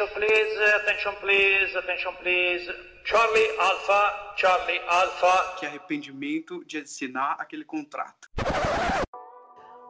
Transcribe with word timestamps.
Attention 0.00 0.14
please, 0.14 0.58
attention 0.80 1.14
please, 1.20 1.76
attention 1.76 2.12
please. 2.22 2.70
Charlie 3.04 3.48
Alpha, 3.58 4.34
Charlie 4.34 4.80
Alpha. 4.88 5.56
Que 5.58 5.66
arrependimento 5.66 6.64
de 6.64 6.78
assinar 6.78 7.36
aquele 7.38 7.66
contrato. 7.66 8.30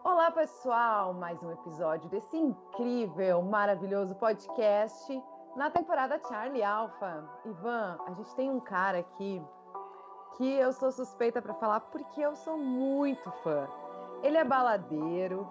Olá, 0.02 0.32
pessoal! 0.32 1.14
Mais 1.14 1.40
um 1.40 1.52
episódio 1.52 2.10
desse 2.10 2.36
incrível, 2.36 3.40
maravilhoso 3.42 4.16
podcast 4.16 5.22
na 5.54 5.70
temporada 5.70 6.20
Charlie 6.28 6.64
Alpha. 6.64 7.24
Ivan, 7.46 7.96
a 8.08 8.12
gente 8.14 8.34
tem 8.34 8.50
um 8.50 8.58
cara 8.58 8.98
aqui 8.98 9.40
que 10.36 10.54
eu 10.54 10.72
sou 10.72 10.90
suspeita 10.90 11.40
para 11.40 11.54
falar 11.54 11.78
porque 11.82 12.20
eu 12.20 12.34
sou 12.34 12.58
muito 12.58 13.30
fã. 13.44 13.68
Ele 14.24 14.36
é 14.36 14.42
baladeiro, 14.42 15.46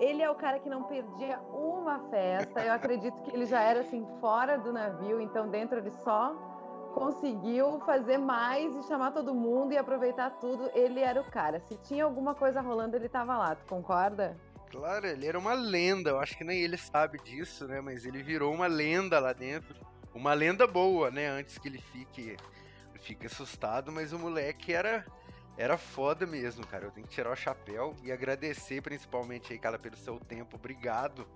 ele 0.00 0.22
é 0.22 0.30
o 0.30 0.34
cara 0.34 0.58
que 0.58 0.68
não 0.68 0.84
perdia 0.84 1.38
uma 1.52 2.08
festa. 2.10 2.60
Eu 2.60 2.72
acredito 2.72 3.20
que 3.22 3.30
ele 3.30 3.46
já 3.46 3.60
era 3.60 3.80
assim 3.80 4.06
fora 4.20 4.58
do 4.58 4.72
navio, 4.72 5.20
então 5.20 5.48
dentro 5.48 5.78
ele 5.78 5.90
só 5.90 6.34
conseguiu 6.94 7.80
fazer 7.80 8.18
mais 8.18 8.74
e 8.76 8.82
chamar 8.84 9.10
todo 9.10 9.34
mundo 9.34 9.72
e 9.72 9.78
aproveitar 9.78 10.30
tudo. 10.38 10.70
Ele 10.74 11.00
era 11.00 11.20
o 11.20 11.24
cara. 11.24 11.60
Se 11.60 11.76
tinha 11.78 12.04
alguma 12.04 12.34
coisa 12.34 12.60
rolando, 12.60 12.96
ele 12.96 13.08
tava 13.08 13.36
lá. 13.36 13.54
Tu 13.54 13.64
concorda? 13.66 14.36
Claro, 14.70 15.06
ele 15.06 15.26
era 15.26 15.38
uma 15.38 15.54
lenda. 15.54 16.10
Eu 16.10 16.20
acho 16.20 16.36
que 16.38 16.44
nem 16.44 16.60
ele 16.62 16.76
sabe 16.76 17.18
disso, 17.18 17.66
né? 17.66 17.80
Mas 17.80 18.04
ele 18.04 18.22
virou 18.22 18.52
uma 18.52 18.66
lenda 18.66 19.18
lá 19.18 19.32
dentro. 19.32 19.74
Uma 20.14 20.32
lenda 20.32 20.66
boa, 20.66 21.10
né? 21.10 21.28
Antes 21.28 21.58
que 21.58 21.68
ele 21.68 21.78
fique, 21.78 22.36
fique 23.00 23.26
assustado. 23.26 23.90
Mas 23.90 24.12
o 24.12 24.18
moleque 24.18 24.72
era 24.72 25.04
era 25.56 25.78
foda 25.78 26.26
mesmo, 26.26 26.66
cara. 26.66 26.86
Eu 26.86 26.90
tenho 26.90 27.06
que 27.06 27.14
tirar 27.14 27.30
o 27.30 27.36
chapéu 27.36 27.94
e 28.02 28.10
agradecer 28.10 28.82
principalmente 28.82 29.52
aí, 29.52 29.58
cara, 29.58 29.78
pelo 29.78 29.96
seu 29.96 30.18
tempo. 30.18 30.56
Obrigado. 30.56 31.26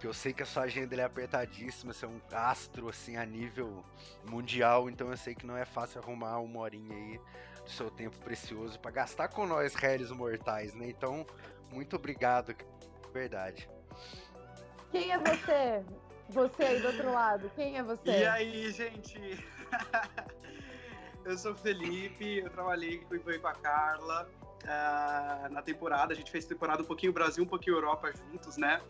Que 0.00 0.06
eu 0.06 0.12
sei 0.12 0.32
que 0.32 0.42
a 0.42 0.46
sua 0.46 0.64
agenda 0.64 0.94
é 0.94 1.04
apertadíssima, 1.04 1.92
você 1.92 2.04
é 2.04 2.08
um 2.08 2.20
astro 2.30 2.90
assim 2.90 3.16
a 3.16 3.24
nível 3.24 3.82
mundial, 4.28 4.90
então 4.90 5.10
eu 5.10 5.16
sei 5.16 5.34
que 5.34 5.46
não 5.46 5.56
é 5.56 5.64
fácil 5.64 6.02
arrumar 6.02 6.38
uma 6.38 6.60
horinha 6.60 6.94
aí 6.94 7.18
do 7.64 7.70
seu 7.70 7.90
tempo 7.90 8.18
precioso 8.18 8.78
para 8.78 8.90
gastar 8.90 9.28
com 9.28 9.46
nós, 9.46 9.74
réis 9.74 10.10
mortais, 10.10 10.74
né? 10.74 10.86
Então, 10.90 11.26
muito 11.72 11.96
obrigado, 11.96 12.54
verdade. 13.10 13.70
Quem 14.90 15.12
é 15.12 15.18
você? 15.18 15.82
Você 16.28 16.62
aí 16.62 16.80
do 16.80 16.88
outro 16.88 17.10
lado, 17.10 17.50
quem 17.56 17.78
é 17.78 17.82
você? 17.82 18.10
E 18.10 18.26
aí, 18.26 18.70
gente? 18.72 19.18
Eu 21.26 21.36
sou 21.36 21.52
o 21.52 21.56
Felipe, 21.56 22.38
eu 22.38 22.48
trabalhei 22.48 22.98
com 22.98 23.16
o 23.16 23.40
com 23.40 23.48
a 23.48 23.52
Carla 23.52 24.28
uh, 24.62 25.52
na 25.52 25.60
temporada. 25.60 26.12
A 26.12 26.16
gente 26.16 26.30
fez 26.30 26.44
temporada 26.44 26.82
um 26.82 26.86
pouquinho 26.86 27.12
Brasil, 27.12 27.42
um 27.42 27.48
pouquinho 27.48 27.74
Europa 27.74 28.12
juntos, 28.12 28.56
né? 28.56 28.80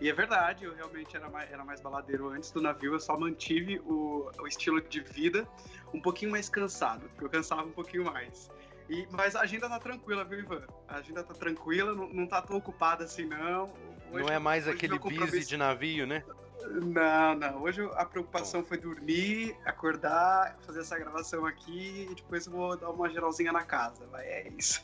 E 0.00 0.08
é 0.08 0.12
verdade, 0.12 0.64
eu 0.64 0.74
realmente 0.74 1.14
era 1.14 1.28
mais, 1.28 1.52
era 1.52 1.62
mais 1.64 1.80
baladeiro 1.82 2.28
antes 2.30 2.50
do 2.50 2.62
navio, 2.62 2.94
eu 2.94 3.00
só 3.00 3.18
mantive 3.18 3.78
o, 3.80 4.30
o 4.40 4.46
estilo 4.46 4.80
de 4.80 5.00
vida 5.00 5.46
um 5.92 6.00
pouquinho 6.00 6.30
mais 6.30 6.48
cansado, 6.48 7.08
porque 7.10 7.24
eu 7.24 7.30
cansava 7.30 7.64
um 7.64 7.72
pouquinho 7.72 8.04
mais. 8.04 8.50
E, 8.88 9.06
mas 9.10 9.36
a 9.36 9.42
agenda 9.42 9.68
tá 9.68 9.78
tranquila, 9.78 10.24
viu, 10.24 10.40
Ivan? 10.40 10.66
A 10.88 10.96
agenda 10.96 11.22
tá 11.22 11.34
tranquila, 11.34 11.94
não, 11.94 12.08
não 12.08 12.26
tá 12.26 12.40
tão 12.40 12.56
ocupada 12.56 13.04
assim, 13.04 13.26
não. 13.26 13.72
Hoje, 14.10 14.24
não 14.24 14.28
é 14.28 14.38
mais 14.38 14.66
aquele 14.66 14.98
busy 14.98 15.44
de 15.44 15.56
navio, 15.58 16.06
né? 16.06 16.24
Não, 16.64 17.34
não. 17.34 17.62
Hoje 17.62 17.88
a 17.94 18.04
preocupação 18.04 18.64
foi 18.64 18.78
dormir, 18.78 19.56
acordar, 19.64 20.56
fazer 20.60 20.80
essa 20.80 20.98
gravação 20.98 21.46
aqui 21.46 22.08
e 22.10 22.14
depois 22.14 22.46
eu 22.46 22.52
vou 22.52 22.76
dar 22.76 22.90
uma 22.90 23.08
geralzinha 23.08 23.52
na 23.52 23.62
casa. 23.62 24.06
Vai, 24.06 24.26
é 24.26 24.48
isso. 24.56 24.82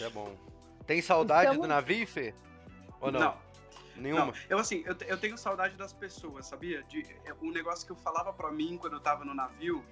É 0.00 0.08
bom. 0.10 0.34
Tem 0.86 1.00
saudade 1.00 1.50
então... 1.50 1.62
do 1.62 1.68
navio, 1.68 2.06
Fê? 2.06 2.34
Ou 3.00 3.10
não? 3.10 3.20
Não. 3.20 3.38
Nenhuma? 3.96 4.26
Não. 4.26 4.34
Eu, 4.48 4.58
assim, 4.58 4.82
eu, 4.86 4.96
eu 5.06 5.16
tenho 5.16 5.36
saudade 5.38 5.76
das 5.76 5.92
pessoas, 5.92 6.46
sabia? 6.46 6.82
De, 6.84 7.02
é, 7.24 7.34
um 7.40 7.50
negócio 7.50 7.86
que 7.86 7.92
eu 7.92 7.96
falava 7.96 8.32
para 8.32 8.50
mim 8.50 8.76
quando 8.78 8.94
eu 8.94 9.00
tava 9.00 9.24
no 9.24 9.34
navio, 9.34 9.84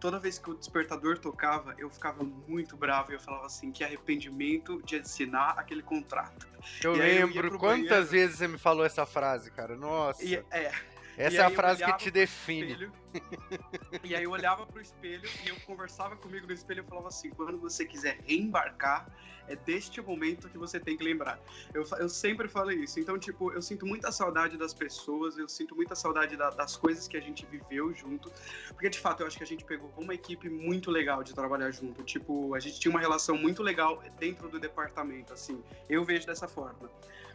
toda 0.00 0.18
vez 0.18 0.38
que 0.38 0.50
o 0.50 0.54
despertador 0.54 1.18
tocava, 1.18 1.74
eu 1.78 1.90
ficava 1.90 2.24
muito 2.24 2.76
bravo 2.76 3.12
e 3.12 3.14
eu 3.14 3.20
falava 3.20 3.46
assim, 3.46 3.70
que 3.70 3.84
arrependimento 3.84 4.82
de 4.82 4.96
assinar 4.96 5.58
aquele 5.58 5.82
contrato. 5.82 6.48
Eu 6.82 6.96
e 6.96 6.98
lembro 6.98 7.46
eu 7.48 7.58
quantas 7.58 7.86
banheiro, 7.86 8.06
vezes 8.06 8.36
você 8.38 8.48
me 8.48 8.58
falou 8.58 8.84
essa 8.84 9.04
frase, 9.04 9.50
cara. 9.50 9.76
Nossa. 9.76 10.24
E, 10.24 10.36
é, 10.50 10.72
essa 11.16 11.36
é 11.36 11.40
a 11.40 11.50
frase 11.50 11.84
que 11.84 11.98
te 11.98 12.10
define. 12.10 12.72
Espelho, 12.72 12.92
e 14.04 14.14
aí 14.14 14.24
eu 14.24 14.30
olhava 14.30 14.66
pro 14.66 14.80
espelho 14.80 15.28
e 15.44 15.48
eu 15.48 15.56
conversava 15.66 16.16
comigo 16.16 16.46
no 16.46 16.52
espelho 16.52 16.82
e 16.84 16.88
falava 16.88 17.08
assim: 17.08 17.30
quando 17.30 17.58
você 17.58 17.84
quiser 17.84 18.18
reembarcar, 18.26 19.10
é 19.48 19.56
deste 19.56 20.00
momento 20.00 20.48
que 20.48 20.56
você 20.56 20.78
tem 20.78 20.96
que 20.96 21.02
lembrar. 21.02 21.40
Eu, 21.74 21.84
eu 21.98 22.08
sempre 22.08 22.48
falei 22.48 22.78
isso. 22.78 23.00
Então, 23.00 23.18
tipo, 23.18 23.52
eu 23.52 23.60
sinto 23.60 23.84
muita 23.84 24.12
saudade 24.12 24.56
das 24.56 24.72
pessoas, 24.72 25.36
eu 25.36 25.48
sinto 25.48 25.74
muita 25.74 25.94
saudade 25.94 26.36
da, 26.36 26.50
das 26.50 26.76
coisas 26.76 27.08
que 27.08 27.16
a 27.16 27.20
gente 27.20 27.44
viveu 27.46 27.92
junto. 27.92 28.30
Porque, 28.68 28.88
de 28.88 28.98
fato, 28.98 29.22
eu 29.22 29.26
acho 29.26 29.36
que 29.36 29.42
a 29.42 29.46
gente 29.46 29.64
pegou 29.64 29.92
uma 29.96 30.14
equipe 30.14 30.48
muito 30.48 30.90
legal 30.90 31.24
de 31.24 31.34
trabalhar 31.34 31.70
junto. 31.72 32.02
Tipo, 32.04 32.54
a 32.54 32.60
gente 32.60 32.78
tinha 32.78 32.90
uma 32.90 33.00
relação 33.00 33.36
muito 33.36 33.62
legal 33.62 34.02
dentro 34.18 34.48
do 34.48 34.60
departamento, 34.60 35.32
assim. 35.32 35.62
Eu 35.88 36.04
vejo 36.04 36.26
dessa 36.26 36.46
forma 36.46 36.88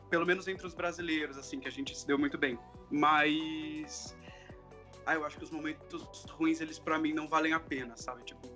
pelo 0.09 0.25
menos 0.25 0.47
entre 0.47 0.66
os 0.66 0.73
brasileiros, 0.73 1.38
assim, 1.38 1.59
que 1.59 1.67
a 1.67 1.71
gente 1.71 1.97
se 1.97 2.05
deu 2.05 2.17
muito 2.17 2.38
bem. 2.38 2.57
Mas. 2.89 4.16
Ah, 5.05 5.16
eu 5.16 5.25
acho 5.25 5.38
que 5.38 5.43
os 5.43 5.51
momentos 5.51 6.25
ruins, 6.31 6.61
eles 6.61 6.79
para 6.79 6.97
mim 6.97 7.13
não 7.13 7.27
valem 7.27 7.53
a 7.53 7.59
pena, 7.59 7.95
sabe? 7.95 8.23
Tipo, 8.23 8.47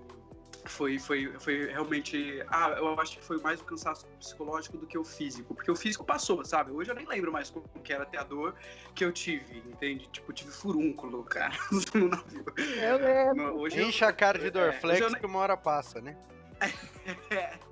foi, 0.66 1.00
foi, 1.00 1.34
foi 1.40 1.68
realmente. 1.68 2.44
Ah, 2.48 2.70
eu 2.78 3.00
acho 3.00 3.18
que 3.18 3.24
foi 3.24 3.40
mais 3.40 3.62
o 3.62 3.66
cansaço 3.66 4.06
psicológico 4.20 4.78
do 4.78 4.86
que 4.86 4.98
o 4.98 5.04
físico. 5.04 5.54
Porque 5.54 5.70
o 5.70 5.76
físico 5.76 6.04
passou, 6.04 6.44
sabe? 6.44 6.72
Hoje 6.72 6.92
eu 6.92 6.96
nem 6.96 7.08
lembro 7.08 7.32
mais 7.32 7.50
como 7.50 7.68
que 7.84 7.94
era 7.94 8.06
ter 8.06 8.18
a 8.18 8.24
dor 8.24 8.56
que 8.94 9.04
eu 9.04 9.12
tive, 9.12 9.60
entende? 9.60 10.08
Tipo, 10.12 10.34
tive 10.34 10.52
furúnculo, 10.52 11.24
cara, 11.24 11.54
no 11.94 12.10
navio. 12.10 12.46
Eu 12.58 12.98
lembro. 12.98 13.60
Hoje 13.60 13.82
Enche 13.82 14.04
eu, 14.04 14.10
a 14.10 14.14
cara 14.14 14.40
de 14.40 14.50
Dorflex 14.50 15.14
é, 15.14 15.20
que 15.20 15.26
uma 15.26 15.40
hora 15.40 15.58
passa, 15.58 16.02
né? 16.02 16.18
é. 17.32 17.69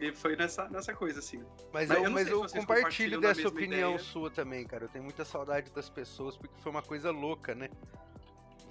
E 0.00 0.12
foi 0.12 0.36
nessa, 0.36 0.68
nessa 0.68 0.94
coisa, 0.94 1.18
assim. 1.18 1.44
Mas, 1.72 1.88
mas 1.88 1.90
eu, 1.90 2.10
mas 2.10 2.28
eu 2.28 2.46
compartilho 2.46 3.20
dessa 3.20 3.48
opinião 3.48 3.94
ideia. 3.94 3.98
sua 3.98 4.30
também, 4.30 4.64
cara. 4.64 4.84
Eu 4.84 4.88
tenho 4.88 5.04
muita 5.04 5.24
saudade 5.24 5.70
das 5.72 5.88
pessoas, 5.88 6.36
porque 6.36 6.54
foi 6.60 6.70
uma 6.70 6.82
coisa 6.82 7.10
louca, 7.10 7.54
né? 7.54 7.68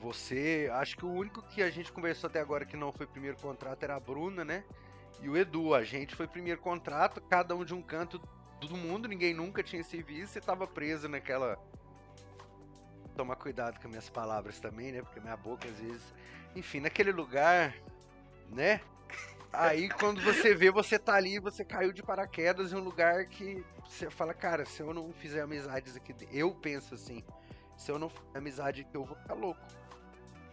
Você, 0.02 0.70
acho 0.74 0.96
que 0.96 1.06
o 1.06 1.12
único 1.12 1.42
que 1.42 1.62
a 1.62 1.70
gente 1.70 1.92
conversou 1.92 2.30
até 2.30 2.40
agora 2.40 2.66
que 2.66 2.78
não 2.78 2.94
foi 2.94 3.06
primeiro 3.06 3.38
contrato 3.38 3.84
era 3.84 3.96
a 3.96 4.00
Bruna, 4.00 4.46
né? 4.46 4.64
E 5.22 5.28
o 5.28 5.36
Edu, 5.36 5.74
a 5.74 5.84
gente 5.84 6.16
foi 6.16 6.28
primeiro 6.28 6.62
contrato, 6.62 7.20
cada 7.22 7.56
um 7.56 7.66
de 7.66 7.74
um 7.74 7.82
canto 7.82 8.22
do 8.62 8.78
mundo, 8.78 9.08
ninguém 9.08 9.34
nunca 9.34 9.64
tinha 9.64 9.84
se 9.84 10.02
visto 10.02 10.38
e 10.38 10.42
tava 10.42 10.66
preso 10.68 11.10
naquela. 11.10 11.58
Tomar 13.16 13.36
cuidado 13.36 13.80
com 13.82 13.88
minhas 13.88 14.10
palavras 14.10 14.60
também, 14.60 14.92
né? 14.92 15.02
Porque 15.02 15.20
minha 15.20 15.36
boca 15.36 15.68
às 15.68 15.80
vezes. 15.80 16.14
Enfim, 16.56 16.80
naquele 16.80 17.12
lugar, 17.12 17.76
né? 18.50 18.80
Aí 19.52 19.90
quando 19.90 20.22
você 20.22 20.54
vê, 20.54 20.70
você 20.70 21.00
tá 21.00 21.16
ali, 21.16 21.40
você 21.40 21.64
caiu 21.64 21.92
de 21.92 22.04
paraquedas 22.04 22.72
em 22.72 22.76
um 22.76 22.80
lugar 22.80 23.26
que 23.26 23.64
você 23.88 24.10
fala, 24.10 24.34
cara, 24.34 24.66
se 24.66 24.82
eu 24.82 24.94
não 24.94 25.12
fizer 25.14 25.42
amizades 25.42 25.96
aqui, 25.96 26.14
eu 26.32 26.54
penso 26.54 26.94
assim, 26.94 27.24
se 27.76 27.92
eu 27.92 27.98
não 27.98 28.10
fizer 28.10 28.38
amizade 28.38 28.82
aqui, 28.82 28.96
eu 28.96 29.06
vou 29.06 29.16
ficar 29.16 29.34
louco. 29.34 29.62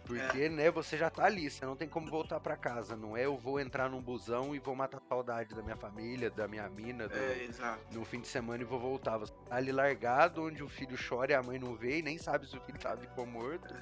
Porque, 0.05 0.43
é. 0.43 0.49
né, 0.49 0.69
você 0.69 0.97
já 0.97 1.09
tá 1.09 1.25
ali, 1.25 1.49
você 1.49 1.65
não 1.65 1.75
tem 1.75 1.89
como 1.89 2.07
voltar 2.07 2.39
para 2.39 2.55
casa, 2.55 2.95
não 2.95 3.17
é 3.17 3.25
eu 3.25 3.35
vou 3.35 3.59
entrar 3.59 3.89
num 3.89 3.99
busão 3.99 4.55
e 4.55 4.59
vou 4.59 4.75
matar 4.75 4.97
a 4.97 5.01
saudade 5.09 5.55
da 5.55 5.63
minha 5.63 5.75
família, 5.75 6.29
da 6.29 6.47
minha 6.47 6.69
mina, 6.69 7.07
do, 7.07 7.15
é, 7.15 7.49
no 7.91 8.05
fim 8.05 8.21
de 8.21 8.27
semana 8.27 8.61
e 8.61 8.65
vou 8.65 8.79
voltar. 8.79 9.17
Você 9.17 9.33
tá 9.49 9.55
ali 9.55 9.71
largado, 9.71 10.43
onde 10.43 10.63
o 10.63 10.69
filho 10.69 10.95
chora 10.95 11.31
e 11.31 11.35
a 11.35 11.41
mãe 11.41 11.57
não 11.57 11.75
vê 11.75 11.99
e 11.99 12.01
nem 12.03 12.19
sabe 12.19 12.47
se 12.47 12.55
o 12.55 12.61
filho 12.61 12.77
tá 12.77 12.93
vivo 12.93 13.13
ou 13.17 13.25
morto. 13.25 13.73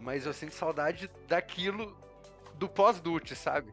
Mas 0.00 0.24
eu 0.24 0.32
sinto 0.32 0.54
saudade 0.54 1.10
daquilo 1.28 1.94
do 2.54 2.66
pós-dute, 2.66 3.36
sabe? 3.36 3.70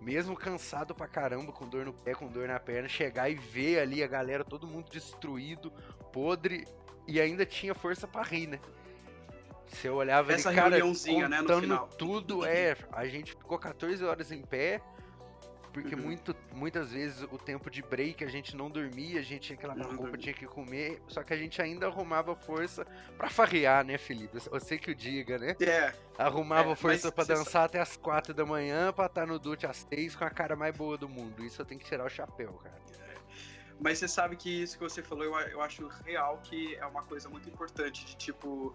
Mesmo 0.00 0.36
cansado 0.36 0.94
pra 0.94 1.06
caramba, 1.06 1.52
com 1.52 1.68
dor 1.68 1.84
no 1.84 1.92
pé, 1.92 2.14
com 2.14 2.28
dor 2.28 2.48
na 2.48 2.60
perna, 2.60 2.88
chegar 2.88 3.30
e 3.30 3.34
ver 3.34 3.80
ali 3.80 4.02
a 4.02 4.06
galera, 4.06 4.44
todo 4.44 4.66
mundo 4.66 4.90
destruído, 4.90 5.72
podre, 6.12 6.66
e 7.06 7.20
ainda 7.20 7.46
tinha 7.46 7.74
força 7.74 8.06
pra 8.06 8.22
rir, 8.22 8.46
né? 8.46 8.60
Você 9.66 9.88
olhava 9.88 10.32
Essa 10.32 10.50
ali, 10.50 10.58
cara, 10.58 10.78
né, 11.28 11.38
contando 11.38 11.88
tudo, 11.98 12.46
é, 12.46 12.76
a 12.92 13.06
gente 13.06 13.32
ficou 13.32 13.58
14 13.58 14.04
horas 14.04 14.30
em 14.30 14.42
pé, 14.42 14.80
porque 15.76 15.94
uhum. 15.94 16.00
muito, 16.00 16.34
muitas 16.54 16.90
vezes 16.90 17.22
o 17.30 17.36
tempo 17.36 17.68
de 17.70 17.82
break 17.82 18.24
a 18.24 18.28
gente 18.28 18.56
não 18.56 18.70
dormia, 18.70 19.20
a 19.20 19.22
gente 19.22 19.42
tinha 19.42 19.58
que 19.58 19.66
lavar 19.66 19.94
roupa, 19.94 20.16
tinha 20.16 20.32
que 20.32 20.46
comer, 20.46 21.02
só 21.06 21.22
que 21.22 21.34
a 21.34 21.36
gente 21.36 21.60
ainda 21.60 21.86
arrumava 21.86 22.34
força 22.34 22.86
para 23.18 23.28
farrear, 23.28 23.84
né, 23.84 23.98
Felipe? 23.98 24.38
Eu 24.50 24.58
sei 24.58 24.78
que 24.78 24.90
o 24.90 24.94
diga, 24.94 25.36
né? 25.36 25.54
É. 25.60 25.92
Arrumava 26.16 26.70
é, 26.70 26.74
força 26.74 27.12
para 27.12 27.24
dançar 27.24 27.44
sabe... 27.44 27.64
até 27.66 27.80
as 27.80 27.94
quatro 27.94 28.32
da 28.32 28.46
manhã, 28.46 28.90
pra 28.90 29.04
estar 29.04 29.26
no 29.26 29.38
Dute 29.38 29.66
às 29.66 29.86
seis 29.92 30.16
com 30.16 30.24
a 30.24 30.30
cara 30.30 30.56
mais 30.56 30.74
boa 30.74 30.96
do 30.96 31.10
mundo. 31.10 31.44
Isso 31.44 31.60
eu 31.60 31.66
tenho 31.66 31.78
que 31.78 31.84
tirar 31.84 32.06
o 32.06 32.08
chapéu, 32.08 32.54
cara. 32.54 32.80
É. 32.98 33.14
Mas 33.78 33.98
você 33.98 34.08
sabe 34.08 34.34
que 34.34 34.48
isso 34.48 34.78
que 34.78 34.82
você 34.82 35.02
falou, 35.02 35.24
eu, 35.24 35.38
eu 35.50 35.60
acho 35.60 35.86
real 36.06 36.38
que 36.42 36.74
é 36.76 36.86
uma 36.86 37.02
coisa 37.02 37.28
muito 37.28 37.50
importante, 37.50 38.02
de 38.06 38.16
tipo 38.16 38.74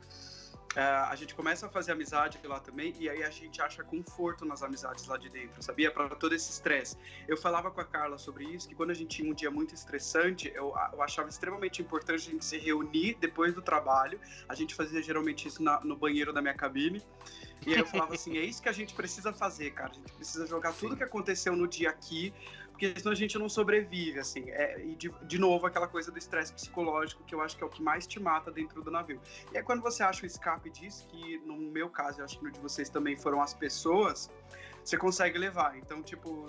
a 0.76 1.16
gente 1.16 1.36
começa 1.36 1.66
a 1.66 1.70
fazer 1.70 1.92
amizade 1.92 2.40
lá 2.46 2.60
também 2.60 2.94
e 2.98 3.10
aí 3.10 3.24
a 3.24 3.30
gente 3.30 3.62
acha 3.62 3.84
conforto 3.84 4.46
nas 4.46 4.64
amizades 4.64 5.06
lá 5.06 5.18
de 5.18 5.30
dentro, 5.30 5.62
sabia? 5.62 5.92
Para 5.92 6.10
todo 6.16 6.34
esse 6.34 6.50
estresse. 6.50 6.98
Eu 7.28 7.36
falava 7.36 7.70
com 7.70 7.82
a 7.82 7.86
Carla 7.86 8.18
sobre 8.18 8.46
isso, 8.46 8.70
que 8.70 8.76
quando 8.76 8.92
a 8.92 8.94
gente 8.94 9.18
tinha 9.18 9.30
um 9.30 9.34
dia 9.34 9.52
muito 9.52 9.76
estressante, 9.76 10.50
eu, 10.56 10.74
eu 10.94 11.02
achava 11.02 11.28
extremamente 11.28 11.82
importante 11.82 12.30
a 12.30 12.32
gente 12.32 12.46
se 12.46 12.58
reunir 12.58 13.18
depois 13.20 13.54
do 13.54 13.62
trabalho. 13.62 14.20
A 14.48 14.56
gente 14.56 14.74
fazia 14.74 15.02
geralmente 15.02 15.48
isso 15.48 15.62
na, 15.62 15.82
no 15.82 15.96
banheiro 15.96 16.32
da 16.32 16.42
minha 16.42 16.54
cabine. 16.54 17.04
E 17.66 17.74
aí 17.74 17.80
eu 17.80 17.86
falava 17.86 18.16
assim, 18.16 18.38
é 18.38 18.42
isso 18.42 18.62
que 18.62 18.70
a 18.70 18.74
gente 18.74 18.94
precisa 18.94 19.34
fazer, 19.34 19.72
cara. 19.72 19.92
A 19.92 19.94
gente 19.94 20.14
precisa 20.14 20.48
jogar 20.48 20.72
Sim. 20.72 20.80
tudo 20.80 20.98
que 20.98 21.04
aconteceu 21.04 21.56
no 21.56 21.68
dia 21.68 21.90
aqui 21.90 22.34
porque 22.82 23.00
senão 23.00 23.12
a 23.12 23.16
gente 23.16 23.38
não 23.38 23.48
sobrevive, 23.48 24.20
assim. 24.20 24.50
É, 24.50 24.84
e 24.84 24.96
de, 24.96 25.10
de 25.28 25.38
novo, 25.38 25.68
aquela 25.68 25.88
coisa 25.88 26.12
do 26.12 26.18
estresse 26.18 26.52
psicológico, 26.52 27.24
que 27.24 27.36
eu 27.36 27.42
acho 27.42 27.56
que 27.56 27.64
é 27.64 27.68
o 27.68 27.70
que 27.70 27.82
mais 27.82 28.08
te 28.08 28.20
mata 28.20 28.52
dentro 28.52 28.82
do 28.82 28.90
navio. 28.90 29.22
E 29.54 29.58
é 29.58 29.62
quando 29.62 29.82
você 29.84 30.02
acha 30.02 30.24
o 30.24 30.26
escape 30.26 30.72
disso, 30.72 31.06
que 31.08 31.38
no 31.46 31.56
meu 31.56 31.90
caso, 31.90 32.22
eu 32.22 32.26
acho 32.26 32.40
que 32.40 32.44
no 32.44 32.52
de 32.52 32.60
vocês 32.60 32.90
também 32.90 33.16
foram 33.16 33.40
as 33.40 33.54
pessoas, 33.54 34.32
você 34.84 34.98
consegue 34.98 35.38
levar. 35.38 35.78
Então, 35.78 36.02
tipo, 36.02 36.48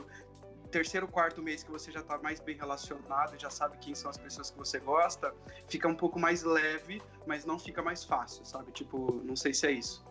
terceiro, 0.71 1.07
quarto 1.07 1.43
mês 1.43 1.63
que 1.63 1.71
você 1.71 1.93
já 1.93 2.01
está 2.01 2.17
mais 2.17 2.41
bem 2.41 2.57
relacionado, 2.57 3.39
já 3.39 3.51
sabe 3.51 3.77
quem 3.77 3.95
são 3.95 4.11
as 4.11 4.17
pessoas 4.17 4.51
que 4.51 4.57
você 4.57 4.81
gosta, 4.81 5.35
fica 5.69 5.87
um 5.87 5.95
pouco 5.95 6.19
mais 6.19 6.43
leve, 6.43 7.03
mas 7.27 7.45
não 7.45 7.59
fica 7.59 7.83
mais 7.83 8.05
fácil, 8.05 8.47
sabe? 8.47 8.73
Tipo, 8.73 9.21
não 9.23 9.37
sei 9.37 9.53
se 9.53 9.67
é 9.67 9.73
isso. 9.73 10.03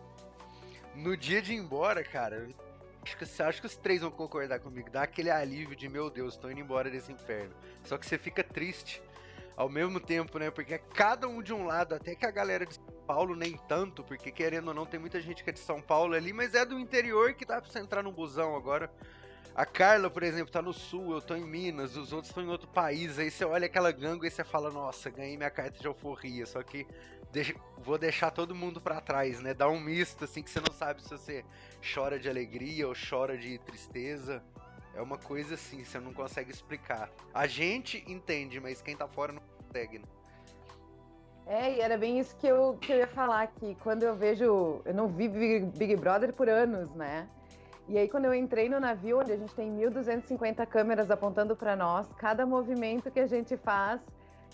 No 0.94 1.16
dia 1.16 1.42
de 1.42 1.52
ir 1.52 1.56
embora, 1.56 2.04
cara, 2.04 2.48
Acho 3.02 3.16
que, 3.16 3.42
acho 3.42 3.60
que 3.60 3.66
os 3.66 3.76
três 3.76 4.00
vão 4.00 4.10
concordar 4.10 4.60
comigo. 4.60 4.88
Dá 4.90 5.02
aquele 5.02 5.30
alívio 5.30 5.74
de, 5.74 5.88
meu 5.88 6.08
Deus, 6.08 6.36
tô 6.36 6.48
indo 6.48 6.60
embora 6.60 6.90
desse 6.90 7.10
inferno. 7.12 7.54
Só 7.84 7.98
que 7.98 8.06
você 8.06 8.16
fica 8.16 8.44
triste 8.44 9.02
ao 9.56 9.68
mesmo 9.68 9.98
tempo, 9.98 10.38
né? 10.38 10.50
Porque 10.50 10.74
é 10.74 10.78
cada 10.78 11.28
um 11.28 11.42
de 11.42 11.52
um 11.52 11.64
lado, 11.64 11.94
até 11.94 12.14
que 12.14 12.24
a 12.24 12.30
galera 12.30 12.64
de 12.64 12.74
São 12.74 12.84
Paulo 13.06 13.34
nem 13.34 13.56
tanto, 13.68 14.04
porque 14.04 14.30
querendo 14.30 14.68
ou 14.68 14.74
não, 14.74 14.86
tem 14.86 15.00
muita 15.00 15.20
gente 15.20 15.42
que 15.42 15.50
é 15.50 15.52
de 15.52 15.58
São 15.58 15.80
Paulo 15.80 16.14
ali, 16.14 16.32
mas 16.32 16.54
é 16.54 16.64
do 16.64 16.78
interior 16.78 17.34
que 17.34 17.44
dá 17.44 17.60
pra 17.60 17.70
você 17.70 17.80
entrar 17.80 18.02
num 18.02 18.12
busão 18.12 18.56
agora. 18.56 18.90
A 19.54 19.66
Carla, 19.66 20.08
por 20.08 20.22
exemplo, 20.22 20.50
tá 20.50 20.62
no 20.62 20.72
sul, 20.72 21.12
eu 21.12 21.20
tô 21.20 21.34
em 21.34 21.44
Minas, 21.44 21.94
os 21.94 22.10
outros 22.12 22.30
estão 22.30 22.42
em 22.42 22.48
outro 22.48 22.68
país. 22.68 23.18
Aí 23.18 23.30
você 23.30 23.44
olha 23.44 23.66
aquela 23.66 23.92
ganga 23.92 24.26
e 24.26 24.30
você 24.30 24.42
fala, 24.42 24.70
nossa, 24.70 25.10
ganhei 25.10 25.36
minha 25.36 25.50
carta 25.50 25.78
de 25.78 25.86
alforria. 25.86 26.46
Só 26.46 26.62
que 26.62 26.86
deixa, 27.32 27.54
vou 27.78 27.98
deixar 27.98 28.30
todo 28.30 28.54
mundo 28.54 28.80
para 28.80 29.00
trás, 29.00 29.40
né? 29.40 29.54
Dá 29.54 29.68
um 29.68 29.80
misto, 29.80 30.24
assim, 30.24 30.42
que 30.42 30.50
você 30.50 30.60
não 30.60 30.72
sabe 30.72 31.02
se 31.02 31.08
você 31.08 31.44
chora 31.94 32.18
de 32.18 32.28
alegria 32.28 32.86
ou 32.86 32.94
chora 32.94 33.36
de 33.36 33.58
tristeza. 33.58 34.42
É 34.94 35.00
uma 35.00 35.16
coisa 35.16 35.54
assim, 35.54 35.82
você 35.82 35.98
não 35.98 36.12
consegue 36.12 36.50
explicar. 36.50 37.10
A 37.32 37.46
gente 37.46 38.04
entende, 38.06 38.60
mas 38.60 38.82
quem 38.82 38.94
tá 38.94 39.08
fora 39.08 39.32
não 39.32 39.42
consegue, 39.58 39.98
né? 39.98 40.04
É, 41.46 41.72
e 41.72 41.80
era 41.80 41.98
bem 41.98 42.20
isso 42.20 42.36
que 42.36 42.46
eu, 42.46 42.76
que 42.80 42.92
eu 42.92 42.98
ia 42.98 43.08
falar 43.08 43.42
aqui. 43.42 43.76
Quando 43.82 44.02
eu 44.02 44.14
vejo. 44.14 44.80
Eu 44.84 44.94
não 44.94 45.08
vi 45.08 45.28
Big 45.28 45.96
Brother 45.96 46.32
por 46.32 46.48
anos, 46.48 46.94
né? 46.94 47.28
E 47.88 47.98
aí, 47.98 48.08
quando 48.08 48.26
eu 48.26 48.34
entrei 48.34 48.68
no 48.68 48.78
navio, 48.78 49.18
onde 49.18 49.32
a 49.32 49.36
gente 49.36 49.52
tem 49.54 49.68
1.250 49.76 50.64
câmeras 50.66 51.10
apontando 51.10 51.56
para 51.56 51.74
nós, 51.74 52.06
cada 52.16 52.46
movimento 52.46 53.10
que 53.10 53.18
a 53.18 53.26
gente 53.26 53.56
faz 53.56 54.00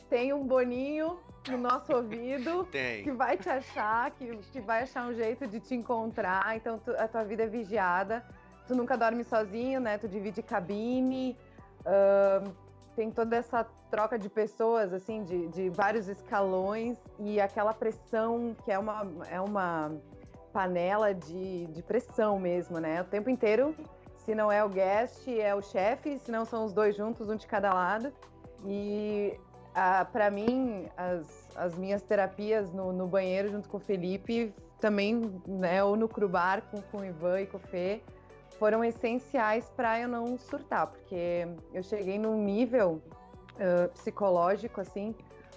tem 0.09 0.33
um 0.33 0.47
boninho 0.47 1.19
no 1.51 1.59
nosso 1.59 1.93
ouvido 1.93 2.65
Tem. 2.73 3.03
que 3.03 3.11
vai 3.11 3.37
te 3.37 3.49
achar, 3.49 4.11
que, 4.13 4.37
que 4.53 4.61
vai 4.61 4.83
achar 4.83 5.09
um 5.09 5.15
jeito 5.15 5.47
de 5.47 5.61
te 5.61 5.75
encontrar. 5.75 6.57
Então 6.57 6.79
tu, 6.79 6.91
a 6.93 7.09
tua 7.09 7.25
vida 7.25 7.45
é 7.45 7.47
vigiada. 7.47 8.25
Tu 8.67 8.75
nunca 8.75 8.97
dorme 8.97 9.25
sozinho, 9.25 9.81
né? 9.81 9.99
Tu 9.99 10.09
divide 10.09 10.43
cabine. 10.43 11.37
Uh, 11.81 12.53
tem 12.95 13.11
toda 13.11 13.37
essa 13.37 13.65
troca 13.91 14.19
de 14.19 14.29
pessoas, 14.29 14.93
assim, 14.93 15.23
de, 15.23 15.47
de 15.49 15.71
vários 15.71 16.09
escalões 16.09 16.99
e 17.19 17.41
aquela 17.41 17.73
pressão 17.73 18.57
que 18.65 18.73
é 18.73 18.79
uma, 18.79 19.07
é 19.31 19.41
uma 19.41 19.93
panela 20.53 21.15
de, 21.15 21.67
de 21.67 21.83
pressão 21.83 22.39
mesmo, 22.41 22.79
né? 22.81 23.01
O 23.01 23.05
tempo 23.05 23.31
inteiro, 23.31 23.75
se 24.17 24.35
não 24.35 24.51
é 24.51 24.65
o 24.65 24.69
guest, 24.69 25.29
é 25.29 25.55
o 25.55 25.63
chefe, 25.63 26.19
se 26.19 26.33
não 26.33 26.45
são 26.45 26.65
os 26.65 26.73
dois 26.73 26.97
juntos, 26.97 27.29
um 27.29 27.37
de 27.37 27.47
cada 27.47 27.73
lado. 27.73 28.13
E 28.67 29.39
ah, 29.79 30.05
para 30.05 30.29
mim, 30.29 30.89
as, 30.97 31.49
as 31.55 31.79
minhas 31.79 32.03
terapias 32.03 32.73
no, 32.73 32.93
no, 32.93 33.07
banheiro 33.07 33.49
junto 33.49 33.69
com 33.69 33.77
o 33.77 33.81
Felipe, 33.81 34.53
também, 34.81 35.41
né, 35.47 35.83
ou 35.85 35.97
no 35.97 36.09
Crubar 36.09 36.63
com, 36.63 36.83
com 36.83 36.99
o 36.99 37.05
Ivan 37.05 37.43
e 37.43 37.47
com 37.47 37.59
o 37.59 37.61
Fê, 37.61 38.03
foram 38.59 38.85
essenciais 38.85 39.71
para 39.77 40.01
eu 40.01 40.09
não 40.09 40.37
surtar, 40.37 40.89
porque 40.89 41.47
eu 41.73 41.83
cheguei 41.83 42.19
num 42.19 42.43
nível 42.43 43.01
uh, 43.55 43.89
psicológico, 43.91 44.81
assim, 44.81 45.15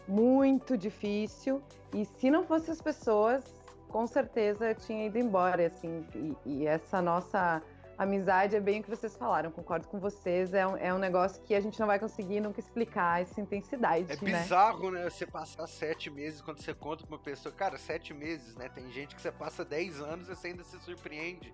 muito 0.07 0.77
difícil, 0.77 1.59
e 1.91 2.05
se 2.05 2.29
não 2.29 2.43
fossem 2.43 2.71
as 2.71 2.81
pessoas, 2.81 3.43
com 3.89 4.05
certeza 4.05 4.69
eu 4.69 4.75
tinha 4.75 5.07
ido 5.07 5.17
embora, 5.17 5.65
assim, 5.65 6.05
e, 6.13 6.37
e 6.45 6.67
essa 6.67 7.01
nossa 7.01 7.59
amizade 7.97 8.55
é 8.55 8.59
bem 8.59 8.79
o 8.79 8.83
que 8.83 8.89
vocês 8.89 9.15
falaram, 9.15 9.51
concordo 9.51 9.87
com 9.87 9.99
vocês. 9.99 10.53
É 10.53 10.65
um, 10.65 10.77
é 10.77 10.93
um 10.93 10.97
negócio 10.97 11.41
que 11.43 11.53
a 11.53 11.59
gente 11.59 11.79
não 11.79 11.87
vai 11.87 11.99
conseguir 11.99 12.39
nunca 12.39 12.59
explicar 12.59 13.21
essa 13.21 13.39
intensidade. 13.39 14.11
É 14.11 14.15
né? 14.15 14.41
bizarro, 14.41 14.91
né? 14.91 15.09
Você 15.09 15.25
passar 15.25 15.67
sete 15.67 16.09
meses 16.09 16.41
quando 16.41 16.61
você 16.61 16.73
conta 16.73 17.05
pra 17.05 17.15
uma 17.15 17.21
pessoa. 17.23 17.53
Cara, 17.53 17.77
sete 17.77 18.13
meses, 18.13 18.55
né? 18.55 18.69
Tem 18.69 18.91
gente 18.91 19.15
que 19.15 19.21
você 19.21 19.31
passa 19.31 19.63
dez 19.63 19.99
anos 20.01 20.27
e 20.29 20.35
você 20.35 20.47
ainda 20.47 20.63
se 20.63 20.79
surpreende 20.79 21.53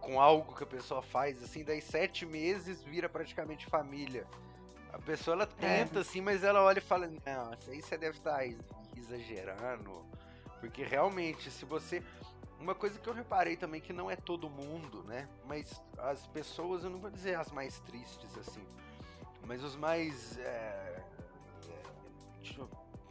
com 0.00 0.20
algo 0.20 0.54
que 0.54 0.62
a 0.62 0.66
pessoa 0.66 1.02
faz. 1.02 1.42
Assim, 1.42 1.64
daí 1.64 1.80
sete 1.80 2.26
meses 2.26 2.82
vira 2.82 3.08
praticamente 3.08 3.66
família. 3.66 4.26
A 4.92 4.98
pessoa 4.98 5.34
ela 5.34 5.44
é. 5.44 5.46
tenta, 5.46 5.98
é. 5.98 6.02
assim, 6.02 6.20
mas 6.20 6.42
ela 6.42 6.62
olha 6.62 6.78
e 6.78 6.82
fala: 6.82 7.06
Não, 7.06 7.54
isso 7.54 7.70
aí 7.70 7.82
você 7.82 7.98
deve 7.98 8.18
estar 8.18 8.40
exagerando. 8.96 10.04
Porque 10.60 10.82
realmente, 10.82 11.50
se 11.50 11.64
você. 11.64 12.02
Uma 12.58 12.74
coisa 12.74 12.98
que 12.98 13.08
eu 13.08 13.12
reparei 13.12 13.56
também 13.56 13.80
que 13.80 13.92
não 13.92 14.10
é 14.10 14.16
todo 14.16 14.48
mundo, 14.48 15.02
né? 15.04 15.28
Mas 15.46 15.82
as 15.98 16.26
pessoas, 16.28 16.84
eu 16.84 16.90
não 16.90 16.98
vou 16.98 17.10
dizer 17.10 17.38
as 17.38 17.50
mais 17.52 17.78
tristes 17.80 18.36
assim, 18.38 18.66
mas 19.46 19.62
os 19.62 19.76
mais. 19.76 20.38
É, 20.38 21.04
é, 21.68 21.82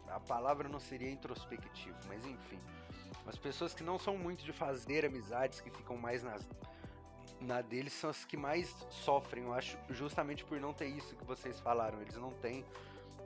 a 0.09 0.19
palavra 0.19 0.67
não 0.67 0.79
seria 0.79 1.09
introspectivo, 1.09 1.97
mas 2.07 2.25
enfim. 2.25 2.59
As 3.27 3.37
pessoas 3.37 3.73
que 3.73 3.83
não 3.83 3.97
são 3.97 4.17
muito 4.17 4.43
de 4.43 4.53
fazer 4.53 5.05
amizades, 5.05 5.59
que 5.59 5.69
ficam 5.71 5.97
mais 5.97 6.21
nas, 6.21 6.47
na 7.41 7.61
deles, 7.61 7.93
são 7.93 8.09
as 8.09 8.23
que 8.23 8.37
mais 8.37 8.69
sofrem, 8.89 9.45
eu 9.45 9.53
acho, 9.53 9.77
justamente 9.89 10.43
por 10.45 10.59
não 10.59 10.73
ter 10.73 10.87
isso 10.87 11.15
que 11.15 11.23
vocês 11.23 11.59
falaram. 11.59 12.01
Eles 12.01 12.15
não 12.15 12.31
têm. 12.31 12.65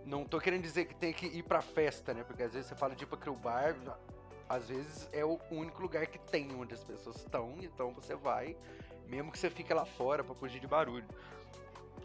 Não 0.05 0.23
tô 0.23 0.39
querendo 0.39 0.63
dizer 0.63 0.85
que 0.85 0.95
tem 0.95 1.11
que 1.11 1.25
ir 1.25 1.43
pra 1.43 1.61
festa, 1.61 2.13
né? 2.13 2.23
Porque 2.23 2.43
às 2.43 2.53
vezes 2.53 2.69
você 2.69 2.75
fala 2.75 2.95
de 2.95 3.03
ir 3.03 3.07
pra 3.07 3.31
bar, 3.33 3.75
às 4.49 4.67
vezes 4.67 5.07
é 5.13 5.23
o 5.23 5.39
único 5.51 5.79
lugar 5.79 6.07
que 6.07 6.17
tem 6.17 6.53
onde 6.55 6.73
as 6.73 6.83
pessoas 6.83 7.17
estão, 7.17 7.55
então 7.61 7.93
você 7.93 8.15
vai, 8.15 8.57
mesmo 9.07 9.31
que 9.31 9.37
você 9.37 9.49
fique 9.49 9.71
lá 9.71 9.85
fora 9.85 10.23
para 10.23 10.33
fugir 10.33 10.59
de 10.59 10.67
barulho. 10.67 11.05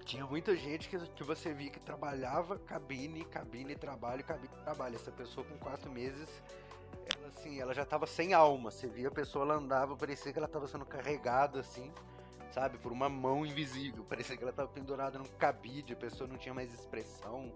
Tinha 0.04 0.26
muita 0.26 0.54
gente 0.54 0.86
que, 0.90 0.98
que 0.98 1.24
você 1.24 1.54
via 1.54 1.70
que 1.70 1.80
trabalhava 1.80 2.58
cabine, 2.58 3.24
cabine, 3.24 3.74
trabalho, 3.74 4.22
cabine, 4.22 4.52
trabalho. 4.62 4.96
Essa 4.96 5.10
pessoa 5.10 5.46
com 5.46 5.56
quatro 5.56 5.90
meses, 5.90 6.28
ela 7.16 7.28
assim, 7.28 7.58
ela 7.58 7.72
já 7.72 7.86
tava 7.86 8.06
sem 8.06 8.34
alma. 8.34 8.70
Você 8.70 8.86
via 8.86 9.08
a 9.08 9.10
pessoa, 9.10 9.46
ela 9.46 9.54
andava, 9.54 9.96
parecia 9.96 10.30
que 10.30 10.38
ela 10.38 10.48
tava 10.48 10.68
sendo 10.68 10.84
carregada 10.84 11.60
assim, 11.60 11.90
sabe, 12.52 12.76
por 12.76 12.92
uma 12.92 13.08
mão 13.08 13.46
invisível. 13.46 14.04
Parecia 14.04 14.36
que 14.36 14.42
ela 14.42 14.52
tava 14.52 14.68
pendurada 14.68 15.18
num 15.18 15.24
cabide, 15.38 15.94
a 15.94 15.96
pessoa 15.96 16.28
não 16.28 16.36
tinha 16.36 16.52
mais 16.52 16.72
expressão 16.74 17.50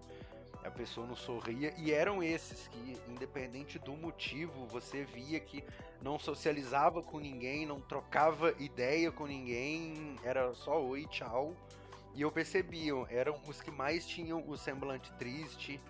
a 0.65 0.71
pessoa 0.71 1.07
não 1.07 1.17
sorria, 1.17 1.73
e 1.79 1.93
eram 1.93 2.23
esses 2.23 2.69
que, 2.69 2.97
independente 3.09 3.79
do 3.79 3.93
motivo, 3.93 4.67
você 4.67 5.05
via 5.05 5.38
que 5.41 5.65
não 6.03 6.19
socializava 6.19 7.03
com 7.03 7.19
ninguém, 7.19 7.67
não 7.67 7.81
trocava 7.81 8.55
ideia 8.59 9.11
com 9.11 9.27
ninguém, 9.27 10.17
era 10.23 10.55
só 10.55 10.83
oi, 10.83 11.07
tchau. 11.07 11.55
E 12.15 12.23
eu 12.23 12.33
percebia, 12.33 12.93
eram 13.11 13.41
os 13.47 13.61
que 13.61 13.71
mais 13.71 14.07
tinham 14.07 14.43
o 14.49 14.57
semblante 14.57 15.12
triste, 15.12 15.81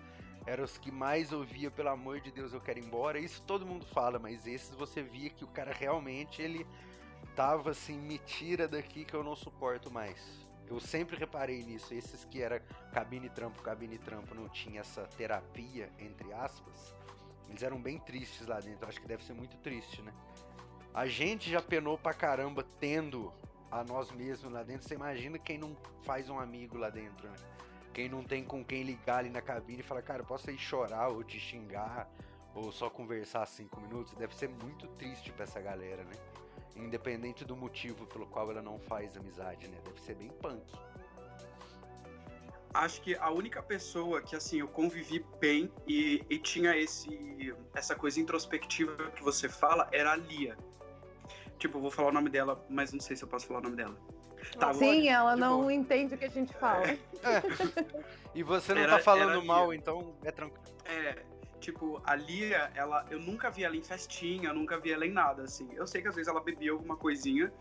eram 0.45 0.63
os 0.63 0.77
que 0.77 0.91
mais 0.91 1.31
ouvia, 1.31 1.71
pelo 1.71 1.89
amor 1.89 2.21
de 2.21 2.31
Deus, 2.31 2.53
eu 2.53 2.61
quero 2.61 2.79
ir 2.79 2.85
embora. 2.85 3.19
Isso 3.19 3.41
todo 3.43 3.65
mundo 3.65 3.85
fala, 3.85 4.19
mas 4.19 4.45
esses 4.47 4.73
você 4.75 5.01
via 5.01 5.29
que 5.29 5.43
o 5.43 5.47
cara 5.47 5.73
realmente 5.73 6.41
ele 6.41 6.65
tava 7.35 7.71
assim, 7.71 7.97
me 7.97 8.17
tira 8.19 8.67
daqui 8.67 9.05
que 9.05 9.13
eu 9.13 9.23
não 9.23 9.35
suporto 9.35 9.91
mais. 9.91 10.48
Eu 10.69 10.79
sempre 10.79 11.17
reparei 11.17 11.63
nisso. 11.63 11.93
Esses 11.93 12.23
que 12.25 12.41
era 12.41 12.59
cabine 12.93 13.29
trampo, 13.29 13.61
cabine 13.61 13.97
trampo, 13.97 14.35
não 14.35 14.47
tinha 14.49 14.81
essa 14.81 15.03
terapia, 15.17 15.89
entre 15.97 16.31
aspas, 16.31 16.93
eles 17.49 17.63
eram 17.63 17.81
bem 17.81 17.97
tristes 17.97 18.45
lá 18.45 18.59
dentro. 18.59 18.87
acho 18.87 19.01
que 19.01 19.07
deve 19.07 19.23
ser 19.23 19.33
muito 19.33 19.57
triste, 19.57 20.01
né? 20.01 20.13
A 20.93 21.07
gente 21.07 21.49
já 21.49 21.61
penou 21.61 21.97
pra 21.97 22.13
caramba 22.13 22.65
tendo 22.79 23.33
a 23.71 23.83
nós 23.83 24.11
mesmos 24.11 24.51
lá 24.51 24.63
dentro. 24.63 24.87
Você 24.87 24.95
imagina 24.95 25.37
quem 25.37 25.57
não 25.57 25.75
faz 26.03 26.29
um 26.29 26.39
amigo 26.39 26.77
lá 26.77 26.89
dentro, 26.89 27.27
né? 27.27 27.35
Quem 27.93 28.07
não 28.07 28.23
tem 28.23 28.43
com 28.43 28.63
quem 28.63 28.83
ligar 28.83 29.19
ali 29.19 29.29
na 29.29 29.41
cabine 29.41 29.79
e 29.79 29.83
falar, 29.83 30.01
cara, 30.03 30.23
posso 30.23 30.49
ir 30.51 30.57
chorar 30.57 31.09
ou 31.09 31.23
te 31.23 31.39
xingar 31.39 32.07
ou 32.53 32.71
só 32.71 32.89
conversar 32.89 33.45
cinco 33.47 33.81
minutos? 33.81 34.13
Deve 34.13 34.35
ser 34.35 34.49
muito 34.49 34.87
triste 34.89 35.31
pra 35.31 35.43
essa 35.43 35.59
galera, 35.59 36.03
né? 36.03 36.13
Independente 36.75 37.43
do 37.43 37.55
motivo 37.55 38.05
pelo 38.07 38.25
qual 38.27 38.49
ela 38.51 38.61
não 38.61 38.79
faz 38.79 39.15
amizade, 39.17 39.67
né? 39.67 39.77
Deve 39.83 39.99
ser 40.01 40.15
bem 40.15 40.29
punk. 40.29 40.63
acho 42.73 43.01
que 43.01 43.15
a 43.15 43.29
única 43.31 43.61
pessoa 43.61 44.21
que 44.21 44.35
assim 44.35 44.59
eu 44.59 44.67
convivi 44.67 45.25
bem 45.39 45.71
e, 45.87 46.23
e, 46.29 46.37
tinha 46.37 46.77
esse 46.77 47.53
essa 47.73 47.95
coisa 47.95 48.19
introspectiva 48.19 49.11
que 49.11 49.23
você 49.23 49.49
fala 49.49 49.89
era 49.91 50.13
a 50.13 50.15
Lia. 50.15 50.57
Tipo, 51.57 51.77
eu 51.77 51.81
vou 51.81 51.91
falar 51.91 52.09
o 52.09 52.13
nome 52.13 52.29
dela, 52.29 52.63
mas 52.69 52.93
não 52.93 53.01
sei 53.01 53.15
se 53.15 53.23
eu 53.23 53.27
posso 53.27 53.47
falar 53.47 53.59
o 53.59 53.63
nome 53.63 53.75
dela. 53.75 53.97
Tá, 54.57 54.73
Sim, 54.73 55.09
ela 55.09 55.33
tipo, 55.33 55.41
não 55.41 55.69
entende 55.69 56.15
o 56.15 56.17
que 56.17 56.25
a 56.25 56.29
gente 56.29 56.53
fala. 56.53 56.87
É. 56.87 56.99
E 58.33 58.43
você 58.43 58.73
não 58.73 58.81
era, 58.81 58.97
tá 58.97 59.03
falando 59.03 59.43
mal, 59.43 59.73
então 59.73 60.15
é 60.23 60.31
tranquilo. 60.31 60.63
É, 60.85 61.23
tipo, 61.59 62.01
a 62.05 62.15
Lia, 62.15 62.71
ela, 62.73 63.05
eu 63.09 63.19
nunca 63.19 63.49
vi 63.49 63.63
ela 63.63 63.75
em 63.75 63.83
festinha, 63.83 64.53
nunca 64.53 64.79
vi 64.79 64.91
ela 64.91 65.05
em 65.05 65.11
nada, 65.11 65.43
assim. 65.43 65.69
Eu 65.73 65.85
sei 65.85 66.01
que 66.01 66.07
às 66.07 66.15
vezes 66.15 66.27
ela 66.27 66.41
bebia 66.41 66.71
alguma 66.71 66.95
coisinha, 66.95 67.51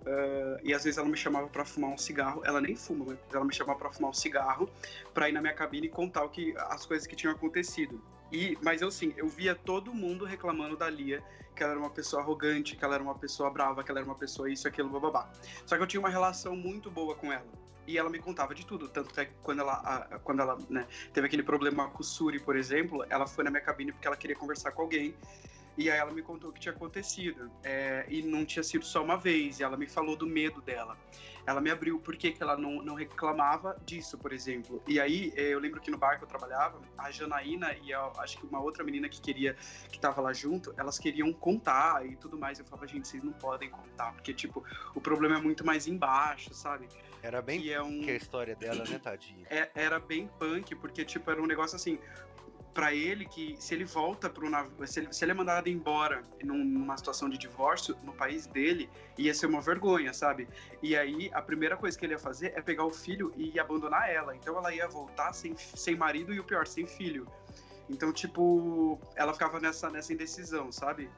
Uh, 0.00 0.56
e 0.62 0.72
às 0.72 0.84
vezes 0.84 0.96
ela 0.96 1.06
me 1.06 1.16
chamava 1.16 1.46
para 1.48 1.64
fumar 1.64 1.90
um 1.90 1.98
cigarro. 1.98 2.42
Ela 2.44 2.60
nem 2.60 2.74
fuma, 2.74 3.04
mas 3.06 3.18
ela 3.32 3.44
me 3.44 3.54
chamava 3.54 3.78
para 3.78 3.90
fumar 3.90 4.10
um 4.10 4.14
cigarro, 4.14 4.68
para 5.12 5.28
ir 5.28 5.32
na 5.32 5.40
minha 5.40 5.52
cabine 5.52 5.88
e 5.88 5.90
contar 5.90 6.24
o 6.24 6.30
que, 6.30 6.54
as 6.56 6.86
coisas 6.86 7.06
que 7.06 7.14
tinham 7.14 7.34
acontecido. 7.34 8.02
E, 8.32 8.56
mas 8.62 8.80
eu 8.80 8.90
sim, 8.90 9.12
eu 9.16 9.28
via 9.28 9.54
todo 9.54 9.92
mundo 9.92 10.24
reclamando 10.24 10.76
da 10.76 10.88
Lia, 10.88 11.22
que 11.54 11.62
ela 11.62 11.72
era 11.72 11.80
uma 11.80 11.90
pessoa 11.90 12.22
arrogante, 12.22 12.76
que 12.76 12.84
ela 12.84 12.94
era 12.94 13.02
uma 13.02 13.14
pessoa 13.14 13.50
brava, 13.50 13.82
que 13.84 13.90
ela 13.90 14.00
era 14.00 14.08
uma 14.08 14.14
pessoa 14.14 14.50
isso, 14.50 14.66
aquilo, 14.66 14.88
bababá. 14.88 15.30
Só 15.66 15.76
que 15.76 15.82
eu 15.82 15.86
tinha 15.86 16.00
uma 16.00 16.08
relação 16.08 16.56
muito 16.56 16.90
boa 16.90 17.14
com 17.14 17.32
ela. 17.32 17.59
E 17.90 17.98
ela 17.98 18.08
me 18.08 18.20
contava 18.20 18.54
de 18.54 18.64
tudo. 18.64 18.88
Tanto 18.88 19.18
é 19.18 19.24
que 19.24 19.32
quando 19.42 19.62
ela, 19.62 19.72
a, 19.72 20.18
quando 20.20 20.40
ela 20.40 20.56
né, 20.68 20.86
teve 21.12 21.26
aquele 21.26 21.42
problema 21.42 21.90
com 21.90 22.02
o 22.02 22.04
Suri, 22.04 22.38
por 22.38 22.54
exemplo, 22.54 23.04
ela 23.10 23.26
foi 23.26 23.42
na 23.42 23.50
minha 23.50 23.60
cabine 23.60 23.90
porque 23.90 24.06
ela 24.06 24.16
queria 24.16 24.36
conversar 24.36 24.70
com 24.70 24.82
alguém. 24.82 25.12
E 25.76 25.90
aí 25.90 25.98
ela 25.98 26.12
me 26.12 26.22
contou 26.22 26.50
o 26.50 26.52
que 26.52 26.60
tinha 26.60 26.72
acontecido. 26.72 27.50
É, 27.64 28.06
e 28.08 28.22
não 28.22 28.44
tinha 28.44 28.62
sido 28.62 28.84
só 28.84 29.02
uma 29.02 29.16
vez. 29.16 29.58
E 29.58 29.64
ela 29.64 29.76
me 29.76 29.88
falou 29.88 30.14
do 30.14 30.24
medo 30.24 30.60
dela. 30.60 30.96
Ela 31.44 31.60
me 31.60 31.68
abriu 31.68 31.98
por 31.98 32.16
que 32.16 32.36
ela 32.38 32.56
não, 32.56 32.80
não 32.80 32.94
reclamava 32.94 33.76
disso, 33.84 34.16
por 34.16 34.32
exemplo. 34.32 34.80
E 34.86 35.00
aí 35.00 35.32
é, 35.34 35.48
eu 35.48 35.58
lembro 35.58 35.80
que 35.80 35.90
no 35.90 35.98
bar 35.98 36.16
que 36.16 36.22
eu 36.22 36.28
trabalhava, 36.28 36.80
a 36.96 37.10
Janaína 37.10 37.74
e 37.82 37.92
a, 37.92 38.12
acho 38.18 38.38
que 38.38 38.46
uma 38.46 38.60
outra 38.60 38.84
menina 38.84 39.08
que 39.08 39.20
queria, 39.20 39.56
que 39.90 39.98
tava 39.98 40.20
lá 40.20 40.32
junto, 40.32 40.72
elas 40.76 40.96
queriam 40.96 41.32
contar 41.32 42.06
e 42.06 42.14
tudo 42.14 42.38
mais. 42.38 42.60
Eu 42.60 42.64
falava, 42.66 42.86
gente, 42.86 43.08
vocês 43.08 43.24
não 43.24 43.32
podem 43.32 43.68
contar, 43.68 44.12
porque, 44.12 44.32
tipo, 44.32 44.62
o 44.94 45.00
problema 45.00 45.38
é 45.38 45.40
muito 45.40 45.66
mais 45.66 45.88
embaixo, 45.88 46.54
sabe? 46.54 46.86
Era 47.22 47.42
bem 47.42 47.60
que, 47.60 47.72
é 47.72 47.82
um... 47.82 48.00
que 48.00 48.10
a 48.10 48.16
história 48.16 48.56
dela, 48.56 48.84
né, 48.88 48.98
tadinha? 48.98 49.46
É, 49.50 49.70
era 49.74 49.98
bem 49.98 50.28
punk, 50.38 50.74
porque, 50.76 51.04
tipo, 51.04 51.30
era 51.30 51.40
um 51.40 51.46
negócio 51.46 51.76
assim, 51.76 51.98
para 52.72 52.94
ele 52.94 53.26
que 53.26 53.56
se 53.58 53.74
ele 53.74 53.84
volta 53.84 54.30
para 54.30 54.44
o 54.44 54.50
navio, 54.50 54.86
se 54.86 55.00
ele, 55.00 55.12
se 55.12 55.24
ele 55.24 55.32
é 55.32 55.34
mandado 55.34 55.68
embora 55.68 56.24
numa 56.42 56.96
situação 56.96 57.28
de 57.28 57.36
divórcio 57.36 57.96
no 58.02 58.12
país 58.12 58.46
dele, 58.46 58.88
ia 59.18 59.34
ser 59.34 59.46
uma 59.46 59.60
vergonha, 59.60 60.12
sabe? 60.14 60.48
E 60.82 60.96
aí 60.96 61.30
a 61.32 61.42
primeira 61.42 61.76
coisa 61.76 61.98
que 61.98 62.06
ele 62.06 62.14
ia 62.14 62.18
fazer 62.18 62.52
é 62.56 62.62
pegar 62.62 62.84
o 62.84 62.90
filho 62.90 63.32
e 63.36 63.58
abandonar 63.58 64.08
ela. 64.08 64.34
Então 64.36 64.56
ela 64.56 64.72
ia 64.72 64.88
voltar 64.88 65.32
sem, 65.32 65.56
sem 65.56 65.96
marido 65.96 66.32
e 66.32 66.40
o 66.40 66.44
pior, 66.44 66.66
sem 66.66 66.86
filho. 66.86 67.26
Então, 67.88 68.12
tipo, 68.12 69.00
ela 69.16 69.32
ficava 69.32 69.58
nessa, 69.58 69.90
nessa 69.90 70.12
indecisão, 70.12 70.70
sabe? 70.70 71.10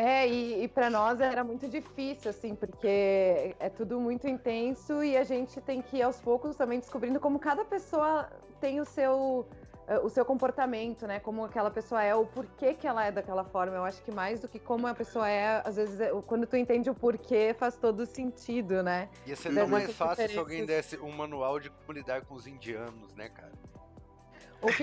É, 0.00 0.26
e, 0.26 0.64
e 0.64 0.68
para 0.68 0.88
nós 0.88 1.20
era 1.20 1.44
muito 1.44 1.68
difícil, 1.68 2.30
assim, 2.30 2.54
porque 2.54 3.54
é 3.60 3.68
tudo 3.68 4.00
muito 4.00 4.26
intenso 4.26 5.04
e 5.04 5.14
a 5.14 5.24
gente 5.24 5.60
tem 5.60 5.82
que 5.82 5.98
ir 5.98 6.02
aos 6.02 6.18
poucos 6.18 6.56
também 6.56 6.78
descobrindo 6.78 7.20
como 7.20 7.38
cada 7.38 7.66
pessoa 7.66 8.26
tem 8.62 8.80
o 8.80 8.86
seu 8.86 9.46
eh, 9.86 9.98
o 9.98 10.08
seu 10.08 10.24
comportamento, 10.24 11.06
né? 11.06 11.20
Como 11.20 11.44
aquela 11.44 11.70
pessoa 11.70 12.02
é, 12.02 12.14
o 12.14 12.24
porquê 12.24 12.72
que 12.72 12.86
ela 12.86 13.04
é 13.04 13.12
daquela 13.12 13.44
forma. 13.44 13.76
Eu 13.76 13.84
acho 13.84 14.02
que 14.02 14.10
mais 14.10 14.40
do 14.40 14.48
que 14.48 14.58
como 14.58 14.86
a 14.86 14.94
pessoa 14.94 15.28
é, 15.28 15.60
às 15.66 15.76
vezes, 15.76 16.00
é, 16.00 16.10
quando 16.26 16.46
tu 16.46 16.56
entende 16.56 16.88
o 16.88 16.94
porquê, 16.94 17.54
faz 17.58 17.76
todo 17.76 18.06
sentido, 18.06 18.82
né? 18.82 19.10
Ia 19.26 19.36
ser 19.36 19.52
tão 19.52 19.68
mais 19.68 19.92
fácil 19.92 20.30
se 20.30 20.38
alguém 20.38 20.64
desse 20.64 20.96
um 20.96 21.12
manual 21.12 21.60
de 21.60 21.68
como 21.68 21.92
lidar 21.92 22.24
com 22.24 22.34
os 22.34 22.46
indianos, 22.46 23.14
né, 23.14 23.28
cara? 23.28 23.52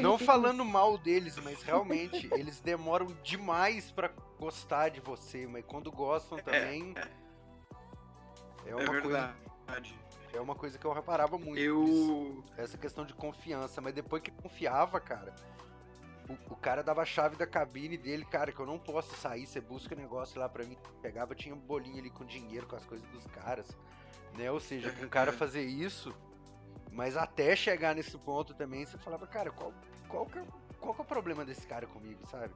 Não 0.02 0.18
falando 0.18 0.66
mal 0.66 0.98
deles, 0.98 1.38
mas 1.44 1.62
realmente 1.62 2.28
eles 2.34 2.60
demoram 2.60 3.08
demais 3.24 3.92
para 3.92 4.12
gostar 4.40 4.90
de 4.90 5.00
você, 5.00 5.48
mas 5.48 5.64
quando 5.66 5.92
gostam 5.92 6.38
também. 6.40 6.94
É, 8.66 8.70
é 8.72 8.76
uma 8.76 8.98
é 8.98 9.02
coisa. 9.02 9.36
É 10.34 10.40
uma 10.42 10.56
coisa 10.56 10.78
que 10.78 10.86
eu 10.86 10.94
reparava 10.94 11.38
muito. 11.38 11.60
Eu. 11.60 11.86
Isso, 11.86 12.44
essa 12.58 12.78
questão 12.78 13.06
de 13.06 13.14
confiança, 13.14 13.82
mas 13.82 13.94
depois 13.94 14.22
que 14.22 14.32
confiava, 14.32 15.00
cara. 15.00 15.34
O, 16.30 16.54
o, 16.54 16.56
cara 16.58 16.84
dava 16.84 17.02
a 17.02 17.06
chave 17.06 17.38
da 17.38 17.48
cabine 17.48 17.98
dele, 17.98 18.26
cara, 18.26 18.52
que 18.52 18.60
eu 18.60 18.66
não 18.66 18.78
posso 18.78 19.16
sair, 19.16 19.48
você 19.48 19.62
busca 19.62 19.96
o 19.96 19.98
negócio 19.98 20.40
lá 20.40 20.50
pra 20.50 20.66
mim. 20.66 20.78
Pegava, 21.02 21.34
tinha 21.34 21.56
um 21.56 21.60
bolinho 21.60 22.00
ali 22.00 22.10
com 22.10 22.26
dinheiro, 22.26 22.68
com 22.68 22.76
as 22.76 22.86
coisas 22.86 23.08
dos 23.10 23.26
caras. 23.28 23.66
Né? 24.38 24.52
Ou 24.52 24.60
seja, 24.60 24.92
com 24.92 25.06
um 25.06 25.10
cara 25.10 25.32
fazer 25.32 25.64
isso, 25.64 26.14
mas 26.98 27.16
até 27.16 27.56
chegar 27.56 27.94
nesse 27.94 28.18
ponto 28.18 28.56
também, 28.56 28.84
você 28.84 28.98
falava, 28.98 29.28
cara, 29.28 29.52
qual, 29.52 29.72
qual, 30.10 30.26
que, 30.26 30.40
é, 30.40 30.44
qual 30.80 30.96
que 30.96 31.02
é 31.02 31.04
o 31.04 31.08
problema 31.08 31.46
desse 31.46 31.68
cara 31.68 31.86
comigo, 31.86 32.26
sabe? 32.26 32.52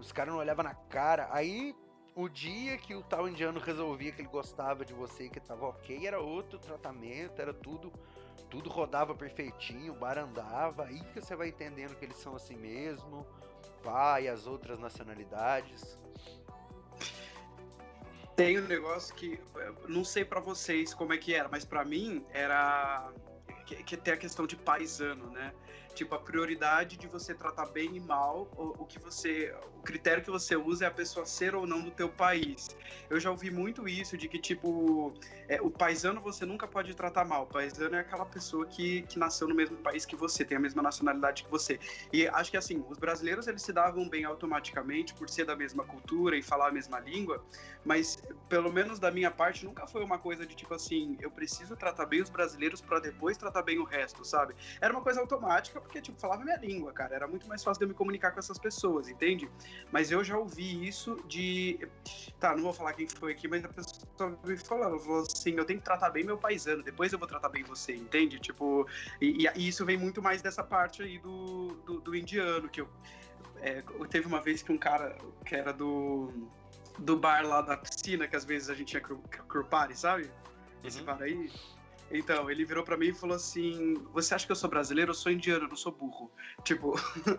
Os 0.00 0.10
caras 0.10 0.34
não 0.34 0.40
olhavam 0.40 0.64
na 0.64 0.74
cara. 0.74 1.28
Aí, 1.30 1.72
o 2.16 2.28
dia 2.28 2.76
que 2.76 2.96
o 2.96 3.02
tal 3.04 3.28
indiano 3.28 3.60
resolvia 3.60 4.10
que 4.10 4.22
ele 4.22 4.28
gostava 4.28 4.84
de 4.84 4.92
você, 4.92 5.28
que 5.28 5.38
tava 5.38 5.66
ok, 5.66 6.04
era 6.04 6.18
outro 6.18 6.58
tratamento, 6.58 7.40
era 7.40 7.54
tudo. 7.54 7.92
Tudo 8.50 8.68
rodava 8.68 9.14
perfeitinho, 9.14 9.92
o 9.92 9.96
bar 9.96 10.18
andava. 10.18 10.86
Aí 10.86 10.98
que 11.12 11.20
você 11.20 11.36
vai 11.36 11.50
entendendo 11.50 11.94
que 11.94 12.04
eles 12.04 12.16
são 12.16 12.34
assim 12.34 12.56
mesmo. 12.56 13.24
Pá, 13.84 14.20
e 14.20 14.26
as 14.26 14.48
outras 14.48 14.80
nacionalidades. 14.80 15.96
Tem 18.34 18.58
um 18.58 18.66
negócio 18.66 19.14
que 19.14 19.40
não 19.86 20.02
sei 20.02 20.24
para 20.24 20.40
vocês 20.40 20.92
como 20.92 21.12
é 21.12 21.18
que 21.18 21.32
era, 21.32 21.48
mas 21.48 21.64
para 21.64 21.84
mim 21.84 22.26
era 22.32 23.12
que, 23.70 23.82
que 23.84 23.96
tem 23.96 24.14
a 24.14 24.16
questão 24.16 24.46
de 24.46 24.56
paisano, 24.56 25.30
né? 25.30 25.52
Tipo, 26.00 26.14
a 26.14 26.18
prioridade 26.18 26.96
de 26.96 27.06
você 27.06 27.34
tratar 27.34 27.66
bem 27.66 27.94
e 27.94 28.00
mal, 28.00 28.50
o, 28.56 28.84
o, 28.84 28.86
que 28.86 28.98
você. 28.98 29.54
O 29.76 29.82
critério 29.82 30.24
que 30.24 30.30
você 30.30 30.56
usa 30.56 30.86
é 30.86 30.88
a 30.88 30.90
pessoa 30.90 31.26
ser 31.26 31.54
ou 31.54 31.66
não 31.66 31.82
do 31.82 31.90
teu 31.90 32.08
país. 32.08 32.74
Eu 33.10 33.20
já 33.20 33.30
ouvi 33.30 33.50
muito 33.50 33.86
isso 33.86 34.16
de 34.16 34.26
que, 34.26 34.38
tipo, 34.38 35.12
é, 35.46 35.60
o 35.60 35.70
paisano 35.70 36.18
você 36.22 36.46
nunca 36.46 36.66
pode 36.66 36.94
tratar 36.94 37.26
mal. 37.26 37.42
O 37.42 37.46
paisano 37.48 37.96
é 37.96 38.00
aquela 38.00 38.24
pessoa 38.24 38.64
que, 38.64 39.02
que 39.02 39.18
nasceu 39.18 39.46
no 39.46 39.54
mesmo 39.54 39.76
país 39.76 40.06
que 40.06 40.16
você, 40.16 40.42
tem 40.42 40.56
a 40.56 40.60
mesma 40.60 40.80
nacionalidade 40.80 41.44
que 41.44 41.50
você. 41.50 41.78
E 42.10 42.26
acho 42.28 42.50
que 42.50 42.56
assim, 42.56 42.82
os 42.88 42.96
brasileiros 42.96 43.46
eles 43.46 43.60
se 43.60 43.70
davam 43.70 44.08
bem 44.08 44.24
automaticamente 44.24 45.12
por 45.12 45.28
ser 45.28 45.44
da 45.44 45.54
mesma 45.54 45.84
cultura 45.84 46.34
e 46.34 46.42
falar 46.42 46.68
a 46.68 46.72
mesma 46.72 46.98
língua, 46.98 47.44
mas 47.84 48.22
pelo 48.48 48.72
menos 48.72 48.98
da 48.98 49.10
minha 49.10 49.30
parte 49.30 49.66
nunca 49.66 49.86
foi 49.86 50.02
uma 50.02 50.18
coisa 50.18 50.46
de 50.46 50.54
tipo 50.54 50.72
assim, 50.72 51.18
eu 51.20 51.30
preciso 51.30 51.76
tratar 51.76 52.06
bem 52.06 52.22
os 52.22 52.30
brasileiros 52.30 52.80
para 52.80 53.00
depois 53.00 53.36
tratar 53.36 53.62
bem 53.62 53.78
o 53.78 53.84
resto, 53.84 54.24
sabe? 54.24 54.54
Era 54.80 54.94
uma 54.94 55.02
coisa 55.02 55.20
automática 55.20 55.80
porque, 55.90 56.00
tipo, 56.00 56.20
falava 56.20 56.44
minha 56.44 56.56
língua, 56.56 56.92
cara. 56.92 57.16
Era 57.16 57.26
muito 57.26 57.48
mais 57.48 57.64
fácil 57.64 57.80
de 57.80 57.84
eu 57.84 57.88
me 57.88 57.94
comunicar 57.94 58.30
com 58.30 58.38
essas 58.38 58.58
pessoas, 58.58 59.08
entende? 59.08 59.50
Mas 59.90 60.12
eu 60.12 60.22
já 60.22 60.38
ouvi 60.38 60.86
isso 60.86 61.16
de. 61.26 61.80
Tá, 62.38 62.54
não 62.54 62.62
vou 62.62 62.72
falar 62.72 62.92
quem 62.92 63.08
foi 63.08 63.32
aqui, 63.32 63.48
mas 63.48 63.64
a 63.64 63.68
pessoa 63.68 64.38
me 64.44 64.56
falou, 64.56 64.98
falou 65.00 65.22
assim: 65.22 65.54
eu 65.56 65.64
tenho 65.64 65.80
que 65.80 65.84
tratar 65.84 66.10
bem 66.10 66.22
meu 66.22 66.38
paisano, 66.38 66.82
depois 66.82 67.12
eu 67.12 67.18
vou 67.18 67.26
tratar 67.26 67.48
bem 67.48 67.64
você, 67.64 67.92
entende? 67.92 68.38
Tipo, 68.38 68.86
e, 69.20 69.48
e 69.56 69.68
isso 69.68 69.84
vem 69.84 69.96
muito 69.96 70.22
mais 70.22 70.40
dessa 70.40 70.62
parte 70.62 71.02
aí 71.02 71.18
do, 71.18 71.74
do, 71.84 72.00
do 72.00 72.14
indiano, 72.14 72.68
que 72.68 72.80
eu. 72.80 72.88
É, 73.60 73.82
teve 74.08 74.26
uma 74.26 74.40
vez 74.40 74.62
que 74.62 74.72
um 74.72 74.78
cara 74.78 75.18
que 75.44 75.54
era 75.54 75.72
do, 75.72 76.32
do 76.98 77.16
bar 77.16 77.44
lá 77.44 77.60
da 77.60 77.76
piscina, 77.76 78.28
que 78.28 78.36
às 78.36 78.44
vezes 78.44 78.70
a 78.70 78.74
gente 78.74 78.88
tinha 78.88 79.02
crew 79.02 79.64
party, 79.64 79.98
sabe? 79.98 80.30
Esse 80.84 81.00
uhum. 81.00 81.04
bar 81.06 81.20
aí. 81.20 81.50
Então, 82.10 82.50
ele 82.50 82.64
virou 82.64 82.82
para 82.82 82.96
mim 82.96 83.08
e 83.08 83.14
falou 83.14 83.36
assim: 83.36 83.94
Você 84.12 84.34
acha 84.34 84.44
que 84.44 84.52
eu 84.52 84.56
sou 84.56 84.68
brasileiro? 84.68 85.10
Eu 85.10 85.14
sou 85.14 85.30
indiano, 85.30 85.64
eu 85.64 85.68
não 85.68 85.76
sou 85.76 85.92
burro. 85.92 86.30
Tipo, 86.64 86.94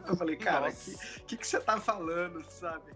eu 0.08 0.16
falei, 0.16 0.38
cara, 0.38 0.70
o 0.70 0.74
que, 0.74 0.96
que, 1.28 1.38
que 1.38 1.48
você 1.48 1.60
tá 1.60 1.80
falando, 1.80 2.44
sabe? 2.50 2.92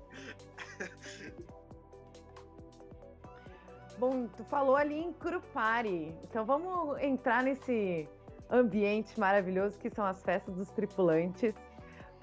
Bom, 3.98 4.27
tu 4.27 4.44
falou 4.46 4.75
ali 4.75 5.00
em 5.00 5.13
Curupari. 5.13 6.15
Então 6.24 6.46
vamos 6.46 7.01
entrar 7.01 7.44
nesse 7.44 8.08
ambiente 8.50 9.20
maravilhoso 9.20 9.77
que 9.77 9.89
são 9.89 10.05
as 10.05 10.22
festas 10.24 10.55
dos 10.55 10.70
tripulantes. 10.72 11.53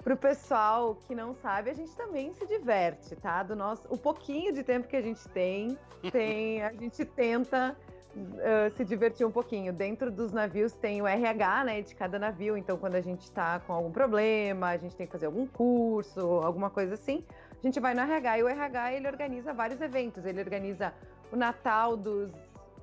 Para 0.03 0.13
o 0.13 0.17
pessoal 0.17 0.95
que 0.95 1.15
não 1.15 1.33
sabe, 1.33 1.69
a 1.69 1.73
gente 1.73 1.95
também 1.95 2.33
se 2.33 2.45
diverte, 2.45 3.15
tá? 3.15 3.41
Do 3.41 3.55
nosso, 3.55 3.87
o 3.89 3.97
pouquinho 3.97 4.53
de 4.53 4.61
tempo 4.61 4.87
que 4.87 4.97
a 4.97 5.01
gente 5.01 5.27
tem, 5.29 5.77
tem 6.11 6.61
a 6.61 6.73
gente 6.73 7.05
tenta 7.05 7.75
uh, 8.15 8.75
se 8.75 8.83
divertir 8.85 9.25
um 9.25 9.31
pouquinho. 9.31 9.73
Dentro 9.73 10.11
dos 10.11 10.31
navios 10.31 10.73
tem 10.73 11.01
o 11.01 11.07
RH, 11.07 11.63
né, 11.63 11.81
de 11.81 11.95
cada 11.95 12.19
navio. 12.19 12.57
Então, 12.57 12.77
quando 12.77 12.95
a 12.95 13.01
gente 13.01 13.21
está 13.21 13.59
com 13.59 13.73
algum 13.73 13.91
problema, 13.91 14.69
a 14.69 14.77
gente 14.77 14.95
tem 14.95 15.05
que 15.05 15.11
fazer 15.11 15.25
algum 15.25 15.47
curso, 15.47 16.19
alguma 16.19 16.69
coisa 16.69 16.93
assim, 16.93 17.23
a 17.51 17.61
gente 17.65 17.79
vai 17.79 17.93
no 17.93 18.01
RH 18.01 18.39
e 18.39 18.43
o 18.43 18.47
RH 18.47 18.93
ele 18.93 19.07
organiza 19.07 19.53
vários 19.53 19.79
eventos. 19.81 20.25
Ele 20.25 20.41
organiza 20.41 20.93
o 21.31 21.35
Natal 21.35 21.95
dos 21.95 22.31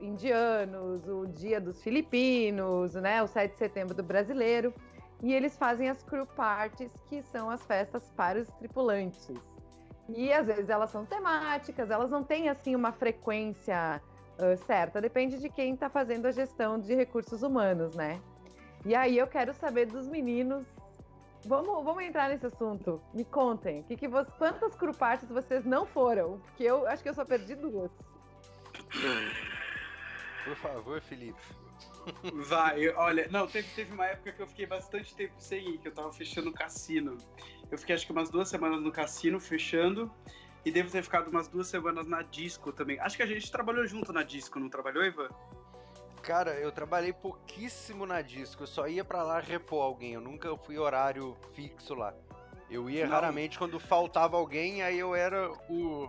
indianos, 0.00 1.06
o 1.06 1.26
Dia 1.26 1.60
dos 1.60 1.82
filipinos, 1.82 2.94
né, 2.94 3.22
o 3.22 3.26
7 3.26 3.52
de 3.52 3.58
setembro 3.58 3.94
do 3.94 4.02
brasileiro. 4.02 4.72
E 5.22 5.34
eles 5.34 5.56
fazem 5.56 5.90
as 5.90 6.02
crew 6.02 6.26
parties, 6.26 6.90
que 7.08 7.22
são 7.22 7.50
as 7.50 7.62
festas 7.66 8.10
para 8.16 8.40
os 8.40 8.48
tripulantes. 8.52 9.30
E 10.08 10.32
às 10.32 10.46
vezes 10.46 10.70
elas 10.70 10.90
são 10.90 11.04
temáticas, 11.04 11.90
elas 11.90 12.10
não 12.10 12.24
têm 12.24 12.48
assim 12.48 12.74
uma 12.74 12.90
frequência 12.90 14.00
uh, 14.40 14.56
certa, 14.66 15.00
depende 15.00 15.38
de 15.38 15.48
quem 15.48 15.74
está 15.74 15.88
fazendo 15.88 16.26
a 16.26 16.30
gestão 16.30 16.78
de 16.78 16.94
recursos 16.94 17.42
humanos, 17.42 17.94
né? 17.94 18.20
E 18.84 18.94
aí 18.94 19.18
eu 19.18 19.26
quero 19.26 19.52
saber 19.54 19.86
dos 19.86 20.08
meninos. 20.08 20.66
Vamos, 21.44 21.84
vamos 21.84 22.02
entrar 22.02 22.28
nesse 22.28 22.46
assunto. 22.46 23.00
Me 23.14 23.24
contem, 23.24 23.82
que 23.84 23.96
que 23.96 24.08
você, 24.08 24.30
quantas 24.32 24.74
crupartes 24.74 25.28
vocês 25.28 25.64
não 25.64 25.86
foram? 25.86 26.38
Porque 26.40 26.64
eu 26.64 26.86
acho 26.86 27.02
que 27.02 27.08
eu 27.08 27.14
só 27.14 27.24
perdi 27.24 27.54
duas. 27.54 27.90
Por 30.44 30.56
favor, 30.56 31.00
Felipe. 31.02 31.40
Vai, 32.46 32.88
olha, 32.90 33.28
não, 33.30 33.46
teve, 33.46 33.68
teve 33.74 33.92
uma 33.92 34.06
época 34.06 34.32
que 34.32 34.42
eu 34.42 34.46
fiquei 34.46 34.66
bastante 34.66 35.14
tempo 35.14 35.34
sem 35.38 35.74
ir, 35.74 35.78
que 35.78 35.88
eu 35.88 35.92
tava 35.92 36.12
fechando 36.12 36.50
o 36.50 36.52
cassino. 36.52 37.16
Eu 37.70 37.78
fiquei 37.78 37.94
acho 37.94 38.06
que 38.06 38.12
umas 38.12 38.30
duas 38.30 38.48
semanas 38.48 38.80
no 38.80 38.90
cassino, 38.90 39.38
fechando, 39.38 40.10
e 40.64 40.70
devo 40.70 40.90
ter 40.90 41.02
ficado 41.02 41.28
umas 41.28 41.48
duas 41.48 41.68
semanas 41.68 42.06
na 42.06 42.22
disco 42.22 42.72
também. 42.72 42.98
Acho 43.00 43.16
que 43.16 43.22
a 43.22 43.26
gente 43.26 43.50
trabalhou 43.50 43.86
junto 43.86 44.12
na 44.12 44.22
disco, 44.22 44.58
não 44.58 44.68
trabalhou, 44.68 45.04
Ivan? 45.04 45.28
Cara, 46.22 46.52
eu 46.52 46.70
trabalhei 46.70 47.12
pouquíssimo 47.12 48.04
na 48.04 48.20
disco, 48.20 48.64
eu 48.64 48.66
só 48.66 48.86
ia 48.86 49.04
para 49.04 49.22
lá 49.22 49.40
repor 49.40 49.82
alguém, 49.82 50.12
eu 50.12 50.20
nunca 50.20 50.54
fui 50.58 50.78
horário 50.78 51.36
fixo 51.54 51.94
lá. 51.94 52.14
Eu 52.70 52.88
ia 52.88 53.04
não. 53.04 53.12
raramente 53.12 53.58
quando 53.58 53.80
faltava 53.80 54.36
alguém, 54.36 54.82
aí 54.82 54.98
eu 54.98 55.14
era 55.14 55.50
o. 55.68 56.08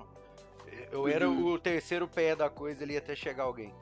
Eu 0.92 1.08
era 1.08 1.28
uhum. 1.28 1.54
o 1.54 1.60
terceiro 1.60 2.08
pé 2.08 2.36
da 2.36 2.50
coisa 2.50 2.84
ali 2.84 2.96
até 2.96 3.16
chegar 3.16 3.44
alguém. 3.44 3.74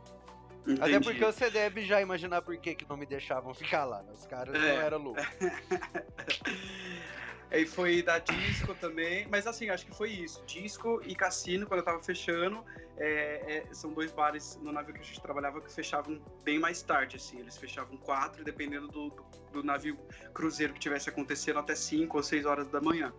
Entendi. 0.62 0.82
Até 0.82 1.00
porque 1.00 1.26
você 1.26 1.50
deve 1.50 1.84
já 1.84 2.02
imaginar 2.02 2.42
por 2.42 2.56
que, 2.58 2.76
que 2.76 2.88
não 2.88 2.96
me 2.96 3.06
deixavam 3.06 3.54
ficar 3.54 3.86
lá. 3.86 4.02
Né? 4.02 4.12
Os 4.14 4.26
caras 4.26 4.56
é. 4.56 4.60
não 4.60 4.82
eram 4.82 4.98
loucos. 5.00 5.24
Aí 7.52 7.66
foi 7.66 8.04
da 8.04 8.20
disco 8.20 8.76
também, 8.76 9.28
mas 9.28 9.48
assim, 9.48 9.70
acho 9.70 9.86
que 9.86 9.96
foi 9.96 10.12
isso. 10.12 10.44
Disco 10.46 11.02
e 11.04 11.16
cassino, 11.16 11.66
quando 11.66 11.80
eu 11.80 11.86
tava 11.86 12.02
fechando, 12.04 12.64
é, 12.98 13.66
é, 13.70 13.74
são 13.74 13.92
dois 13.92 14.12
bares 14.12 14.56
no 14.62 14.72
navio 14.72 14.94
que 14.94 15.00
a 15.00 15.04
gente 15.04 15.20
trabalhava 15.20 15.60
que 15.60 15.74
fechavam 15.74 16.22
bem 16.44 16.60
mais 16.60 16.84
tarde, 16.84 17.16
assim. 17.16 17.40
Eles 17.40 17.58
fechavam 17.58 17.98
quatro, 17.98 18.44
dependendo 18.44 18.88
do, 18.88 19.10
do, 19.10 19.24
do 19.52 19.64
navio 19.64 19.98
cruzeiro 20.32 20.74
que 20.74 20.80
tivesse 20.80 21.10
acontecendo, 21.10 21.58
até 21.58 21.74
cinco 21.74 22.18
ou 22.18 22.24
seis 22.24 22.46
horas 22.46 22.68
da 22.68 22.80
manhã. 22.80 23.12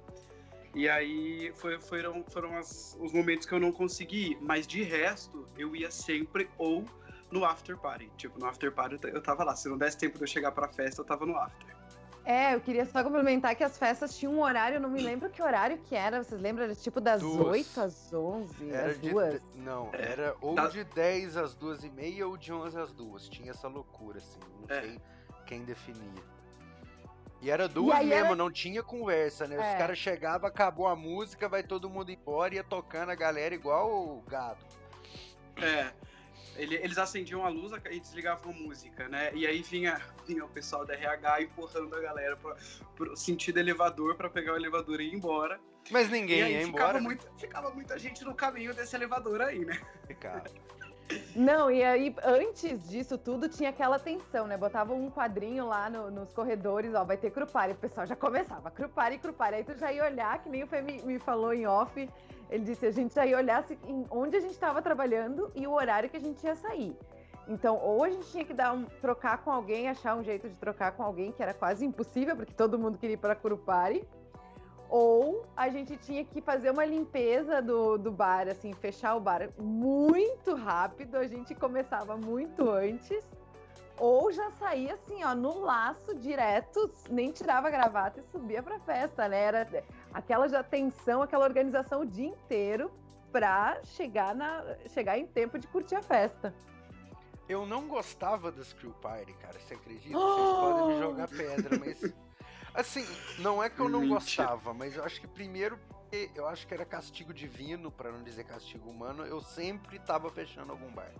E 0.77 0.89
aí 0.89 1.53
foi, 1.57 1.81
foram, 1.81 2.25
foram 2.31 2.57
as, 2.57 2.97
os 3.01 3.13
momentos 3.13 3.47
que 3.47 3.53
eu 3.53 3.59
não 3.59 3.73
consegui, 3.73 4.39
mas 4.41 4.65
de 4.65 4.85
resto, 4.85 5.49
eu 5.59 5.75
ia 5.75 5.91
sempre 5.91 6.49
ou 6.57 6.85
no 7.33 7.45
after 7.45 7.77
party. 7.77 8.11
Tipo, 8.17 8.39
no 8.39 8.47
after 8.47 8.71
party 8.71 8.99
eu 9.09 9.21
tava 9.21 9.43
lá. 9.43 9.57
Se 9.57 9.69
não 9.69 9.77
desse 9.77 9.99
tempo 9.99 10.19
de 10.19 10.23
eu 10.23 10.29
chegar 10.29 10.53
pra 10.53 10.69
festa, 10.69 11.01
eu 11.01 11.05
tava 11.05 11.27
no 11.27 11.37
after. 11.37 11.80
É, 12.25 12.55
eu 12.55 12.61
queria 12.61 12.85
só 12.85 13.03
complementar 13.03 13.55
que 13.57 13.65
as 13.65 13.79
festas 13.79 14.17
tinham 14.17 14.35
um 14.35 14.43
horário, 14.43 14.77
eu 14.77 14.81
não 14.81 14.91
me 14.91 15.01
lembro 15.01 15.31
que 15.31 15.43
horário 15.43 15.79
que 15.79 15.95
era. 15.95 16.23
Vocês 16.23 16.41
lembram? 16.41 16.65
Era 16.65 16.75
tipo 16.75 17.01
das 17.01 17.21
duas. 17.21 17.47
8 17.47 17.81
às 17.81 18.13
11, 18.13 18.71
era 18.71 18.91
às 18.91 18.99
duas? 18.99 19.41
De, 19.41 19.59
não, 19.59 19.91
era 19.93 20.37
ou 20.41 20.55
da... 20.55 20.69
de 20.69 20.85
10 20.85 21.37
às 21.37 21.55
2 21.55 21.85
e 21.85 21.91
meia 21.91 22.27
ou 22.27 22.37
de 22.37 22.53
11 22.53 22.79
às 22.79 22.93
2. 22.93 23.29
Tinha 23.29 23.51
essa 23.51 23.69
loucura, 23.69 24.19
assim. 24.19 24.39
Não 24.61 24.77
é. 24.77 24.81
sei 24.83 25.01
quem 25.47 25.65
definia. 25.65 26.23
E 27.43 27.51
era 27.51 27.67
duas 27.67 27.99
e 28.01 28.05
mesmo, 28.05 28.27
era... 28.27 28.37
não 28.37 28.51
tinha 28.51 28.83
conversa, 28.83 29.47
né? 29.47 29.57
É. 29.57 29.73
Os 29.73 29.79
caras 29.79 29.99
chegavam, 29.99 30.47
acabou 30.47 30.87
a 30.87 30.95
música, 30.95 31.49
vai 31.49 31.63
todo 31.63 31.89
mundo 31.89 32.11
embora, 32.11 32.55
ia 32.55 32.63
tocando 32.63 33.11
a 33.11 33.15
galera 33.15 33.55
igual 33.55 33.91
o 33.91 34.23
gado. 34.29 34.65
É. 35.57 35.91
Ele, 36.61 36.77
eles 36.77 36.99
acendiam 36.99 37.45
a 37.45 37.49
luz 37.49 37.73
e 37.91 38.01
desligavam 38.01 38.53
a 38.53 38.55
música, 38.55 39.09
né? 39.09 39.31
E 39.35 39.47
aí 39.47 39.63
vinha, 39.63 40.01
vinha 40.27 40.45
o 40.45 40.49
pessoal 40.49 40.85
da 40.85 40.95
RH 40.95 41.43
empurrando 41.43 41.97
a 41.97 42.01
galera 42.01 42.37
para 42.37 42.55
pro 42.95 43.17
sentido 43.17 43.59
elevador 43.59 44.15
para 44.15 44.29
pegar 44.29 44.53
o 44.53 44.57
elevador 44.57 45.01
e 45.01 45.09
ir 45.09 45.15
embora. 45.15 45.59
Mas 45.91 46.11
ninguém 46.11 46.41
ia 46.41 46.63
embora. 46.63 46.87
Ficava, 46.89 47.01
muito, 47.01 47.29
ficava 47.39 47.71
muita 47.71 47.99
gente 47.99 48.25
no 48.25 48.35
caminho 48.35 48.75
desse 48.75 48.95
elevador 48.95 49.41
aí, 49.41 49.65
né? 49.65 49.81
Ficava. 50.07 50.45
Não, 51.35 51.71
e 51.71 51.83
aí 51.83 52.15
antes 52.25 52.89
disso 52.89 53.17
tudo 53.17 53.49
tinha 53.49 53.71
aquela 53.71 53.99
tensão, 53.99 54.47
né? 54.47 54.57
Botava 54.57 54.93
um 54.93 55.11
quadrinho 55.11 55.67
lá 55.67 55.89
no, 55.89 56.11
nos 56.11 56.33
corredores, 56.33 56.95
ó, 56.95 57.05
vai 57.05 57.17
ter 57.17 57.31
Crupari. 57.31 57.73
O 57.73 57.77
pessoal 57.77 58.07
já 58.07 58.17
começava, 58.17 58.71
Crupari, 58.71 59.19
Crupari. 59.19 59.57
Aí 59.57 59.65
tu 59.65 59.77
já 59.77 59.93
ia 59.93 60.05
olhar, 60.05 60.43
que 60.43 60.49
nem 60.49 60.63
o 60.63 60.67
Fê 60.67 60.81
me, 60.81 61.03
me 61.03 61.19
falou 61.19 61.53
em 61.53 61.67
off, 61.67 62.09
ele 62.51 62.65
disse, 62.65 62.87
a 62.87 62.91
gente 62.91 63.15
já 63.15 63.25
ia 63.25 63.37
olhar 63.37 63.65
onde 64.11 64.37
a 64.37 64.41
gente 64.41 64.53
estava 64.53 64.83
trabalhando 64.83 65.51
e 65.55 65.67
o 65.67 65.73
horário 65.73 66.09
que 66.09 66.17
a 66.17 66.21
gente 66.21 66.45
ia 66.45 66.55
sair. 66.55 66.97
Então, 67.49 67.77
ou 67.77 68.05
a 68.05 68.11
gente 68.11 68.31
tinha 68.31 68.45
que 68.45 68.55
dar 68.55 68.73
um, 68.73 68.85
trocar 69.01 69.39
com 69.39 69.51
alguém, 69.51 69.89
achar 69.89 70.15
um 70.17 70.23
jeito 70.23 70.49
de 70.49 70.57
trocar 70.57 70.93
com 70.93 71.03
alguém, 71.03 71.33
que 71.33 71.43
era 71.43 71.53
quase 71.53 71.85
impossível, 71.85 72.37
porque 72.37 72.53
todo 72.53 72.79
mundo 72.79 72.99
queria 72.99 73.15
ir 73.15 73.17
para 73.17 73.35
Curupari 73.35 74.07
ou 74.91 75.47
a 75.57 75.69
gente 75.69 75.97
tinha 75.97 76.25
que 76.25 76.41
fazer 76.41 76.71
uma 76.71 76.85
limpeza 76.85 77.63
do, 77.63 77.97
do 77.97 78.11
bar, 78.11 78.49
assim, 78.49 78.73
fechar 78.73 79.15
o 79.15 79.21
bar 79.21 79.49
muito 79.57 80.55
rápido, 80.55 81.17
a 81.17 81.27
gente 81.27 81.55
começava 81.55 82.17
muito 82.17 82.69
antes, 82.69 83.25
ou 83.97 84.33
já 84.33 84.51
saía 84.53 84.95
assim, 84.95 85.23
ó, 85.23 85.33
no 85.33 85.61
laço 85.61 86.15
direto, 86.17 86.91
nem 87.09 87.31
tirava 87.31 87.69
a 87.69 87.71
gravata 87.71 88.19
e 88.19 88.33
subia 88.33 88.63
pra 88.63 88.81
festa, 88.81 89.29
né? 89.29 89.41
Era 89.41 89.85
aquela 90.13 90.49
já 90.49 90.63
tensão, 90.63 91.23
aquela 91.23 91.45
organização 91.45 92.01
o 92.01 92.07
dia 92.07 92.27
inteiro 92.27 92.91
pra 93.31 93.79
chegar, 93.85 94.35
na, 94.35 94.65
chegar 94.89 95.17
em 95.17 95.27
tempo 95.27 95.57
de 95.57 95.69
curtir 95.69 95.95
a 95.95 96.03
festa. 96.03 96.53
Eu 97.49 97.65
não 97.65 97.87
gostava 97.87 98.51
das 98.51 98.73
Crew 98.73 98.93
Party, 99.01 99.33
cara, 99.35 99.59
você 99.61 99.75
acredita? 99.75 100.19
Vocês 100.19 100.49
podem 100.59 100.87
me 100.87 100.99
jogar 101.01 101.29
pedra, 101.29 101.79
mas 101.79 102.01
Assim, 102.75 103.07
não 103.39 103.63
é 103.63 103.69
que 103.69 103.81
eu 103.81 103.89
não 103.89 104.01
Mentira. 104.01 104.21
gostava, 104.21 104.73
mas 104.73 104.97
eu 104.97 105.05
acho 105.05 105.21
que 105.21 105.27
primeiro 105.27 105.79
eu 106.35 106.47
acho 106.49 106.67
que 106.67 106.75
era 106.75 106.85
castigo 106.85 107.33
divino, 107.33 107.91
para 107.91 108.11
não 108.11 108.23
dizer 108.23 108.45
castigo 108.45 108.91
humano, 108.91 109.25
eu 109.25 109.41
sempre 109.41 109.99
tava 110.01 110.29
fechando 110.31 110.73
algum 110.73 110.91
bar. 110.93 111.13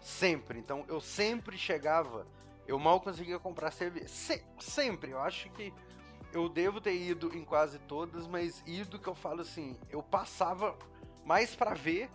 Sempre. 0.00 0.58
Então 0.58 0.84
eu 0.88 1.00
sempre 1.00 1.56
chegava, 1.56 2.26
eu 2.66 2.78
mal 2.78 3.00
conseguia 3.00 3.38
comprar 3.38 3.70
cerveja. 3.70 4.08
Se, 4.08 4.44
sempre. 4.58 5.12
Eu 5.12 5.20
acho 5.20 5.48
que 5.50 5.72
eu 6.32 6.48
devo 6.48 6.80
ter 6.80 6.94
ido 6.94 7.34
em 7.34 7.44
quase 7.44 7.78
todas, 7.80 8.26
mas 8.26 8.62
ido 8.66 8.98
que 8.98 9.08
eu 9.08 9.14
falo 9.14 9.40
assim, 9.40 9.78
eu 9.88 10.02
passava 10.02 10.76
mais 11.24 11.56
para 11.56 11.74
ver. 11.74 12.10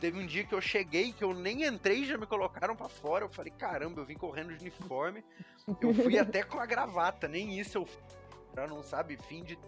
Teve 0.00 0.18
um 0.18 0.26
dia 0.26 0.44
que 0.44 0.54
eu 0.54 0.60
cheguei, 0.60 1.12
que 1.12 1.24
eu 1.24 1.32
nem 1.32 1.64
entrei 1.64 2.00
e 2.00 2.06
já 2.06 2.18
me 2.18 2.26
colocaram 2.26 2.76
para 2.76 2.88
fora. 2.88 3.24
Eu 3.24 3.28
falei, 3.28 3.52
caramba, 3.52 4.00
eu 4.00 4.04
vim 4.04 4.14
correndo 4.14 4.54
de 4.54 4.60
uniforme. 4.60 5.24
Eu 5.80 5.94
fui 5.94 6.18
até 6.18 6.42
com 6.42 6.60
a 6.60 6.66
gravata, 6.66 7.26
nem 7.26 7.58
isso 7.58 7.78
eu 7.78 7.88
pra 8.52 8.66
não 8.66 8.82
sabe, 8.82 9.18
fim 9.18 9.44
de 9.44 9.58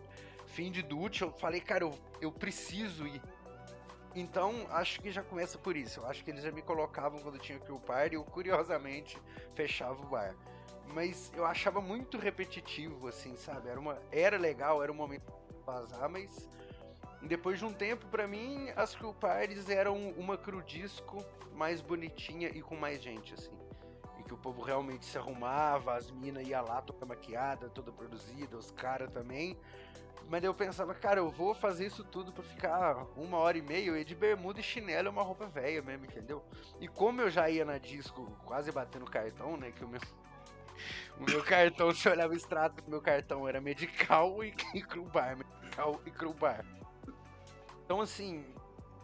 fim 0.46 0.70
de 0.70 0.82
dute, 0.82 1.20
eu 1.22 1.30
falei, 1.30 1.60
cara, 1.60 1.84
eu, 1.84 1.94
eu 2.20 2.32
preciso 2.32 3.06
ir. 3.06 3.20
Então, 4.14 4.66
acho 4.70 5.00
que 5.00 5.10
já 5.10 5.22
começa 5.22 5.58
por 5.58 5.76
isso. 5.76 6.00
Eu 6.00 6.06
acho 6.06 6.24
que 6.24 6.30
eles 6.30 6.42
já 6.42 6.50
me 6.50 6.62
colocavam 6.62 7.20
quando 7.20 7.38
tinha 7.38 7.58
que 7.58 7.70
o 7.70 7.78
par 7.78 8.10
e 8.10 8.16
eu, 8.16 8.24
curiosamente, 8.24 9.20
fechava 9.54 10.02
o 10.02 10.06
bar. 10.06 10.34
Mas 10.94 11.30
eu 11.36 11.44
achava 11.44 11.80
muito 11.80 12.18
repetitivo, 12.18 13.06
assim, 13.06 13.36
sabe? 13.36 13.68
Era, 13.68 13.78
uma, 13.78 13.98
era 14.10 14.38
legal, 14.38 14.82
era 14.82 14.90
um 14.90 14.94
momento 14.94 15.30
de 15.48 15.62
vazar, 15.64 16.08
mas 16.08 16.48
depois 17.22 17.58
de 17.58 17.64
um 17.64 17.72
tempo, 17.72 18.06
para 18.06 18.26
mim, 18.26 18.70
as 18.76 18.94
crew 18.94 19.12
parties 19.14 19.68
eram 19.68 20.10
uma 20.10 20.36
crudisco 20.36 21.24
mais 21.54 21.80
bonitinha 21.80 22.48
e 22.48 22.62
com 22.62 22.76
mais 22.76 23.02
gente, 23.02 23.34
assim 23.34 23.58
que 24.28 24.34
o 24.34 24.36
povo 24.36 24.62
realmente 24.62 25.06
se 25.06 25.16
arrumava, 25.16 25.96
as 25.96 26.10
minas 26.10 26.46
iam 26.46 26.64
lá 26.64 26.82
toda 26.82 27.06
maquiada, 27.06 27.68
toda 27.70 27.90
produzida, 27.90 28.56
os 28.56 28.70
caras 28.70 29.10
também. 29.10 29.58
Mas 30.28 30.44
eu 30.44 30.52
pensava, 30.52 30.94
cara, 30.94 31.20
eu 31.20 31.30
vou 31.30 31.54
fazer 31.54 31.86
isso 31.86 32.04
tudo 32.04 32.30
pra 32.30 32.44
ficar 32.44 33.06
uma 33.16 33.38
hora 33.38 33.56
e 33.56 33.62
meia 33.62 33.98
e 33.98 34.04
de 34.04 34.14
bermuda 34.14 34.60
e 34.60 34.62
chinelo 34.62 35.08
é 35.08 35.10
uma 35.10 35.22
roupa 35.22 35.46
velha 35.46 35.80
mesmo, 35.80 36.04
entendeu? 36.04 36.44
E 36.78 36.86
como 36.86 37.22
eu 37.22 37.30
já 37.30 37.48
ia 37.48 37.64
na 37.64 37.78
disco 37.78 38.30
quase 38.44 38.70
batendo 38.70 39.06
cartão, 39.06 39.56
né? 39.56 39.72
Que 39.72 39.82
o 39.82 39.88
meu, 39.88 40.00
o 41.18 41.24
meu 41.24 41.42
cartão, 41.42 41.94
se 41.94 42.06
eu 42.06 42.12
olhava 42.12 42.34
o 42.34 42.36
extrato 42.36 42.84
do 42.84 42.90
meu 42.90 43.00
cartão, 43.00 43.48
era 43.48 43.58
medical 43.58 44.44
e, 44.44 44.54
e 44.74 44.82
bar, 45.10 45.38
medical 45.38 45.98
e 46.04 46.34
bar. 46.34 46.77
Então, 47.88 48.02
assim, 48.02 48.44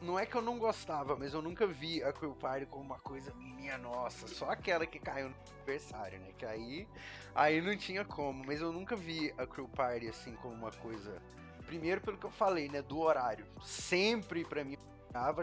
não 0.02 0.18
é 0.18 0.26
que 0.26 0.36
eu 0.36 0.42
não 0.42 0.58
gostava, 0.58 1.16
mas 1.16 1.32
eu 1.32 1.40
nunca 1.40 1.66
vi 1.66 2.04
a 2.04 2.12
Crew 2.12 2.34
Party 2.34 2.66
como 2.66 2.84
uma 2.84 2.98
coisa 2.98 3.32
minha 3.32 3.78
nossa, 3.78 4.28
só 4.28 4.50
aquela 4.50 4.84
que 4.84 4.98
caiu 4.98 5.30
no 5.30 5.34
aniversário, 5.56 6.20
né? 6.20 6.32
Que 6.36 6.44
aí, 6.44 6.86
aí 7.34 7.62
não 7.62 7.74
tinha 7.78 8.04
como, 8.04 8.44
mas 8.44 8.60
eu 8.60 8.70
nunca 8.70 8.94
vi 8.94 9.32
a 9.38 9.46
Crew 9.46 9.66
Party 9.68 10.08
assim 10.08 10.34
como 10.34 10.52
uma 10.52 10.70
coisa. 10.70 11.22
Primeiro 11.64 12.02
pelo 12.02 12.18
que 12.18 12.26
eu 12.26 12.30
falei, 12.30 12.68
né, 12.68 12.82
do 12.82 12.98
horário. 12.98 13.46
Sempre 13.62 14.44
para 14.44 14.62
mim 14.62 14.76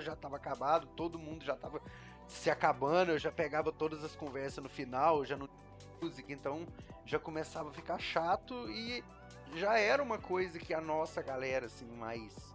já 0.01 0.15
tava 0.15 0.35
acabado, 0.35 0.85
todo 0.95 1.17
mundo 1.17 1.43
já 1.43 1.55
tava 1.55 1.81
se 2.27 2.51
acabando, 2.51 3.13
eu 3.13 3.17
já 3.17 3.31
pegava 3.31 3.71
todas 3.71 4.03
as 4.03 4.15
conversas 4.15 4.63
no 4.63 4.69
final, 4.69 5.25
já 5.25 5.35
não 5.35 5.49
música, 5.99 6.31
então 6.31 6.67
já 7.07 7.17
começava 7.17 7.71
a 7.71 7.73
ficar 7.73 7.97
chato 7.97 8.69
e 8.69 9.03
já 9.55 9.79
era 9.79 10.03
uma 10.03 10.19
coisa 10.19 10.59
que 10.59 10.75
a 10.75 10.79
nossa 10.79 11.23
galera 11.23 11.65
assim 11.65 11.87
mais 11.87 12.51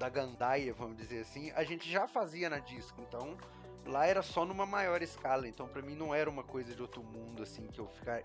da 0.00 0.08
gandaia, 0.08 0.72
vamos 0.72 0.96
dizer 0.96 1.20
assim, 1.20 1.50
a 1.50 1.62
gente 1.62 1.88
já 1.88 2.08
fazia 2.08 2.48
na 2.48 2.58
disco, 2.58 2.98
então 3.02 3.36
lá 3.84 4.06
era 4.06 4.22
só 4.22 4.46
numa 4.46 4.64
maior 4.64 5.02
escala, 5.02 5.46
então 5.46 5.68
para 5.68 5.82
mim 5.82 5.94
não 5.94 6.14
era 6.14 6.28
uma 6.28 6.42
coisa 6.42 6.74
de 6.74 6.80
outro 6.80 7.02
mundo 7.02 7.42
assim 7.42 7.66
que 7.66 7.78
eu 7.78 7.86
ficar 7.86 8.22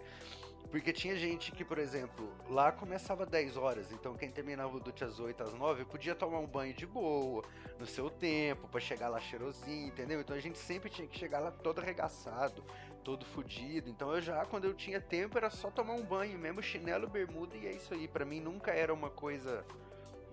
Porque 0.71 0.93
tinha 0.93 1.17
gente 1.17 1.51
que, 1.51 1.65
por 1.65 1.77
exemplo, 1.77 2.33
lá 2.49 2.71
começava 2.71 3.25
10 3.25 3.57
horas, 3.57 3.91
então 3.91 4.15
quem 4.15 4.31
terminava 4.31 4.73
o 4.73 4.79
dute 4.79 5.03
às 5.03 5.19
8, 5.19 5.43
às 5.43 5.53
9, 5.53 5.83
podia 5.83 6.15
tomar 6.15 6.39
um 6.39 6.47
banho 6.47 6.73
de 6.73 6.85
boa, 6.85 7.43
no 7.77 7.85
seu 7.85 8.09
tempo, 8.09 8.69
para 8.69 8.79
chegar 8.79 9.09
lá 9.09 9.19
cheirosinho, 9.19 9.89
entendeu? 9.89 10.21
Então 10.21 10.33
a 10.33 10.39
gente 10.39 10.57
sempre 10.57 10.89
tinha 10.89 11.05
que 11.05 11.19
chegar 11.19 11.39
lá 11.39 11.51
todo 11.51 11.79
arregaçado, 11.79 12.63
todo 13.03 13.25
fudido. 13.25 13.89
Então 13.89 14.15
eu 14.15 14.21
já, 14.21 14.45
quando 14.45 14.63
eu 14.63 14.73
tinha 14.73 15.01
tempo, 15.01 15.38
era 15.38 15.49
só 15.49 15.69
tomar 15.69 15.95
um 15.95 16.03
banho, 16.03 16.39
mesmo 16.39 16.63
chinelo, 16.63 17.05
bermuda, 17.05 17.57
e 17.57 17.67
é 17.67 17.73
isso 17.73 17.93
aí. 17.93 18.07
para 18.07 18.23
mim 18.23 18.39
nunca 18.39 18.71
era 18.71 18.93
uma 18.93 19.09
coisa 19.09 19.65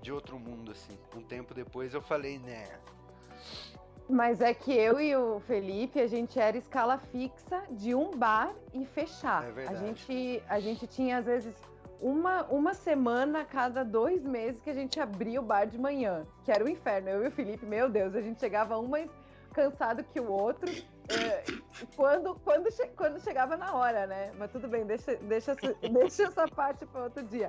de 0.03 0.13
outro 0.13 0.39
mundo, 0.39 0.73
assim. 0.73 0.99
Um 1.17 1.23
tempo 1.23 1.55
depois 1.55 1.95
eu 1.95 2.03
falei, 2.03 2.39
né, 2.39 2.67
mas 4.09 4.41
é 4.41 4.53
que 4.53 4.73
eu 4.73 5.01
e 5.01 5.15
o 5.17 5.41
Felipe, 5.41 6.01
a 6.01 6.07
gente 6.07 6.39
era 6.39 6.57
escala 6.57 6.99
fixa 6.99 7.63
de 7.71 7.95
um 7.95 8.11
bar 8.11 8.53
e 8.75 8.85
fechar. 8.85 9.45
É 9.57 9.67
a 9.67 9.75
gente, 9.75 10.43
a 10.49 10.61
gente 10.61 10.87
tinha, 10.87 11.19
às 11.19 11.25
vezes, 11.25 11.55
uma, 12.01 12.43
uma 12.45 12.75
semana 12.75 13.41
a 13.41 13.45
cada 13.45 13.85
dois 13.85 14.23
meses 14.23 14.61
que 14.61 14.69
a 14.69 14.75
gente 14.75 15.01
abria 15.01 15.41
o 15.41 15.43
bar 15.43 15.67
de 15.67 15.79
manhã, 15.79 16.27
que 16.45 16.51
era 16.51 16.65
o 16.65 16.69
inferno. 16.69 17.09
Eu 17.09 17.25
e 17.25 17.29
o 17.29 17.31
Felipe, 17.31 17.65
meu 17.65 17.89
Deus, 17.89 18.15
a 18.15 18.21
gente 18.21 18.41
chegava 18.41 18.79
um 18.79 18.89
mais 18.89 19.11
cansado 19.55 20.05
que 20.05 20.21
o 20.21 20.31
outro. 20.31 20.71
É, 21.09 21.45
quando, 21.97 22.35
quando, 22.45 22.71
che 22.71 22.89
quando 22.89 23.21
chegava 23.21 23.57
na 23.57 23.75
hora, 23.75 24.07
né? 24.07 24.33
Mas 24.37 24.51
tudo 24.51 24.69
bem, 24.69 24.85
deixa, 24.85 25.17
deixa, 25.17 25.57
deixa 25.93 26.25
essa 26.25 26.47
parte 26.49 26.85
para 26.87 27.05
outro 27.05 27.23
dia. 27.23 27.49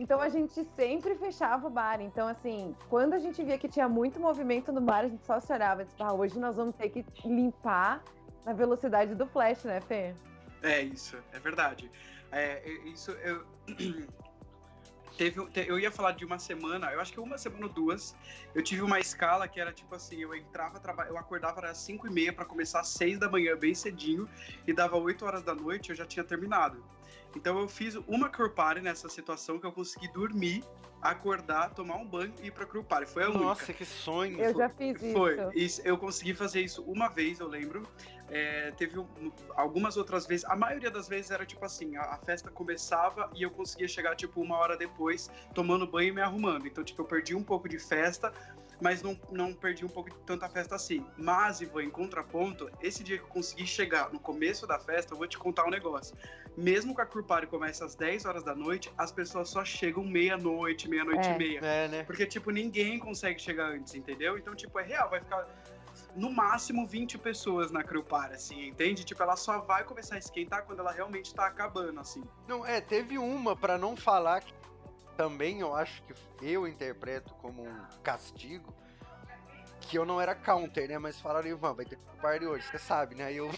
Então 0.00 0.18
a 0.18 0.30
gente 0.30 0.66
sempre 0.74 1.14
fechava 1.14 1.66
o 1.66 1.70
bar. 1.70 2.00
Então, 2.00 2.26
assim, 2.26 2.74
quando 2.88 3.12
a 3.12 3.18
gente 3.18 3.44
via 3.44 3.58
que 3.58 3.68
tinha 3.68 3.86
muito 3.86 4.18
movimento 4.18 4.72
no 4.72 4.80
bar, 4.80 5.04
a 5.04 5.08
gente 5.08 5.26
só 5.26 5.38
se 5.38 5.52
olhava. 5.52 5.84
Tipo, 5.84 6.02
ah, 6.02 6.14
hoje 6.14 6.38
nós 6.38 6.56
vamos 6.56 6.74
ter 6.74 6.88
que 6.88 7.04
limpar 7.22 8.02
na 8.46 8.54
velocidade 8.54 9.14
do 9.14 9.26
flash, 9.26 9.62
né, 9.64 9.78
Fê? 9.82 10.14
É 10.62 10.80
isso, 10.80 11.18
é 11.34 11.38
verdade. 11.38 11.90
É, 12.32 12.66
isso 12.86 13.10
eu. 13.10 13.44
Teve, 15.18 15.46
eu 15.66 15.78
ia 15.78 15.90
falar 15.90 16.12
de 16.12 16.24
uma 16.24 16.38
semana, 16.38 16.90
eu 16.92 17.00
acho 17.00 17.12
que 17.12 17.20
uma 17.20 17.36
semana 17.36 17.66
ou 17.66 17.68
duas, 17.70 18.16
eu 18.54 18.62
tive 18.62 18.80
uma 18.80 18.98
escala 18.98 19.46
que 19.46 19.60
era 19.60 19.70
tipo 19.70 19.94
assim, 19.94 20.16
eu 20.22 20.34
entrava, 20.34 20.80
eu 21.08 21.18
acordava 21.18 21.60
às 21.66 21.76
5 21.76 22.06
e 22.06 22.10
meia 22.10 22.32
para 22.32 22.46
começar 22.46 22.80
às 22.80 22.88
6 22.88 23.18
da 23.18 23.28
manhã, 23.28 23.54
bem 23.54 23.74
cedinho, 23.74 24.26
e 24.66 24.72
dava 24.72 24.96
8 24.96 25.22
horas 25.26 25.42
da 25.42 25.54
noite, 25.54 25.90
eu 25.90 25.96
já 25.96 26.06
tinha 26.06 26.24
terminado. 26.24 26.82
Então 27.36 27.58
eu 27.58 27.68
fiz 27.68 27.94
uma 28.06 28.28
crew 28.28 28.50
party 28.50 28.80
nessa 28.80 29.08
situação 29.08 29.58
que 29.58 29.66
eu 29.66 29.72
consegui 29.72 30.08
dormir, 30.12 30.64
acordar, 31.00 31.70
tomar 31.70 31.96
um 31.96 32.06
banho 32.06 32.32
e 32.42 32.48
ir 32.48 32.50
pra 32.50 32.66
crew 32.66 32.84
party. 32.84 33.10
Foi 33.10 33.22
a 33.22 33.26
Nossa, 33.26 33.38
única. 33.38 33.48
Nossa, 33.48 33.72
que 33.72 33.84
sonho! 33.84 34.40
Eu 34.40 34.54
já 34.54 34.68
fiz 34.68 35.00
isso. 35.02 35.12
Foi. 35.12 35.36
Isso, 35.54 35.80
eu 35.84 35.96
consegui 35.96 36.34
fazer 36.34 36.60
isso 36.60 36.82
uma 36.82 37.08
vez, 37.08 37.40
eu 37.40 37.48
lembro. 37.48 37.86
É, 38.28 38.70
teve 38.76 38.96
um, 38.96 39.32
algumas 39.56 39.96
outras 39.96 40.24
vezes, 40.24 40.44
a 40.44 40.54
maioria 40.54 40.88
das 40.88 41.08
vezes 41.08 41.32
era 41.32 41.44
tipo 41.44 41.64
assim, 41.64 41.96
a, 41.96 42.02
a, 42.02 42.16
festa 42.18 42.48
começava 42.48 43.28
e 43.34 43.42
eu 43.42 43.50
conseguia 43.50 43.88
chegar 43.88 44.14
tipo 44.14 44.40
uma 44.40 44.56
hora 44.56 44.76
depois, 44.76 45.28
tomando 45.52 45.84
banho 45.84 46.10
e 46.10 46.12
me 46.12 46.20
arrumando. 46.20 46.64
Então, 46.66 46.84
tipo, 46.84 47.02
eu 47.02 47.06
perdi 47.06 47.34
um 47.34 47.42
pouco 47.42 47.68
de 47.68 47.78
festa, 47.80 48.32
mas 48.80 49.02
não, 49.02 49.18
não 49.30 49.52
perdi 49.52 49.84
um 49.84 49.88
pouco 49.88 50.10
de 50.10 50.16
tanta 50.20 50.48
festa 50.48 50.74
assim. 50.74 51.04
Mas, 51.16 51.60
Ivan, 51.60 51.84
em 51.84 51.90
contraponto, 51.90 52.70
esse 52.80 53.02
dia 53.02 53.18
que 53.18 53.24
eu 53.24 53.28
consegui 53.28 53.66
chegar 53.66 54.12
no 54.12 54.18
começo 54.18 54.66
da 54.66 54.78
festa, 54.78 55.14
eu 55.14 55.18
vou 55.18 55.26
te 55.26 55.38
contar 55.38 55.64
um 55.64 55.70
negócio 55.70 56.16
mesmo 56.56 56.94
que 56.94 57.00
a 57.00 57.06
Party 57.06 57.46
comece 57.46 57.82
às 57.82 57.94
10 57.94 58.24
horas 58.24 58.42
da 58.42 58.54
noite, 58.54 58.92
as 58.96 59.10
pessoas 59.12 59.48
só 59.48 59.64
chegam 59.64 60.04
meia-noite, 60.04 60.88
meia-noite 60.88 61.28
é. 61.28 61.34
e 61.34 61.38
meia. 61.38 61.60
É, 61.60 61.88
né? 61.88 62.04
Porque, 62.04 62.26
tipo, 62.26 62.50
ninguém 62.50 62.98
consegue 62.98 63.40
chegar 63.40 63.70
antes, 63.70 63.94
entendeu? 63.94 64.38
Então, 64.38 64.54
tipo, 64.54 64.78
é 64.78 64.82
real, 64.82 65.08
vai 65.08 65.20
ficar 65.20 65.46
no 66.16 66.30
máximo 66.30 66.86
20 66.86 67.18
pessoas 67.18 67.70
na 67.70 67.82
Crew 67.82 68.02
Party, 68.02 68.34
assim, 68.34 68.68
entende? 68.68 69.04
Tipo, 69.04 69.22
ela 69.22 69.36
só 69.36 69.60
vai 69.60 69.84
começar 69.84 70.16
a 70.16 70.18
esquentar 70.18 70.64
quando 70.64 70.80
ela 70.80 70.92
realmente 70.92 71.34
tá 71.34 71.46
acabando, 71.46 72.00
assim. 72.00 72.22
Não, 72.46 72.64
é, 72.64 72.80
teve 72.80 73.18
uma, 73.18 73.56
para 73.56 73.78
não 73.78 73.96
falar 73.96 74.40
que 74.40 74.52
também 75.20 75.60
eu 75.60 75.76
acho 75.76 76.02
que 76.04 76.14
eu 76.40 76.66
interpreto 76.66 77.34
como 77.34 77.62
um 77.62 77.86
castigo, 78.02 78.74
que 79.78 79.98
eu 79.98 80.06
não 80.06 80.18
era 80.18 80.34
counter, 80.34 80.88
né? 80.88 80.96
Mas 80.96 81.20
falaram, 81.20 81.46
Ivan, 81.46 81.74
vai 81.74 81.84
ter 81.84 81.98
party 82.22 82.46
hoje, 82.46 82.66
você 82.66 82.78
sabe, 82.78 83.14
né? 83.14 83.24
Aí 83.24 83.36
eu. 83.36 83.50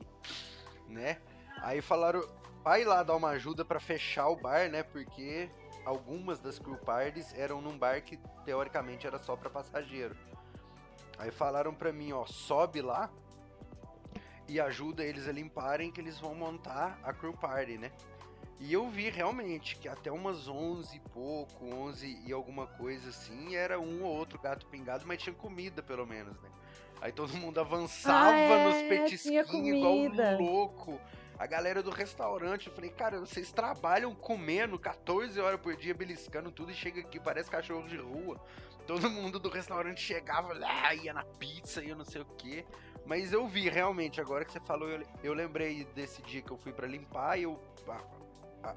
né? 0.88 1.20
Aí 1.60 1.82
falaram, 1.82 2.26
vai 2.64 2.84
lá 2.84 3.02
dar 3.02 3.16
uma 3.16 3.28
ajuda 3.28 3.66
para 3.66 3.78
fechar 3.78 4.28
o 4.28 4.36
bar, 4.36 4.70
né? 4.70 4.82
Porque 4.82 5.50
algumas 5.84 6.40
das 6.40 6.58
crew 6.58 6.78
parties 6.78 7.34
eram 7.34 7.60
num 7.60 7.76
bar 7.76 8.00
que 8.00 8.18
teoricamente 8.42 9.06
era 9.06 9.18
só 9.18 9.36
para 9.36 9.50
passageiro. 9.50 10.16
Aí 11.18 11.30
falaram 11.30 11.74
pra 11.74 11.92
mim, 11.92 12.12
ó, 12.12 12.24
sobe 12.24 12.80
lá 12.80 13.10
e 14.48 14.58
ajuda 14.58 15.04
eles 15.04 15.28
a 15.28 15.32
limparem 15.32 15.92
que 15.92 16.00
eles 16.00 16.18
vão 16.18 16.34
montar 16.34 16.98
a 17.02 17.12
crew 17.12 17.34
party, 17.34 17.76
né? 17.76 17.92
E 18.62 18.72
eu 18.72 18.88
vi 18.88 19.10
realmente 19.10 19.74
que 19.74 19.88
até 19.88 20.10
umas 20.10 20.46
11 20.46 20.96
e 20.96 21.00
pouco, 21.10 21.66
11 21.66 22.22
e 22.24 22.32
alguma 22.32 22.68
coisa 22.68 23.08
assim, 23.08 23.56
era 23.56 23.80
um 23.80 24.04
ou 24.04 24.16
outro 24.16 24.38
gato 24.38 24.66
pingado, 24.66 25.04
mas 25.04 25.20
tinha 25.20 25.34
comida 25.34 25.82
pelo 25.82 26.06
menos, 26.06 26.40
né? 26.40 26.48
Aí 27.00 27.10
todo 27.10 27.36
mundo 27.36 27.58
avançava 27.58 28.30
ah, 28.30 28.38
é, 28.38 28.64
nos 28.64 28.88
petisquinhos 28.88 29.50
igual 29.50 29.94
um 29.94 30.38
louco 30.38 31.00
a 31.36 31.44
galera 31.44 31.82
do 31.82 31.90
restaurante. 31.90 32.68
Eu 32.68 32.72
falei, 32.72 32.90
cara, 32.90 33.18
vocês 33.18 33.50
trabalham 33.50 34.14
comendo 34.14 34.78
14 34.78 35.40
horas 35.40 35.60
por 35.60 35.74
dia, 35.74 35.92
beliscando 35.92 36.52
tudo 36.52 36.70
e 36.70 36.74
chega 36.74 37.00
aqui, 37.00 37.18
parece 37.18 37.50
cachorro 37.50 37.88
de 37.88 37.96
rua. 37.96 38.40
Todo 38.86 39.10
mundo 39.10 39.40
do 39.40 39.48
restaurante 39.48 40.00
chegava 40.00 40.54
lá, 40.54 40.94
ia 40.94 41.12
na 41.12 41.24
pizza, 41.24 41.82
ia 41.82 41.96
não 41.96 42.04
sei 42.04 42.22
o 42.22 42.26
que. 42.38 42.64
Mas 43.04 43.32
eu 43.32 43.44
vi 43.48 43.68
realmente, 43.68 44.20
agora 44.20 44.44
que 44.44 44.52
você 44.52 44.60
falou, 44.60 44.88
eu, 44.88 45.04
eu 45.24 45.34
lembrei 45.34 45.84
desse 45.96 46.22
dia 46.22 46.40
que 46.40 46.52
eu 46.52 46.56
fui 46.56 46.72
para 46.72 46.86
limpar 46.86 47.36
e 47.36 47.42
eu 47.42 47.60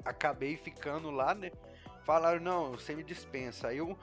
acabei 0.04 0.56
ficando 0.56 1.10
lá, 1.10 1.34
né? 1.34 1.50
Falaram, 2.04 2.40
não, 2.40 2.72
você 2.72 2.94
me 2.94 3.02
dispensa. 3.02 3.72
Eu. 3.72 3.98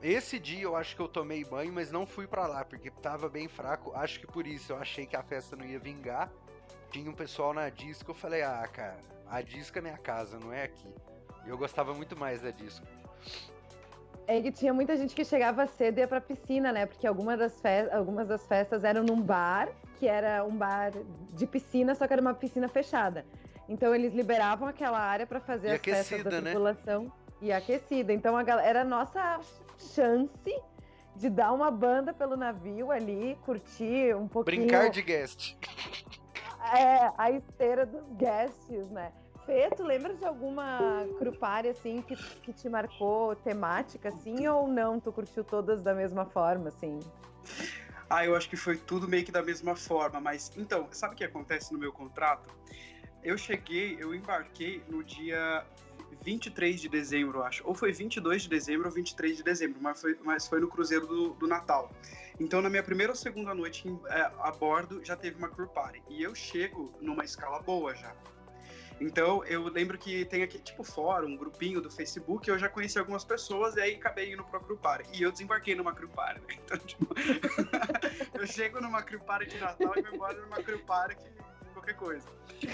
Esse 0.00 0.38
dia 0.38 0.62
eu 0.62 0.76
acho 0.76 0.94
que 0.94 1.02
eu 1.02 1.08
tomei 1.08 1.44
banho, 1.44 1.72
mas 1.72 1.90
não 1.90 2.06
fui 2.06 2.26
para 2.26 2.46
lá, 2.46 2.64
porque 2.64 2.88
tava 2.88 3.28
bem 3.28 3.48
fraco. 3.48 3.92
Acho 3.96 4.20
que 4.20 4.26
por 4.28 4.46
isso 4.46 4.72
eu 4.72 4.76
achei 4.76 5.06
que 5.06 5.16
a 5.16 5.22
festa 5.24 5.56
não 5.56 5.64
ia 5.64 5.78
vingar 5.78 6.30
tinha 6.90 7.10
um 7.10 7.14
pessoal 7.14 7.52
na 7.52 7.68
disco, 7.68 8.10
eu 8.10 8.14
falei, 8.14 8.42
ah, 8.42 8.66
cara, 8.72 8.98
a 9.28 9.42
disco 9.42 9.78
é 9.78 9.82
minha 9.82 9.98
casa, 9.98 10.38
não 10.38 10.52
é 10.52 10.64
aqui. 10.64 10.88
E 11.46 11.48
eu 11.48 11.58
gostava 11.58 11.94
muito 11.94 12.18
mais 12.18 12.40
da 12.40 12.50
disco. 12.50 12.86
É 14.26 14.40
que 14.42 14.52
tinha 14.52 14.74
muita 14.74 14.96
gente 14.96 15.14
que 15.14 15.24
chegava 15.24 15.66
cedo 15.66 15.98
e 15.98 16.00
ia 16.00 16.08
pra 16.08 16.20
piscina, 16.20 16.70
né? 16.70 16.86
Porque 16.86 17.06
algumas 17.06 17.38
das, 17.38 17.62
algumas 17.92 18.28
das 18.28 18.46
festas 18.46 18.84
eram 18.84 19.02
num 19.02 19.20
bar, 19.20 19.68
que 19.98 20.06
era 20.06 20.44
um 20.44 20.54
bar 20.54 20.92
de 21.32 21.46
piscina, 21.46 21.94
só 21.94 22.06
que 22.06 22.12
era 22.12 22.20
uma 22.20 22.34
piscina 22.34 22.68
fechada. 22.68 23.24
Então 23.68 23.94
eles 23.94 24.14
liberavam 24.14 24.66
aquela 24.66 24.98
área 24.98 25.26
para 25.26 25.40
fazer 25.40 25.68
e 25.68 25.72
as 25.72 25.80
festas 25.80 26.24
da 26.24 26.30
né? 26.30 26.40
tripulação 26.40 27.12
e 27.40 27.52
aquecida. 27.52 28.12
Então 28.12 28.36
a 28.36 28.42
galera, 28.42 28.68
era 28.68 28.80
a 28.82 28.84
nossa 28.84 29.40
chance 29.76 30.62
de 31.14 31.28
dar 31.28 31.52
uma 31.52 31.70
banda 31.70 32.12
pelo 32.12 32.36
navio 32.36 32.90
ali, 32.90 33.36
curtir 33.44 34.14
um 34.14 34.26
pouquinho. 34.26 34.62
Brincar 34.62 34.88
de 34.88 35.02
guest. 35.02 35.56
É, 36.72 37.10
a 37.16 37.30
esteira 37.30 37.84
dos 37.84 38.04
guests, 38.12 38.88
né? 38.90 39.12
Fê, 39.44 39.70
tu 39.74 39.82
lembra 39.82 40.14
de 40.14 40.24
alguma 40.24 41.06
crupária, 41.18 41.70
assim, 41.70 42.02
que, 42.02 42.14
que 42.16 42.52
te 42.52 42.68
marcou 42.68 43.34
temática, 43.36 44.10
assim, 44.10 44.46
ou 44.46 44.68
não? 44.68 45.00
Tu 45.00 45.10
curtiu 45.10 45.42
todas 45.42 45.80
da 45.80 45.94
mesma 45.94 46.26
forma, 46.26 46.68
assim? 46.68 47.00
Ah, 48.10 48.26
eu 48.26 48.36
acho 48.36 48.48
que 48.48 48.56
foi 48.56 48.76
tudo 48.76 49.08
meio 49.08 49.24
que 49.24 49.32
da 49.32 49.42
mesma 49.42 49.74
forma, 49.74 50.20
mas 50.20 50.52
então, 50.56 50.86
sabe 50.92 51.14
o 51.14 51.16
que 51.16 51.24
acontece 51.24 51.72
no 51.72 51.78
meu 51.78 51.92
contrato? 51.92 52.48
Eu 53.28 53.36
cheguei, 53.36 53.94
eu 54.00 54.14
embarquei 54.14 54.82
no 54.88 55.04
dia 55.04 55.62
23 56.22 56.80
de 56.80 56.88
dezembro, 56.88 57.42
acho. 57.42 57.62
Ou 57.66 57.74
foi 57.74 57.92
22 57.92 58.44
de 58.44 58.48
dezembro 58.48 58.88
ou 58.88 58.94
23 58.94 59.36
de 59.36 59.42
dezembro, 59.42 59.78
mas 59.82 60.00
foi, 60.00 60.18
mas 60.24 60.48
foi 60.48 60.60
no 60.60 60.66
cruzeiro 60.66 61.06
do, 61.06 61.34
do 61.34 61.46
Natal. 61.46 61.92
Então, 62.40 62.62
na 62.62 62.70
minha 62.70 62.82
primeira 62.82 63.12
ou 63.12 63.16
segunda 63.16 63.52
noite 63.54 63.86
em, 63.86 64.00
é, 64.06 64.32
a 64.40 64.50
bordo, 64.50 65.04
já 65.04 65.14
teve 65.14 65.36
uma 65.36 65.50
crew 65.50 65.68
party. 65.68 66.02
E 66.08 66.22
eu 66.22 66.34
chego 66.34 66.90
numa 67.02 67.22
escala 67.22 67.60
boa 67.60 67.94
já. 67.94 68.16
Então, 68.98 69.44
eu 69.44 69.68
lembro 69.68 69.98
que 69.98 70.24
tem 70.24 70.42
aqui, 70.42 70.58
tipo, 70.58 70.82
fórum, 70.82 71.28
um 71.28 71.36
grupinho 71.36 71.82
do 71.82 71.90
Facebook, 71.90 72.48
eu 72.48 72.58
já 72.58 72.70
conheci 72.70 72.98
algumas 72.98 73.24
pessoas 73.24 73.76
e 73.76 73.80
aí 73.82 73.96
acabei 73.96 74.32
indo 74.32 74.42
pro 74.42 74.58
crew 74.58 74.78
party. 74.78 75.06
E 75.12 75.22
eu 75.22 75.30
desembarquei 75.30 75.74
numa 75.74 75.92
crew 75.92 76.08
party, 76.08 76.40
né? 76.48 76.58
Então, 76.64 76.78
tipo, 76.78 77.06
eu 78.32 78.46
chego 78.46 78.80
numa 78.80 79.02
crew 79.02 79.20
party 79.20 79.50
de 79.50 79.58
Natal 79.58 79.92
e 79.98 80.00
vou 80.00 80.14
embora 80.14 80.40
numa 80.40 80.62
crew 80.62 80.78
party 80.78 81.16
que 81.16 81.47
qualquer 81.88 81.94
coisa. 81.94 82.26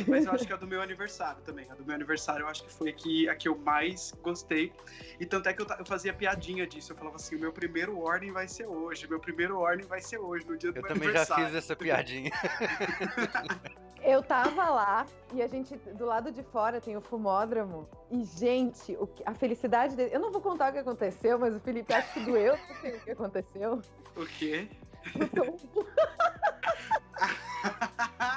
Mas 0.08 0.24
eu 0.24 0.32
acho 0.32 0.46
que 0.46 0.52
é 0.52 0.56
a 0.56 0.58
do 0.58 0.66
meu 0.66 0.80
aniversário 0.80 1.42
também. 1.42 1.70
A 1.70 1.74
do 1.74 1.84
meu 1.84 1.94
aniversário 1.94 2.44
eu 2.44 2.48
acho 2.48 2.64
que 2.64 2.72
foi 2.72 2.90
a 2.90 2.92
que, 2.92 3.28
a 3.28 3.34
que 3.34 3.48
eu 3.48 3.56
mais 3.56 4.12
gostei. 4.22 4.72
E 5.20 5.26
tanto 5.26 5.48
é 5.48 5.52
que 5.52 5.62
eu, 5.62 5.66
eu 5.78 5.84
fazia 5.84 6.12
piadinha 6.12 6.66
disso. 6.66 6.92
Eu 6.92 6.96
falava 6.96 7.16
assim: 7.16 7.36
o 7.36 7.38
meu 7.38 7.52
primeiro 7.52 7.98
warning 7.98 8.32
vai 8.32 8.48
ser 8.48 8.66
hoje, 8.66 9.08
meu 9.08 9.20
primeiro 9.20 9.60
warning 9.60 9.86
vai 9.86 10.00
ser 10.00 10.18
hoje, 10.18 10.46
no 10.46 10.56
dia 10.56 10.72
do 10.72 10.78
eu 10.78 10.82
meu 10.82 10.92
aniversário. 10.92 11.22
Eu 11.22 11.26
também 11.26 11.44
já 11.44 11.50
fiz 11.50 11.64
essa 11.64 11.76
piadinha. 11.76 12.30
Eu 14.06 14.22
tava 14.22 14.68
lá 14.68 15.06
e 15.32 15.40
a 15.40 15.48
gente, 15.48 15.74
do 15.94 16.04
lado 16.04 16.30
de 16.30 16.42
fora, 16.42 16.78
tem 16.78 16.94
o 16.94 17.00
fumódromo. 17.00 17.88
E, 18.10 18.22
gente, 18.22 18.94
o, 18.96 19.08
a 19.24 19.32
felicidade 19.32 19.96
dele. 19.96 20.14
Eu 20.14 20.20
não 20.20 20.30
vou 20.30 20.42
contar 20.42 20.68
o 20.68 20.72
que 20.74 20.78
aconteceu, 20.78 21.38
mas 21.38 21.56
o 21.56 21.60
Felipe 21.60 21.90
acho 21.94 22.12
que 22.12 22.20
doeu 22.20 22.52
o 22.52 23.00
que 23.00 23.10
aconteceu. 23.10 23.80
O 24.14 24.26
quê? 24.26 24.68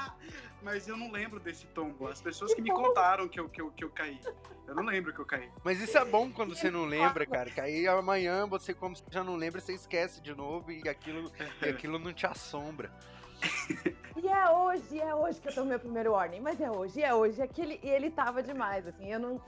mas 0.68 0.86
eu 0.86 0.98
não 0.98 1.10
lembro 1.10 1.40
desse 1.40 1.66
tombo. 1.68 2.10
As 2.10 2.22
pessoas 2.22 2.54
que 2.54 2.62
me 2.62 2.70
contaram 2.70 3.26
que 3.30 3.40
eu, 3.40 3.48
que, 3.48 3.62
eu, 3.62 3.72
que 3.72 3.86
eu 3.86 3.90
caí. 3.90 4.20
Eu 4.68 4.76
não 4.76 4.84
lembro 4.84 5.14
que 5.14 5.20
eu 5.20 5.26
caí. 5.26 5.50
Mas 5.64 5.80
isso 5.80 5.98
é 5.98 6.04
bom 6.04 6.30
quando 6.30 6.54
você 6.54 6.70
não 6.70 6.84
lembra, 6.84 7.26
cara. 7.26 7.50
Que 7.50 7.62
aí 7.62 7.88
amanhã 7.88 8.46
você, 8.46 8.74
como 8.74 8.94
você 8.94 9.06
já 9.10 9.24
não 9.24 9.38
lembra, 9.38 9.62
você 9.62 9.72
esquece 9.72 10.20
de 10.22 10.36
novo 10.36 10.70
e 10.70 10.90
aquilo, 10.90 11.32
e 11.62 11.70
aquilo 11.70 11.98
não 11.98 12.12
te 12.12 12.28
assombra. 12.28 12.92
E 14.22 14.28
é 14.28 14.50
hoje, 14.50 15.00
é 15.00 15.16
hoje 15.16 15.40
que 15.40 15.48
eu 15.48 15.54
tomo 15.54 15.68
meu 15.68 15.80
primeiro 15.80 16.12
warning, 16.12 16.42
mas 16.42 16.60
é 16.60 16.70
hoje, 16.70 17.02
é 17.02 17.14
hoje. 17.14 17.42
Aquele, 17.42 17.80
e 17.82 17.88
ele 17.88 18.12
tava 18.12 18.44
demais, 18.44 18.86
assim, 18.86 19.10
eu 19.10 19.20
não. 19.22 19.42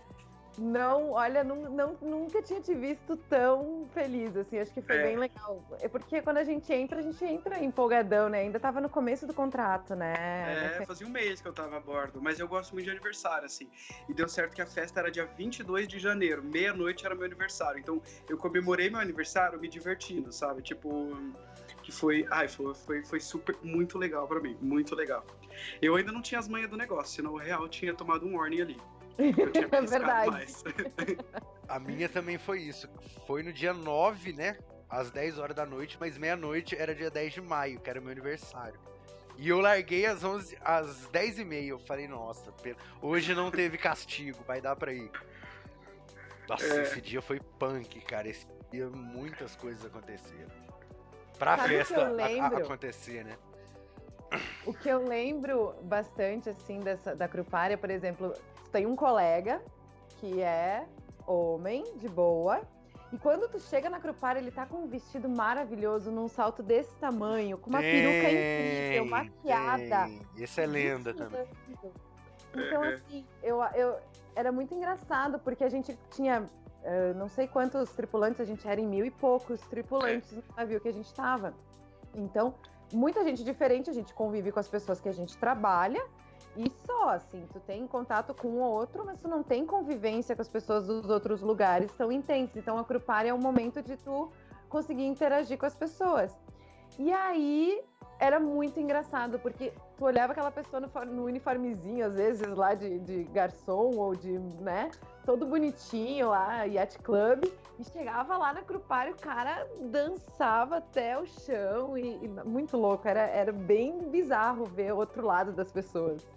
Não, 0.58 1.12
olha, 1.12 1.44
não, 1.44 1.70
não, 1.70 1.98
nunca 2.02 2.42
tinha 2.42 2.60
te 2.60 2.74
visto 2.74 3.16
tão 3.30 3.88
feliz, 3.94 4.36
assim, 4.36 4.60
acho 4.60 4.74
que 4.74 4.82
foi 4.82 4.98
é. 4.98 5.04
bem 5.04 5.18
legal. 5.18 5.64
É 5.80 5.88
porque 5.88 6.22
quando 6.22 6.38
a 6.38 6.44
gente 6.44 6.72
entra, 6.74 7.00
a 7.00 7.02
gente 7.02 7.24
entra 7.24 7.64
empolgadão, 7.64 8.30
né? 8.30 8.40
Ainda 8.40 8.60
tava 8.60 8.82
no 8.82 8.90
começo 8.90 9.26
do 9.26 9.34
contrato, 9.34 9.96
né? 9.96 10.80
É, 10.80 10.86
fazia 10.86 11.08
um 11.08 11.10
mês 11.10 11.42
que 11.42 11.48
eu 11.48 11.54
tava 11.54 11.78
a 11.78 11.80
bordo, 11.80 12.22
mas 12.22 12.40
eu 12.40 12.48
gosto 12.48 12.74
muito 12.74 12.86
de 12.86 12.92
aniversário, 12.92 13.46
assim. 13.46 13.70
E 14.08 14.14
deu 14.14 14.28
certo 14.28 14.54
que 14.54 14.62
a 14.62 14.66
festa 14.66 15.00
era 15.00 15.12
dia 15.12 15.26
22 15.26 15.88
de 15.88 16.00
janeiro, 16.00 16.44
meia-noite 16.44 17.06
era 17.06 17.16
meu 17.16 17.26
aniversário. 17.26 17.80
Então 17.80 18.02
eu 18.28 18.38
comemorei 18.38 18.90
meu 18.90 19.00
aniversário 19.00 19.60
me 19.60 19.68
divertindo, 19.68 20.32
sabe? 20.32 20.62
Tipo, 20.62 21.16
que 21.82 21.92
foi, 21.92 22.26
ai, 22.30 22.48
foi, 22.48 22.74
foi, 22.74 23.04
foi 23.04 23.20
super, 23.20 23.56
muito 23.64 23.98
legal 23.98 24.28
para 24.28 24.40
mim, 24.40 24.58
muito 24.62 24.96
legal. 24.96 25.26
Eu 25.82 25.96
ainda 25.96 26.12
não 26.12 26.22
tinha 26.22 26.40
as 26.40 26.48
manhas 26.48 26.70
do 26.70 26.78
negócio, 26.78 27.16
senão 27.16 27.34
o 27.34 27.38
real 27.38 27.68
tinha 27.68 27.94
tomado 27.94 28.26
um 28.26 28.38
warning 28.38 28.62
ali. 28.62 28.78
É 29.72 29.82
verdade. 29.82 30.48
A 31.68 31.80
minha 31.80 32.10
também 32.10 32.38
foi 32.38 32.62
isso. 32.62 32.90
Foi 33.28 33.44
no 33.44 33.52
dia 33.52 33.74
9, 33.74 34.34
né? 34.34 34.58
Às 34.90 35.12
10 35.12 35.38
horas 35.38 35.56
da 35.56 35.66
noite, 35.66 35.98
mas 36.00 36.18
meia-noite 36.18 36.76
era 36.76 36.96
dia 36.96 37.12
10 37.12 37.34
de 37.34 37.42
maio, 37.42 37.80
que 37.80 37.90
era 37.90 38.00
o 38.00 38.02
meu 38.02 38.12
aniversário. 38.12 38.80
E 39.38 39.48
eu 39.48 39.60
larguei 39.60 40.06
às, 40.06 40.24
11, 40.24 40.58
às 40.62 41.08
10 41.08 41.40
e 41.40 41.46
meia. 41.46 41.70
Eu 41.70 41.80
falei, 41.80 42.08
nossa, 42.08 42.52
hoje 43.02 43.36
não 43.36 43.52
teve 43.52 43.78
castigo, 43.78 44.44
vai 44.48 44.60
dar 44.60 44.76
pra 44.76 44.92
ir. 44.92 45.12
Nossa, 46.48 46.66
é... 46.66 46.82
esse 46.82 47.00
dia 47.00 47.22
foi 47.22 47.40
punk, 47.60 48.02
cara. 48.02 48.28
Esse 48.28 48.48
dia 48.72 48.90
muitas 48.90 49.56
coisas 49.56 49.86
aconteceram. 49.86 50.50
Pra 51.38 51.56
Sabe 51.56 51.70
festa 51.70 52.08
a, 52.08 52.44
a, 52.44 52.48
acontecer, 52.48 53.24
né? 53.24 53.38
O 54.66 54.74
que 54.74 54.90
eu 54.90 55.08
lembro 55.08 55.74
bastante, 55.84 56.50
assim, 56.50 56.80
dessa, 56.80 57.16
da 57.16 57.28
Crupária, 57.28 57.78
por 57.78 57.90
exemplo, 57.90 58.34
tem 58.72 58.86
um 58.86 58.96
colega 58.96 59.62
que 60.20 60.42
é 60.42 60.86
homem, 61.26 61.84
de 61.98 62.10
boa, 62.10 62.62
e 63.12 63.18
quando 63.18 63.50
tu 63.50 63.60
chega 63.60 63.90
na 63.90 64.00
Crupária, 64.00 64.40
ele 64.40 64.52
tá 64.52 64.66
com 64.66 64.78
um 64.78 64.88
vestido 64.88 65.28
maravilhoso, 65.28 66.12
num 66.12 66.28
salto 66.28 66.62
desse 66.62 66.94
tamanho, 66.96 67.58
com 67.58 67.70
uma 67.70 67.80
tem, 67.80 67.92
peruca 67.92 68.32
incrível, 68.32 69.06
maquiada. 69.06 70.06
Tem. 70.06 70.22
Isso 70.36 70.62
é 70.62 70.66
lenda 70.66 71.14
também. 71.14 71.48
Então, 72.54 72.84
assim, 72.84 73.26
eu, 73.42 73.62
eu, 73.76 73.98
era 74.36 74.52
muito 74.52 74.76
engraçado, 74.76 75.40
porque 75.40 75.64
a 75.64 75.70
gente 75.70 75.98
tinha, 76.12 76.42
uh, 76.42 77.18
não 77.18 77.28
sei 77.28 77.48
quantos 77.48 77.92
tripulantes, 77.92 78.40
a 78.42 78.46
gente 78.46 78.68
era 78.68 78.80
em 78.80 78.88
mil 78.88 79.06
e 79.06 79.12
poucos 79.12 79.60
tripulantes 79.62 80.32
no 80.32 80.44
navio 80.56 80.80
que 80.80 80.88
a 80.88 80.94
gente 80.94 81.12
tava. 81.14 81.54
Então, 82.14 82.54
muita 82.94 83.24
gente 83.24 83.44
diferente, 83.44 83.90
a 83.90 83.94
gente 83.94 84.14
convive 84.14 84.52
com 84.52 84.60
as 84.60 84.68
pessoas 84.68 85.00
que 85.00 85.10
a 85.10 85.14
gente 85.14 85.36
trabalha, 85.38 86.04
e 86.56 86.70
só, 86.86 87.10
assim, 87.10 87.46
tu 87.54 87.60
tem 87.60 87.86
contato 87.88 88.34
com 88.34 88.48
o 88.48 88.60
outro, 88.60 89.06
mas 89.06 89.20
tu 89.20 89.28
não 89.28 89.44
tem 89.44 89.66
convivência 89.66 90.36
com 90.36 90.42
as 90.42 90.50
pessoas 90.50 90.88
dos 90.88 91.10
outros 91.10 91.42
lugares 91.42 91.92
tão 91.94 92.12
intensos. 92.12 92.58
Então, 92.58 92.78
a 92.78 92.84
Crupar 92.84 93.26
é 93.26 93.34
o 93.34 93.38
momento 93.38 93.82
de 93.82 93.96
tu 93.98 94.32
conseguir 94.68 95.06
interagir 95.06 95.58
com 95.58 95.66
as 95.66 95.76
pessoas. 95.76 96.36
E 96.98 97.12
aí, 97.14 97.82
era 98.20 98.40
muito 98.40 98.80
engraçado, 98.80 99.40
porque 99.40 99.72
tu 99.98 100.04
olhava 100.04 100.34
aquela 100.34 100.52
pessoa 100.52 100.82
no, 100.82 101.06
no 101.06 101.24
uniformezinho, 101.24 102.06
às 102.06 102.16
vezes, 102.16 102.46
lá 102.48 102.74
de, 102.74 103.00
de, 103.00 103.24
garçom 103.24 103.96
ou 103.96 104.14
de, 104.14 104.38
né, 104.60 104.92
todo 105.26 105.46
bonitinho 105.46 106.30
lá, 106.30 106.64
Yacht 106.64 107.00
Club, 107.00 107.46
e 107.80 107.84
chegava 107.86 108.36
lá 108.36 108.54
na 108.54 108.62
Crupar 108.62 109.10
o 109.10 109.16
cara 109.16 109.66
dançava 109.80 110.78
até 110.78 111.18
o 111.18 111.26
chão, 111.26 111.98
e, 111.98 112.26
e 112.26 112.28
muito 112.28 112.76
louco, 112.76 113.08
era, 113.08 113.22
era 113.22 113.54
bem 113.54 114.10
bizarro 114.10 114.66
ver 114.66 114.94
o 114.94 114.98
outro 114.98 115.26
lado 115.26 115.54
das 115.54 115.72
pessoas. 115.72 116.28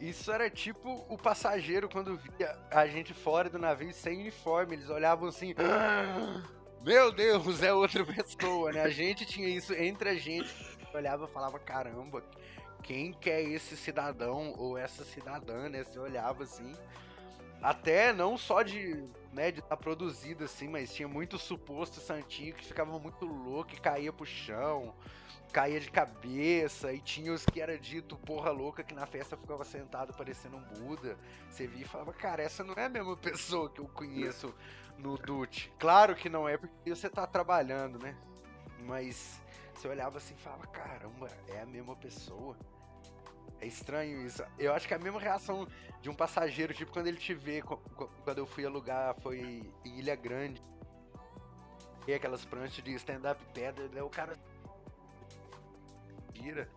Isso 0.00 0.32
era 0.32 0.50
tipo 0.50 1.06
o 1.08 1.16
passageiro 1.16 1.88
quando 1.88 2.16
via 2.16 2.58
a 2.72 2.84
gente 2.88 3.14
fora 3.14 3.48
do 3.48 3.56
navio 3.56 3.92
sem 3.92 4.18
uniforme. 4.18 4.74
Eles 4.74 4.90
olhavam 4.90 5.28
assim. 5.28 5.54
Ah, 5.56 6.42
meu 6.84 7.12
Deus, 7.12 7.62
é 7.62 7.72
outra 7.72 8.04
pessoa, 8.04 8.72
né? 8.72 8.82
A 8.82 8.88
gente 8.88 9.24
tinha 9.24 9.46
isso 9.48 9.72
entre 9.72 10.08
a 10.08 10.14
gente. 10.16 10.52
Olhava 10.96 11.24
e 11.24 11.28
falava, 11.28 11.58
caramba, 11.58 12.22
quem 12.82 13.12
que 13.12 13.30
é 13.30 13.42
esse 13.42 13.76
cidadão 13.76 14.54
ou 14.58 14.76
essa 14.76 15.04
cidadã, 15.04 15.68
né? 15.68 15.84
Você 15.84 15.98
olhava 15.98 16.44
assim. 16.44 16.72
Até 17.62 18.12
não 18.12 18.36
só 18.36 18.62
de 18.62 19.04
né, 19.32 19.50
de 19.50 19.60
estar 19.60 19.76
tá 19.76 19.76
produzido 19.76 20.44
assim, 20.44 20.68
mas 20.68 20.92
tinha 20.92 21.08
muito 21.08 21.38
suposto 21.38 22.00
santinho 22.00 22.54
que 22.54 22.64
ficava 22.64 22.98
muito 22.98 23.24
louco 23.24 23.72
e 23.72 23.80
caía 23.80 24.12
pro 24.12 24.26
chão 24.26 24.92
caía 25.52 25.78
de 25.78 25.90
cabeça, 25.90 26.92
e 26.92 27.00
tinha 27.00 27.32
os 27.32 27.44
que 27.44 27.60
era 27.60 27.78
dito 27.78 28.16
porra 28.16 28.50
louca 28.50 28.82
que 28.82 28.94
na 28.94 29.06
festa 29.06 29.36
ficava 29.36 29.64
sentado 29.64 30.14
parecendo 30.14 30.56
um 30.56 30.62
Buda. 30.62 31.16
Você 31.48 31.66
via 31.66 31.82
e 31.82 31.88
falava, 31.88 32.12
cara, 32.12 32.42
essa 32.42 32.64
não 32.64 32.74
é 32.74 32.86
a 32.86 32.88
mesma 32.88 33.16
pessoa 33.16 33.68
que 33.68 33.80
eu 33.80 33.86
conheço 33.88 34.52
no 34.98 35.18
Dutch. 35.18 35.68
Claro 35.78 36.16
que 36.16 36.30
não 36.30 36.48
é, 36.48 36.56
porque 36.56 36.94
você 36.94 37.10
tá 37.10 37.26
trabalhando, 37.26 37.98
né? 37.98 38.16
Mas 38.80 39.40
você 39.82 39.88
olhava 39.88 40.18
assim 40.18 40.34
e 40.34 40.38
falava, 40.38 40.64
caramba, 40.68 41.28
é 41.48 41.60
a 41.60 41.66
mesma 41.66 41.96
pessoa. 41.96 42.56
É 43.60 43.66
estranho 43.66 44.24
isso. 44.24 44.44
Eu 44.56 44.72
acho 44.72 44.86
que 44.86 44.94
é 44.94 44.96
a 44.96 45.00
mesma 45.00 45.18
reação 45.20 45.66
de 46.00 46.08
um 46.08 46.14
passageiro, 46.14 46.72
tipo, 46.72 46.92
quando 46.92 47.08
ele 47.08 47.16
te 47.16 47.34
vê, 47.34 47.60
quando 47.62 48.38
eu 48.38 48.46
fui 48.46 48.64
alugar, 48.64 49.16
foi 49.20 49.40
em 49.84 49.98
Ilha 49.98 50.14
Grande. 50.14 50.62
E 52.06 52.14
aquelas 52.14 52.44
pranchas 52.44 52.82
de 52.84 52.94
stand-up 52.94 53.44
pedra, 53.52 53.88
né? 53.88 54.02
o 54.02 54.08
cara 54.08 54.36
Akira. 56.28 56.68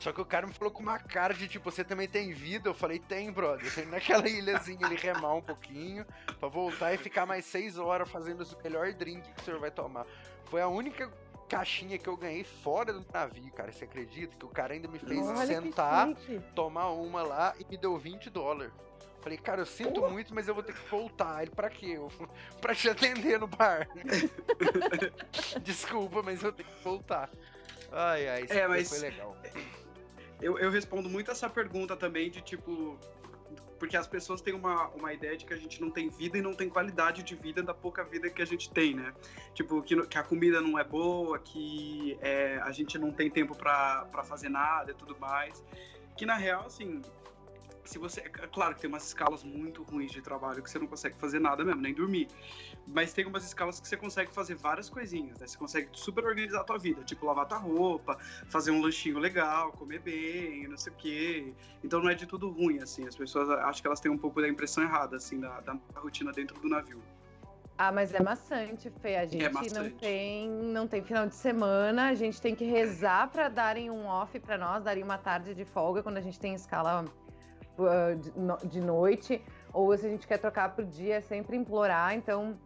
Só 0.00 0.12
que 0.12 0.20
o 0.20 0.24
cara 0.24 0.46
me 0.46 0.52
falou 0.52 0.72
com 0.72 0.82
uma 0.82 0.98
cara 0.98 1.34
de 1.34 1.46
tipo, 1.46 1.70
você 1.70 1.84
também 1.84 2.08
tem 2.08 2.32
vida? 2.32 2.68
Eu 2.68 2.74
falei, 2.74 2.98
tem, 2.98 3.30
brother. 3.30 3.72
Tem 3.72 3.86
naquela 3.86 4.26
ilhazinha 4.28 4.86
ele 4.86 4.96
remar 4.96 5.34
um 5.34 5.42
pouquinho 5.42 6.04
pra 6.40 6.48
voltar 6.48 6.94
e 6.94 6.98
ficar 6.98 7.26
mais 7.26 7.44
seis 7.44 7.78
horas 7.78 8.10
fazendo 8.10 8.42
o 8.42 8.62
melhor 8.62 8.92
drink 8.92 9.22
que 9.34 9.40
o 9.40 9.44
senhor 9.44 9.60
vai 9.60 9.70
tomar. 9.70 10.04
Foi 10.46 10.60
a 10.60 10.68
única 10.68 11.12
caixinha 11.50 11.98
que 11.98 12.08
eu 12.08 12.16
ganhei 12.16 12.44
fora 12.44 12.92
do 12.92 13.04
navio, 13.12 13.50
cara. 13.52 13.72
Você 13.72 13.84
acredita? 13.84 14.36
Que 14.36 14.44
o 14.44 14.48
cara 14.48 14.72
ainda 14.72 14.86
me 14.86 15.00
fez 15.00 15.20
Olha 15.26 15.46
sentar, 15.46 16.08
tomar 16.54 16.90
uma 16.90 17.22
lá 17.22 17.54
e 17.58 17.64
me 17.68 17.76
deu 17.76 17.98
20 17.98 18.30
dólares. 18.30 18.72
Falei, 19.20 19.36
cara, 19.36 19.60
eu 19.60 19.66
sinto 19.66 20.00
muito, 20.08 20.34
mas 20.34 20.48
eu 20.48 20.54
vou 20.54 20.62
ter 20.62 20.72
que 20.72 20.88
voltar. 20.88 21.42
Ele, 21.42 21.50
pra 21.50 21.68
quê? 21.68 21.94
Eu, 21.96 22.10
pra 22.62 22.74
te 22.74 22.88
atender 22.88 23.38
no 23.38 23.48
bar. 23.48 23.86
Desculpa, 25.60 26.22
mas 26.22 26.42
eu 26.42 26.52
tenho 26.52 26.68
que 26.68 26.84
voltar. 26.84 27.28
Ai, 27.92 28.28
ai, 28.28 28.44
isso 28.44 28.52
é, 28.52 28.68
mas 28.68 28.88
foi 28.88 29.00
legal. 29.00 29.36
Eu, 30.40 30.58
eu 30.58 30.70
respondo 30.70 31.10
muito 31.10 31.30
essa 31.30 31.50
pergunta 31.50 31.96
também 31.96 32.30
de 32.30 32.40
tipo. 32.40 32.96
Porque 33.80 33.96
as 33.96 34.06
pessoas 34.06 34.42
têm 34.42 34.52
uma, 34.52 34.88
uma 34.88 35.12
ideia 35.14 35.36
de 35.38 35.46
que 35.46 35.54
a 35.54 35.56
gente 35.56 35.80
não 35.80 35.90
tem 35.90 36.10
vida 36.10 36.36
e 36.36 36.42
não 36.42 36.52
tem 36.52 36.68
qualidade 36.68 37.22
de 37.22 37.34
vida 37.34 37.62
da 37.62 37.72
pouca 37.72 38.04
vida 38.04 38.28
que 38.28 38.42
a 38.42 38.44
gente 38.44 38.70
tem, 38.70 38.94
né? 38.94 39.14
Tipo, 39.54 39.82
que, 39.82 39.96
que 40.06 40.18
a 40.18 40.22
comida 40.22 40.60
não 40.60 40.78
é 40.78 40.84
boa, 40.84 41.38
que 41.38 42.16
é, 42.20 42.60
a 42.62 42.70
gente 42.72 42.98
não 42.98 43.10
tem 43.10 43.30
tempo 43.30 43.56
para 43.56 44.22
fazer 44.22 44.50
nada 44.50 44.90
e 44.90 44.94
tudo 44.94 45.18
mais. 45.18 45.64
Que 46.14 46.26
na 46.26 46.36
real, 46.36 46.66
assim, 46.66 47.00
se 47.86 47.98
você. 47.98 48.20
É 48.20 48.46
claro 48.46 48.74
que 48.74 48.82
tem 48.82 48.88
umas 48.88 49.06
escalas 49.06 49.42
muito 49.42 49.82
ruins 49.82 50.12
de 50.12 50.20
trabalho 50.20 50.62
que 50.62 50.70
você 50.70 50.78
não 50.78 50.86
consegue 50.86 51.16
fazer 51.18 51.40
nada 51.40 51.64
mesmo, 51.64 51.80
nem 51.80 51.94
dormir. 51.94 52.28
Mas 52.86 53.12
tem 53.12 53.24
umas 53.24 53.44
escalas 53.44 53.80
que 53.80 53.86
você 53.86 53.96
consegue 53.96 54.32
fazer 54.32 54.54
várias 54.54 54.90
coisinhas, 54.90 55.38
né? 55.38 55.46
Você 55.46 55.56
consegue 55.56 55.88
super 55.92 56.24
organizar 56.24 56.60
a 56.60 56.64
tua 56.64 56.78
vida, 56.78 57.04
tipo 57.04 57.24
lavar 57.26 57.46
tua 57.46 57.58
roupa, 57.58 58.18
fazer 58.48 58.70
um 58.70 58.80
lanchinho 58.80 59.18
legal, 59.18 59.70
comer 59.72 60.00
bem, 60.00 60.66
não 60.66 60.76
sei 60.76 60.92
o 60.92 60.96
quê. 60.96 61.54
Então 61.84 62.00
não 62.00 62.10
é 62.10 62.14
de 62.14 62.26
tudo 62.26 62.50
ruim, 62.50 62.80
assim. 62.80 63.06
As 63.06 63.14
pessoas 63.14 63.48
acho 63.48 63.80
que 63.80 63.86
elas 63.86 64.00
têm 64.00 64.10
um 64.10 64.18
pouco 64.18 64.40
da 64.40 64.48
impressão 64.48 64.82
errada, 64.82 65.16
assim, 65.16 65.38
da, 65.38 65.60
da 65.60 65.78
rotina 65.96 66.32
dentro 66.32 66.58
do 66.60 66.68
navio. 66.68 67.00
Ah, 67.82 67.90
mas 67.90 68.12
é 68.12 68.22
maçante, 68.22 68.90
Fê. 69.00 69.16
A 69.16 69.22
é 69.22 69.26
gente 69.26 69.42
é 69.42 69.72
não 69.72 69.90
tem, 69.90 70.50
não 70.50 70.86
tem 70.86 71.02
final 71.02 71.26
de 71.26 71.34
semana. 71.34 72.08
A 72.08 72.14
gente 72.14 72.38
tem 72.38 72.54
que 72.54 72.62
rezar 72.62 73.30
para 73.30 73.48
darem 73.48 73.90
um 73.90 74.04
off 74.06 74.38
para 74.38 74.58
nós, 74.58 74.84
darem 74.84 75.02
uma 75.02 75.16
tarde 75.16 75.54
de 75.54 75.64
folga 75.64 76.02
quando 76.02 76.18
a 76.18 76.20
gente 76.20 76.38
tem 76.38 76.54
escala 76.54 77.06
uh, 77.78 78.66
de, 78.68 78.80
noite, 78.82 79.42
ou 79.72 79.96
se 79.96 80.06
a 80.06 80.10
gente 80.10 80.26
quer 80.26 80.38
trocar 80.38 80.74
por 80.74 80.84
dia, 80.84 81.16
é 81.16 81.20
sempre 81.20 81.56
implorar. 81.56 82.14
Então, 82.14 82.58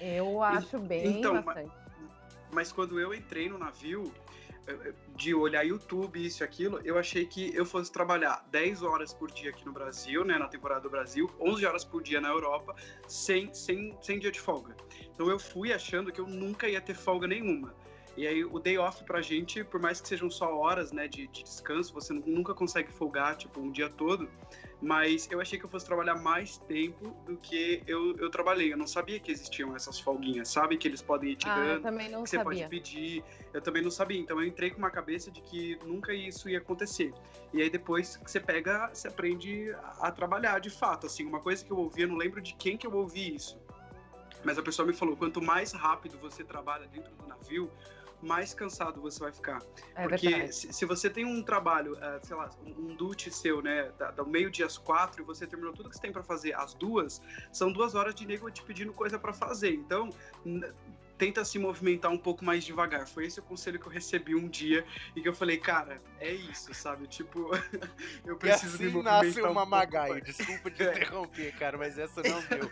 eu 0.00 0.42
acho 0.42 0.78
bem 0.78 1.18
então, 1.18 1.40
bastante. 1.40 1.70
Mas, 1.70 2.52
mas 2.52 2.72
quando 2.72 2.98
eu 2.98 3.12
entrei 3.14 3.48
no 3.48 3.58
navio, 3.58 4.12
eh, 4.66 4.72
eh, 4.72 4.92
de 5.16 5.34
olhar 5.34 5.66
YouTube, 5.66 6.24
isso 6.24 6.42
e 6.42 6.44
aquilo, 6.44 6.80
eu 6.84 6.98
achei 6.98 7.26
que 7.26 7.54
eu 7.54 7.66
fosse 7.66 7.92
trabalhar 7.92 8.46
10 8.50 8.82
horas 8.82 9.12
por 9.12 9.30
dia 9.30 9.50
aqui 9.50 9.64
no 9.66 9.72
Brasil, 9.72 10.24
né, 10.24 10.38
na 10.38 10.48
temporada 10.48 10.80
do 10.80 10.90
Brasil, 10.90 11.30
11 11.38 11.66
horas 11.66 11.84
por 11.84 12.02
dia 12.02 12.20
na 12.20 12.28
Europa, 12.28 12.74
sem, 13.06 13.52
sem, 13.52 13.96
sem 14.00 14.18
dia 14.18 14.30
de 14.30 14.40
folga. 14.40 14.74
Então 15.14 15.28
eu 15.28 15.38
fui 15.38 15.72
achando 15.72 16.10
que 16.10 16.20
eu 16.20 16.26
nunca 16.26 16.68
ia 16.68 16.80
ter 16.80 16.94
folga 16.94 17.26
nenhuma. 17.26 17.74
E 18.16 18.26
aí 18.26 18.44
o 18.44 18.58
day 18.58 18.76
off 18.76 19.04
pra 19.04 19.22
gente, 19.22 19.62
por 19.64 19.80
mais 19.80 20.00
que 20.00 20.08
sejam 20.08 20.28
só 20.30 20.52
horas, 20.54 20.92
né, 20.92 21.06
de, 21.06 21.26
de 21.28 21.42
descanso, 21.42 21.92
você 21.94 22.12
nunca 22.12 22.54
consegue 22.54 22.92
folgar, 22.92 23.36
tipo, 23.36 23.60
um 23.60 23.70
dia 23.70 23.88
todo, 23.88 24.28
mas 24.82 25.28
eu 25.30 25.40
achei 25.40 25.58
que 25.58 25.64
eu 25.64 25.68
fosse 25.68 25.84
trabalhar 25.84 26.16
mais 26.16 26.56
tempo 26.58 27.10
do 27.26 27.36
que 27.36 27.82
eu, 27.86 28.16
eu 28.16 28.30
trabalhei. 28.30 28.72
Eu 28.72 28.78
não 28.78 28.86
sabia 28.86 29.20
que 29.20 29.30
existiam 29.30 29.76
essas 29.76 30.00
folguinhas, 30.00 30.48
sabe? 30.48 30.78
Que 30.78 30.88
eles 30.88 31.02
podem 31.02 31.32
ir 31.32 31.36
te 31.36 31.48
ah, 31.48 31.54
dando, 31.54 31.70
eu 31.72 31.82
também 31.82 32.10
não 32.10 32.24
que 32.24 32.30
sabia. 32.30 32.44
você 32.44 32.60
pode 32.60 32.70
pedir. 32.70 33.24
Eu 33.52 33.60
também 33.60 33.82
não 33.82 33.90
sabia. 33.90 34.18
Então 34.18 34.40
eu 34.40 34.46
entrei 34.46 34.70
com 34.70 34.78
uma 34.78 34.90
cabeça 34.90 35.30
de 35.30 35.42
que 35.42 35.78
nunca 35.84 36.14
isso 36.14 36.48
ia 36.48 36.58
acontecer. 36.58 37.12
E 37.52 37.60
aí 37.60 37.68
depois 37.68 38.16
que 38.16 38.30
você 38.30 38.40
pega, 38.40 38.88
você 38.92 39.08
aprende 39.08 39.70
a 40.00 40.10
trabalhar 40.10 40.58
de 40.60 40.70
fato. 40.70 41.06
Assim, 41.06 41.26
uma 41.26 41.40
coisa 41.40 41.62
que 41.62 41.70
eu 41.70 41.76
ouvi, 41.76 42.02
eu 42.02 42.08
não 42.08 42.16
lembro 42.16 42.40
de 42.40 42.54
quem 42.54 42.78
que 42.78 42.86
eu 42.86 42.94
ouvi 42.94 43.34
isso. 43.34 43.58
Mas 44.42 44.58
a 44.58 44.62
pessoa 44.62 44.86
me 44.86 44.94
falou, 44.94 45.14
quanto 45.14 45.42
mais 45.42 45.72
rápido 45.72 46.16
você 46.18 46.42
trabalha 46.42 46.86
dentro 46.86 47.14
do 47.16 47.26
navio, 47.26 47.70
mais 48.22 48.52
cansado 48.54 49.00
você 49.00 49.20
vai 49.20 49.32
ficar. 49.32 49.62
É 49.94 50.06
Porque 50.06 50.52
se, 50.52 50.72
se, 50.72 50.84
você 50.84 51.08
tem 51.08 51.24
um 51.24 51.42
trabalho, 51.42 51.94
uh, 51.94 52.20
sei 52.22 52.36
lá, 52.36 52.50
um, 52.64 52.90
um 52.90 52.94
dute 52.96 53.30
seu, 53.30 53.62
né, 53.62 53.90
da, 53.98 54.10
do 54.10 54.26
meio-dia 54.26 54.66
às 54.66 54.76
quatro, 54.76 55.22
e 55.22 55.24
você 55.24 55.46
terminou 55.46 55.72
tudo 55.72 55.88
que 55.88 55.96
você 55.96 56.02
tem 56.02 56.12
para 56.12 56.22
fazer 56.22 56.54
às 56.54 56.74
duas, 56.74 57.20
são 57.52 57.72
duas 57.72 57.94
horas 57.94 58.14
de 58.14 58.26
nego 58.26 58.50
te 58.50 58.62
pedindo 58.62 58.92
coisa 58.92 59.18
para 59.18 59.32
fazer. 59.32 59.72
Então, 59.72 60.10
tenta 61.20 61.44
se 61.44 61.58
movimentar 61.58 62.10
um 62.10 62.16
pouco 62.16 62.42
mais 62.42 62.64
devagar. 62.64 63.06
Foi 63.06 63.26
esse 63.26 63.38
o 63.40 63.42
conselho 63.42 63.78
que 63.78 63.86
eu 63.86 63.92
recebi 63.92 64.34
um 64.34 64.48
dia 64.48 64.86
e 65.14 65.20
que 65.20 65.28
eu 65.28 65.34
falei, 65.34 65.58
cara, 65.58 66.00
é 66.18 66.32
isso, 66.32 66.72
sabe? 66.72 67.06
Tipo, 67.06 67.50
eu 68.24 68.38
preciso 68.38 68.72
e 68.72 68.74
assim 68.76 68.84
me 68.86 68.90
movimentar 68.90 69.24
nasce 69.24 69.42
uma 69.42 69.62
um 69.64 69.66
Magaio. 69.66 70.22
Desculpa 70.22 70.70
te 70.70 70.82
interromper, 70.82 71.54
cara, 71.58 71.76
mas 71.76 71.98
essa 71.98 72.22
não 72.22 72.40
deu. 72.40 72.70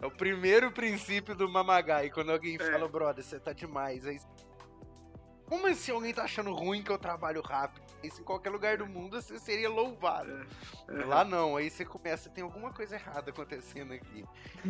É 0.00 0.06
o 0.06 0.10
primeiro 0.10 0.72
princípio 0.72 1.34
do 1.34 1.46
Mamagai. 1.46 2.08
Quando 2.08 2.32
alguém 2.32 2.56
é. 2.56 2.58
fala, 2.58 2.88
brother, 2.88 3.22
você 3.22 3.38
tá 3.38 3.52
demais. 3.52 4.06
Aí 4.06 4.18
como 5.52 5.74
se 5.74 5.90
alguém 5.90 6.14
tá 6.14 6.22
achando 6.22 6.50
ruim 6.50 6.82
que 6.82 6.90
eu 6.90 6.96
trabalho 6.96 7.42
rápido? 7.42 7.82
Isso 8.02 8.22
em 8.22 8.24
qualquer 8.24 8.48
lugar 8.48 8.78
do 8.78 8.86
mundo 8.86 9.20
você 9.20 9.38
seria 9.38 9.68
louvado. 9.68 10.46
É, 10.88 11.02
é. 11.02 11.04
Lá 11.04 11.26
não, 11.26 11.58
aí 11.58 11.68
você 11.68 11.84
começa, 11.84 12.30
tem 12.30 12.42
alguma 12.42 12.72
coisa 12.72 12.94
errada 12.94 13.30
acontecendo 13.30 13.92
aqui. 13.92 14.24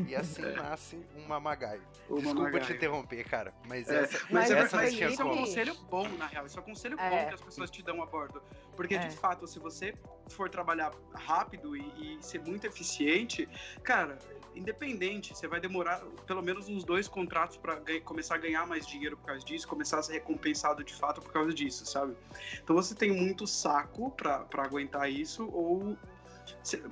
E 0.09 0.13
assim 0.17 0.45
é. 0.45 0.57
nasce 0.57 1.01
um 1.15 1.25
mamagaio. 1.29 1.81
O 2.09 2.17
Desculpa 2.17 2.41
mamagaio. 2.41 2.65
te 2.65 2.73
interromper, 2.73 3.23
cara, 3.23 3.55
mas 3.69 3.89
é, 3.89 4.01
essa, 4.01 4.27
mas 4.29 4.51
essa 4.51 4.85
é, 4.85 4.89
isso 4.89 5.23
é 5.23 5.25
um 5.25 5.37
conselho 5.37 5.73
bom, 5.89 6.09
na 6.19 6.27
real. 6.27 6.47
Isso 6.47 6.59
é 6.59 6.63
um 6.63 6.65
conselho 6.65 6.97
bom 6.97 7.05
é. 7.05 7.27
que 7.27 7.35
as 7.35 7.41
pessoas 7.41 7.71
te 7.71 7.81
dão 7.81 8.03
a 8.03 8.07
bordo. 8.07 8.43
Porque, 8.75 8.99
de 8.99 9.11
fato, 9.11 9.47
se 9.47 9.61
você 9.61 9.95
for 10.31 10.51
trabalhar 10.51 10.91
rápido 11.15 11.77
e, 11.77 12.17
e 12.19 12.19
ser 12.21 12.41
muito 12.41 12.67
eficiente, 12.67 13.49
cara, 13.85 14.19
independente, 14.55 15.35
você 15.35 15.47
vai 15.47 15.61
demorar 15.61 16.01
pelo 16.27 16.43
menos 16.43 16.69
uns 16.69 16.85
dois 16.85 17.09
contratos 17.09 17.57
para 17.57 17.81
começar 18.05 18.37
a 18.37 18.39
ganhar 18.39 18.67
mais 18.67 18.87
dinheiro 18.87 19.17
por 19.17 19.27
causa 19.27 19.45
disso, 19.45 19.67
começar 19.67 19.99
a 19.99 20.03
ser 20.03 20.15
recompensado 20.15 20.85
de 20.85 20.95
fato 20.95 21.21
por 21.21 21.33
causa 21.33 21.53
disso, 21.53 21.87
sabe? 21.87 22.15
Então 22.63 22.75
você 22.77 22.95
tem 22.95 23.11
muito 23.11 23.47
saco 23.47 24.11
para 24.11 24.47
aguentar 24.59 25.11
isso, 25.11 25.49
ou. 25.51 25.97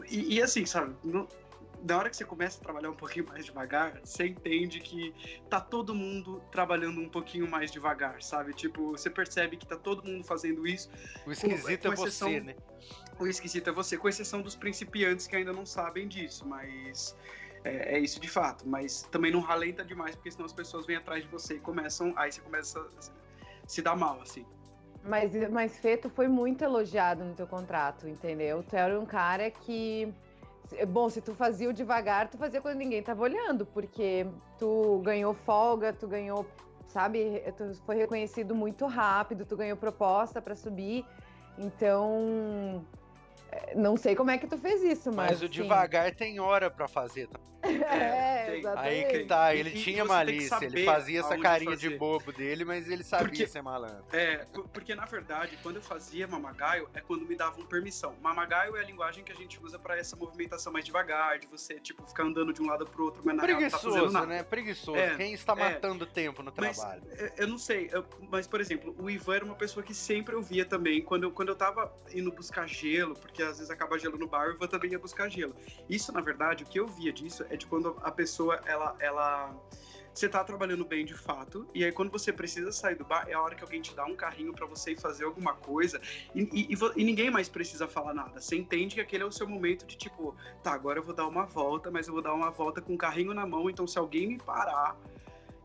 E, 0.08 0.36
e 0.36 0.42
assim, 0.42 0.64
sabe? 0.64 0.94
No, 1.02 1.28
na 1.82 1.98
hora 1.98 2.10
que 2.10 2.16
você 2.16 2.24
começa 2.24 2.58
a 2.58 2.62
trabalhar 2.62 2.90
um 2.90 2.96
pouquinho 2.96 3.26
mais 3.26 3.44
devagar, 3.44 4.00
você 4.04 4.26
entende 4.26 4.80
que 4.80 5.14
tá 5.48 5.60
todo 5.60 5.94
mundo 5.94 6.42
trabalhando 6.50 7.00
um 7.00 7.08
pouquinho 7.08 7.48
mais 7.48 7.70
devagar, 7.70 8.22
sabe? 8.22 8.52
Tipo, 8.52 8.92
você 8.92 9.08
percebe 9.08 9.56
que 9.56 9.66
tá 9.66 9.76
todo 9.76 10.04
mundo 10.04 10.24
fazendo 10.24 10.66
isso. 10.66 10.90
O 11.26 11.32
esquisito 11.32 11.88
com, 11.88 11.94
com 11.96 12.02
é 12.02 12.06
exceção, 12.06 12.28
você, 12.28 12.40
né? 12.40 12.56
O 13.18 13.26
esquisito 13.26 13.68
é 13.68 13.72
você, 13.72 13.96
com 13.96 14.08
exceção 14.08 14.42
dos 14.42 14.56
principiantes 14.56 15.26
que 15.26 15.36
ainda 15.36 15.52
não 15.52 15.66
sabem 15.66 16.06
disso, 16.06 16.46
mas 16.46 17.16
é, 17.64 17.96
é, 17.96 17.98
isso 17.98 18.18
de 18.18 18.28
fato, 18.28 18.66
mas 18.66 19.02
também 19.10 19.30
não 19.30 19.40
ralenta 19.40 19.84
demais, 19.84 20.14
porque 20.14 20.30
senão 20.30 20.46
as 20.46 20.52
pessoas 20.52 20.86
vêm 20.86 20.96
atrás 20.96 21.22
de 21.22 21.28
você 21.28 21.54
e 21.54 21.60
começam, 21.60 22.12
aí 22.16 22.32
você 22.32 22.40
começa 22.40 22.80
a 22.80 23.66
se 23.66 23.82
dar 23.82 23.96
mal, 23.96 24.20
assim. 24.22 24.46
Mas, 25.02 25.32
mas 25.50 25.78
Feto 25.78 26.08
foi 26.10 26.28
muito 26.28 26.62
elogiado 26.62 27.24
no 27.24 27.34
teu 27.34 27.46
contrato, 27.46 28.08
entendeu? 28.08 28.62
Tu 28.62 28.76
era 28.76 28.98
um 28.98 29.06
cara 29.06 29.50
que. 29.50 30.12
Bom, 30.88 31.08
se 31.08 31.20
tu 31.20 31.34
fazia 31.34 31.68
o 31.68 31.72
devagar, 31.72 32.28
tu 32.28 32.38
fazia 32.38 32.60
quando 32.60 32.76
ninguém 32.76 33.02
tava 33.02 33.22
olhando, 33.22 33.66
porque 33.66 34.26
tu 34.58 35.00
ganhou 35.02 35.34
folga, 35.34 35.92
tu 35.92 36.06
ganhou, 36.06 36.46
sabe, 36.86 37.42
tu 37.56 37.74
foi 37.84 37.96
reconhecido 37.96 38.54
muito 38.54 38.86
rápido, 38.86 39.44
tu 39.44 39.56
ganhou 39.56 39.76
proposta 39.76 40.40
para 40.40 40.54
subir. 40.54 41.04
Então, 41.58 42.84
não 43.74 43.96
sei 43.96 44.14
como 44.14 44.30
é 44.30 44.38
que 44.38 44.46
tu 44.46 44.58
fez 44.58 44.82
isso, 44.82 45.12
mas. 45.12 45.32
Mas 45.32 45.42
o 45.42 45.48
devagar 45.48 46.14
tem 46.14 46.40
hora 46.40 46.70
para 46.70 46.88
fazer. 46.88 47.28
Tá? 47.28 47.38
É, 47.62 48.60
é 48.60 48.62
Aí 48.76 49.04
que 49.04 49.24
tá, 49.26 49.54
ele 49.54 49.70
e, 49.70 49.82
tinha 49.82 50.04
malícia, 50.04 50.58
ele 50.62 50.84
fazia 50.84 51.20
essa 51.20 51.36
carinha 51.38 51.72
fazer. 51.72 51.90
de 51.90 51.96
bobo 51.96 52.32
dele, 52.32 52.64
mas 52.64 52.88
ele 52.88 53.04
sabia 53.04 53.28
porque, 53.28 53.46
ser 53.46 53.62
malandro. 53.62 54.04
É, 54.12 54.46
porque 54.72 54.94
na 54.94 55.04
verdade, 55.04 55.58
quando 55.62 55.76
eu 55.76 55.82
fazia 55.82 56.26
mamagaio, 56.26 56.88
é 56.94 57.00
quando 57.00 57.26
me 57.26 57.36
davam 57.36 57.64
permissão. 57.66 58.14
Mamagaio 58.22 58.76
é 58.76 58.80
a 58.80 58.84
linguagem 58.84 59.22
que 59.22 59.32
a 59.32 59.34
gente 59.34 59.62
usa 59.62 59.78
para 59.78 59.98
essa 59.98 60.16
movimentação 60.16 60.72
mais 60.72 60.84
devagar, 60.84 61.38
de 61.38 61.46
você, 61.46 61.74
tipo, 61.74 62.06
ficar 62.06 62.24
andando 62.24 62.52
de 62.52 62.62
um 62.62 62.66
lado 62.66 62.86
pro 62.86 63.04
outro, 63.04 63.22
mas 63.24 63.36
na 63.36 63.42
Preguiçoso, 63.42 63.90
real 63.90 64.06
não 64.06 64.12
tá 64.12 64.18
fazendo 64.18 64.28
nada. 64.28 64.42
né? 64.42 64.42
Preguiçoso. 64.42 64.98
É, 64.98 65.16
Quem 65.16 65.32
está 65.34 65.52
é. 65.52 65.56
matando 65.56 66.06
tempo 66.06 66.42
no 66.42 66.50
trabalho? 66.50 67.02
Mas, 67.06 67.38
eu 67.38 67.46
não 67.46 67.58
sei, 67.58 67.90
eu, 67.92 68.04
mas 68.30 68.46
por 68.46 68.60
exemplo, 68.60 68.94
o 68.98 69.10
Ivan 69.10 69.36
era 69.36 69.44
uma 69.44 69.54
pessoa 69.54 69.84
que 69.84 69.94
sempre 69.94 70.34
eu 70.34 70.42
via 70.42 70.64
também, 70.64 71.02
quando 71.02 71.24
eu, 71.24 71.30
quando 71.30 71.50
eu 71.50 71.56
tava 71.56 71.92
indo 72.14 72.32
buscar 72.32 72.66
gelo, 72.66 73.14
porque 73.14 73.39
às 73.42 73.58
vezes 73.58 73.70
acaba 73.70 73.98
gelo 73.98 74.18
no 74.18 74.26
bar, 74.26 74.48
o 74.48 74.52
Ivan 74.52 74.66
também 74.66 74.90
ia 74.92 74.98
buscar 74.98 75.28
gelo. 75.28 75.54
Isso, 75.88 76.12
na 76.12 76.20
verdade, 76.20 76.64
o 76.64 76.66
que 76.66 76.78
eu 76.78 76.86
via 76.86 77.12
disso 77.12 77.44
é 77.50 77.56
de 77.56 77.66
quando 77.66 77.96
a 78.02 78.10
pessoa, 78.10 78.60
ela, 78.66 78.96
ela 78.98 79.54
você 80.12 80.28
tá 80.28 80.42
trabalhando 80.42 80.84
bem 80.84 81.04
de 81.04 81.14
fato, 81.14 81.66
e 81.74 81.84
aí 81.84 81.92
quando 81.92 82.10
você 82.10 82.32
precisa 82.32 82.72
sair 82.72 82.96
do 82.96 83.04
bar, 83.04 83.26
é 83.28 83.32
a 83.32 83.40
hora 83.40 83.54
que 83.54 83.62
alguém 83.62 83.80
te 83.80 83.94
dá 83.94 84.04
um 84.04 84.16
carrinho 84.16 84.52
para 84.52 84.66
você 84.66 84.92
ir 84.92 85.00
fazer 85.00 85.24
alguma 85.24 85.54
coisa, 85.54 86.00
e, 86.34 86.42
e, 86.52 86.76
e, 86.96 87.04
ninguém 87.04 87.30
mais 87.30 87.48
precisa 87.48 87.86
falar 87.86 88.12
nada. 88.12 88.40
Você 88.40 88.56
entende 88.56 88.96
que 88.96 89.00
aquele 89.00 89.22
é 89.22 89.26
o 89.26 89.32
seu 89.32 89.48
momento 89.48 89.86
de 89.86 89.96
tipo, 89.96 90.34
tá, 90.62 90.72
agora 90.72 90.98
eu 90.98 91.02
vou 91.02 91.14
dar 91.14 91.26
uma 91.26 91.44
volta, 91.44 91.90
mas 91.90 92.08
eu 92.08 92.12
vou 92.12 92.22
dar 92.22 92.34
uma 92.34 92.50
volta 92.50 92.80
com 92.80 92.94
o 92.94 92.98
carrinho 92.98 93.32
na 93.32 93.46
mão, 93.46 93.70
então 93.70 93.86
se 93.86 93.98
alguém 93.98 94.26
me 94.26 94.38
parar, 94.38 94.96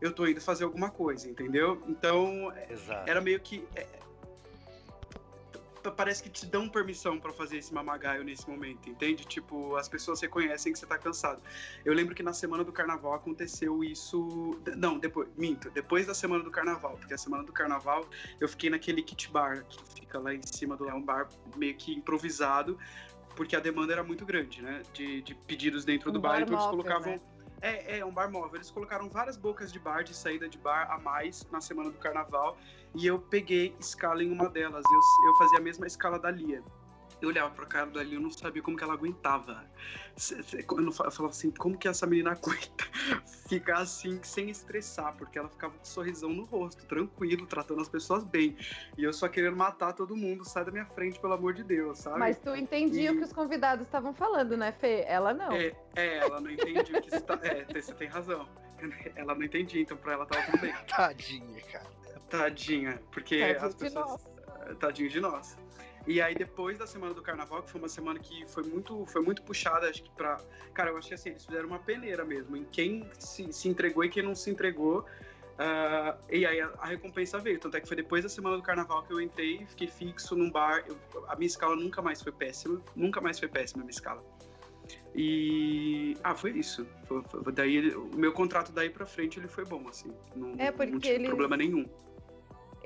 eu 0.00 0.12
tô 0.12 0.26
indo 0.26 0.40
fazer 0.40 0.64
alguma 0.64 0.90
coisa, 0.90 1.28
entendeu? 1.28 1.82
Então, 1.88 2.52
Exato. 2.70 3.08
era 3.08 3.20
meio 3.20 3.40
que. 3.40 3.66
É, 3.74 3.86
parece 5.90 6.22
que 6.22 6.28
te 6.28 6.46
dão 6.46 6.68
permissão 6.68 7.18
para 7.18 7.32
fazer 7.32 7.58
esse 7.58 7.72
mamagaio 7.72 8.24
nesse 8.24 8.48
momento, 8.48 8.88
entende? 8.88 9.24
Tipo, 9.24 9.76
as 9.76 9.88
pessoas 9.88 10.20
reconhecem 10.20 10.72
que 10.72 10.78
você 10.78 10.86
tá 10.86 10.98
cansado. 10.98 11.40
Eu 11.84 11.94
lembro 11.94 12.14
que 12.14 12.22
na 12.22 12.32
semana 12.32 12.64
do 12.64 12.72
carnaval 12.72 13.14
aconteceu 13.14 13.82
isso. 13.82 14.58
Não, 14.76 14.98
depois, 14.98 15.28
minto, 15.36 15.70
depois 15.70 16.06
da 16.06 16.14
semana 16.14 16.42
do 16.42 16.50
carnaval, 16.50 16.96
porque 16.98 17.14
a 17.14 17.18
semana 17.18 17.44
do 17.44 17.52
carnaval 17.52 18.06
eu 18.40 18.48
fiquei 18.48 18.70
naquele 18.70 19.02
kit 19.02 19.30
bar 19.30 19.64
que 19.64 20.00
fica 20.00 20.18
lá 20.18 20.34
em 20.34 20.42
cima 20.42 20.76
do. 20.76 20.88
É 20.88 20.94
um 20.94 21.02
bar 21.02 21.28
meio 21.56 21.76
que 21.76 21.92
improvisado, 21.92 22.78
porque 23.34 23.54
a 23.54 23.60
demanda 23.60 23.92
era 23.92 24.02
muito 24.02 24.24
grande, 24.24 24.62
né? 24.62 24.82
De, 24.92 25.22
de 25.22 25.34
pedidos 25.34 25.84
dentro 25.84 26.10
um 26.10 26.12
do 26.12 26.20
bar, 26.20 26.32
bar 26.32 26.42
então 26.42 26.54
eles 26.54 26.66
colocavam. 26.66 27.12
Né? 27.12 27.20
É, 27.60 27.98
é 27.98 28.04
um 28.04 28.12
bar 28.12 28.30
móvel. 28.30 28.56
Eles 28.56 28.70
colocaram 28.70 29.08
várias 29.08 29.36
bocas 29.36 29.72
de 29.72 29.78
bar, 29.78 30.02
de 30.02 30.14
saída 30.14 30.48
de 30.48 30.58
bar 30.58 30.90
a 30.90 30.98
mais 30.98 31.46
na 31.50 31.60
semana 31.60 31.90
do 31.90 31.98
carnaval. 31.98 32.56
E 32.96 33.06
eu 33.06 33.18
peguei 33.18 33.76
escala 33.78 34.22
em 34.22 34.32
uma 34.32 34.48
delas. 34.48 34.82
Eu, 34.90 35.28
eu 35.28 35.36
fazia 35.36 35.58
a 35.58 35.60
mesma 35.60 35.86
escala 35.86 36.18
da 36.18 36.30
Lia. 36.30 36.62
Eu 37.20 37.28
olhava 37.28 37.50
pra 37.50 37.66
cara 37.66 37.86
da 37.90 38.02
Lia, 38.02 38.16
eu 38.16 38.20
não 38.20 38.30
sabia 38.30 38.62
como 38.62 38.76
que 38.76 38.82
ela 38.82 38.94
aguentava. 38.94 39.64
Eu 40.52 40.92
falava 40.92 41.28
assim, 41.28 41.50
como 41.50 41.76
que 41.76 41.86
essa 41.88 42.06
menina 42.06 42.32
aguenta 42.42 42.84
ficar 43.48 43.80
assim, 43.80 44.18
sem 44.22 44.48
estressar? 44.48 45.14
Porque 45.16 45.38
ela 45.38 45.48
ficava 45.48 45.74
com 45.74 45.82
um 45.82 45.84
sorrisão 45.84 46.30
no 46.30 46.44
rosto, 46.44 46.86
tranquilo, 46.86 47.46
tratando 47.46 47.82
as 47.82 47.88
pessoas 47.88 48.24
bem. 48.24 48.56
E 48.96 49.04
eu 49.04 49.12
só 49.12 49.28
querendo 49.28 49.56
matar 49.56 49.92
todo 49.92 50.16
mundo, 50.16 50.42
sai 50.46 50.64
da 50.64 50.72
minha 50.72 50.86
frente, 50.86 51.20
pelo 51.20 51.34
amor 51.34 51.52
de 51.52 51.64
Deus, 51.64 51.98
sabe? 51.98 52.18
Mas 52.18 52.38
tu 52.38 52.56
entendia 52.56 53.10
e... 53.10 53.14
o 53.14 53.18
que 53.18 53.24
os 53.24 53.32
convidados 53.32 53.86
estavam 53.86 54.14
falando, 54.14 54.56
né, 54.56 54.72
Fê? 54.72 55.04
Ela 55.06 55.34
não. 55.34 55.52
É, 55.52 55.74
é 55.94 56.16
ela 56.18 56.40
não 56.40 56.50
entendia 56.50 56.98
o 56.98 57.02
que 57.02 57.10
você 57.10 57.20
tá... 57.20 57.38
É, 57.42 57.64
você 57.78 57.94
tem 57.94 58.08
razão. 58.08 58.48
Ela 59.14 59.34
não 59.34 59.42
entendia, 59.42 59.82
então 59.82 59.96
pra 59.96 60.14
ela 60.14 60.26
tava 60.26 60.46
tudo 60.46 60.60
bem. 60.60 60.74
Tadinha, 60.88 61.62
cara. 61.72 61.95
Tadinha, 62.28 63.00
porque 63.10 63.38
Tadinho 63.38 63.64
as 63.64 63.74
pessoas. 63.74 64.28
De 64.68 64.74
Tadinho 64.76 65.08
de 65.08 65.20
nós. 65.20 65.56
E 66.06 66.20
aí, 66.20 66.34
depois 66.36 66.78
da 66.78 66.86
semana 66.86 67.12
do 67.12 67.20
carnaval, 67.20 67.62
que 67.64 67.70
foi 67.70 67.80
uma 67.80 67.88
semana 67.88 68.20
que 68.20 68.46
foi 68.46 68.62
muito, 68.62 69.04
foi 69.06 69.22
muito 69.22 69.42
puxada, 69.42 69.88
acho 69.88 70.04
que 70.04 70.10
pra. 70.10 70.40
Cara, 70.72 70.90
eu 70.90 70.98
acho 70.98 71.08
que 71.08 71.14
assim, 71.14 71.30
eles 71.30 71.44
fizeram 71.44 71.66
uma 71.66 71.80
peneira 71.80 72.24
mesmo, 72.24 72.56
em 72.56 72.64
quem 72.64 73.08
se, 73.18 73.52
se 73.52 73.68
entregou 73.68 74.04
e 74.04 74.08
quem 74.08 74.22
não 74.22 74.34
se 74.34 74.50
entregou. 74.50 75.04
Uh, 75.56 76.16
e 76.30 76.44
aí 76.44 76.60
a, 76.60 76.70
a, 76.78 76.86
recompensa 76.86 77.38
veio. 77.38 77.58
Tanto 77.58 77.76
é 77.76 77.80
que 77.80 77.88
foi 77.88 77.96
depois 77.96 78.22
da 78.22 78.28
semana 78.28 78.56
do 78.56 78.62
carnaval 78.62 79.02
que 79.02 79.12
eu 79.12 79.20
entrei, 79.20 79.66
fiquei 79.66 79.88
fixo 79.88 80.36
num 80.36 80.50
bar. 80.50 80.84
Eu, 80.86 80.96
a 81.28 81.34
minha 81.34 81.46
escala 81.46 81.74
nunca 81.74 82.00
mais 82.00 82.22
foi 82.22 82.30
péssima. 82.30 82.80
Nunca 82.94 83.20
mais 83.20 83.38
foi 83.38 83.48
péssima 83.48 83.82
a 83.82 83.84
minha 83.84 83.90
escala. 83.90 84.22
E. 85.14 86.16
Ah, 86.22 86.34
foi 86.34 86.52
isso. 86.52 86.86
Foi, 87.06 87.22
foi, 87.22 87.52
daí, 87.52 87.90
o 87.96 88.16
meu 88.16 88.32
contrato 88.32 88.70
daí 88.70 88.90
pra 88.90 89.06
frente 89.06 89.40
ele 89.40 89.48
foi 89.48 89.64
bom, 89.64 89.88
assim. 89.88 90.12
Não, 90.36 90.54
é 90.58 90.70
porque 90.70 90.92
não 90.92 91.00
tive 91.00 91.14
eles... 91.14 91.28
problema 91.28 91.56
nenhum. 91.56 91.88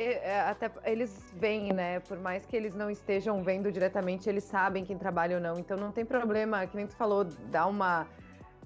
É, 0.03 0.40
até 0.40 0.70
eles 0.84 1.30
veem, 1.34 1.74
né? 1.74 2.01
Por 2.01 2.18
mais 2.18 2.46
que 2.46 2.57
eles 2.57 2.74
não 2.74 2.90
estejam 2.90 3.42
vendo 3.42 3.70
diretamente, 3.70 4.30
eles 4.30 4.44
sabem 4.44 4.82
quem 4.82 4.96
trabalha 4.96 5.36
ou 5.36 5.42
não. 5.42 5.59
Então 5.59 5.76
não 5.76 5.92
tem 5.92 6.07
problema, 6.07 6.66
que 6.66 6.74
nem 6.74 6.86
tu 6.86 6.96
falou, 6.96 7.24
dar 7.24 7.66
uma 7.66 8.07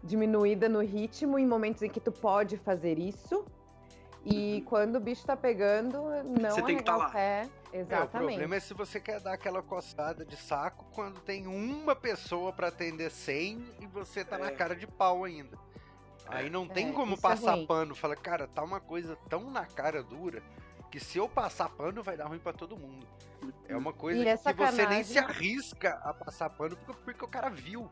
diminuída 0.03 0.69
no 0.69 0.81
ritmo 0.81 1.37
em 1.37 1.45
momentos 1.45 1.83
em 1.83 1.91
que 1.91 1.99
tu 1.99 2.13
pode 2.13 2.57
fazer 2.57 3.01
isso. 3.01 3.45
E 4.25 4.63
quando 4.67 4.97
o 4.97 5.01
bicho 5.01 5.27
tá 5.27 5.37
pegando, 5.37 5.99
não 6.41 6.51
você 6.53 6.63
tem 6.63 6.77
que 6.77 6.85
tá 6.85 6.97
o 6.97 7.11
pé. 7.11 7.49
Exatamente. 7.73 7.93
É, 7.93 8.05
o 8.05 8.09
problema 8.11 8.55
é 8.55 8.61
se 8.61 8.73
você 8.73 9.01
quer 9.01 9.19
dar 9.19 9.33
aquela 9.33 9.61
coçada 9.61 10.25
de 10.25 10.37
saco 10.37 10.87
quando 10.95 11.21
tem 11.21 11.49
uma 11.49 11.97
pessoa 11.97 12.53
para 12.53 12.69
atender 12.69 13.11
100 13.11 13.65
e 13.81 13.87
você 13.87 14.25
tá 14.25 14.37
é. 14.37 14.39
na 14.39 14.53
cara 14.53 14.77
de 14.77 14.87
pau 14.87 15.25
ainda. 15.25 15.59
Aí 16.29 16.49
não 16.49 16.67
tem 16.69 16.91
é, 16.91 16.93
como 16.93 17.15
é 17.15 17.19
passar 17.19 17.59
é 17.59 17.67
pano. 17.67 17.95
Fala, 17.95 18.15
cara, 18.15 18.47
tá 18.47 18.63
uma 18.63 18.81
coisa 18.81 19.19
tão 19.29 19.51
na 19.51 19.67
cara 19.67 20.01
dura 20.01 20.41
que 20.95 21.01
se 21.01 21.19
eu 21.19 21.29
passar 21.29 21.69
pano 21.71 22.05
vai 22.05 22.17
dar 22.17 22.27
ruim 22.27 22.39
para 22.39 22.53
todo 22.53 22.77
mundo. 22.77 23.05
É 23.67 23.77
uma 23.77 23.93
coisa 23.93 24.23
que 24.23 24.53
você 24.53 24.87
nem 24.87 25.03
se 25.03 25.19
arrisca 25.19 26.01
a 26.05 26.15
passar 26.15 26.49
pano 26.51 26.77
porque, 26.77 27.03
porque 27.03 27.25
o 27.25 27.27
cara 27.27 27.51
viu. 27.51 27.91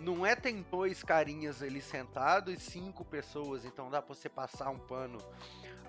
Não 0.00 0.26
é 0.26 0.34
tem 0.34 0.60
dois 0.68 1.04
carinhas 1.04 1.62
ali 1.62 1.80
sentados 1.80 2.52
e 2.52 2.58
cinco 2.58 3.04
pessoas, 3.04 3.64
então 3.64 3.88
dá 3.88 4.02
pra 4.02 4.12
você 4.12 4.28
passar 4.28 4.70
um 4.70 4.78
pano. 4.80 5.18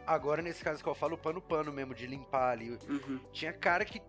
Agora, 0.05 0.43
nesse 0.43 0.63
caso 0.63 0.83
que 0.83 0.87
eu 0.87 0.93
falo, 0.93 1.17
pano 1.17 1.41
pano 1.41 1.73
mesmo, 1.73 1.95
de 1.95 2.05
limpar 2.05 2.51
ali. 2.51 2.77
Uhum. 2.87 3.19
Tinha 3.31 3.51
cara 3.51 3.83
que 3.83 3.99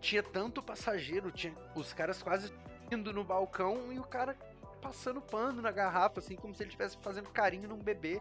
tinha 0.00 0.22
tanto 0.22 0.62
passageiro, 0.62 1.30
tinha 1.30 1.54
os 1.74 1.92
caras 1.92 2.22
quase 2.22 2.50
indo 2.90 3.12
no 3.12 3.22
balcão 3.22 3.92
e 3.92 3.98
o 3.98 4.04
cara 4.04 4.34
passando 4.80 5.20
pano 5.20 5.60
na 5.62 5.70
garrafa, 5.70 6.20
assim, 6.20 6.36
como 6.36 6.54
se 6.54 6.62
ele 6.62 6.70
estivesse 6.70 6.96
fazendo 7.02 7.30
carinho 7.30 7.68
num 7.68 7.78
bebê. 7.78 8.20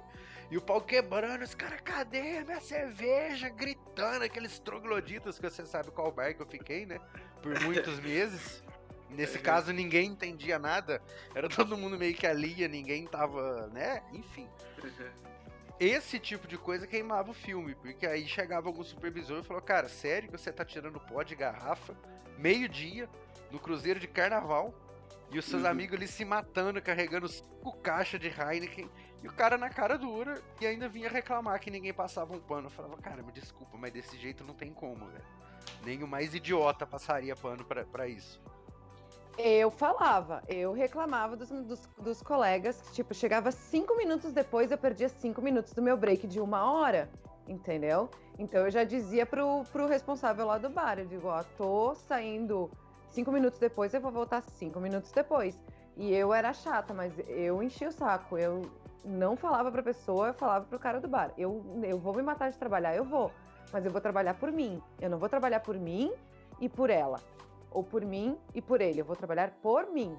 E 0.51 0.57
o 0.57 0.61
pau 0.61 0.81
quebrando, 0.81 1.43
os 1.43 1.53
caras, 1.53 1.79
cadê 1.81 2.43
minha 2.43 2.59
cerveja? 2.59 3.49
Gritando, 3.49 4.23
aqueles 4.23 4.59
trogloditas 4.59 5.39
que 5.39 5.49
você 5.49 5.65
sabe 5.65 5.91
qual 5.91 6.11
bar 6.11 6.33
que 6.33 6.41
eu 6.41 6.47
fiquei, 6.47 6.85
né? 6.85 6.99
Por 7.41 7.59
muitos 7.61 7.99
meses. 8.01 8.63
Nesse 9.09 9.37
é, 9.37 9.41
caso, 9.41 9.71
ninguém 9.71 10.09
entendia 10.09 10.59
nada. 10.59 11.01
Era 11.33 11.47
todo 11.49 11.77
mundo 11.77 11.97
meio 11.97 12.13
que 12.13 12.27
alia, 12.27 12.67
ninguém 12.67 13.07
tava, 13.07 13.67
né? 13.67 14.03
Enfim. 14.11 14.47
Esse 15.79 16.19
tipo 16.19 16.47
de 16.47 16.57
coisa 16.57 16.85
queimava 16.85 17.31
o 17.31 17.33
filme, 17.33 17.73
porque 17.75 18.05
aí 18.05 18.27
chegava 18.27 18.67
algum 18.67 18.83
supervisor 18.83 19.39
e 19.39 19.43
falou: 19.43 19.61
Cara, 19.61 19.87
sério 19.87 20.29
que 20.29 20.37
você 20.37 20.51
tá 20.51 20.65
tirando 20.65 20.99
pó 20.99 21.23
de 21.23 21.35
garrafa, 21.35 21.95
meio-dia, 22.37 23.09
no 23.49 23.59
cruzeiro 23.59 23.99
de 23.99 24.07
carnaval, 24.07 24.73
e 25.31 25.37
os 25.37 25.45
seus 25.45 25.63
uhum. 25.63 25.69
amigos 25.69 25.95
ali 25.95 26.07
se 26.07 26.25
matando, 26.25 26.81
carregando 26.81 27.27
cinco 27.27 27.77
caixas 27.77 28.19
de 28.19 28.27
Heineken, 28.27 28.89
e 29.21 29.27
o 29.27 29.33
cara 29.33 29.57
na 29.57 29.69
cara 29.69 29.97
dura, 29.97 30.41
e 30.59 30.65
ainda 30.65 30.87
vinha 30.87 31.09
reclamar 31.09 31.59
que 31.59 31.69
ninguém 31.69 31.93
passava 31.93 32.33
um 32.33 32.39
pano. 32.39 32.67
Eu 32.67 32.71
falava: 32.71 32.97
Cara, 32.97 33.21
me 33.21 33.31
desculpa, 33.31 33.77
mas 33.77 33.91
desse 33.91 34.17
jeito 34.17 34.43
não 34.43 34.53
tem 34.53 34.73
como, 34.73 35.05
velho. 35.07 35.25
Nem 35.83 36.01
o 36.03 36.07
mais 36.07 36.33
idiota 36.33 36.85
passaria 36.85 37.35
pano 37.35 37.65
para 37.65 38.07
isso. 38.07 38.41
Eu 39.37 39.71
falava, 39.71 40.43
eu 40.49 40.73
reclamava 40.73 41.37
dos, 41.37 41.49
dos, 41.49 41.89
dos, 41.97 42.21
colegas 42.21 42.81
que, 42.81 42.91
tipo, 42.91 43.13
chegava 43.13 43.51
cinco 43.51 43.95
minutos 43.95 44.33
depois, 44.33 44.69
eu 44.69 44.77
perdia 44.77 45.07
cinco 45.07 45.41
minutos 45.41 45.71
do 45.71 45.81
meu 45.81 45.95
break 45.95 46.27
de 46.27 46.41
uma 46.41 46.69
hora, 46.69 47.09
entendeu? 47.47 48.09
Então 48.37 48.65
eu 48.65 48.69
já 48.69 48.83
dizia 48.83 49.25
pro, 49.25 49.63
pro 49.71 49.87
responsável 49.87 50.45
lá 50.45 50.57
do 50.57 50.69
bar, 50.69 50.99
eu 50.99 51.05
digo, 51.05 51.27
ó, 51.27 51.41
tô 51.57 51.95
saindo 51.95 52.69
cinco 53.09 53.31
minutos 53.31 53.59
depois, 53.59 53.93
eu 53.93 54.01
vou 54.01 54.11
voltar 54.11 54.41
cinco 54.41 54.79
minutos 54.79 55.11
depois. 55.11 55.59
E 55.97 56.13
eu 56.13 56.33
era 56.33 56.53
chata, 56.53 56.93
mas 56.93 57.13
eu 57.27 57.61
enchi 57.61 57.85
o 57.85 57.91
saco, 57.91 58.37
eu 58.37 58.61
não 59.03 59.35
falava 59.35 59.71
pra 59.71 59.83
pessoa, 59.83 60.27
eu 60.27 60.33
falava 60.33 60.65
pro 60.65 60.79
cara 60.79 60.99
do 60.99 61.07
bar, 61.07 61.31
eu, 61.37 61.63
eu 61.83 61.97
vou 61.97 62.13
me 62.13 62.21
matar 62.21 62.51
de 62.51 62.57
trabalhar, 62.57 62.95
eu 62.95 63.03
vou, 63.03 63.31
mas 63.71 63.85
eu 63.85 63.91
vou 63.91 63.99
trabalhar 63.99 64.33
por 64.35 64.51
mim, 64.51 64.81
eu 65.01 65.09
não 65.09 65.17
vou 65.17 65.27
trabalhar 65.27 65.59
por 65.59 65.77
mim 65.77 66.11
e 66.59 66.69
por 66.69 66.89
ela 66.89 67.19
ou 67.71 67.83
por 67.83 68.03
mim 68.03 68.37
e 68.53 68.61
por 68.61 68.81
ele. 68.81 69.01
Eu 69.01 69.05
vou 69.05 69.15
trabalhar 69.15 69.51
por 69.61 69.87
mim, 69.91 70.17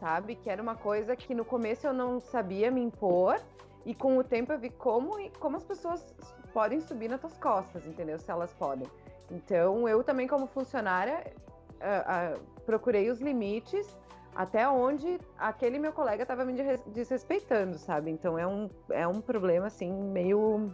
sabe? 0.00 0.34
Que 0.34 0.50
era 0.50 0.62
uma 0.62 0.74
coisa 0.74 1.14
que 1.16 1.34
no 1.34 1.44
começo 1.44 1.86
eu 1.86 1.92
não 1.92 2.20
sabia 2.20 2.70
me 2.70 2.80
impor 2.80 3.40
e 3.84 3.94
com 3.94 4.18
o 4.18 4.24
tempo 4.24 4.52
eu 4.52 4.58
vi 4.58 4.70
como 4.70 5.30
como 5.38 5.56
as 5.56 5.64
pessoas 5.64 6.14
podem 6.52 6.80
subir 6.80 7.08
nas 7.08 7.20
tuas 7.20 7.36
costas, 7.38 7.86
entendeu? 7.86 8.18
Se 8.18 8.30
elas 8.30 8.52
podem. 8.54 8.88
Então 9.30 9.88
eu 9.88 10.02
também 10.02 10.26
como 10.26 10.46
funcionária 10.46 11.32
uh, 11.80 12.36
uh, 12.36 12.40
procurei 12.64 13.10
os 13.10 13.20
limites 13.20 13.96
até 14.34 14.68
onde 14.68 15.18
aquele 15.36 15.78
meu 15.78 15.92
colega 15.92 16.22
estava 16.22 16.44
me 16.44 16.52
desrespeitando, 16.86 17.76
sabe? 17.76 18.10
Então 18.10 18.38
é 18.38 18.46
um, 18.46 18.70
é 18.90 19.06
um 19.06 19.20
problema 19.20 19.66
assim 19.66 19.92
meio 19.92 20.72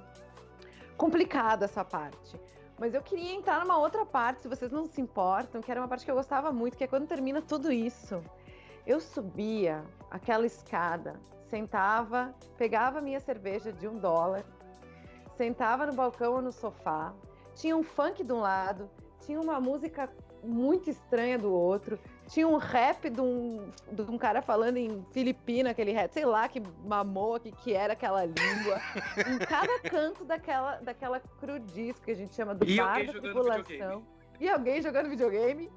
complicado 0.96 1.62
essa 1.62 1.84
parte. 1.84 2.38
Mas 2.78 2.92
eu 2.92 3.00
queria 3.00 3.32
entrar 3.32 3.60
numa 3.60 3.78
outra 3.78 4.04
parte, 4.04 4.42
se 4.42 4.48
vocês 4.48 4.70
não 4.70 4.84
se 4.84 5.00
importam, 5.00 5.62
que 5.62 5.70
era 5.70 5.80
uma 5.80 5.88
parte 5.88 6.04
que 6.04 6.10
eu 6.10 6.14
gostava 6.14 6.52
muito, 6.52 6.76
que 6.76 6.84
é 6.84 6.86
quando 6.86 7.06
termina 7.06 7.40
tudo 7.40 7.72
isso. 7.72 8.22
Eu 8.86 9.00
subia 9.00 9.82
aquela 10.10 10.44
escada, 10.44 11.14
sentava, 11.48 12.34
pegava 12.58 13.00
minha 13.00 13.20
cerveja 13.20 13.72
de 13.72 13.88
um 13.88 13.96
dólar, 13.96 14.44
sentava 15.36 15.86
no 15.86 15.94
balcão 15.94 16.34
ou 16.34 16.42
no 16.42 16.52
sofá, 16.52 17.14
tinha 17.54 17.76
um 17.76 17.82
funk 17.82 18.22
de 18.22 18.32
um 18.32 18.40
lado, 18.40 18.90
tinha 19.20 19.40
uma 19.40 19.60
música 19.60 20.10
muito 20.44 20.90
estranha 20.90 21.38
do 21.38 21.52
outro, 21.52 21.98
tinha 22.28 22.46
um 22.46 22.56
rap 22.56 23.10
de 23.10 23.20
um, 23.20 23.70
de 23.90 24.02
um 24.02 24.18
cara 24.18 24.40
falando 24.40 24.76
em 24.76 25.04
Filipina, 25.10 25.70
aquele 25.70 25.92
rap, 25.92 26.12
sei 26.12 26.24
lá 26.24 26.48
que 26.48 26.62
mamou, 26.84 27.38
que, 27.38 27.52
que 27.52 27.72
era 27.72 27.92
aquela 27.92 28.24
língua. 28.24 28.80
em 29.28 29.38
cada 29.38 29.80
canto 29.80 30.24
daquela, 30.24 30.76
daquela 30.76 31.20
crudisco 31.40 32.04
que 32.04 32.10
a 32.10 32.16
gente 32.16 32.34
chama 32.34 32.54
do 32.54 32.68
e 32.68 32.76
bar 32.76 33.04
da 33.04 33.12
tripulação. 33.12 34.02
E 34.40 34.48
alguém 34.48 34.82
jogando 34.82 35.08
videogame. 35.08 35.70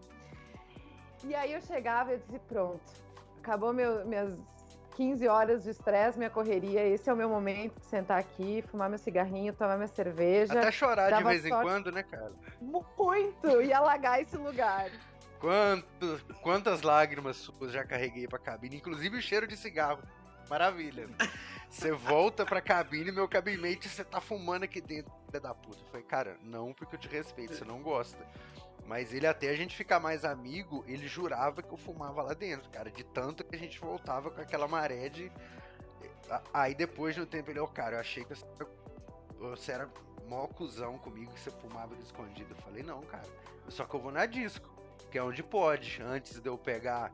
E 1.23 1.35
aí 1.35 1.53
eu 1.53 1.61
chegava 1.61 2.13
e 2.13 2.17
disse, 2.17 2.39
pronto, 2.39 2.81
acabou 3.39 3.73
meu, 3.73 4.05
minhas 4.05 4.37
15 4.97 5.27
horas 5.27 5.63
de 5.63 5.69
estresse, 5.69 6.17
minha 6.17 6.29
correria, 6.29 6.83
esse 6.83 7.07
é 7.07 7.13
o 7.13 7.15
meu 7.15 7.29
momento 7.29 7.79
de 7.79 7.85
sentar 7.85 8.17
aqui, 8.17 8.63
fumar 8.63 8.89
meu 8.89 8.97
cigarrinho, 8.97 9.53
tomar 9.53 9.75
minha 9.75 9.87
cerveja. 9.87 10.57
Até 10.57 10.71
chorar 10.71 11.15
de 11.15 11.23
vez 11.23 11.45
em 11.45 11.51
quando, 11.51 11.91
né, 11.91 12.01
cara? 12.01 12.33
Muito! 12.59 13.61
E 13.61 13.71
alagar 13.71 14.19
esse 14.19 14.35
lugar. 14.35 14.89
Quanto, 15.39 16.19
quantas 16.41 16.81
lágrimas 16.81 17.37
suas 17.37 17.71
já 17.71 17.85
carreguei 17.85 18.27
pra 18.27 18.39
cabine, 18.39 18.77
inclusive 18.77 19.15
o 19.17 19.21
cheiro 19.21 19.45
de 19.45 19.55
cigarro. 19.55 20.01
Maravilha. 20.49 21.07
Você 21.69 21.91
volta 21.91 22.43
pra 22.43 22.59
cabine, 22.59 23.11
meu 23.11 23.27
cabinete, 23.27 23.87
você 23.87 24.03
tá 24.03 24.19
fumando 24.19 24.63
aqui 24.63 24.81
dentro, 24.81 25.11
da 25.39 25.53
puta. 25.53 25.79
Eu 25.79 25.87
falei, 25.91 26.05
cara, 26.07 26.37
não 26.41 26.73
porque 26.73 26.95
eu 26.95 26.99
te 26.99 27.07
respeito, 27.07 27.53
você 27.53 27.65
não 27.65 27.83
gosta. 27.83 28.17
Mas 28.87 29.13
ele, 29.13 29.27
até 29.27 29.49
a 29.49 29.55
gente 29.55 29.75
ficar 29.75 29.99
mais 29.99 30.23
amigo, 30.23 30.83
ele 30.87 31.07
jurava 31.07 31.61
que 31.61 31.71
eu 31.71 31.77
fumava 31.77 32.21
lá 32.21 32.33
dentro, 32.33 32.69
cara. 32.69 32.89
De 32.89 33.03
tanto 33.03 33.43
que 33.43 33.55
a 33.55 33.59
gente 33.59 33.79
voltava 33.79 34.31
com 34.31 34.41
aquela 34.41 34.67
maré 34.67 35.09
de. 35.09 35.31
Aí 36.53 36.73
depois 36.73 37.15
no 37.15 37.25
tempo 37.25 37.51
ele, 37.51 37.59
ô, 37.59 37.65
oh, 37.65 37.67
cara, 37.67 37.97
eu 37.97 37.99
achei 37.99 38.23
que 38.23 38.33
você 39.37 39.71
era 39.71 39.89
mó 40.27 40.47
cuzão 40.47 40.97
comigo 40.97 41.31
que 41.33 41.39
você 41.39 41.51
fumava 41.51 41.95
de 41.95 42.03
escondido. 42.03 42.51
Eu 42.51 42.61
falei, 42.63 42.81
não, 42.81 43.01
cara. 43.01 43.27
Só 43.69 43.85
que 43.85 43.93
eu 43.93 43.99
vou 43.99 44.11
na 44.11 44.25
disco 44.25 44.77
que 45.11 45.17
é 45.17 45.23
onde 45.23 45.41
pode, 45.41 46.01
antes 46.01 46.39
de 46.39 46.49
eu 46.49 46.57
pegar 46.57 47.13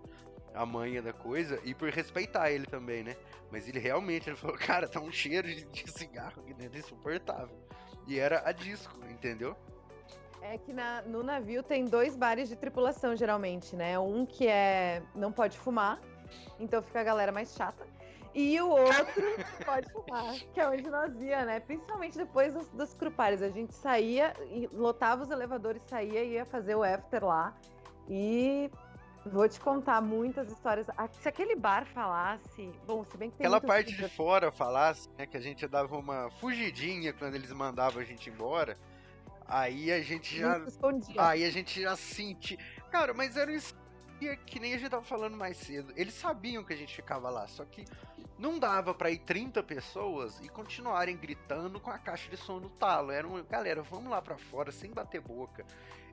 a 0.53 0.65
manha 0.65 1.01
da 1.01 1.13
coisa 1.13 1.59
e 1.63 1.73
por 1.73 1.89
respeitar 1.89 2.51
ele 2.51 2.65
também, 2.65 3.03
né? 3.03 3.15
Mas 3.51 3.67
ele 3.67 3.79
realmente 3.79 4.29
ele 4.29 4.35
falou, 4.37 4.57
cara, 4.57 4.87
tá 4.87 4.99
um 4.99 5.11
cheiro 5.11 5.47
de, 5.47 5.65
de 5.65 5.91
cigarro 5.91 6.41
aqui 6.41 6.53
dentro 6.53 6.77
insuportável. 6.77 7.55
E 8.07 8.19
era 8.19 8.47
a 8.47 8.51
disco, 8.51 8.97
entendeu? 9.09 9.55
É 10.43 10.57
que 10.57 10.73
na, 10.73 11.01
no 11.03 11.23
navio 11.23 11.63
tem 11.63 11.85
dois 11.85 12.17
bares 12.17 12.49
de 12.49 12.55
tripulação, 12.57 13.15
geralmente, 13.15 13.77
né? 13.77 13.97
Um 13.97 14.25
que 14.25 14.45
é 14.45 15.01
não 15.15 15.31
pode 15.31 15.57
fumar, 15.57 16.01
então 16.59 16.81
fica 16.81 16.99
a 16.99 17.03
galera 17.03 17.31
mais 17.31 17.55
chata. 17.55 17.87
E 18.35 18.59
o 18.59 18.67
outro 18.67 19.23
pode 19.65 19.89
fumar, 19.91 20.35
que 20.53 20.59
é 20.59 20.67
onde 20.67 20.89
nós 20.89 21.15
ia, 21.21 21.45
né? 21.45 21.61
Principalmente 21.61 22.17
depois 22.17 22.53
dos, 22.53 22.67
dos 22.71 22.93
crupares. 22.93 23.41
A 23.41 23.49
gente 23.49 23.73
saía, 23.73 24.33
lotava 24.73 25.23
os 25.23 25.31
elevadores, 25.31 25.81
saía 25.83 26.23
e 26.23 26.33
ia 26.33 26.45
fazer 26.45 26.75
o 26.75 26.83
after 26.83 27.23
lá. 27.23 27.55
E 28.09 28.69
vou 29.25 29.47
te 29.47 29.61
contar 29.61 30.01
muitas 30.01 30.51
histórias. 30.51 30.87
Se 31.21 31.29
aquele 31.29 31.55
bar 31.55 31.85
falasse. 31.85 32.69
Bom, 32.85 33.05
se 33.05 33.15
bem 33.15 33.29
que 33.29 33.37
tem. 33.37 33.45
Aquela 33.45 33.61
parte 33.61 33.95
de 33.95 34.09
fora 34.09 34.51
falasse, 34.51 35.07
né? 35.17 35.25
Que 35.25 35.37
a 35.37 35.41
gente 35.41 35.65
dava 35.67 35.95
uma 35.95 36.29
fugidinha 36.31 37.13
quando 37.13 37.35
eles 37.35 37.51
mandavam 37.53 38.01
a 38.01 38.05
gente 38.05 38.29
embora. 38.29 38.77
Aí 39.53 39.91
a 39.91 40.01
gente 40.01 40.37
já. 40.37 40.59
Aí 41.17 41.43
a 41.43 41.51
gente 41.51 41.81
já 41.81 41.95
sentia. 41.95 42.57
Cara, 42.91 43.13
mas 43.13 43.37
era 43.37 43.51
isso 43.51 43.75
que 44.45 44.59
nem 44.59 44.73
a 44.73 44.77
gente 44.77 44.89
tava 44.89 45.03
falando 45.03 45.35
mais 45.35 45.57
cedo. 45.57 45.93
Eles 45.95 46.13
sabiam 46.13 46.63
que 46.63 46.73
a 46.73 46.77
gente 46.77 46.95
ficava 46.95 47.29
lá, 47.29 47.45
só 47.47 47.65
que 47.65 47.83
não 48.39 48.57
dava 48.57 48.93
para 48.93 49.11
ir 49.11 49.19
30 49.19 49.61
pessoas 49.61 50.39
e 50.41 50.49
continuarem 50.49 51.17
gritando 51.17 51.79
com 51.79 51.91
a 51.91 51.97
caixa 51.97 52.29
de 52.29 52.37
som 52.37 52.59
no 52.59 52.69
talo. 52.69 53.11
Era 53.11 53.27
um, 53.27 53.43
galera, 53.43 53.81
vamos 53.81 54.09
lá 54.09 54.21
para 54.21 54.37
fora 54.37 54.71
sem 54.71 54.91
bater 54.91 55.21
boca 55.21 55.65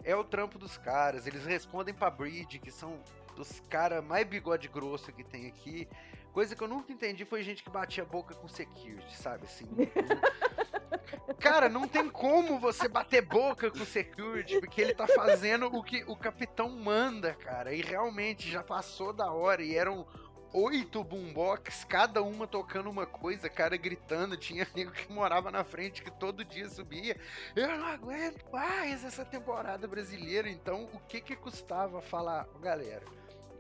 é 0.05 0.15
o 0.15 0.25
trampo 0.25 0.59
dos 0.59 0.77
caras. 0.79 1.27
Eles 1.27 1.45
respondem 1.45 1.95
pra 1.95 2.11
Bridge, 2.11 2.59
que 2.59 2.71
são 2.71 2.99
os 3.37 3.61
caras 3.69 4.05
mais 4.05 4.27
bigode 4.27 4.69
grosso 4.69 5.13
que 5.13 5.25
tem 5.25 5.47
aqui. 5.47 5.89
Coisa 6.33 6.55
que 6.55 6.63
eu 6.63 6.69
nunca 6.69 6.93
entendi 6.93 7.25
foi 7.25 7.43
gente 7.43 7.63
que 7.63 7.71
batia 7.71 8.05
a 8.05 8.07
boca 8.07 8.35
com 8.35 8.49
security, 8.49 9.17
sabe? 9.17 9.45
Assim. 9.45 9.67
cara, 11.39 11.69
não 11.69 11.87
tem 11.87 12.09
como 12.09 12.59
você 12.59 12.89
bater 12.89 13.23
boca 13.23 13.71
com 13.71 13.85
security, 13.85 14.61
porque 14.61 14.81
ele 14.81 14.95
tá 14.95 15.07
fazendo 15.07 15.67
o 15.67 15.83
que 15.83 16.05
o 16.07 16.17
capitão 16.17 16.69
manda, 16.69 17.35
cara. 17.35 17.73
E 17.73 17.81
realmente 17.81 18.51
já 18.51 18.63
passou 18.63 19.13
da 19.13 19.33
hora. 19.33 19.63
E 19.63 19.77
era 19.77 19.91
um, 19.91 20.05
oito 20.53 21.03
boombox, 21.05 21.85
cada 21.85 22.23
uma 22.23 22.47
tocando 22.47 22.91
uma 22.91 23.07
coisa, 23.07 23.49
cara 23.49 23.77
gritando. 23.77 24.37
Tinha 24.37 24.67
amigo 24.73 24.93
que 24.93 25.13
morava 25.13 25.51
na 25.51 25.65
frente 25.65 26.03
que 26.03 26.11
todo 26.11 26.45
dia 26.45 26.69
subia. 26.69 27.17
Eu 27.55 27.69
não 27.79 27.87
aguento 27.87 28.45
mais 28.51 29.05
essa 29.05 29.25
temporada 29.25 29.87
brasileira. 29.87 30.49
Então, 30.49 30.89
o 30.93 31.01
que 31.01 31.21
que 31.21 31.37
custava 31.37 32.01
falar, 32.01 32.47
galera? 32.61 33.05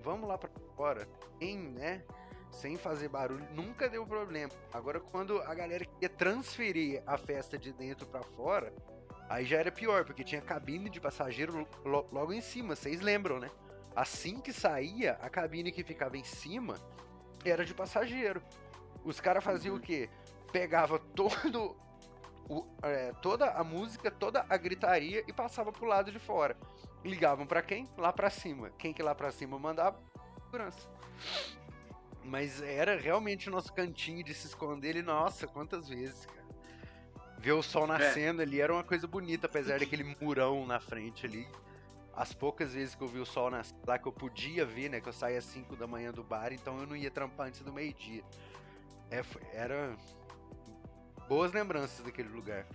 Vamos 0.02 0.28
lá 0.28 0.38
para 0.38 0.50
fora, 0.76 1.08
em, 1.40 1.58
né? 1.58 2.02
Sem 2.50 2.76
fazer 2.76 3.08
barulho, 3.08 3.46
nunca 3.52 3.88
deu 3.88 4.06
problema. 4.06 4.52
Agora, 4.72 5.00
quando 5.00 5.40
a 5.42 5.54
galera 5.54 5.84
queria 5.84 6.08
transferir 6.08 7.02
a 7.06 7.16
festa 7.16 7.56
de 7.56 7.72
dentro 7.72 8.06
para 8.06 8.22
fora, 8.22 8.72
aí 9.28 9.44
já 9.44 9.58
era 9.58 9.70
pior, 9.70 10.04
porque 10.04 10.24
tinha 10.24 10.40
cabine 10.40 10.90
de 10.90 11.00
passageiro 11.00 11.66
logo 11.84 12.32
em 12.32 12.40
cima, 12.40 12.74
vocês 12.74 13.00
lembram, 13.00 13.38
né? 13.38 13.50
Assim 13.94 14.40
que 14.40 14.52
saía, 14.52 15.12
a 15.20 15.28
cabine 15.28 15.72
que 15.72 15.82
ficava 15.82 16.16
em 16.16 16.24
cima 16.24 16.76
era 17.44 17.64
de 17.64 17.74
passageiro. 17.74 18.42
Os 19.04 19.20
caras 19.20 19.42
faziam 19.42 19.74
uhum. 19.74 19.80
o 19.80 19.82
quê? 19.82 20.08
Pegava 20.52 20.98
todo 20.98 21.76
o, 22.48 22.66
é, 22.82 23.12
toda 23.22 23.52
a 23.52 23.62
música, 23.62 24.10
toda 24.10 24.44
a 24.48 24.56
gritaria 24.56 25.24
e 25.26 25.32
passava 25.32 25.72
pro 25.72 25.86
lado 25.86 26.10
de 26.10 26.18
fora. 26.18 26.56
Ligavam 27.04 27.46
para 27.46 27.62
quem? 27.62 27.88
Lá 27.96 28.12
para 28.12 28.28
cima. 28.28 28.70
Quem 28.76 28.92
que 28.92 29.02
lá 29.02 29.14
para 29.14 29.30
cima 29.30 29.58
mandava? 29.58 29.98
Segurança. 30.44 30.88
Mas 32.24 32.62
era 32.62 32.98
realmente 32.98 33.48
o 33.48 33.52
nosso 33.52 33.72
cantinho 33.72 34.22
de 34.22 34.34
se 34.34 34.46
esconder 34.46 34.96
e 34.96 35.02
nossa, 35.02 35.46
quantas 35.46 35.88
vezes, 35.88 36.26
cara. 36.26 36.40
Ver 37.38 37.52
o 37.52 37.62
sol 37.62 37.84
é. 37.84 37.98
nascendo 37.98 38.42
é. 38.42 38.44
ali 38.44 38.60
era 38.60 38.72
uma 38.72 38.84
coisa 38.84 39.06
bonita, 39.06 39.46
apesar 39.46 39.78
daquele 39.78 40.16
murão 40.20 40.66
na 40.66 40.78
frente 40.78 41.24
ali 41.26 41.48
as 42.20 42.34
poucas 42.34 42.74
vezes 42.74 42.94
que 42.94 43.02
eu 43.02 43.08
vi 43.08 43.18
o 43.18 43.24
sol 43.24 43.50
nascer 43.50 43.74
lá 43.86 43.98
que 43.98 44.06
eu 44.06 44.12
podia 44.12 44.66
ver, 44.66 44.90
né? 44.90 45.00
Que 45.00 45.08
eu 45.08 45.12
saía 45.12 45.38
às 45.38 45.44
5 45.44 45.74
da 45.74 45.86
manhã 45.86 46.12
do 46.12 46.22
bar, 46.22 46.52
então 46.52 46.78
eu 46.78 46.86
não 46.86 46.94
ia 46.94 47.10
trampar 47.10 47.46
antes 47.46 47.60
do 47.60 47.72
meio-dia. 47.72 48.22
É, 49.10 49.24
era 49.54 49.96
boas 51.26 51.50
lembranças 51.52 52.04
daquele 52.04 52.28
lugar. 52.28 52.66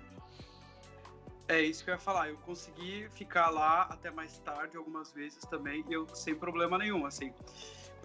É 1.47 1.61
isso 1.61 1.83
que 1.83 1.91
eu 1.91 1.93
ia 1.93 1.99
falar. 1.99 2.29
Eu 2.29 2.37
consegui 2.37 3.07
ficar 3.11 3.51
lá 3.51 3.83
até 3.83 4.09
mais 4.09 4.39
tarde 4.39 4.77
algumas 4.77 5.13
vezes 5.13 5.39
também, 5.45 5.85
e 5.87 5.93
eu 5.93 6.07
sem 6.15 6.33
problema 6.33 6.77
nenhum, 6.79 7.05
assim 7.05 7.31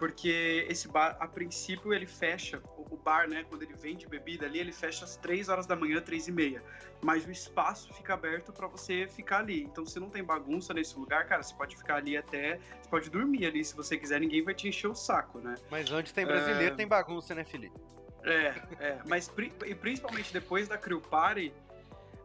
porque 0.01 0.65
esse 0.67 0.87
bar, 0.87 1.15
a 1.19 1.27
princípio, 1.27 1.93
ele 1.93 2.07
fecha, 2.07 2.59
o 2.75 2.97
bar, 2.97 3.29
né, 3.29 3.45
quando 3.47 3.61
ele 3.61 3.75
vende 3.75 4.07
bebida 4.07 4.47
ali, 4.47 4.57
ele 4.57 4.71
fecha 4.71 5.05
às 5.05 5.15
3 5.15 5.47
horas 5.47 5.67
da 5.67 5.75
manhã, 5.75 6.01
3 6.01 6.27
e 6.27 6.31
meia. 6.31 6.63
Mas 7.03 7.23
o 7.23 7.29
espaço 7.29 7.93
fica 7.93 8.15
aberto 8.15 8.51
para 8.51 8.65
você 8.65 9.07
ficar 9.07 9.41
ali. 9.41 9.61
Então, 9.61 9.85
se 9.85 9.99
não 9.99 10.09
tem 10.09 10.23
bagunça 10.23 10.73
nesse 10.73 10.97
lugar, 10.97 11.27
cara, 11.27 11.43
você 11.43 11.53
pode 11.53 11.77
ficar 11.77 11.97
ali 11.97 12.17
até. 12.17 12.57
Você 12.81 12.89
pode 12.89 13.11
dormir 13.11 13.45
ali 13.45 13.63
se 13.63 13.75
você 13.75 13.95
quiser, 13.95 14.19
ninguém 14.19 14.43
vai 14.43 14.55
te 14.55 14.67
encher 14.67 14.87
o 14.87 14.95
saco, 14.95 15.37
né? 15.37 15.53
Mas 15.69 15.91
onde 15.91 16.11
tem 16.11 16.25
brasileiro, 16.25 16.73
é... 16.73 16.75
tem 16.75 16.87
bagunça, 16.87 17.35
né, 17.35 17.43
Felipe? 17.43 17.79
É, 18.23 18.55
é. 18.79 18.99
Mas 19.05 19.31
e 19.67 19.75
principalmente 19.75 20.33
depois 20.33 20.67
da 20.67 20.79
Crew 20.79 20.99
Party, 20.99 21.53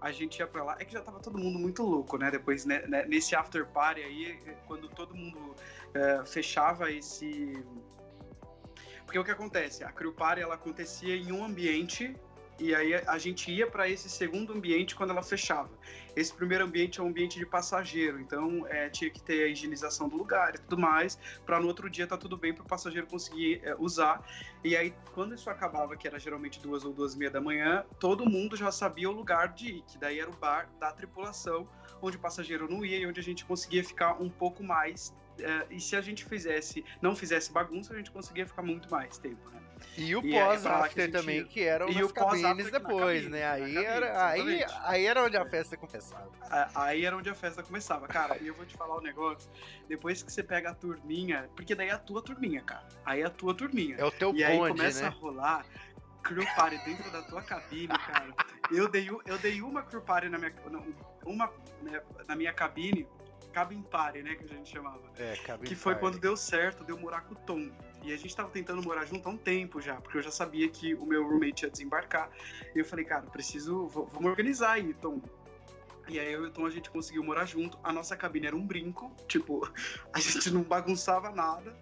a 0.01 0.13
gente 0.13 0.39
ia 0.39 0.47
pra 0.47 0.63
lá. 0.63 0.77
É 0.79 0.85
que 0.85 0.93
já 0.93 1.03
tava 1.03 1.21
todo 1.21 1.39
mundo 1.39 1.59
muito 1.59 1.83
louco, 1.83 2.17
né? 2.17 2.31
Depois, 2.31 2.65
né, 2.65 2.87
né 2.87 3.05
nesse 3.07 3.35
after 3.35 3.67
party 3.67 4.01
aí, 4.03 4.39
quando 4.67 4.89
todo 4.89 5.15
mundo 5.15 5.55
é, 5.97 6.25
fechava 6.25 6.91
esse. 6.91 7.65
Porque 9.05 9.19
o 9.19 9.25
que 9.25 9.31
acontece? 9.31 9.85
A 9.85 9.93
Crew 9.93 10.13
Party 10.13 10.43
ela 10.43 10.55
acontecia 10.55 11.17
em 11.17 11.33
um 11.33 11.45
ambiente 11.45 12.15
e 12.59 12.75
aí 12.75 12.95
a 12.95 13.19
gente 13.19 13.51
ia 13.51 13.67
para 13.67 13.89
esse 13.89 14.09
segundo 14.09 14.53
ambiente 14.53 14.97
quando 14.97 15.11
ela 15.11 15.23
fechava. 15.23 15.71
Esse 16.15 16.33
primeiro 16.33 16.65
ambiente 16.65 16.99
é 16.99 17.03
um 17.03 17.09
ambiente 17.09 17.39
de 17.39 17.45
passageiro, 17.45 18.19
então 18.19 18.67
é, 18.67 18.89
tinha 18.89 19.11
que 19.11 19.23
ter 19.23 19.45
a 19.45 19.49
higienização 19.49 20.09
do 20.09 20.17
lugar 20.17 20.55
e 20.55 20.59
tudo 20.59 20.79
mais, 20.79 21.19
para 21.45 21.61
no 21.61 21.67
outro 21.67 21.91
dia 21.91 22.07
tá 22.07 22.17
tudo 22.17 22.37
bem 22.37 22.55
para 22.55 22.65
o 22.65 22.67
passageiro 22.67 23.07
conseguir 23.07 23.61
é, 23.63 23.77
usar. 23.79 24.27
E 24.65 24.75
aí, 24.75 24.95
quando 25.13 25.35
isso 25.35 25.51
acabava, 25.51 25.97
que 25.97 26.09
era 26.09 26.19
geralmente 26.19 26.59
duas 26.61 26.85
ou 26.85 26.93
duas 26.95 27.15
e 27.15 27.19
meia 27.19 27.31
da 27.31 27.41
manhã, 27.41 27.85
todo 28.01 28.25
mundo 28.25 28.57
já 28.57 28.73
sabia 28.73 29.11
o 29.11 29.13
lugar 29.13 29.53
de 29.53 29.75
ir, 29.75 29.83
que 29.83 29.99
daí 29.99 30.19
era 30.19 30.31
o 30.31 30.37
bar 30.37 30.71
da 30.81 30.91
tripulação, 30.91 31.69
onde 32.01 32.17
o 32.17 32.21
passageiro 32.21 32.69
não 32.69 32.85
ia 32.85 32.97
e 32.97 33.07
onde 33.07 33.21
a 33.21 33.23
gente 33.23 33.45
conseguia 33.45 33.85
ficar 33.85 34.15
um 34.21 34.31
pouco 34.31 34.65
mais 34.65 35.15
é, 35.41 35.67
e 35.71 35.81
se 35.81 35.97
a 35.97 36.01
gente 36.01 36.25
fizesse, 36.25 36.85
não 37.01 37.15
fizesse 37.15 37.53
bagunça, 37.53 37.93
a 37.93 37.97
gente 37.97 38.11
conseguia 38.11 38.47
ficar 38.47 38.63
muito 38.63 38.91
mais 38.91 39.19
tempo, 39.19 39.51
né? 39.51 39.61
E 39.97 40.15
o 40.15 40.21
é 40.27 40.45
pós-after 40.45 41.05
é 41.05 41.09
também, 41.09 41.45
que 41.45 41.63
eram 41.63 41.89
e 41.89 41.95
nas 41.95 42.13
cabines 42.13 42.71
depois, 42.71 43.23
cabine, 43.23 43.29
né? 43.29 43.47
Aí, 43.47 43.61
cabine, 43.61 43.85
era, 43.85 44.29
aí, 44.29 44.65
aí 44.83 45.07
era 45.07 45.23
onde 45.23 45.37
a 45.37 45.45
festa 45.45 45.77
começava. 45.77 46.31
Aí 46.75 47.05
era 47.05 47.17
onde 47.17 47.29
a 47.29 47.35
festa 47.35 47.63
começava, 47.63 48.07
cara. 48.07 48.39
e 48.41 48.47
eu 48.47 48.55
vou 48.55 48.65
te 48.65 48.75
falar 48.77 48.97
um 48.97 49.03
negócio. 49.03 49.51
Depois 49.89 50.23
que 50.23 50.33
você 50.33 50.43
pega 50.43 50.71
a 50.71 50.75
turminha, 50.75 51.49
porque 51.55 51.75
daí 51.75 51.89
é 51.89 51.93
a 51.93 51.99
tua 51.99 52.23
turminha, 52.23 52.63
cara. 52.63 52.87
Aí 53.05 53.21
é 53.21 53.27
a 53.27 53.31
tua 53.31 53.55
turminha. 53.55 53.97
É 53.97 54.05
o 54.05 54.11
teu 54.11 54.31
e 54.31 54.33
bonde, 54.33 54.45
aí 54.45 54.59
começa 54.59 55.03
né? 55.03 55.09
a 55.09 55.11
rolar 55.11 55.67
crew 56.23 56.45
party 56.57 56.79
dentro 56.85 57.11
da 57.11 57.23
tua 57.23 57.43
cabine, 57.43 57.97
cara. 57.99 58.35
Eu 58.71 58.89
dei, 58.89 59.09
eu 59.09 59.39
dei 59.39 59.63
uma 59.63 59.83
crew 59.83 60.01
party 60.01 60.29
na 60.29 60.39
minha, 60.39 60.53
uma, 61.25 61.53
né, 61.83 62.03
na 62.27 62.35
minha 62.35 62.53
cabine 62.53 63.07
cabin 63.57 63.81
party, 63.81 64.23
né, 64.23 64.35
que 64.35 64.45
a 64.45 64.49
gente 64.49 64.71
chamava. 64.71 65.01
É, 65.19 65.35
cabin 65.37 65.65
Que 65.65 65.75
foi 65.75 65.95
party. 65.95 66.05
quando 66.05 66.19
deu 66.21 66.37
certo, 66.37 66.85
deu 66.85 66.99
morar 66.99 67.23
com 67.23 67.33
o 67.33 67.39
Tom. 67.39 67.71
E 68.03 68.13
a 68.13 68.17
gente 68.19 68.37
tava 68.37 68.51
tentando 68.51 68.83
morar 68.83 69.07
junto 69.07 69.27
há 69.27 69.33
um 69.33 69.37
tempo 69.39 69.81
já, 69.81 69.95
porque 69.95 70.19
eu 70.19 70.23
já 70.23 70.31
sabia 70.31 70.69
que 70.69 70.95
o 70.95 71.07
meu 71.07 71.27
roommate 71.27 71.65
ia 71.65 71.71
desembarcar. 71.71 72.29
E 72.75 72.79
eu 72.79 72.85
falei, 72.85 73.07
cara, 73.07 73.23
preciso, 73.23 73.89
vamos 73.89 74.27
organizar 74.27 74.73
aí, 74.73 74.93
Tom. 74.93 75.23
E 76.07 76.21
aí 76.21 76.31
eu 76.31 76.45
e 76.45 76.49
o 76.49 76.51
Tom 76.51 76.67
a 76.67 76.71
gente 76.71 76.91
conseguiu 76.91 77.25
morar 77.25 77.47
junto. 77.47 77.79
A 77.83 77.91
nossa 77.95 78.15
cabine 78.15 78.47
era 78.47 78.55
um 78.55 78.65
brinco, 78.65 79.11
tipo, 79.27 79.67
a 80.13 80.21
gente 80.21 80.51
não 80.51 80.63
bagunçava 80.63 81.31
nada. 81.31 81.75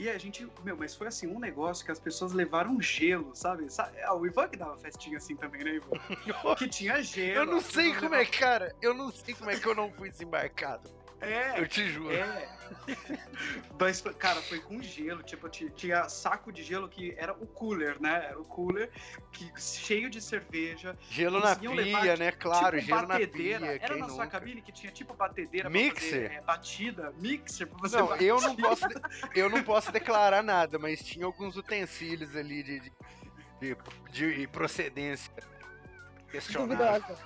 E 0.00 0.10
a 0.10 0.18
gente, 0.18 0.48
meu, 0.64 0.76
mas 0.76 0.96
foi 0.96 1.06
assim, 1.06 1.28
um 1.28 1.38
negócio 1.38 1.84
que 1.84 1.92
as 1.92 2.00
pessoas 2.00 2.32
levaram 2.32 2.82
gelo, 2.82 3.30
sabe? 3.32 3.68
Ah, 4.04 4.14
o 4.16 4.26
Ivan 4.26 4.48
que 4.48 4.56
dava 4.56 4.76
festinha 4.76 5.18
assim 5.18 5.36
também, 5.36 5.62
né, 5.62 5.76
Ivan? 5.76 6.00
que 6.58 6.66
tinha 6.66 7.00
gelo. 7.00 7.36
Eu 7.36 7.46
não 7.46 7.60
sei 7.60 7.94
como 7.94 8.16
é, 8.16 8.26
cara, 8.26 8.74
eu 8.82 8.92
não 8.92 9.12
sei 9.12 9.34
como 9.34 9.50
é 9.50 9.56
que 9.56 9.68
eu 9.68 9.74
não 9.76 9.92
fui 9.92 10.10
desembarcado. 10.10 11.01
É. 11.22 11.60
Eu 11.60 11.68
te 11.68 11.88
juro. 11.88 12.12
É. 12.12 12.48
Mas, 13.78 14.00
cara, 14.18 14.40
foi 14.42 14.60
com 14.60 14.82
gelo. 14.82 15.22
Tipo, 15.22 15.48
tinha 15.48 16.08
saco 16.08 16.52
de 16.52 16.62
gelo 16.62 16.88
que 16.88 17.14
era 17.16 17.32
o 17.32 17.46
cooler, 17.46 18.00
né? 18.00 18.26
Era 18.28 18.40
o 18.40 18.44
cooler 18.44 18.90
que, 19.32 19.50
cheio 19.58 20.10
de 20.10 20.20
cerveja. 20.20 20.96
Gelo 21.10 21.40
na 21.40 21.54
pia, 21.56 21.70
levar, 21.70 22.18
né? 22.18 22.32
Claro, 22.32 22.76
tipo, 22.78 22.88
gelo 22.88 23.06
batedeira. 23.06 23.60
na 23.60 23.66
pia. 23.72 23.82
Era 23.82 23.94
na 23.94 24.00
nunca? 24.02 24.14
sua 24.14 24.26
cabine 24.26 24.62
que 24.62 24.72
tinha 24.72 24.92
tipo 24.92 25.14
batedeira 25.14 25.70
mixer. 25.70 26.22
Fazer, 26.22 26.32
é, 26.32 26.40
batida, 26.40 27.12
mixer 27.18 27.66
pra 27.66 27.78
você 27.78 27.96
Não, 27.96 28.16
eu 28.16 28.40
não 28.40 28.56
posso 28.56 28.84
eu 29.34 29.50
não 29.50 29.62
posso 29.62 29.92
declarar 29.92 30.42
nada, 30.42 30.78
mas 30.78 31.02
tinha 31.02 31.24
alguns 31.24 31.56
utensílios 31.56 32.34
ali 32.36 32.62
de, 32.62 32.80
de, 33.60 33.76
de, 34.10 34.34
de 34.38 34.46
procedência 34.48 35.32
questionável. 36.30 37.16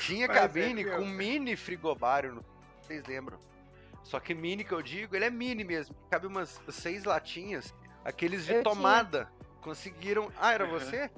Tinha 0.00 0.26
Mas 0.26 0.36
é 0.36 0.40
cabine 0.40 0.82
é 0.82 0.96
com 0.96 1.04
mini 1.04 1.56
frigobario, 1.56 2.44
vocês 2.80 3.04
lembram? 3.06 3.38
Só 4.02 4.20
que 4.20 4.34
mini 4.34 4.64
que 4.64 4.72
eu 4.72 4.82
digo, 4.82 5.16
ele 5.16 5.24
é 5.24 5.30
mini 5.30 5.64
mesmo. 5.64 5.94
Cabe 6.10 6.26
umas 6.26 6.60
seis 6.68 7.04
latinhas. 7.04 7.74
Aqueles 8.04 8.44
de 8.44 8.54
eu 8.54 8.62
tomada. 8.62 9.24
Tinha. 9.24 9.44
Conseguiram. 9.62 10.30
Ah, 10.38 10.52
era 10.52 10.66
uhum. 10.66 10.72
você? 10.72 11.10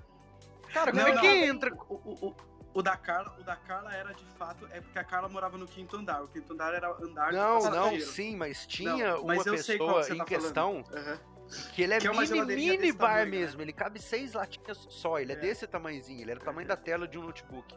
Cara, 0.73 0.93
como 0.93 1.03
não, 1.03 1.11
é 1.11 1.15
não, 1.15 1.21
que 1.21 1.27
entra? 1.27 1.75
O, 1.75 1.95
o, 1.95 2.29
o, 2.29 2.37
o, 2.75 2.83
da 2.83 2.97
Carla, 2.97 3.37
o 3.41 3.43
da 3.43 3.57
Carla 3.57 3.93
era 3.93 4.13
de 4.13 4.25
fato. 4.39 4.69
É 4.71 4.81
porque 4.81 4.99
a 4.99 5.05
Carla 5.05 5.29
morava 5.29 5.59
no 5.59 5.67
quinto 5.67 5.97
andar. 5.97 6.23
O 6.23 6.29
quinto 6.29 6.53
andar 6.53 6.75
era 6.75 6.89
andar 6.93 7.33
Não, 7.33 7.59
não, 7.71 8.01
sim, 8.01 8.37
mas 8.37 8.67
tinha 8.67 9.15
não, 9.15 9.25
mas 9.25 9.45
uma 9.45 9.53
pessoa 9.53 10.09
em 10.09 10.19
tá 10.19 10.25
questão. 10.25 10.77
Uhum. 10.77 11.37
Que 11.75 11.83
ele 11.83 11.95
é, 11.95 11.99
que 11.99 12.09
é 12.09 12.13
mini, 12.13 12.45
mini 12.45 12.93
bar 12.93 13.09
tamanho, 13.09 13.25
né? 13.25 13.31
mesmo, 13.31 13.59
né? 13.59 13.65
ele 13.65 13.73
cabe 13.73 14.03
seis 14.03 14.33
latinhas 14.33 14.85
só, 14.91 15.21
ele 15.21 15.31
é, 15.31 15.37
é 15.37 15.39
desse 15.39 15.65
tamanhozinho, 15.65 16.21
ele 16.21 16.33
era 16.33 16.41
o 16.41 16.43
tamanho 16.43 16.67
da 16.67 16.77
tela 16.77 17.07
de 17.07 17.17
um 17.17 17.23
notebook 17.23 17.73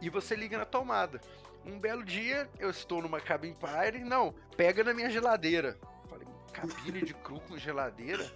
e 0.00 0.08
você 0.08 0.34
liga 0.34 0.58
na 0.58 0.64
tomada. 0.64 1.20
Um 1.64 1.78
belo 1.78 2.02
dia, 2.02 2.48
eu 2.58 2.70
estou 2.70 3.02
numa 3.02 3.20
cabine 3.20 3.54
party, 3.54 3.98
não, 3.98 4.34
pega 4.56 4.82
na 4.82 4.94
minha 4.94 5.10
geladeira. 5.10 5.78
Falei, 6.08 6.26
cabine 6.52 7.02
de 7.02 7.14
cru 7.14 7.40
com 7.40 7.58
geladeira? 7.58 8.30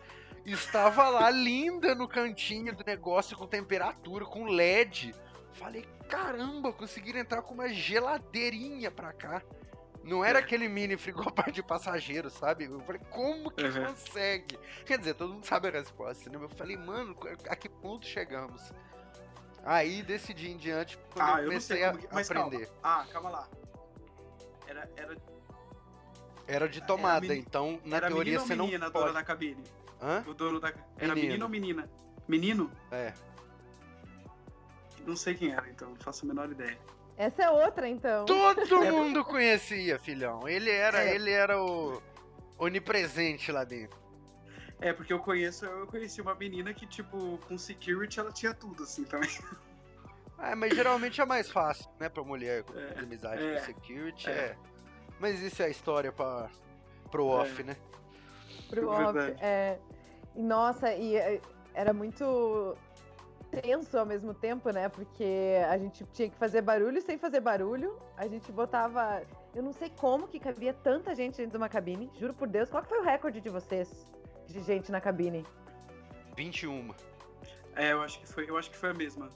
Estava 0.44 1.08
lá 1.08 1.30
linda 1.30 1.94
no 1.94 2.06
cantinho 2.06 2.74
do 2.74 2.84
negócio 2.84 3.36
com 3.36 3.46
temperatura, 3.46 4.26
com 4.26 4.44
LED. 4.44 5.14
Falei, 5.54 5.86
caramba, 6.08 6.72
conseguiram 6.72 7.18
entrar 7.18 7.40
com 7.40 7.54
uma 7.54 7.68
geladeirinha 7.68 8.90
pra 8.90 9.12
cá. 9.12 9.42
Não 10.02 10.22
era 10.22 10.40
aquele 10.40 10.68
mini 10.68 10.98
frigobar 10.98 11.50
de 11.50 11.62
passageiro, 11.62 12.28
sabe? 12.28 12.64
Eu 12.64 12.78
falei, 12.80 13.00
como 13.10 13.50
que 13.50 13.64
uhum. 13.64 13.86
consegue? 13.86 14.58
Quer 14.84 14.98
dizer, 14.98 15.14
todo 15.14 15.32
mundo 15.32 15.46
sabe 15.46 15.68
a 15.68 15.70
resposta, 15.70 16.28
né? 16.28 16.36
Eu 16.36 16.48
falei, 16.50 16.76
mano, 16.76 17.16
a 17.48 17.56
que 17.56 17.70
ponto 17.70 18.04
chegamos? 18.04 18.70
Aí, 19.64 20.02
desse 20.02 20.34
dia 20.34 20.50
em 20.50 20.56
diante, 20.58 20.98
quando 21.12 21.26
ah, 21.26 21.40
eu 21.40 21.48
comecei 21.48 21.82
eu 21.82 21.86
a 21.88 21.90
aprender. 21.90 22.66
Calma. 22.66 22.70
Ah, 22.82 23.06
calma 23.10 23.30
lá. 23.30 23.48
Era, 24.66 24.90
era... 24.96 25.16
Era 26.46 26.68
de 26.68 26.86
tomada, 26.86 27.24
era 27.24 27.34
então 27.34 27.80
na 27.84 27.96
era 27.96 28.08
teoria 28.08 28.38
você 28.38 28.54
não 28.54 28.66
menina, 28.66 28.90
pode... 28.90 29.06
dona 29.06 29.18
da 29.18 29.24
cabine? 29.24 29.64
Hã? 30.02 30.22
O 30.26 30.34
dono 30.34 30.60
da... 30.60 30.68
Era 30.98 31.14
menino. 31.14 31.14
menino 31.14 31.44
ou 31.44 31.50
menina? 31.50 31.90
Menino? 32.28 32.70
É. 32.90 33.14
Não 35.06 35.16
sei 35.16 35.34
quem 35.34 35.52
era, 35.52 35.66
então, 35.70 35.90
não 35.90 35.96
faço 35.96 36.26
a 36.26 36.28
menor 36.28 36.50
ideia. 36.50 36.78
Essa 37.16 37.44
é 37.44 37.50
outra, 37.50 37.88
então. 37.88 38.26
Todo 38.26 38.84
é 38.84 38.90
mundo 38.92 39.24
conhecia, 39.24 39.98
filhão. 39.98 40.46
Ele 40.46 40.70
era, 40.70 41.04
é. 41.04 41.14
ele 41.14 41.30
era 41.30 41.62
o 41.62 42.02
onipresente 42.58 43.50
lá 43.50 43.64
dentro. 43.64 43.98
É, 44.80 44.92
porque 44.92 45.12
eu 45.12 45.18
conheço, 45.18 45.64
eu 45.64 45.86
conheci 45.86 46.20
uma 46.20 46.34
menina 46.34 46.74
que, 46.74 46.86
tipo, 46.86 47.38
com 47.48 47.56
security 47.56 48.20
ela 48.20 48.32
tinha 48.32 48.52
tudo, 48.52 48.82
assim, 48.82 49.04
também. 49.04 49.30
É, 50.38 50.54
mas 50.54 50.74
geralmente 50.74 51.20
é 51.20 51.24
mais 51.24 51.50
fácil, 51.50 51.88
né, 51.98 52.08
pra 52.08 52.22
mulher 52.22 52.64
com 52.64 52.78
é, 52.78 52.98
amizade 52.98 53.42
é, 53.42 53.54
com 53.54 53.66
security, 53.66 54.28
é. 54.28 54.32
é. 54.32 54.56
Mas 55.18 55.40
isso 55.40 55.62
é 55.62 55.66
a 55.66 55.68
história 55.68 56.12
pra, 56.12 56.50
pro 57.10 57.30
é. 57.30 57.34
off, 57.34 57.62
né? 57.62 57.76
Pro 58.68 58.92
é 58.92 59.06
off, 59.06 59.18
é. 59.40 59.78
Nossa, 60.34 60.92
e 60.92 61.16
é, 61.16 61.40
era 61.72 61.92
muito 61.92 62.76
tenso 63.50 63.96
ao 63.96 64.04
mesmo 64.04 64.34
tempo, 64.34 64.70
né? 64.70 64.88
Porque 64.88 65.56
a 65.68 65.78
gente 65.78 66.04
tinha 66.12 66.28
que 66.28 66.36
fazer 66.36 66.60
barulho 66.60 67.00
sem 67.00 67.16
fazer 67.16 67.40
barulho. 67.40 67.96
A 68.16 68.26
gente 68.26 68.50
botava. 68.50 69.22
Eu 69.54 69.62
não 69.62 69.72
sei 69.72 69.90
como 69.90 70.26
que 70.26 70.40
cabia 70.40 70.74
tanta 70.74 71.14
gente 71.14 71.36
dentro 71.36 71.52
de 71.52 71.56
uma 71.56 71.68
cabine. 71.68 72.10
Juro 72.18 72.34
por 72.34 72.48
Deus. 72.48 72.68
Qual 72.68 72.82
que 72.82 72.88
foi 72.88 72.98
o 72.98 73.04
recorde 73.04 73.40
de 73.40 73.48
vocês? 73.48 74.06
De 74.46 74.62
gente 74.62 74.92
na 74.92 75.00
cabine? 75.00 75.44
21. 76.36 76.94
É, 77.76 77.92
eu 77.92 78.02
acho 78.02 78.20
que 78.20 78.26
foi, 78.26 78.48
eu 78.48 78.56
acho 78.56 78.70
que 78.70 78.76
foi 78.76 78.90
a 78.90 78.94
mesma. 78.94 79.28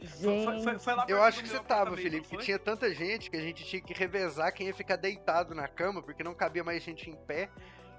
Gente. 0.00 0.44
Foi, 0.44 0.62
foi, 0.62 0.78
foi 0.78 0.94
eu 1.08 1.22
acho 1.22 1.42
que 1.42 1.48
você 1.48 1.60
tava, 1.60 1.96
Felipe, 1.96 2.26
que 2.26 2.38
tinha 2.38 2.58
tanta 2.58 2.92
gente 2.94 3.30
que 3.30 3.36
a 3.36 3.40
gente 3.40 3.64
tinha 3.64 3.82
que 3.82 3.92
revezar 3.92 4.52
quem 4.52 4.68
ia 4.68 4.74
ficar 4.74 4.96
deitado 4.96 5.54
na 5.54 5.68
cama, 5.68 6.02
porque 6.02 6.24
não 6.24 6.34
cabia 6.34 6.64
mais 6.64 6.82
gente 6.82 7.10
em 7.10 7.14
pé 7.14 7.50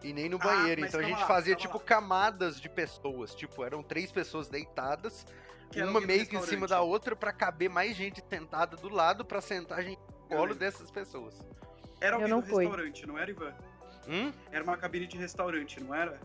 e 0.03 0.11
nem 0.11 0.27
no 0.27 0.37
ah, 0.37 0.39
banheiro. 0.39 0.83
Então 0.83 0.99
a 0.99 1.03
gente 1.03 1.19
lá, 1.19 1.27
fazia 1.27 1.55
tipo 1.55 1.77
lá. 1.77 1.83
camadas 1.83 2.59
de 2.59 2.67
pessoas. 2.67 3.35
Tipo, 3.35 3.63
eram 3.63 3.83
três 3.83 4.11
pessoas 4.11 4.49
deitadas, 4.49 5.25
que 5.69 5.81
uma 5.81 6.01
meio 6.01 6.25
que 6.25 6.35
em 6.35 6.41
cima 6.41 6.67
da 6.67 6.81
outra 6.81 7.15
para 7.15 7.31
caber 7.31 7.69
mais 7.69 7.95
gente 7.95 8.23
sentada 8.27 8.75
do 8.77 8.89
lado 8.89 9.23
para 9.23 9.39
sentar 9.39 9.79
a 9.79 9.81
gente 9.81 9.99
no 9.99 10.27
colo 10.35 10.55
dessas 10.55 10.89
pessoas. 10.89 11.39
Era 11.99 12.15
alguém 12.15 12.29
não 12.29 12.41
do 12.41 12.47
fui. 12.47 12.65
restaurante, 12.65 13.05
não 13.05 13.17
era, 13.17 13.29
Ivan? 13.29 13.53
Hum? 14.07 14.31
Era 14.51 14.63
uma 14.63 14.77
cabine 14.77 15.07
de 15.07 15.17
restaurante, 15.17 15.81
não 15.81 15.93
era? 15.93 16.19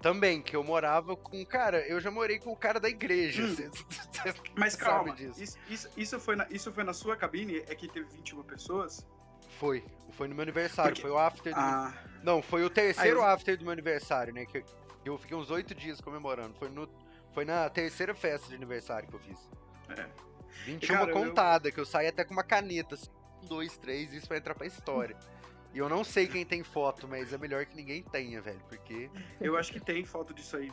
Também, 0.00 0.42
que 0.42 0.54
eu 0.54 0.62
morava 0.62 1.16
com. 1.16 1.44
Cara, 1.46 1.80
eu 1.88 1.98
já 1.98 2.10
morei 2.10 2.38
com 2.38 2.52
o 2.52 2.56
cara 2.56 2.78
da 2.78 2.88
igreja. 2.88 3.42
Hum. 3.42 3.54
Cê, 3.54 3.70
cê 3.72 4.34
Mas 4.54 4.76
calma, 4.76 5.16
isso, 5.18 5.58
isso, 5.68 5.88
isso, 5.96 6.20
foi 6.20 6.36
na, 6.36 6.46
isso 6.50 6.70
foi 6.70 6.84
na 6.84 6.92
sua 6.92 7.16
cabine? 7.16 7.64
É 7.66 7.74
que 7.74 7.88
teve 7.88 8.06
21 8.16 8.42
pessoas? 8.42 9.06
Foi. 9.58 9.82
Foi 10.12 10.28
no 10.28 10.34
meu 10.34 10.42
aniversário, 10.42 10.92
Porque... 10.92 11.02
foi 11.02 11.10
o 11.10 11.18
after 11.18 11.54
do. 11.54 11.58
Ah. 11.58 11.94
Não, 12.22 12.42
foi 12.42 12.64
o 12.64 12.70
terceiro 12.70 13.20
eu... 13.20 13.24
after 13.24 13.56
do 13.56 13.64
meu 13.64 13.72
aniversário, 13.72 14.32
né? 14.32 14.44
Que 14.44 14.62
eu 15.04 15.16
fiquei 15.18 15.36
uns 15.36 15.50
oito 15.50 15.74
dias 15.74 16.00
comemorando. 16.00 16.54
Foi, 16.58 16.68
no, 16.68 16.88
foi 17.32 17.44
na 17.44 17.68
terceira 17.70 18.14
festa 18.14 18.48
de 18.48 18.54
aniversário 18.54 19.08
que 19.08 19.14
eu 19.14 19.20
fiz. 19.20 19.38
É. 19.88 20.06
21 20.64 20.94
Cara, 20.94 21.12
contada, 21.12 21.68
eu... 21.68 21.72
que 21.72 21.80
eu 21.80 21.84
saí 21.86 22.06
até 22.06 22.24
com 22.24 22.32
uma 22.32 22.44
caneta, 22.44 22.94
assim, 22.94 23.10
um, 23.42 23.46
dois, 23.46 23.76
três, 23.76 24.12
isso 24.12 24.28
vai 24.28 24.38
entrar 24.38 24.54
pra 24.54 24.66
história. 24.66 25.16
E 25.74 25.78
eu 25.78 25.88
não 25.88 26.04
sei 26.04 26.28
quem 26.28 26.46
tem 26.46 26.62
foto, 26.62 27.08
mas 27.08 27.32
é 27.32 27.38
melhor 27.38 27.66
que 27.66 27.74
ninguém 27.74 28.00
tenha, 28.00 28.40
velho, 28.40 28.62
porque. 28.68 29.10
Eu 29.40 29.56
acho 29.56 29.72
que 29.72 29.80
tem 29.80 30.04
foto 30.04 30.32
disso 30.32 30.56
aí. 30.56 30.72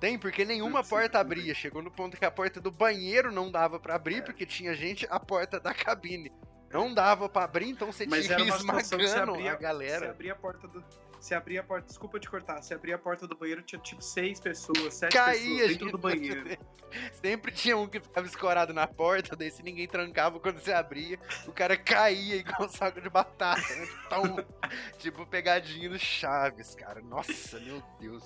Tem, 0.00 0.18
porque 0.18 0.46
nenhuma 0.46 0.82
porta 0.82 1.20
abria. 1.20 1.54
Chegou 1.54 1.82
no 1.82 1.90
ponto 1.90 2.16
que 2.16 2.24
a 2.24 2.30
porta 2.30 2.58
do 2.58 2.70
banheiro 2.70 3.30
não 3.30 3.52
dava 3.52 3.78
para 3.78 3.94
abrir, 3.94 4.16
é. 4.16 4.22
porque 4.22 4.46
tinha 4.46 4.74
gente 4.74 5.06
a 5.10 5.20
porta 5.20 5.60
da 5.60 5.74
cabine. 5.74 6.32
Não 6.72 6.92
dava 6.92 7.28
para 7.28 7.44
abrir, 7.44 7.68
então 7.68 7.92
você 7.92 8.06
Mas 8.06 8.24
tinha 8.24 8.38
que 8.38 8.42
esmagando 8.44 9.32
abria, 9.32 9.52
a 9.52 9.56
galera. 9.56 10.06
Você 10.06 10.10
abria 10.10 10.32
a 10.32 10.36
porta 10.36 10.66
do. 10.66 10.82
Você 11.22 11.36
abria 11.36 11.60
a 11.60 11.62
porta, 11.62 11.86
desculpa 11.86 12.18
te 12.18 12.28
cortar, 12.28 12.60
você 12.60 12.74
abria 12.74 12.96
a 12.96 12.98
porta 12.98 13.28
do 13.28 13.36
banheiro, 13.36 13.62
tinha 13.62 13.80
tipo 13.80 14.02
seis 14.02 14.40
pessoas, 14.40 14.92
sete 14.92 15.12
Caía, 15.12 15.38
pessoas 15.38 15.68
dentro 15.68 15.92
do 15.92 15.98
banheiro. 15.98 16.58
Sempre 17.22 17.52
tinha 17.52 17.76
um 17.76 17.86
que 17.86 18.00
ficava 18.00 18.26
escorado 18.26 18.74
na 18.74 18.88
porta, 18.88 19.36
daí 19.36 19.48
se 19.48 19.62
ninguém 19.62 19.86
trancava 19.86 20.40
quando 20.40 20.58
você 20.58 20.72
abria, 20.72 21.20
o 21.46 21.52
cara 21.52 21.76
caía 21.76 22.34
igual 22.34 22.64
um 22.64 22.68
saco 22.68 23.00
de 23.00 23.08
batata, 23.08 23.60
né? 23.60 23.88
Tão, 24.08 24.36
tipo 24.98 25.24
pegadinho 25.24 25.90
no 25.92 25.98
Chaves, 25.98 26.74
cara. 26.74 27.00
Nossa, 27.00 27.60
meu 27.60 27.80
Deus. 28.00 28.24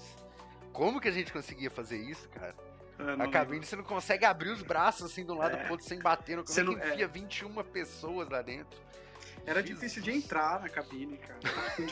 Como 0.73 0.99
que 0.99 1.09
a 1.09 1.13
gente 1.13 1.31
conseguia 1.35 1.71
fazer 1.71 1.99
isso, 1.99 2.27
cara? 2.31 2.55
a 2.99 3.29
cabine 3.29 3.57
lembro. 3.57 3.67
você 3.67 3.77
não 3.77 3.85
consegue 3.85 4.25
abrir 4.25 4.49
os 4.49 4.63
braços 4.63 5.13
assim 5.13 5.23
de 5.23 5.31
um 5.31 5.37
lado 5.37 5.55
é. 5.55 5.65
pro 5.65 5.73
outro 5.73 5.87
sem 5.87 5.99
bater 5.99 6.35
no 6.35 6.47
você 6.47 6.63
é 6.63 6.65
que 6.65 6.73
enfia 6.73 7.05
é. 7.05 7.07
21 7.07 7.63
pessoas 7.65 8.27
lá 8.31 8.41
dentro? 8.41 8.81
Era 9.47 9.61
Jesus. 9.61 9.79
difícil 9.79 10.03
de 10.03 10.11
entrar 10.11 10.61
na 10.61 10.69
cabine, 10.69 11.19
cara. 11.19 11.39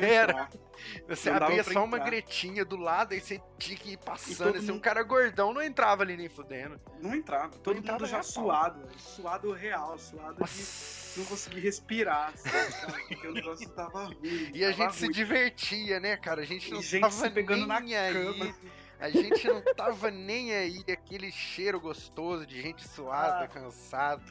Era. 0.04 0.48
Você 1.08 1.30
não 1.30 1.36
abria 1.36 1.62
só 1.62 1.84
uma 1.84 1.98
gretinha 1.98 2.64
do 2.64 2.76
lado 2.76 3.14
e 3.14 3.20
você 3.20 3.40
tinha 3.58 3.78
que 3.78 3.92
ir 3.92 3.98
passando. 3.98 4.56
Esse 4.56 4.66
mundo... 4.66 4.76
um 4.76 4.80
cara 4.80 5.02
gordão 5.04 5.54
não 5.54 5.62
entrava 5.62 6.02
ali 6.02 6.16
nem 6.16 6.28
fudendo. 6.28 6.80
Não 7.00 7.14
entrava. 7.14 7.50
Todo 7.58 7.76
não 7.76 7.82
mundo 7.82 7.84
entrava 7.84 8.06
já 8.06 8.22
suado. 8.22 8.80
Suado 8.98 9.52
real, 9.52 9.96
suado 9.98 10.40
Nossa. 10.40 11.14
de 11.14 11.20
não 11.20 11.26
conseguir 11.26 11.60
respirar, 11.60 12.36
sabe, 12.36 13.04
Porque 13.08 13.28
o 13.28 13.32
negócio 13.32 13.68
tava 13.70 14.06
ruim. 14.06 14.50
E 14.52 14.64
a 14.64 14.72
gente 14.72 14.80
ruim. 14.80 14.92
se 14.92 15.08
divertia, 15.08 16.00
né, 16.00 16.16
cara? 16.16 16.42
A 16.42 16.44
gente 16.44 16.72
não 16.72 16.80
e 16.80 16.82
gente 16.82 17.00
tava 17.00 17.30
pegando 17.30 17.66
na 17.66 17.78
aí. 17.78 18.12
Cama. 18.12 18.54
A 18.98 19.10
gente 19.10 19.46
não 19.46 19.62
tava 19.74 20.10
nem 20.10 20.52
aí, 20.52 20.84
aquele 20.90 21.30
cheiro 21.30 21.80
gostoso 21.80 22.46
de 22.46 22.60
gente 22.60 22.86
suada, 22.88 23.44
ah. 23.44 23.48
cansada 23.48 24.22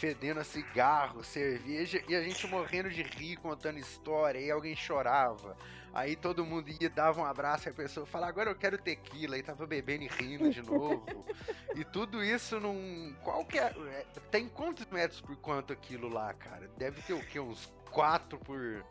fedendo 0.00 0.40
a 0.40 0.44
cigarro, 0.44 1.22
cerveja, 1.22 2.02
e 2.08 2.16
a 2.16 2.22
gente 2.22 2.46
morrendo 2.46 2.88
de 2.88 3.02
rir, 3.02 3.36
contando 3.36 3.78
história, 3.78 4.38
e 4.38 4.50
alguém 4.50 4.74
chorava. 4.74 5.54
Aí 5.92 6.16
todo 6.16 6.42
mundo 6.42 6.70
ia, 6.80 6.88
dava 6.88 7.20
um 7.20 7.24
abraço, 7.24 7.68
e 7.68 7.70
a 7.70 7.74
pessoa 7.74 8.06
falava, 8.06 8.30
agora 8.30 8.50
eu 8.50 8.54
quero 8.54 8.78
tequila, 8.78 9.36
e 9.36 9.42
tava 9.42 9.66
bebendo 9.66 10.04
e 10.04 10.08
rindo 10.08 10.50
de 10.50 10.62
novo. 10.62 11.04
e 11.76 11.84
tudo 11.84 12.24
isso 12.24 12.58
num. 12.58 13.14
Qual 13.22 13.44
que 13.44 13.58
é, 13.58 13.66
é, 13.66 14.06
Tem 14.30 14.48
quantos 14.48 14.86
metros 14.86 15.20
por 15.20 15.36
quanto 15.36 15.70
aquilo 15.70 16.08
lá, 16.08 16.32
cara? 16.32 16.66
Deve 16.78 17.02
ter 17.02 17.12
o 17.12 17.20
quê? 17.26 17.38
Uns 17.38 17.70
quatro 17.90 18.38
por. 18.38 18.82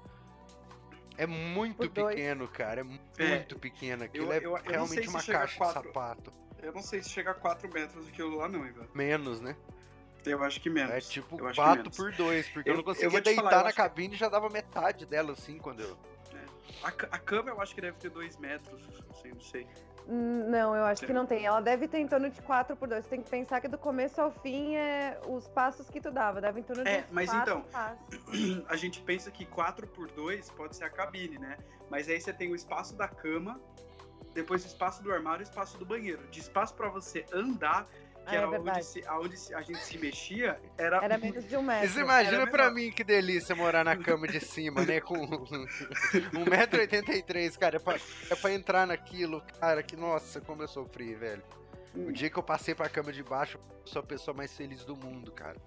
É 1.17 1.25
muito 1.25 1.89
pequeno, 1.89 2.47
cara. 2.47 2.81
É 2.81 2.83
muito 2.83 3.55
é, 3.55 3.59
pequeno. 3.59 4.03
Aquilo 4.03 4.31
eu, 4.31 4.41
eu, 4.41 4.57
é 4.57 4.59
eu 4.59 4.63
realmente 4.63 5.09
uma 5.09 5.23
caixa 5.23 5.57
quatro, 5.57 5.81
de 5.81 5.87
sapato. 5.87 6.33
Eu 6.61 6.71
não 6.71 6.83
sei 6.83 7.01
se 7.01 7.09
chega 7.09 7.31
a 7.31 7.33
4 7.33 7.67
metros 7.73 8.07
aquilo 8.07 8.37
lá, 8.37 8.47
não, 8.47 8.65
Ivan. 8.65 8.87
Menos, 8.93 9.41
né? 9.41 9.55
Eu 10.25 10.43
acho 10.43 10.59
que 10.59 10.69
menos. 10.69 10.91
É 10.91 10.99
tipo 10.99 11.37
4 11.37 11.91
por 11.91 12.11
2, 12.11 12.49
porque 12.49 12.69
eu, 12.69 12.73
eu 12.73 12.77
não 12.77 12.83
conseguia 12.83 13.17
eu 13.17 13.21
deitar 13.21 13.43
falar, 13.43 13.63
na 13.63 13.73
cabine 13.73 14.15
e 14.15 14.17
já 14.17 14.29
dava 14.29 14.49
metade 14.49 15.05
dela 15.05 15.33
assim 15.33 15.57
quando 15.57 15.81
eu. 15.81 15.97
É. 16.33 16.45
A, 16.83 16.87
a, 16.87 17.19
cama 17.19 17.49
eu 17.49 17.61
acho 17.61 17.73
que 17.73 17.81
deve 17.81 17.97
ter 17.97 18.09
2 18.09 18.37
metros, 18.37 18.81
assim, 19.11 19.29
não 19.29 19.41
sei. 19.41 19.67
Hum, 20.07 20.49
não, 20.49 20.75
eu 20.75 20.83
acho 20.85 21.05
que 21.05 21.13
não 21.13 21.25
tem. 21.25 21.45
Ela 21.45 21.61
deve 21.61 21.87
ter 21.87 21.99
em 21.99 22.07
torno 22.07 22.31
de 22.31 22.41
4 22.41 22.75
por 22.75 22.87
2. 22.87 23.03
Você 23.03 23.09
tem 23.09 23.21
que 23.21 23.29
pensar 23.29 23.61
que 23.61 23.67
do 23.67 23.77
começo 23.77 24.19
ao 24.19 24.31
fim 24.31 24.75
é 24.75 25.21
os 25.27 25.47
passos 25.47 25.87
que 25.87 26.01
tu 26.01 26.09
dava. 26.09 26.41
Deve 26.41 26.61
em 26.61 26.63
torno 26.63 26.83
de 26.83 26.89
É, 26.89 27.05
mas 27.11 27.31
então, 27.31 27.61
passos. 27.61 27.99
a 28.67 28.75
gente 28.75 29.01
pensa 29.01 29.29
que 29.29 29.45
4 29.45 29.85
por 29.87 30.09
2 30.09 30.49
pode 30.51 30.75
ser 30.75 30.85
a 30.85 30.89
cabine, 30.89 31.37
né? 31.37 31.57
Mas 31.91 32.09
aí 32.09 32.19
você 32.19 32.33
tem 32.33 32.51
o 32.51 32.55
espaço 32.55 32.95
da 32.95 33.07
cama, 33.07 33.61
depois 34.33 34.63
o 34.63 34.67
espaço 34.67 35.03
do 35.03 35.11
armário 35.11 35.43
e 35.43 35.45
o 35.45 35.49
espaço 35.49 35.77
do 35.77 35.85
banheiro. 35.85 36.25
De 36.29 36.39
espaço 36.39 36.73
para 36.73 36.89
você 36.89 37.23
andar, 37.31 37.87
que 38.29 38.35
ah, 38.35 38.39
era 38.39 38.45
é 38.45 38.59
onde, 38.59 38.85
se, 38.85 39.03
onde 39.09 39.35
a 39.55 39.61
gente 39.61 39.79
se 39.79 39.97
mexia, 39.97 40.59
era. 40.77 41.03
Era 41.03 41.17
menos 41.17 41.47
de 41.47 41.57
um 41.57 41.61
metro. 41.61 41.89
Você 41.89 42.01
imagina 42.01 42.45
pra 42.47 42.69
mim 42.69 42.91
que 42.91 43.03
delícia 43.03 43.55
morar 43.55 43.83
na 43.83 43.97
cama 43.97 44.27
de 44.27 44.39
cima, 44.39 44.85
né? 44.85 45.01
Com 45.01 45.15
1,83m, 45.15 47.57
cara. 47.57 47.77
É 47.77 47.79
pra, 47.79 47.99
é 48.29 48.35
pra 48.35 48.53
entrar 48.53 48.85
naquilo, 48.85 49.41
cara, 49.59 49.81
que 49.81 49.95
nossa, 49.95 50.39
como 50.39 50.61
eu 50.63 50.67
sofri, 50.67 51.15
velho. 51.15 51.41
O 51.95 52.11
dia 52.11 52.29
que 52.29 52.37
eu 52.37 52.43
passei 52.43 52.75
pra 52.75 52.87
cama 52.87 53.11
de 53.11 53.23
baixo, 53.23 53.57
eu 53.57 53.87
sou 53.87 54.01
a 54.01 54.03
pessoa 54.03 54.35
mais 54.35 54.55
feliz 54.55 54.85
do 54.85 54.95
mundo, 54.95 55.31
cara. 55.31 55.57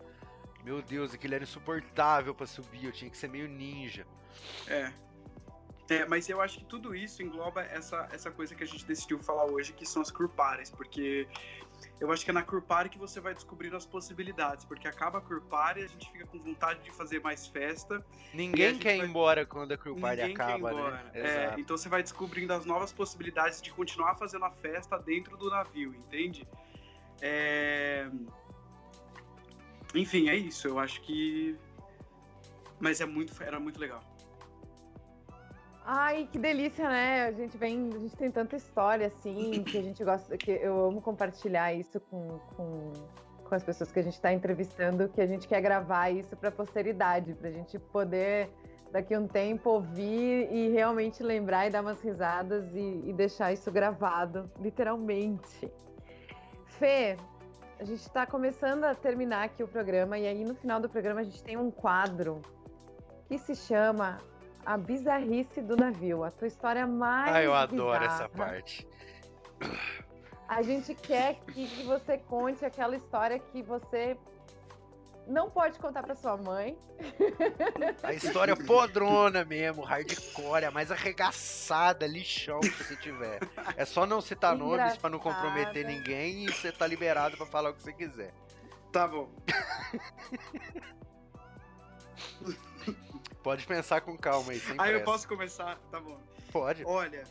Meu 0.64 0.80
Deus, 0.80 1.12
aquilo 1.12 1.34
era 1.34 1.42
insuportável 1.42 2.34
pra 2.34 2.46
subir, 2.46 2.86
eu 2.86 2.92
tinha 2.92 3.10
que 3.10 3.16
ser 3.16 3.28
meio 3.28 3.48
ninja. 3.48 4.06
É. 4.68 4.92
É, 5.88 6.06
mas 6.06 6.28
eu 6.28 6.40
acho 6.40 6.60
que 6.60 6.64
tudo 6.64 6.94
isso 6.94 7.22
engloba 7.22 7.62
essa, 7.64 8.08
essa 8.12 8.30
coisa 8.30 8.54
que 8.54 8.62
a 8.62 8.66
gente 8.66 8.84
decidiu 8.86 9.18
falar 9.18 9.44
hoje, 9.44 9.72
que 9.72 9.84
são 9.84 10.00
as 10.00 10.10
curpares, 10.10 10.70
porque 10.70 11.26
eu 12.00 12.10
acho 12.12 12.24
que 12.24 12.30
é 12.30 12.34
na 12.34 12.42
Curpare 12.42 12.88
que 12.88 12.98
você 12.98 13.20
vai 13.20 13.34
descobrindo 13.34 13.76
as 13.76 13.86
possibilidades, 13.86 14.64
porque 14.64 14.88
acaba 14.88 15.18
a 15.18 15.20
Curpare 15.20 15.80
e 15.80 15.84
a 15.84 15.86
gente 15.86 16.10
fica 16.10 16.26
com 16.26 16.38
vontade 16.38 16.82
de 16.82 16.90
fazer 16.90 17.20
mais 17.20 17.46
festa. 17.46 18.04
Ninguém 18.34 18.78
quer 18.78 18.96
ir 18.96 19.04
embora 19.04 19.46
quando 19.46 19.72
a 19.72 19.78
Curpare 19.78 20.22
acaba, 20.22 20.72
né? 20.72 21.10
É, 21.14 21.54
então 21.58 21.76
você 21.76 21.88
vai 21.88 22.02
descobrindo 22.02 22.52
as 22.52 22.64
novas 22.64 22.92
possibilidades 22.92 23.60
de 23.60 23.70
continuar 23.70 24.16
fazendo 24.16 24.44
a 24.44 24.50
festa 24.50 24.98
dentro 24.98 25.36
do 25.36 25.50
navio, 25.50 25.94
entende? 25.94 26.46
É... 27.20 28.08
Enfim, 29.94 30.28
é 30.28 30.36
isso. 30.36 30.66
Eu 30.66 30.78
acho 30.78 31.00
que. 31.02 31.56
Mas 32.80 33.00
é 33.00 33.06
muito, 33.06 33.40
era 33.42 33.60
muito 33.60 33.78
legal. 33.78 34.02
Ai, 35.84 36.28
que 36.30 36.38
delícia, 36.38 36.88
né? 36.88 37.24
A 37.24 37.32
gente 37.32 37.56
vem, 37.58 37.90
a 37.92 37.98
gente 37.98 38.16
tem 38.16 38.30
tanta 38.30 38.54
história 38.54 39.08
assim, 39.08 39.64
que 39.64 39.76
a 39.76 39.82
gente 39.82 40.02
gosta, 40.04 40.36
que 40.36 40.50
eu 40.52 40.86
amo 40.86 41.02
compartilhar 41.02 41.74
isso 41.74 41.98
com, 41.98 42.38
com, 42.56 42.92
com 43.42 43.54
as 43.54 43.64
pessoas 43.64 43.90
que 43.90 43.98
a 43.98 44.02
gente 44.02 44.14
está 44.14 44.32
entrevistando, 44.32 45.08
que 45.08 45.20
a 45.20 45.26
gente 45.26 45.48
quer 45.48 45.60
gravar 45.60 46.10
isso 46.10 46.36
para 46.36 46.50
a 46.50 46.52
posteridade, 46.52 47.34
para 47.34 47.48
a 47.48 47.52
gente 47.52 47.78
poder 47.80 48.48
daqui 48.92 49.12
a 49.14 49.18
um 49.18 49.26
tempo 49.26 49.70
ouvir 49.70 50.52
e 50.52 50.68
realmente 50.68 51.22
lembrar 51.22 51.66
e 51.66 51.70
dar 51.70 51.80
umas 51.80 52.00
risadas 52.00 52.72
e, 52.74 53.02
e 53.06 53.12
deixar 53.12 53.52
isso 53.52 53.72
gravado, 53.72 54.48
literalmente. 54.60 55.72
Fê, 56.66 57.16
a 57.80 57.84
gente 57.84 58.02
está 58.02 58.24
começando 58.24 58.84
a 58.84 58.94
terminar 58.94 59.44
aqui 59.44 59.64
o 59.64 59.68
programa 59.68 60.16
e 60.16 60.28
aí 60.28 60.44
no 60.44 60.54
final 60.54 60.78
do 60.78 60.88
programa 60.88 61.20
a 61.20 61.24
gente 61.24 61.42
tem 61.42 61.56
um 61.56 61.70
quadro 61.70 62.40
que 63.26 63.36
se 63.38 63.56
chama 63.56 64.18
a 64.64 64.76
bizarrice 64.76 65.60
do 65.60 65.76
navio, 65.76 66.24
a 66.24 66.30
tua 66.30 66.46
história 66.46 66.86
mais. 66.86 67.34
Ah, 67.34 67.42
eu 67.42 67.54
adoro 67.54 68.00
bizarra. 68.00 68.14
essa 68.14 68.28
parte. 68.28 68.86
A 70.48 70.62
gente 70.62 70.94
quer 70.94 71.36
que, 71.46 71.66
que 71.66 71.82
você 71.84 72.18
conte 72.18 72.64
aquela 72.64 72.96
história 72.96 73.38
que 73.38 73.62
você 73.62 74.16
não 75.26 75.50
pode 75.50 75.78
contar 75.78 76.02
para 76.02 76.14
sua 76.14 76.36
mãe. 76.36 76.76
A 78.02 78.12
história 78.12 78.56
podrona 78.56 79.44
mesmo, 79.44 79.82
hardcore, 79.82 80.64
a 80.64 80.70
mais 80.70 80.90
arregaçada, 80.90 82.06
lixão 82.06 82.60
que 82.60 82.70
você 82.70 82.96
tiver. 82.96 83.40
É 83.76 83.84
só 83.84 84.04
não 84.04 84.20
citar 84.20 84.56
nomes 84.56 84.96
para 84.96 85.10
não 85.10 85.18
comprometer 85.18 85.86
ninguém 85.86 86.44
e 86.44 86.52
você 86.52 86.70
tá 86.70 86.86
liberado 86.86 87.36
para 87.36 87.46
falar 87.46 87.70
o 87.70 87.74
que 87.74 87.82
você 87.82 87.92
quiser. 87.92 88.32
Tá 88.92 89.08
bom. 89.08 89.30
Pode 93.42 93.66
pensar 93.66 94.00
com 94.00 94.16
calma 94.16 94.52
aí, 94.52 94.60
sem 94.60 94.72
Aí 94.72 94.76
pressa. 94.76 94.92
eu 94.92 95.04
posso 95.04 95.28
começar? 95.28 95.78
Tá 95.90 96.00
bom. 96.00 96.18
Pode. 96.52 96.84
Olha, 96.84 97.24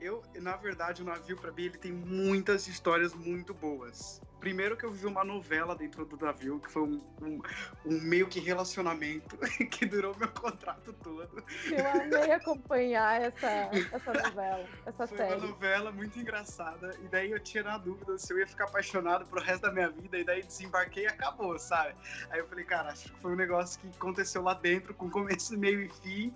eu, 0.00 0.22
na 0.34 0.56
verdade, 0.56 1.02
o 1.02 1.04
navio 1.04 1.36
para 1.36 1.52
mim 1.52 1.64
ele 1.64 1.78
tem 1.78 1.92
muitas 1.92 2.66
histórias 2.66 3.14
muito 3.14 3.54
boas. 3.54 4.20
Primeiro 4.44 4.76
que 4.76 4.84
eu 4.84 4.90
vi 4.90 5.06
uma 5.06 5.24
novela 5.24 5.74
dentro 5.74 6.04
do 6.04 6.22
navio, 6.22 6.60
que 6.60 6.70
foi 6.70 6.82
um, 6.82 7.00
um, 7.22 7.40
um 7.86 8.00
meio 8.02 8.28
que 8.28 8.38
relacionamento 8.40 9.38
que 9.72 9.86
durou 9.86 10.14
meu 10.18 10.28
contrato 10.28 10.92
todo. 10.92 11.42
Eu 11.72 12.02
amei 12.02 12.30
acompanhar 12.30 13.22
essa, 13.22 13.70
essa 13.90 14.12
novela, 14.12 14.68
essa 14.84 15.06
foi 15.06 15.16
série. 15.16 15.34
uma 15.36 15.46
novela 15.46 15.90
muito 15.90 16.18
engraçada, 16.18 16.94
e 17.02 17.08
daí 17.08 17.30
eu 17.30 17.40
tinha 17.40 17.62
na 17.62 17.78
dúvida 17.78 18.18
se 18.18 18.34
eu 18.34 18.38
ia 18.38 18.46
ficar 18.46 18.64
apaixonado 18.64 19.24
pro 19.24 19.40
resto 19.40 19.62
da 19.62 19.72
minha 19.72 19.88
vida, 19.88 20.18
e 20.18 20.24
daí 20.24 20.42
desembarquei 20.42 21.04
e 21.04 21.06
acabou, 21.06 21.58
sabe? 21.58 21.94
Aí 22.28 22.38
eu 22.38 22.46
falei, 22.46 22.66
cara, 22.66 22.90
acho 22.90 23.10
que 23.10 23.20
foi 23.22 23.32
um 23.32 23.36
negócio 23.36 23.80
que 23.80 23.88
aconteceu 23.96 24.42
lá 24.42 24.52
dentro, 24.52 24.92
com 24.92 25.08
começo, 25.08 25.56
meio 25.56 25.80
e 25.80 25.88
fim, 25.88 26.34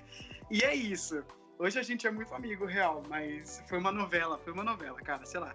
e 0.50 0.62
é 0.62 0.74
isso. 0.74 1.22
Hoje 1.58 1.78
a 1.78 1.82
gente 1.82 2.06
é 2.06 2.10
muito 2.10 2.34
amigo, 2.34 2.64
real, 2.64 3.02
mas 3.06 3.62
foi 3.68 3.78
uma 3.78 3.92
novela, 3.92 4.38
foi 4.38 4.54
uma 4.54 4.64
novela, 4.64 4.98
cara, 5.02 5.26
sei 5.26 5.40
lá. 5.40 5.54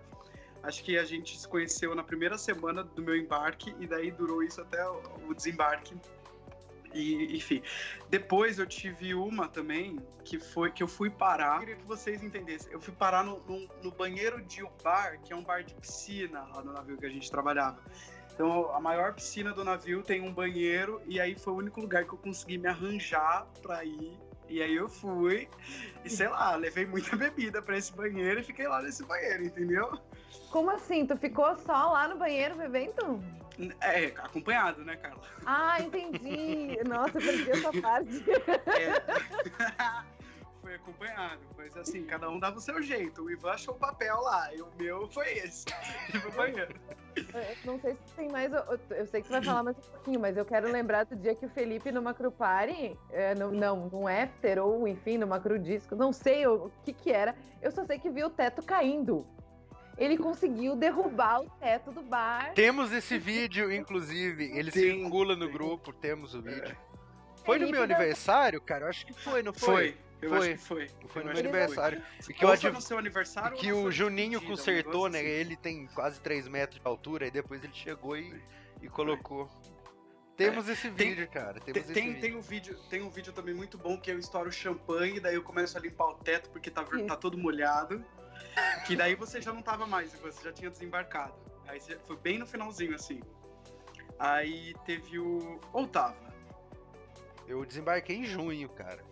Acho 0.63 0.81
que 0.83 0.97
a 0.97 1.03
gente 1.03 1.37
se 1.37 1.47
conheceu 1.47 1.93
na 1.93 2.03
primeira 2.03 2.37
semana 2.37 2.83
do 2.83 3.01
meu 3.01 3.15
embarque 3.17 3.75
e 3.79 3.85
daí 3.85 4.11
durou 4.11 4.41
isso 4.41 4.61
até 4.61 4.81
o 4.87 5.33
desembarque. 5.33 5.95
E, 6.93 7.35
enfim, 7.35 7.61
depois 8.09 8.59
eu 8.59 8.67
tive 8.67 9.13
uma 9.13 9.47
também 9.47 9.99
que 10.23 10.39
foi 10.39 10.71
que 10.71 10.81
eu 10.81 10.87
fui 10.87 11.09
parar. 11.09 11.55
Eu 11.55 11.59
queria 11.59 11.75
que 11.75 11.85
vocês 11.85 12.23
entendessem. 12.23 12.71
Eu 12.71 12.79
fui 12.79 12.93
parar 12.93 13.23
no, 13.23 13.39
no, 13.41 13.67
no 13.83 13.91
banheiro 13.91 14.41
de 14.41 14.63
um 14.63 14.69
bar, 14.81 15.19
que 15.21 15.33
é 15.33 15.35
um 15.35 15.43
bar 15.43 15.63
de 15.63 15.73
piscina 15.73 16.47
lá 16.53 16.63
no 16.63 16.71
navio 16.71 16.97
que 16.97 17.05
a 17.05 17.09
gente 17.09 17.29
trabalhava. 17.29 17.83
Então, 18.33 18.73
a 18.73 18.79
maior 18.79 19.13
piscina 19.13 19.51
do 19.51 19.63
navio 19.63 20.01
tem 20.01 20.21
um 20.21 20.33
banheiro, 20.33 21.01
e 21.05 21.19
aí 21.19 21.37
foi 21.37 21.53
o 21.53 21.57
único 21.57 21.81
lugar 21.81 22.05
que 22.05 22.13
eu 22.13 22.17
consegui 22.17 22.57
me 22.57 22.67
arranjar 22.67 23.45
pra 23.61 23.83
ir 23.83 24.17
e 24.49 24.61
aí 24.61 24.75
eu 24.75 24.89
fui 24.89 25.47
e 26.03 26.09
sei 26.09 26.27
lá, 26.27 26.55
levei 26.55 26.85
muita 26.85 27.15
bebida 27.17 27.61
para 27.61 27.77
esse 27.77 27.91
banheiro 27.93 28.39
e 28.39 28.43
fiquei 28.43 28.67
lá 28.67 28.81
nesse 28.81 29.03
banheiro, 29.03 29.45
entendeu? 29.45 29.99
Como 30.49 30.69
assim? 30.69 31.05
Tu 31.05 31.17
ficou 31.17 31.55
só 31.57 31.91
lá 31.91 32.07
no 32.07 32.17
banheiro 32.17 32.55
bebendo? 32.55 33.23
É, 33.81 34.07
acompanhado, 34.17 34.83
né, 34.83 34.95
Carla? 34.97 35.21
Ah, 35.45 35.79
entendi. 35.79 36.77
Nossa, 36.87 37.13
perdi 37.13 37.51
essa 37.51 37.71
parte. 37.81 38.23
É. 38.67 40.03
foi 40.63 40.75
acompanhado, 40.75 41.41
mas 41.57 41.75
assim, 41.77 42.03
cada 42.05 42.29
um 42.29 42.39
dava 42.39 42.57
o 42.57 42.61
seu 42.61 42.81
jeito. 42.81 43.23
O 43.23 43.29
Ivan 43.29 43.51
achou 43.51 43.75
o 43.75 43.77
papel 43.77 44.19
lá, 44.21 44.53
e 44.53 44.61
o 44.61 44.67
meu 44.79 45.07
foi 45.09 45.29
esse. 45.33 45.65
Pro 46.11 46.31
banheiro. 46.31 46.73
Não 47.65 47.79
sei 47.79 47.95
se 48.05 48.13
tem 48.15 48.29
mais. 48.29 48.51
Eu, 48.51 48.79
eu 48.91 49.05
sei 49.05 49.21
que 49.21 49.27
você 49.27 49.33
vai 49.33 49.43
falar 49.43 49.63
mais 49.63 49.77
um 49.77 49.91
pouquinho, 49.91 50.19
mas 50.19 50.37
eu 50.37 50.45
quero 50.45 50.71
lembrar 50.71 51.05
do 51.05 51.15
dia 51.15 51.35
que 51.35 51.45
o 51.45 51.49
Felipe 51.49 51.91
numa 51.91 52.13
Cru 52.13 52.31
Party, 52.31 52.97
é, 53.11 53.35
no, 53.35 53.51
não, 53.51 53.89
num 53.89 54.07
after, 54.07 54.63
ou 54.63 54.87
enfim, 54.87 55.17
numa 55.17 55.39
Cru 55.39 55.59
Disco, 55.59 55.95
não 55.95 56.11
sei 56.11 56.47
o, 56.47 56.65
o 56.65 56.71
que 56.83 56.93
que 56.93 57.11
era. 57.11 57.35
Eu 57.61 57.71
só 57.71 57.85
sei 57.85 57.99
que 57.99 58.09
vi 58.09 58.23
o 58.23 58.29
teto 58.29 58.63
caindo. 58.63 59.25
Ele 59.97 60.17
conseguiu 60.17 60.75
derrubar 60.75 61.41
o 61.41 61.49
teto 61.59 61.91
do 61.91 62.01
bar. 62.01 62.53
Temos 62.53 62.91
esse 62.91 63.17
vídeo, 63.17 63.71
inclusive. 63.71 64.45
Ele 64.57 64.71
Tem, 64.71 65.01
circula 65.01 65.35
no 65.35 65.49
grupo, 65.49 65.93
temos 65.93 66.33
o 66.33 66.41
vídeo. 66.41 66.75
Foi 67.45 67.59
no 67.59 67.69
meu 67.69 67.83
aniversário, 67.83 68.59
cara? 68.61 68.85
Eu 68.85 68.89
acho 68.89 69.05
que 69.05 69.13
foi, 69.13 69.43
não 69.43 69.53
foi? 69.53 69.65
Foi. 69.93 69.97
Eu 70.21 70.29
Foi. 70.29 70.37
acho 70.39 70.49
que 70.51 70.57
foi. 70.57 70.87
Foi 71.09 71.23
no 71.23 71.29
Eu 71.29 71.33
meu 71.33 71.39
aniversário. 71.43 72.01
Foi. 72.21 72.33
que, 72.33 72.45
eu 72.45 72.57
foi 72.57 72.71
no 72.71 72.81
seu 72.81 72.97
aniversário 72.97 73.57
que 73.57 73.73
o 73.73 73.91
Juninho 73.91 74.39
um 74.39 74.45
consertou, 74.45 75.09
negócio 75.09 75.11
né? 75.11 75.19
assim. 75.19 75.27
Ele 75.41 75.55
tem 75.57 75.85
quase 75.87 76.21
3 76.21 76.47
metros 76.47 76.79
de 76.79 76.87
altura, 76.87 77.27
e 77.27 77.31
depois 77.31 77.61
ele 77.61 77.73
chegou 77.73 78.15
e, 78.17 78.41
e 78.81 78.87
colocou. 78.87 79.49
Temos 80.37 80.69
esse 80.69 80.89
Tem- 80.89 81.09
vídeo, 81.09 81.27
cara. 81.29 81.59
Tem, 81.59 81.73
Temos 81.73 81.89
esse 81.89 81.93
tem, 81.93 82.07
vídeo. 82.13 82.21
tem 82.21 82.35
um 82.37 82.41
vídeo, 82.41 82.79
tem 82.89 83.01
um 83.01 83.09
vídeo 83.09 83.33
também 83.33 83.53
muito 83.53 83.77
bom 83.77 83.97
que 83.99 84.09
eu 84.09 84.17
estouro 84.17 84.49
champanhe, 84.49 85.19
daí 85.19 85.35
eu 85.35 85.43
começo 85.43 85.77
a 85.77 85.81
limpar 85.81 86.07
o 86.07 86.13
teto 86.15 86.49
porque 86.51 86.71
tá, 86.71 86.83
tá 86.85 87.15
todo 87.17 87.37
molhado. 87.37 88.03
Que 88.85 88.95
daí 88.95 89.15
você 89.15 89.41
já 89.41 89.53
não 89.53 89.61
tava 89.61 89.85
mais, 89.87 90.13
você 90.13 90.43
já 90.43 90.51
tinha 90.51 90.69
desembarcado. 90.69 91.33
Aí 91.67 91.79
você- 91.79 91.97
foi 91.99 92.17
bem 92.17 92.37
no 92.37 92.45
finalzinho, 92.45 92.93
assim. 92.95 93.21
Aí 94.19 94.73
teve 94.85 95.17
o. 95.19 95.59
Ou 95.71 95.87
tava? 95.87 96.33
Eu 97.47 97.65
desembarquei 97.65 98.17
em 98.17 98.25
junho, 98.25 98.69
cara. 98.69 99.03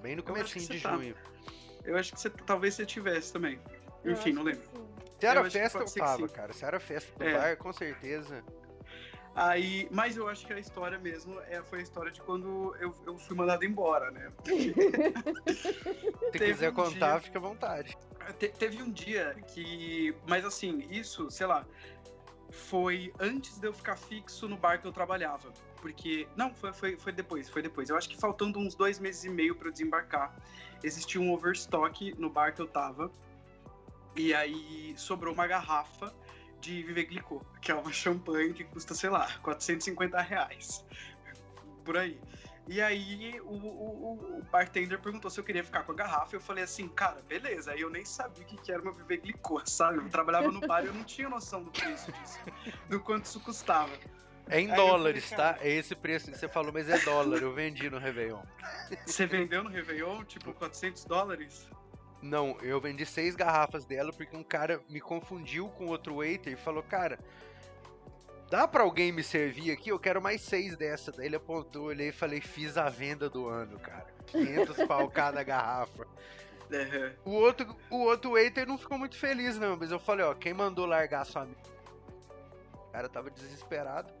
Bem 0.00 0.16
no 0.16 0.22
você 0.22 0.58
de 0.60 0.80
tá. 0.80 0.96
junho. 0.96 1.14
Eu 1.84 1.96
acho 1.96 2.12
que 2.12 2.20
você 2.20 2.30
talvez 2.30 2.74
você 2.74 2.84
tivesse 2.86 3.32
também. 3.32 3.60
Eu 4.04 4.12
Enfim, 4.12 4.32
não 4.32 4.42
lembro. 4.42 4.62
Se 5.18 5.26
era 5.26 5.40
Eu 5.40 5.50
festa, 5.50 5.78
eu 5.78 5.84
tava, 5.94 6.28
cara. 6.28 6.52
Se 6.54 6.64
era 6.64 6.80
festa 6.80 7.12
do 7.18 7.24
É. 7.24 7.32
bar, 7.38 7.56
com 7.58 7.72
certeza. 7.72 8.42
Aí, 9.34 9.86
mas 9.90 10.16
eu 10.16 10.28
acho 10.28 10.46
que 10.46 10.52
a 10.52 10.58
história 10.58 10.98
mesmo 10.98 11.38
é, 11.42 11.62
foi 11.62 11.78
a 11.80 11.82
história 11.82 12.10
de 12.10 12.20
quando 12.22 12.74
eu, 12.80 12.94
eu 13.06 13.16
fui 13.18 13.36
mandado 13.36 13.64
embora, 13.64 14.10
né? 14.10 14.32
Se 15.46 16.30
Teve 16.32 16.46
quiser 16.52 16.70
um 16.70 16.74
contar, 16.74 17.12
dia- 17.12 17.20
fica 17.20 17.38
à 17.38 17.42
vontade. 17.42 17.96
Te- 18.32 18.48
teve 18.48 18.82
um 18.82 18.90
dia 18.90 19.36
que. 19.48 20.14
Mas 20.26 20.44
assim, 20.44 20.86
isso, 20.90 21.30
sei 21.30 21.46
lá, 21.46 21.66
foi 22.50 23.12
antes 23.18 23.58
de 23.58 23.66
eu 23.66 23.72
ficar 23.72 23.96
fixo 23.96 24.48
no 24.48 24.56
bar 24.56 24.80
que 24.80 24.86
eu 24.86 24.92
trabalhava. 24.92 25.52
Porque. 25.80 26.26
Não, 26.36 26.54
foi, 26.54 26.72
foi, 26.72 26.96
foi 26.96 27.12
depois, 27.12 27.48
foi 27.48 27.62
depois. 27.62 27.88
Eu 27.90 27.96
acho 27.96 28.08
que 28.08 28.16
faltando 28.16 28.58
uns 28.58 28.74
dois 28.74 28.98
meses 28.98 29.24
e 29.24 29.30
meio 29.30 29.54
para 29.54 29.70
desembarcar, 29.70 30.34
existia 30.82 31.20
um 31.20 31.32
overstock 31.32 32.14
no 32.18 32.28
bar 32.30 32.54
que 32.54 32.60
eu 32.60 32.66
tava. 32.68 33.10
E 34.16 34.34
aí 34.34 34.94
sobrou 34.96 35.32
uma 35.32 35.46
garrafa 35.46 36.12
de 36.60 36.82
Vive 36.82 37.04
Glicô, 37.04 37.42
que 37.62 37.72
é 37.72 37.74
uma 37.74 37.92
champanhe 37.92 38.52
que 38.52 38.64
custa, 38.64 38.94
sei 38.94 39.08
lá, 39.08 39.32
450 39.42 40.20
reais. 40.20 40.84
Por 41.84 41.96
aí. 41.96 42.20
E 42.70 42.80
aí 42.80 43.40
o, 43.40 43.52
o- 43.52 44.38
o 44.38 44.42
bartender 44.44 45.00
perguntou 45.00 45.28
se 45.28 45.40
eu 45.40 45.44
queria 45.44 45.64
ficar 45.64 45.82
com 45.82 45.90
a 45.90 45.94
garrafa. 45.94 46.36
Eu 46.36 46.40
falei 46.40 46.62
assim, 46.62 46.88
cara, 46.88 47.20
beleza. 47.28 47.72
Aí 47.72 47.80
eu 47.80 47.90
nem 47.90 48.04
sabia 48.04 48.44
o 48.44 48.46
que 48.46 48.70
era 48.70 48.80
uma 48.80 48.92
Vive 48.92 49.16
Glicô, 49.16 49.60
sabe? 49.66 49.98
Eu 49.98 50.08
trabalhava 50.08 50.52
no 50.52 50.60
bar 50.60 50.84
e 50.84 50.86
eu 50.86 50.94
não 50.94 51.02
tinha 51.02 51.28
noção 51.28 51.64
do 51.64 51.70
preço 51.72 52.12
disso, 52.12 52.38
do 52.88 53.00
quanto 53.00 53.24
isso 53.24 53.40
custava. 53.40 53.90
É 54.48 54.60
em 54.60 54.70
Aí 54.70 54.76
dólares, 54.76 55.24
falei, 55.24 55.44
cara- 55.44 55.58
tá? 55.58 55.64
É 55.64 55.68
esse 55.70 55.96
preço 55.96 56.30
que 56.30 56.38
você 56.38 56.48
falou, 56.48 56.72
mas 56.72 56.88
é 56.88 56.98
dólar. 57.00 57.42
Eu 57.42 57.52
vendi 57.52 57.90
no 57.90 57.98
Réveillon. 57.98 58.42
Você 59.04 59.26
vendeu 59.26 59.64
no 59.64 59.70
Réveillon, 59.70 60.22
tipo, 60.24 60.52
400 60.52 61.04
dólares? 61.04 61.68
Não, 62.22 62.56
eu 62.62 62.80
vendi 62.80 63.04
seis 63.04 63.34
garrafas 63.34 63.84
dela 63.84 64.12
porque 64.12 64.36
um 64.36 64.44
cara 64.44 64.80
me 64.88 65.00
confundiu 65.00 65.68
com 65.70 65.86
outro 65.86 66.16
waiter 66.18 66.52
e 66.52 66.56
falou, 66.56 66.82
cara, 66.84 67.18
dá 68.50 68.66
pra 68.68 68.82
alguém 68.82 69.12
me 69.12 69.22
servir 69.22 69.70
aqui? 69.70 69.90
Eu 69.90 69.98
quero 69.98 70.20
mais 70.20 70.40
seis 70.42 70.76
dessa. 70.76 71.12
Daí 71.12 71.26
ele 71.26 71.36
apontou, 71.36 71.84
olhei 71.84 72.08
e 72.08 72.12
falei, 72.12 72.40
fiz 72.40 72.76
a 72.76 72.88
venda 72.88 73.30
do 73.30 73.46
ano, 73.48 73.78
cara. 73.78 74.06
500 74.26 74.76
pau 74.86 75.08
cada 75.08 75.42
garrafa. 75.42 76.06
É, 76.72 77.12
O 77.24 77.30
outro, 77.30 77.76
o 77.90 77.98
outro 78.04 78.32
waiter 78.32 78.66
não 78.66 78.78
ficou 78.78 78.96
muito 78.96 79.16
feliz, 79.16 79.58
não, 79.58 79.76
mas 79.76 79.90
eu 79.90 79.98
falei, 79.98 80.24
ó, 80.24 80.34
quem 80.34 80.54
mandou 80.54 80.86
largar 80.86 81.24
sua 81.26 81.42
amiga? 81.42 81.58
O 82.74 82.92
cara 82.92 83.08
tava 83.08 83.30
desesperado. 83.30 84.12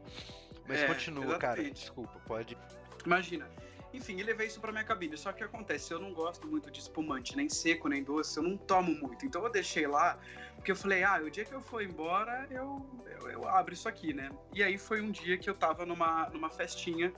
Mas 0.66 0.80
É, 0.82 0.86
continua, 0.86 1.38
cara. 1.38 1.54
exatamente. 1.54 1.80
Desculpa, 1.80 2.20
pode. 2.26 2.56
Imagina. 3.04 3.48
Enfim, 3.92 4.20
eu 4.20 4.26
levei 4.26 4.46
isso 4.46 4.60
pra 4.60 4.70
minha 4.70 4.84
cabine. 4.84 5.16
Só 5.16 5.32
que 5.32 5.42
acontece, 5.42 5.92
eu 5.92 5.98
não 5.98 6.12
gosto 6.12 6.46
muito 6.46 6.70
de 6.70 6.80
espumante, 6.80 7.36
nem 7.36 7.48
seco, 7.48 7.88
nem 7.88 8.02
doce, 8.02 8.38
eu 8.38 8.42
não 8.42 8.56
tomo 8.56 8.94
muito. 8.94 9.26
Então 9.26 9.42
eu 9.42 9.50
deixei 9.50 9.86
lá, 9.86 10.18
porque 10.56 10.70
eu 10.70 10.76
falei, 10.76 11.02
ah, 11.02 11.20
o 11.24 11.30
dia 11.30 11.44
que 11.44 11.52
eu 11.52 11.60
for 11.60 11.82
embora, 11.82 12.46
eu, 12.50 12.86
eu, 13.06 13.30
eu 13.30 13.48
abro 13.48 13.74
isso 13.74 13.88
aqui, 13.88 14.12
né? 14.12 14.30
E 14.52 14.62
aí 14.62 14.78
foi 14.78 15.00
um 15.00 15.10
dia 15.10 15.36
que 15.36 15.50
eu 15.50 15.54
tava 15.54 15.84
numa, 15.84 16.28
numa 16.30 16.50
festinha, 16.50 17.12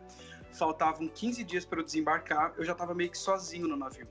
faltavam 0.52 1.08
15 1.08 1.44
dias 1.44 1.64
para 1.64 1.80
eu 1.80 1.84
desembarcar, 1.84 2.54
eu 2.56 2.64
já 2.64 2.74
tava 2.74 2.94
meio 2.94 3.10
que 3.10 3.18
sozinho 3.18 3.68
no 3.68 3.76
navio. 3.76 4.08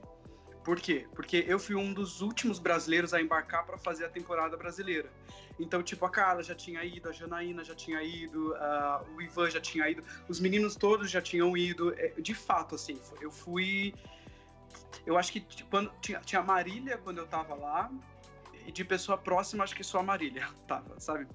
Por 0.64 0.80
quê? 0.80 1.06
Porque 1.14 1.44
eu 1.46 1.58
fui 1.58 1.74
um 1.74 1.92
dos 1.92 2.20
últimos 2.20 2.58
brasileiros 2.58 3.12
a 3.12 3.20
embarcar 3.20 3.66
para 3.66 3.76
fazer 3.76 4.04
a 4.04 4.08
temporada 4.08 4.56
brasileira. 4.56 5.10
Então, 5.58 5.82
tipo, 5.82 6.04
a 6.06 6.10
Carla 6.10 6.42
já 6.42 6.54
tinha 6.54 6.84
ido, 6.84 7.08
a 7.08 7.12
Janaína 7.12 7.64
já 7.64 7.74
tinha 7.74 8.02
ido, 8.02 8.54
o 9.14 9.20
Ivan 9.20 9.50
já 9.50 9.60
tinha 9.60 9.88
ido, 9.88 10.02
os 10.28 10.38
meninos 10.38 10.76
todos 10.76 11.10
já 11.10 11.20
tinham 11.20 11.56
ido. 11.56 11.92
É, 11.98 12.08
De 12.18 12.34
fato, 12.34 12.76
assim, 12.76 13.00
eu 13.20 13.30
fui. 13.30 13.92
Eu 15.04 15.18
acho 15.18 15.32
que 15.32 15.40
tipo, 15.40 15.68
quando, 15.68 15.92
tinha, 16.00 16.20
tinha 16.20 16.40
a 16.40 16.44
Marília 16.44 16.96
quando 16.98 17.18
eu 17.18 17.26
tava 17.26 17.54
lá, 17.54 17.90
e 18.66 18.70
de 18.70 18.84
pessoa 18.84 19.18
próxima, 19.18 19.64
acho 19.64 19.74
que 19.74 19.82
só 19.82 19.98
a 19.98 20.02
Marília 20.02 20.48
tava, 20.68 20.98
sabe? 21.00 21.26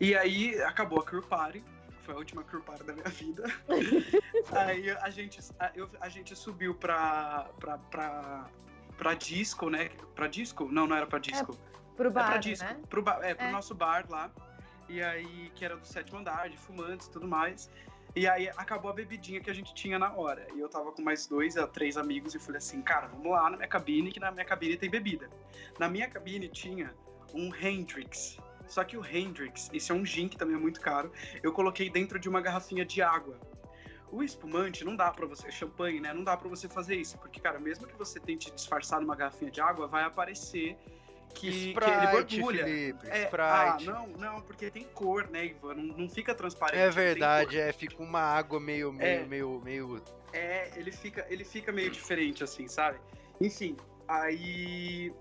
E 0.00 0.14
aí 0.14 0.60
acabou 0.62 1.00
a 1.00 1.04
Crew 1.04 1.22
Party, 1.22 1.64
foi 2.04 2.14
a 2.14 2.18
última 2.18 2.44
crew 2.44 2.62
da 2.84 2.92
minha 2.92 3.08
vida. 3.08 3.44
Aí 4.52 4.90
a 4.90 5.10
gente, 5.10 5.40
a, 5.58 5.72
eu, 5.74 5.88
a 6.00 6.08
gente 6.08 6.36
subiu 6.36 6.74
pra, 6.74 7.48
pra, 7.58 7.78
pra, 7.78 8.50
pra 8.96 9.14
disco, 9.14 9.70
né? 9.70 9.88
Pra 10.14 10.26
disco? 10.26 10.68
Não, 10.70 10.86
não 10.86 10.96
era 10.96 11.06
pra 11.06 11.18
disco. 11.18 11.52
É, 11.54 11.96
pro 11.96 12.10
bar, 12.10 12.26
é 12.26 12.30
pra 12.30 12.36
disco. 12.38 12.64
né? 12.64 12.80
Pro, 12.88 13.02
bar, 13.02 13.18
é, 13.22 13.34
pro 13.34 13.46
É. 13.46 13.50
nosso 13.50 13.74
bar 13.74 14.06
lá. 14.08 14.30
E 14.88 15.02
aí, 15.02 15.50
que 15.54 15.64
era 15.64 15.76
do 15.76 15.86
sétimo 15.86 16.18
andar, 16.18 16.48
de 16.50 16.58
fumantes 16.58 17.06
e 17.06 17.10
tudo 17.10 17.26
mais. 17.26 17.70
E 18.14 18.28
aí 18.28 18.48
acabou 18.50 18.90
a 18.90 18.94
bebidinha 18.94 19.40
que 19.40 19.50
a 19.50 19.54
gente 19.54 19.74
tinha 19.74 19.98
na 19.98 20.12
hora. 20.12 20.46
E 20.54 20.60
eu 20.60 20.68
tava 20.68 20.92
com 20.92 21.02
mais 21.02 21.26
dois, 21.26 21.56
eh, 21.56 21.66
três 21.66 21.96
amigos 21.96 22.34
e 22.34 22.38
falei 22.38 22.58
assim, 22.58 22.80
cara, 22.80 23.08
vamos 23.08 23.32
lá 23.32 23.50
na 23.50 23.56
minha 23.56 23.68
cabine, 23.68 24.12
que 24.12 24.20
na 24.20 24.30
minha 24.30 24.44
cabine 24.44 24.76
tem 24.76 24.88
bebida. 24.88 25.28
Na 25.80 25.88
minha 25.88 26.08
cabine 26.08 26.48
tinha 26.48 26.94
um 27.32 27.52
Hendrix. 27.52 28.36
Só 28.66 28.82
que 28.84 28.96
o 28.96 29.04
Hendrix, 29.04 29.70
isso 29.72 29.92
é 29.92 29.94
um 29.94 30.04
gin 30.04 30.28
que 30.28 30.36
também 30.36 30.56
é 30.56 30.58
muito 30.58 30.80
caro, 30.80 31.12
eu 31.42 31.52
coloquei 31.52 31.90
dentro 31.90 32.18
de 32.18 32.28
uma 32.28 32.40
garrafinha 32.40 32.84
de 32.84 33.02
água. 33.02 33.38
O 34.10 34.22
espumante 34.22 34.84
não 34.84 34.94
dá 34.94 35.10
pra 35.10 35.26
você, 35.26 35.50
champanhe, 35.50 36.00
né? 36.00 36.12
Não 36.12 36.22
dá 36.22 36.36
pra 36.36 36.48
você 36.48 36.68
fazer 36.68 36.96
isso, 36.96 37.18
porque 37.18 37.40
cara, 37.40 37.58
mesmo 37.58 37.86
que 37.86 37.96
você 37.96 38.20
tente 38.20 38.50
disfarçar 38.50 39.00
numa 39.00 39.16
garrafinha 39.16 39.50
de 39.50 39.60
água, 39.60 39.88
vai 39.88 40.04
aparecer 40.04 40.76
que, 41.34 41.74
que 41.74 41.90
ele 41.90 42.06
Sprite, 42.06 42.36
borbulha. 42.36 42.64
Felipe, 42.64 43.06
É, 43.08 43.24
Sprite. 43.24 43.42
ah, 43.42 43.76
não, 43.82 44.06
não, 44.06 44.40
porque 44.42 44.70
tem 44.70 44.84
cor, 44.84 45.28
né, 45.28 45.46
Ivan? 45.46 45.74
Não, 45.74 45.96
não 45.98 46.08
fica 46.08 46.32
transparente. 46.34 46.80
É 46.80 46.90
verdade, 46.90 47.58
é, 47.58 47.72
fica 47.72 48.00
uma 48.00 48.20
água 48.20 48.60
meio, 48.60 48.92
meio, 48.92 49.22
É. 49.22 49.24
meio, 49.24 49.60
meio. 49.64 50.02
É, 50.32 50.70
ele 50.76 50.92
fica, 50.92 51.26
ele 51.28 51.44
fica 51.44 51.72
meio 51.72 51.90
diferente, 51.90 52.44
assim, 52.44 52.68
sabe? 52.68 52.98
Enfim, 53.40 53.76
aí 54.06 55.12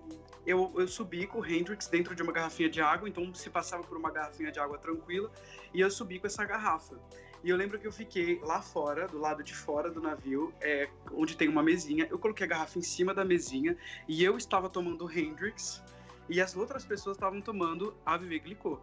eu, 0.45 0.73
eu 0.75 0.87
subi 0.87 1.25
com 1.25 1.39
o 1.39 1.45
Hendrix 1.45 1.87
dentro 1.87 2.15
de 2.15 2.21
uma 2.21 2.31
garrafinha 2.31 2.69
de 2.69 2.81
água, 2.81 3.07
então 3.07 3.33
se 3.33 3.49
passava 3.49 3.83
por 3.83 3.97
uma 3.97 4.11
garrafinha 4.11 4.51
de 4.51 4.59
água 4.59 4.77
tranquila, 4.77 5.31
e 5.73 5.79
eu 5.81 5.89
subi 5.89 6.19
com 6.19 6.27
essa 6.27 6.43
garrafa. 6.45 6.97
E 7.43 7.49
eu 7.49 7.57
lembro 7.57 7.77
que 7.77 7.85
eu 7.85 7.91
fiquei 7.91 8.39
lá 8.41 8.61
fora, 8.61 9.05
do 9.07 9.19
lado 9.19 9.43
de 9.43 9.53
fora 9.53 9.91
do 9.91 9.99
navio, 9.99 10.53
é, 10.61 10.89
onde 11.11 11.35
tem 11.35 11.49
uma 11.49 11.61
mesinha. 11.61 12.07
Eu 12.09 12.17
coloquei 12.17 12.45
a 12.45 12.49
garrafa 12.49 12.79
em 12.79 12.81
cima 12.81 13.13
da 13.13 13.25
mesinha 13.25 13.77
e 14.07 14.23
eu 14.23 14.37
estava 14.37 14.69
tomando 14.69 15.11
Hendrix 15.11 15.83
e 16.29 16.39
as 16.39 16.55
outras 16.55 16.85
pessoas 16.85 17.17
estavam 17.17 17.41
tomando 17.41 17.93
Ave 18.05 18.39
Glicô. 18.39 18.79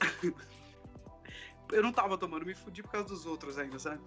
eu 1.70 1.82
não 1.82 1.92
tava 1.92 2.18
tomando, 2.18 2.44
me 2.44 2.54
fudi 2.56 2.82
por 2.82 2.90
causa 2.90 3.08
dos 3.08 3.24
outros 3.24 3.56
ainda, 3.56 3.78
sabe? 3.78 4.00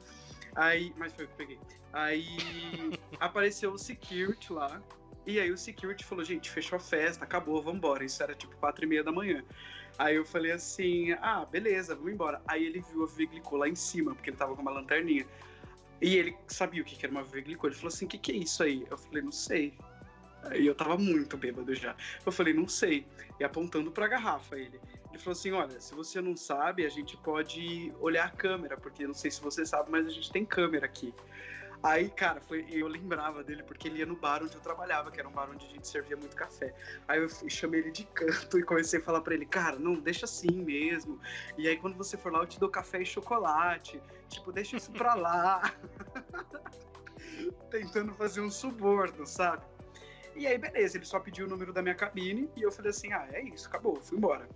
Aí, 0.56 0.94
mas 0.98 1.14
foi 1.14 1.24
o 1.24 1.28
que 1.30 1.36
peguei. 1.36 1.60
Aí 1.94 2.28
apareceu 3.20 3.72
o 3.72 3.78
security 3.78 4.52
lá. 4.52 4.82
E 5.26 5.40
aí 5.40 5.52
o 5.52 5.58
security 5.58 6.06
falou, 6.06 6.24
gente, 6.24 6.52
fechou 6.52 6.78
a 6.78 6.80
festa, 6.80 7.24
acabou, 7.24 7.62
vambora. 7.62 8.04
Isso 8.06 8.22
era 8.22 8.36
tipo 8.36 8.56
quatro 8.58 8.86
e 8.86 8.88
meia 8.88 9.04
da 9.04 9.12
manhã. 9.12 9.44
Aí 9.98 10.16
eu 10.16 10.26
falei 10.26 10.52
assim, 10.52 11.14
ah, 11.14 11.46
beleza, 11.46 11.96
vamos 11.96 12.12
embora. 12.12 12.42
Aí 12.48 12.66
ele 12.66 12.82
viu 12.82 13.04
a 13.04 13.08
Viglicô 13.08 13.58
lá 13.58 13.68
em 13.68 13.76
cima, 13.76 14.14
porque 14.14 14.30
ele 14.30 14.38
tava 14.38 14.56
com 14.56 14.62
uma 14.62 14.72
lanterninha. 14.72 15.26
E 16.02 16.16
ele 16.16 16.36
sabia 16.48 16.82
o 16.82 16.86
que 16.86 17.04
era 17.04 17.12
uma 17.12 17.24
Viglicô. 17.24 17.68
Ele 17.68 17.76
falou 17.76 17.88
assim, 17.88 18.06
o 18.06 18.08
que 18.08 18.18
que 18.18 18.32
é 18.32 18.36
isso 18.36 18.62
aí? 18.62 18.86
Eu 18.90 18.98
falei, 18.98 19.24
não 19.24 19.32
sei. 19.32 19.74
Aí 20.44 20.66
eu 20.66 20.76
tava 20.76 20.98
muito 20.98 21.38
bêbado 21.38 21.74
já. 21.74 21.96
Eu 22.26 22.32
falei, 22.32 22.54
não 22.54 22.68
sei. 22.68 23.06
E 23.40 23.44
apontando 23.44 23.92
pra 23.92 24.08
garrafa 24.08 24.58
ele. 24.58 24.80
Ele 25.10 25.18
falou 25.18 25.32
assim, 25.32 25.52
olha, 25.54 25.80
se 25.80 25.96
você 25.96 26.20
não 26.20 26.36
sabe, 26.36 26.86
a 26.86 26.90
gente 26.90 27.16
pode 27.18 27.92
olhar 28.02 28.26
a 28.26 28.30
câmera, 28.30 28.76
porque 28.76 29.08
não 29.08 29.14
sei 29.14 29.32
se 29.32 29.42
você 29.42 29.66
sabe, 29.66 29.90
mas 29.90 30.06
a 30.06 30.10
gente 30.10 30.30
tem 30.30 30.46
câmera 30.46 30.86
aqui. 30.86 31.14
Aí, 31.84 32.10
cara, 32.10 32.42
foi, 32.42 32.66
eu 32.70 32.88
lembrava 32.88 33.44
dele 33.44 33.64
porque 33.64 33.88
ele 33.88 34.00
ia 34.00 34.06
no 34.06 34.16
bar 34.16 34.42
onde 34.44 34.56
eu 34.56 34.62
trabalhava, 34.62 35.12
que 35.12 35.20
era 35.20 35.30
um 35.30 35.32
bar 35.32 35.50
onde 35.50 35.66
a 35.66 35.70
gente 35.70 35.88
servia 35.88 36.18
muito 36.18 36.36
café. 36.36 36.74
Aí 37.08 37.22
eu 37.22 37.30
fui, 37.30 37.50
chamei 37.50 37.82
ele 37.82 37.92
de 37.92 38.06
canto 38.06 38.58
e 38.60 38.64
comecei 38.64 39.00
a 39.00 39.04
falar 39.04 39.22
pra 39.22 39.34
ele, 39.34 39.46
cara, 39.46 39.78
não, 39.78 39.96
deixa 39.96 40.26
assim 40.26 40.64
mesmo. 40.64 41.20
E 41.58 41.68
aí 41.68 41.78
quando 41.78 41.96
você 41.96 42.18
for 42.18 42.32
lá, 42.32 42.40
eu 42.40 42.48
te 42.48 42.60
dou 42.60 42.70
café 42.70 43.02
e 43.02 43.06
chocolate. 43.06 44.02
Tipo, 44.30 44.52
deixa 44.52 44.78
isso 44.78 44.92
pra 44.92 45.14
lá. 45.14 45.74
Tentando 47.70 48.14
fazer 48.14 48.42
um 48.42 48.50
suborno, 48.50 49.26
sabe? 49.26 49.64
E 50.36 50.46
aí, 50.46 50.58
beleza, 50.58 50.98
ele 50.98 51.06
só 51.06 51.20
pediu 51.20 51.46
o 51.46 51.50
número 51.50 51.72
da 51.72 51.82
minha 51.82 51.96
cabine 51.96 52.50
e 52.56 52.62
eu 52.62 52.72
falei 52.72 52.90
assim: 52.90 53.14
ah, 53.14 53.28
é 53.32 53.42
isso, 53.42 53.68
acabou, 53.68 54.02
fui 54.02 54.18
embora. 54.18 54.48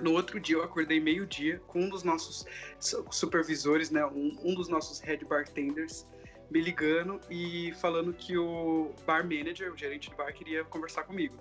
No 0.00 0.12
outro 0.12 0.38
dia, 0.38 0.56
eu 0.56 0.62
acordei 0.62 1.00
meio-dia 1.00 1.60
com 1.66 1.80
um 1.80 1.88
dos 1.88 2.02
nossos 2.04 2.46
su- 2.78 3.04
supervisores, 3.10 3.90
né? 3.90 4.04
Um, 4.06 4.36
um 4.44 4.54
dos 4.54 4.68
nossos 4.68 5.00
head 5.00 5.24
bartenders 5.24 6.06
me 6.50 6.60
ligando 6.60 7.20
e 7.30 7.72
falando 7.80 8.12
que 8.12 8.36
o 8.36 8.94
bar 9.06 9.22
manager, 9.22 9.72
o 9.72 9.76
gerente 9.76 10.10
do 10.10 10.16
bar, 10.16 10.32
queria 10.32 10.64
conversar 10.64 11.04
comigo. 11.04 11.36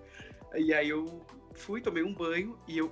E 0.55 0.74
aí 0.74 0.89
eu 0.89 1.26
fui, 1.53 1.82
tomei 1.82 2.03
um 2.03 2.14
banho 2.14 2.58
e 2.68 2.78
eu 2.78 2.91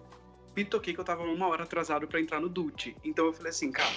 me 0.56 0.64
toquei 0.64 0.94
que 0.94 1.00
eu 1.00 1.04
tava 1.04 1.24
uma 1.24 1.48
hora 1.48 1.64
atrasado 1.64 2.08
para 2.08 2.20
entrar 2.20 2.40
no 2.40 2.48
Dutch. 2.48 2.96
Então 3.04 3.26
eu 3.26 3.34
falei 3.34 3.50
assim, 3.50 3.72
cara, 3.72 3.96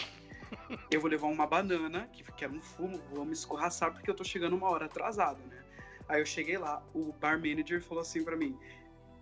eu 0.91 1.01
vou 1.01 1.11
levar 1.11 1.29
uma 1.29 1.47
banana, 1.47 2.09
que, 2.13 2.25
que 2.33 2.45
era 2.45 2.53
um 2.53 2.61
fumo, 2.61 3.01
vou 3.13 3.25
me 3.25 3.33
escorraçar 3.33 3.93
porque 3.93 4.11
eu 4.11 4.15
tô 4.15 4.25
chegando 4.25 4.57
uma 4.57 4.69
hora 4.69 4.87
atrasado, 4.87 5.41
né? 5.47 5.63
Aí 6.09 6.21
eu 6.21 6.27
cheguei 6.27 6.57
lá, 6.57 6.83
o 6.95 7.13
bar 7.13 7.39
manager 7.39 7.83
falou 7.83 8.01
assim 8.01 8.25
para 8.25 8.37
mim: 8.37 8.59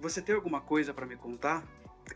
Você 0.00 0.22
tem 0.22 0.34
alguma 0.34 0.60
coisa 0.60 0.94
para 0.94 1.04
me 1.04 1.16
contar? 1.16 1.66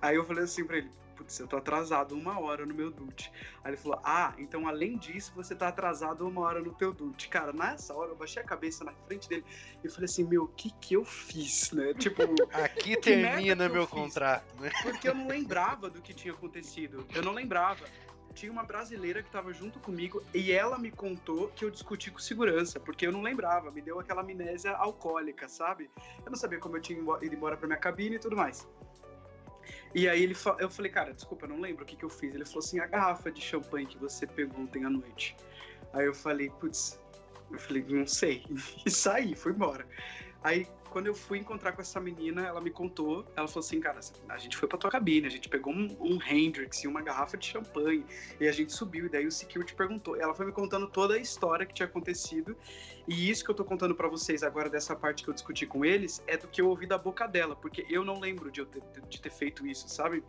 Aí 0.01 0.16
eu 0.16 0.24
falei 0.24 0.45
assim 0.45 0.64
pra 0.64 0.78
ele: 0.78 0.91
Putz, 1.21 1.39
eu 1.39 1.47
tô 1.47 1.59
atrasado 1.59 2.14
uma 2.14 2.41
hora 2.41 2.64
no 2.64 2.73
meu 2.75 2.91
dute. 2.91 3.31
Aí 3.62 3.73
ele 3.73 3.77
falou: 3.77 4.01
Ah, 4.03 4.33
então 4.39 4.66
além 4.66 4.97
disso, 4.97 5.33
você 5.37 5.55
tá 5.55 5.68
atrasado 5.68 6.27
uma 6.27 6.41
hora 6.41 6.61
no 6.61 6.73
teu 6.73 6.95
dute. 6.95 7.29
Cara, 7.29 7.53
nessa 7.53 7.93
hora 7.95 8.12
eu 8.12 8.16
baixei 8.16 8.43
a 8.43 8.45
cabeça 8.45 8.83
na 8.85 8.93
frente 9.07 9.29
dele 9.29 9.45
e 9.85 9.89
falei 9.91 10.07
assim: 10.07 10.25
Meu, 10.25 10.45
o 10.45 10.49
que 10.49 10.71
que 10.81 10.95
eu 10.95 11.05
fiz, 11.05 11.73
né? 11.73 11.93
Tipo, 12.01 12.23
Aqui 12.55 12.97
termina 12.97 13.68
meu 13.68 13.87
fiz? 13.87 13.91
contrato, 13.91 14.59
né? 14.59 14.71
porque 14.83 15.07
eu 15.07 15.14
não 15.14 15.29
lembrava 15.29 15.91
do 15.91 16.01
que 16.01 16.14
tinha 16.14 16.33
acontecido. 16.33 17.07
Eu 17.14 17.23
não 17.23 17.33
lembrava. 17.33 17.85
Tinha 18.33 18.51
uma 18.51 18.62
brasileira 18.62 19.23
que 19.23 19.29
estava 19.29 19.53
junto 19.53 19.79
comigo 19.81 20.23
e 20.33 20.53
ela 20.53 20.79
me 20.79 20.91
contou 20.91 21.49
que 21.49 21.64
eu 21.64 21.71
discuti 21.71 22.11
com 22.11 22.18
segurança, 22.21 22.81
porque 22.81 23.07
eu 23.07 23.12
não 23.12 23.21
lembrava, 23.21 23.71
me 23.73 23.83
deu 23.83 23.99
aquela 24.01 24.23
amnésia 24.23 24.71
alcoólica, 24.71 25.49
sabe? 25.49 25.91
Eu 26.25 26.31
não 26.31 26.37
sabia 26.37 26.61
como 26.61 26.77
eu 26.77 26.81
tinha 26.81 26.99
ido 26.99 27.35
embora 27.35 27.57
pra 27.57 27.66
minha 27.66 27.79
cabine 27.79 28.16
e 28.16 28.18
tudo 28.21 28.37
mais. 28.37 28.66
E 29.95 30.09
aí 30.09 30.22
ele 30.22 30.34
fa- 30.34 30.57
eu 30.61 30.70
falei, 30.70 30.91
cara, 30.91 31.12
desculpa, 31.12 31.47
eu 31.47 31.51
não 31.51 31.61
lembro 31.61 31.82
o 31.82 31.86
que, 31.86 31.97
que 31.97 32.05
eu 32.05 32.11
fiz. 32.11 32.34
Ele 32.34 32.45
falou 32.45 32.61
assim, 32.61 32.78
a 32.78 32.86
garrafa 32.86 33.30
de 33.30 33.41
champanhe 33.41 33.86
que 33.86 33.99
você 33.99 34.26
pegou 34.26 34.61
ontem 34.61 34.84
à 34.84 34.91
noite. 34.91 35.36
Aí 35.93 36.07
eu 36.07 36.14
falei, 36.14 36.49
putz, 36.51 37.01
eu 37.51 37.59
falei, 37.59 37.84
não 37.88 38.07
sei. 38.07 38.45
E 38.86 38.91
saí, 38.91 39.34
fui 39.34 39.53
embora. 39.53 39.86
Aí, 40.43 40.66
quando 40.91 41.07
eu 41.07 41.14
fui 41.14 41.38
encontrar 41.38 41.72
com 41.72 41.80
essa 41.80 42.01
menina, 42.01 42.47
ela 42.47 42.61
me 42.61 42.70
contou, 42.70 43.24
ela 43.36 43.47
falou 43.47 43.64
assim, 43.64 43.80
cara, 43.80 44.01
a 44.28 44.38
gente 44.38 44.57
foi 44.57 44.68
pra 44.68 44.76
tua 44.76 44.91
cabine, 44.91 45.26
a 45.26 45.30
gente 45.30 45.49
pegou 45.49 45.72
um, 45.72 45.97
um 46.01 46.18
Hendrix 46.22 46.82
e 46.84 46.88
uma 46.88 47.01
garrafa 47.01 47.36
de 47.36 47.47
champanhe, 47.47 48.05
e 48.41 48.49
a 48.49 48.53
gente 48.53 48.72
subiu, 48.72 49.07
e 49.07 49.09
daí 49.09 49.26
o 49.26 49.30
security 49.30 49.74
perguntou. 49.74 50.16
Ela 50.16 50.34
foi 50.34 50.47
me 50.47 50.53
contando 50.53 50.86
toda 50.88 51.14
a 51.14 51.18
história 51.18 51.64
que 51.64 51.72
tinha 51.72 51.86
acontecido, 51.86 52.57
e 53.07 53.30
isso 53.30 53.45
que 53.45 53.51
eu 53.51 53.55
tô 53.55 53.64
contando 53.64 53.95
pra 53.95 54.09
vocês 54.09 54.43
agora, 54.43 54.68
dessa 54.68 54.95
parte 54.95 55.22
que 55.22 55.30
eu 55.30 55.34
discuti 55.34 55.66
com 55.66 55.84
eles, 55.84 56.22
é 56.26 56.36
do 56.36 56.49
que 56.49 56.61
eu 56.61 56.68
ouvi 56.68 56.86
da 56.86 56.99
boca 56.99 57.26
dela, 57.26 57.55
porque 57.55 57.86
eu 57.88 58.05
não 58.05 58.18
lembro 58.18 58.51
de 58.51 58.61
eu 58.61 58.66
ter, 58.66 58.82
de 59.09 59.20
ter 59.20 59.30
feito 59.30 59.66
isso, 59.66 59.88
sabe? 59.88 60.24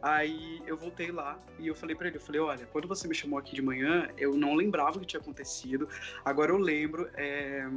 Aí 0.00 0.62
eu 0.66 0.76
voltei 0.76 1.10
lá 1.10 1.38
e 1.58 1.66
eu 1.66 1.74
falei 1.74 1.96
pra 1.96 2.06
ele, 2.06 2.16
eu 2.16 2.20
falei, 2.20 2.40
olha, 2.40 2.66
quando 2.66 2.86
você 2.86 3.08
me 3.08 3.14
chamou 3.14 3.38
aqui 3.38 3.54
de 3.54 3.62
manhã, 3.62 4.08
eu 4.16 4.36
não 4.36 4.54
lembrava 4.54 4.96
o 4.96 5.00
que 5.00 5.06
tinha 5.06 5.20
acontecido, 5.20 5.88
agora 6.24 6.52
eu 6.52 6.58
lembro, 6.58 7.10
é, 7.14 7.68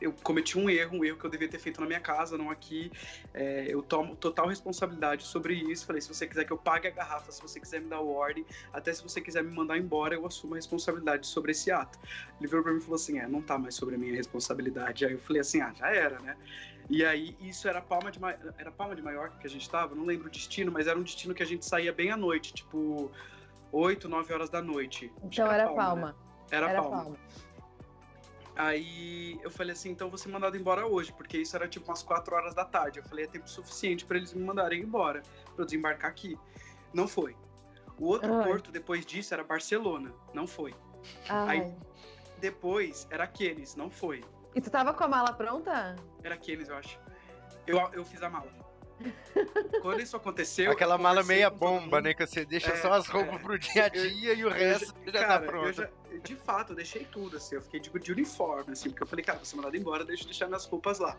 eu 0.00 0.12
cometi 0.22 0.58
um 0.58 0.68
erro, 0.68 0.98
um 0.98 1.04
erro 1.04 1.18
que 1.18 1.24
eu 1.24 1.30
devia 1.30 1.48
ter 1.48 1.58
feito 1.58 1.80
na 1.80 1.86
minha 1.86 2.00
casa, 2.00 2.36
não 2.36 2.50
aqui. 2.50 2.90
É, 3.32 3.66
eu 3.68 3.82
tomo 3.82 4.14
total 4.16 4.48
responsabilidade 4.48 5.24
sobre 5.24 5.54
isso. 5.54 5.86
Falei, 5.86 6.02
se 6.02 6.08
você 6.08 6.26
quiser 6.26 6.44
que 6.44 6.52
eu 6.52 6.58
pague 6.58 6.88
a 6.88 6.90
garrafa, 6.90 7.32
se 7.32 7.40
você 7.40 7.58
quiser 7.58 7.80
me 7.80 7.88
dar 7.88 8.00
o 8.00 8.12
ordem, 8.12 8.44
até 8.72 8.92
se 8.92 9.02
você 9.02 9.20
quiser 9.20 9.42
me 9.42 9.54
mandar 9.54 9.78
embora, 9.78 10.14
eu 10.14 10.26
assumo 10.26 10.54
a 10.54 10.56
responsabilidade 10.56 11.26
sobre 11.26 11.52
esse 11.52 11.70
ato. 11.70 11.98
Ele 12.38 12.48
virou 12.48 12.62
pra 12.62 12.72
mim 12.72 12.78
e 12.78 12.82
falou 12.82 12.96
assim, 12.96 13.18
é, 13.18 13.26
não 13.26 13.40
tá 13.40 13.58
mais 13.58 13.74
sobre 13.74 13.94
a 13.94 13.98
minha 13.98 14.14
responsabilidade. 14.14 15.06
Aí 15.06 15.12
eu 15.12 15.18
falei 15.20 15.40
assim, 15.40 15.60
ah, 15.60 15.72
já 15.74 15.88
era, 15.88 16.18
né? 16.20 16.36
E 16.88 17.04
aí, 17.04 17.36
isso 17.40 17.66
era 17.68 17.80
Palma 17.80 18.12
de, 18.12 18.20
Ma... 18.20 18.34
era 18.58 18.70
Palma 18.70 18.94
de 18.94 19.02
Maiorca 19.02 19.36
que 19.38 19.46
a 19.46 19.50
gente 19.50 19.68
tava, 19.68 19.94
não 19.94 20.04
lembro 20.04 20.28
o 20.28 20.30
destino, 20.30 20.70
mas 20.70 20.86
era 20.86 20.98
um 20.98 21.02
destino 21.02 21.34
que 21.34 21.42
a 21.42 21.46
gente 21.46 21.64
saía 21.64 21.92
bem 21.92 22.10
à 22.12 22.16
noite, 22.16 22.54
tipo 22.54 23.10
8, 23.72 24.08
9 24.08 24.32
horas 24.32 24.50
da 24.50 24.62
noite. 24.62 25.10
Acho 25.16 25.28
que 25.28 25.40
Então 25.40 25.50
era 25.50 25.66
né? 25.68 25.74
Palma. 25.74 26.16
Era, 26.50 26.70
Era 26.70 26.82
Palma. 26.82 26.96
Palma. 26.96 27.16
Aí 28.56 29.38
eu 29.42 29.50
falei 29.50 29.72
assim, 29.72 29.90
então 29.90 30.08
vou 30.08 30.16
ser 30.16 30.28
mandado 30.30 30.56
embora 30.56 30.86
hoje, 30.86 31.12
porque 31.12 31.36
isso 31.38 31.54
era 31.54 31.68
tipo 31.68 31.86
umas 31.90 32.02
4 32.02 32.34
horas 32.34 32.54
da 32.54 32.64
tarde. 32.64 32.98
Eu 32.98 33.04
falei, 33.04 33.26
é 33.26 33.28
tempo 33.28 33.48
suficiente 33.48 34.04
para 34.06 34.16
eles 34.16 34.32
me 34.32 34.42
mandarem 34.42 34.80
embora, 34.80 35.20
para 35.54 35.62
eu 35.62 35.64
desembarcar 35.66 36.10
aqui. 36.10 36.38
Não 36.92 37.06
foi. 37.06 37.36
O 37.98 38.06
outro 38.06 38.32
Ai. 38.34 38.44
porto 38.48 38.72
depois 38.72 39.04
disso 39.04 39.34
era 39.34 39.44
Barcelona, 39.44 40.12
não 40.32 40.46
foi. 40.46 40.74
Ai. 41.28 41.60
Aí- 41.60 41.74
Depois 42.38 43.06
era 43.10 43.26
Kenes, 43.26 43.74
não 43.76 43.88
foi. 43.90 44.22
E 44.54 44.60
tu 44.60 44.70
tava 44.70 44.92
com 44.92 45.04
a 45.04 45.08
mala 45.08 45.32
pronta? 45.32 45.96
Era 46.22 46.36
Kenes, 46.36 46.68
eu 46.68 46.76
acho. 46.76 46.98
Eu, 47.66 47.78
eu 47.92 48.04
fiz 48.04 48.22
a 48.22 48.28
mala. 48.28 48.50
Quando 49.82 50.00
isso 50.00 50.16
aconteceu. 50.16 50.70
Aquela 50.72 50.94
eu 50.94 50.98
mala 50.98 51.22
meia 51.22 51.48
bomba, 51.50 52.00
né? 52.00 52.12
Que 52.14 52.26
você 52.26 52.44
deixa 52.44 52.72
É, 52.72 52.76
só 52.76 52.92
as 52.92 53.06
roupas 53.06 53.34
é. 53.36 53.38
pro 53.38 53.58
dia 53.58 53.84
a 53.84 53.88
dia 53.88 54.32
e 54.34 54.44
o 54.44 54.50
resto 54.50 54.94
já, 55.06 55.12
cara, 55.12 55.26
tá 55.28 55.44
eu 55.44 55.46
pronto. 55.50 55.72
já- 55.72 55.90
de 56.18 56.36
fato, 56.36 56.72
eu 56.72 56.76
deixei 56.76 57.04
tudo, 57.04 57.36
assim, 57.36 57.54
eu 57.54 57.62
fiquei 57.62 57.80
de, 57.80 57.90
de 57.90 58.12
uniforme, 58.12 58.72
assim, 58.72 58.90
porque 58.90 59.02
eu 59.02 59.06
falei, 59.06 59.24
cara, 59.24 59.38
vou 59.38 59.46
ser 59.46 59.56
mandado 59.56 59.76
embora, 59.76 60.04
deixa 60.04 60.22
eu 60.22 60.26
deixar 60.26 60.46
minhas 60.46 60.64
roupas 60.64 60.98
lá. 60.98 61.18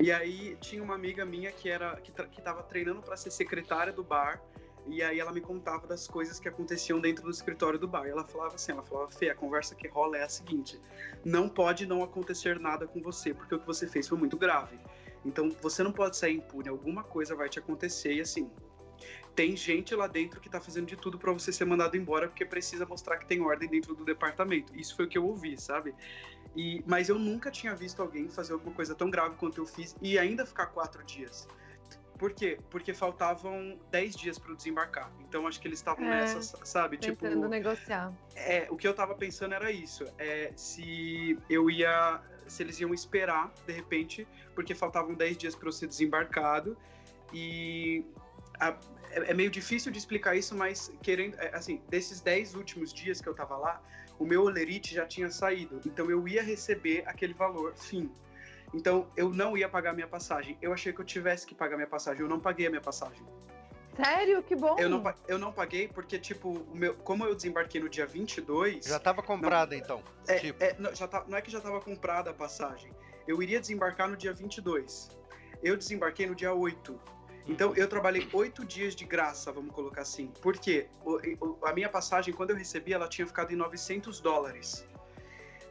E 0.00 0.12
aí 0.12 0.56
tinha 0.60 0.82
uma 0.82 0.94
amiga 0.94 1.24
minha 1.24 1.50
que 1.52 1.68
era 1.68 1.96
que, 2.00 2.12
que 2.12 2.42
tava 2.42 2.62
treinando 2.62 3.02
para 3.02 3.16
ser 3.16 3.30
secretária 3.30 3.92
do 3.92 4.02
bar, 4.02 4.40
E 4.86 5.02
aí 5.02 5.20
ela 5.20 5.32
me 5.32 5.40
contava 5.40 5.86
das 5.86 6.08
coisas 6.08 6.40
que 6.40 6.48
aconteciam 6.48 6.98
dentro 6.98 7.24
do 7.24 7.30
escritório 7.30 7.78
do 7.78 7.86
bar. 7.86 8.06
E 8.06 8.10
ela 8.10 8.24
falava 8.24 8.54
assim, 8.54 8.72
ela 8.72 8.82
falava, 8.82 9.10
Fê, 9.10 9.28
a 9.28 9.34
conversa 9.34 9.74
que 9.74 9.86
rola 9.88 10.16
é 10.16 10.22
a 10.22 10.28
seguinte, 10.28 10.80
não 11.24 11.48
pode 11.48 11.86
não 11.86 12.02
acontecer 12.02 12.58
nada 12.58 12.86
com 12.86 13.02
você, 13.02 13.34
porque 13.34 13.54
o 13.54 13.58
que 13.58 13.66
você 13.66 13.86
fez 13.86 14.08
foi 14.08 14.16
muito 14.16 14.36
grave. 14.36 14.78
Então 15.24 15.50
você 15.60 15.82
não 15.82 15.92
pode 15.92 16.16
sair 16.16 16.36
impune, 16.36 16.68
alguma 16.68 17.02
coisa 17.02 17.34
vai 17.34 17.48
te 17.48 17.58
acontecer 17.58 18.14
e 18.14 18.20
assim, 18.20 18.50
tem 19.38 19.54
gente 19.54 19.94
lá 19.94 20.08
dentro 20.08 20.40
que 20.40 20.50
tá 20.50 20.60
fazendo 20.60 20.86
de 20.86 20.96
tudo 20.96 21.16
para 21.16 21.32
você 21.32 21.52
ser 21.52 21.64
mandado 21.64 21.96
embora 21.96 22.26
porque 22.26 22.44
precisa 22.44 22.84
mostrar 22.84 23.18
que 23.18 23.24
tem 23.24 23.40
ordem 23.40 23.68
dentro 23.68 23.94
do 23.94 24.04
departamento. 24.04 24.76
Isso 24.76 24.96
foi 24.96 25.04
o 25.04 25.08
que 25.08 25.16
eu 25.16 25.24
ouvi, 25.24 25.56
sabe? 25.56 25.94
E, 26.56 26.82
mas 26.84 27.08
eu 27.08 27.20
nunca 27.20 27.48
tinha 27.48 27.72
visto 27.72 28.02
alguém 28.02 28.28
fazer 28.28 28.52
alguma 28.54 28.74
coisa 28.74 28.96
tão 28.96 29.08
grave 29.08 29.36
quanto 29.36 29.58
eu 29.58 29.64
fiz 29.64 29.94
e 30.02 30.18
ainda 30.18 30.44
ficar 30.44 30.66
quatro 30.66 31.04
dias. 31.04 31.46
Por 32.18 32.32
quê? 32.32 32.58
Porque 32.68 32.92
faltavam 32.92 33.78
10 33.92 34.16
dias 34.16 34.40
para 34.40 34.52
desembarcar. 34.56 35.08
Então 35.20 35.46
acho 35.46 35.60
que 35.60 35.68
eles 35.68 35.78
estavam 35.78 36.04
é, 36.04 36.16
nessa, 36.16 36.58
sabe? 36.66 36.98
Tentando 36.98 37.36
tipo, 37.36 37.46
negociar. 37.46 38.12
É, 38.34 38.66
o 38.68 38.76
que 38.76 38.88
eu 38.88 38.92
tava 38.92 39.14
pensando 39.14 39.54
era 39.54 39.70
isso. 39.70 40.04
É, 40.18 40.50
se 40.56 41.38
eu 41.48 41.70
ia. 41.70 42.20
Se 42.48 42.64
eles 42.64 42.80
iam 42.80 42.92
esperar, 42.92 43.52
de 43.64 43.72
repente, 43.72 44.26
porque 44.52 44.74
faltavam 44.74 45.14
10 45.14 45.36
dias 45.36 45.54
para 45.54 45.68
eu 45.68 45.72
ser 45.72 45.86
desembarcado. 45.86 46.76
E 47.32 48.04
a, 48.60 48.76
é, 49.10 49.30
é, 49.30 49.34
meio 49.34 49.50
difícil 49.50 49.90
de 49.90 49.98
explicar 49.98 50.36
isso, 50.36 50.54
mas 50.56 50.92
querendo. 51.02 51.34
É, 51.38 51.54
assim, 51.54 51.82
desses 51.88 52.20
10 52.20 52.54
últimos 52.54 52.92
dias 52.92 53.20
que 53.20 53.28
eu 53.28 53.34
tava 53.34 53.56
lá, 53.56 53.82
o 54.18 54.24
meu 54.24 54.42
olerite 54.42 54.94
já 54.94 55.06
tinha 55.06 55.30
saído. 55.30 55.80
Então 55.86 56.10
eu 56.10 56.26
ia 56.28 56.42
receber 56.42 57.02
aquele 57.06 57.34
valor, 57.34 57.74
fim. 57.76 58.10
Então 58.74 59.08
eu 59.16 59.30
não 59.30 59.56
ia 59.56 59.68
pagar 59.68 59.92
minha 59.94 60.06
passagem. 60.06 60.58
Eu 60.60 60.72
achei 60.72 60.92
que 60.92 61.00
eu 61.00 61.04
tivesse 61.04 61.46
que 61.46 61.54
pagar 61.54 61.76
minha 61.76 61.88
passagem. 61.88 62.22
Eu 62.22 62.28
não 62.28 62.40
paguei 62.40 62.66
a 62.66 62.70
minha 62.70 62.82
passagem. 62.82 63.24
Sério? 63.96 64.42
Que 64.44 64.54
bom! 64.54 64.76
Eu 64.78 64.88
não, 64.88 65.14
eu 65.26 65.38
não 65.38 65.52
paguei 65.52 65.88
porque, 65.88 66.18
tipo, 66.18 66.50
o 66.50 66.76
meu, 66.76 66.94
como 66.94 67.24
eu 67.24 67.34
desembarquei 67.34 67.80
no 67.80 67.88
dia 67.88 68.06
22. 68.06 68.84
Já 68.84 68.96
estava 68.96 69.22
comprada, 69.22 69.74
não, 69.74 69.82
então. 69.82 70.02
É, 70.28 70.38
tipo. 70.38 70.62
é, 70.62 70.76
não, 70.78 70.94
já 70.94 71.08
tá, 71.08 71.24
não 71.26 71.36
é 71.36 71.42
que 71.42 71.50
já 71.50 71.58
estava 71.58 71.80
comprada 71.80 72.30
a 72.30 72.34
passagem. 72.34 72.92
Eu 73.26 73.42
iria 73.42 73.58
desembarcar 73.58 74.08
no 74.08 74.16
dia 74.16 74.32
22. 74.32 75.10
Eu 75.62 75.76
desembarquei 75.76 76.26
no 76.26 76.34
dia 76.34 76.54
8. 76.54 77.17
Então 77.48 77.74
eu 77.74 77.88
trabalhei 77.88 78.28
oito 78.34 78.64
dias 78.64 78.94
de 78.94 79.06
graça, 79.06 79.50
vamos 79.50 79.74
colocar 79.74 80.02
assim. 80.02 80.26
Por 80.42 80.58
quê? 80.58 80.86
O, 81.02 81.56
a 81.64 81.72
minha 81.72 81.88
passagem, 81.88 82.34
quando 82.34 82.50
eu 82.50 82.56
recebi, 82.56 82.92
ela 82.92 83.08
tinha 83.08 83.26
ficado 83.26 83.52
em 83.52 83.56
900 83.56 84.20
dólares. 84.20 84.86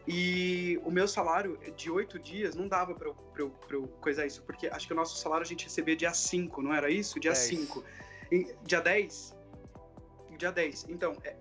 E 0.07 0.79
o 0.83 0.89
meu 0.89 1.07
salário 1.07 1.59
de 1.75 1.91
oito 1.91 2.17
dias 2.17 2.55
não 2.55 2.67
dava 2.67 2.95
para 2.95 3.09
eu, 3.09 3.13
pra 3.13 3.43
eu, 3.43 3.49
pra 3.49 3.75
eu 3.75 3.87
coisar 4.01 4.25
isso, 4.25 4.41
porque 4.43 4.67
acho 4.67 4.87
que 4.87 4.93
o 4.93 4.95
nosso 4.95 5.17
salário 5.17 5.43
a 5.43 5.47
gente 5.47 5.65
recebia 5.65 5.95
dia 5.95 6.13
5, 6.13 6.61
não 6.61 6.73
era 6.73 6.89
isso? 6.89 7.19
Dia 7.19 7.35
5. 7.35 7.83
Dia 8.63 8.81
10? 8.81 9.35
Dia 10.37 10.51
10. 10.51 10.85
Então, 10.89 11.15
é, 11.23 11.35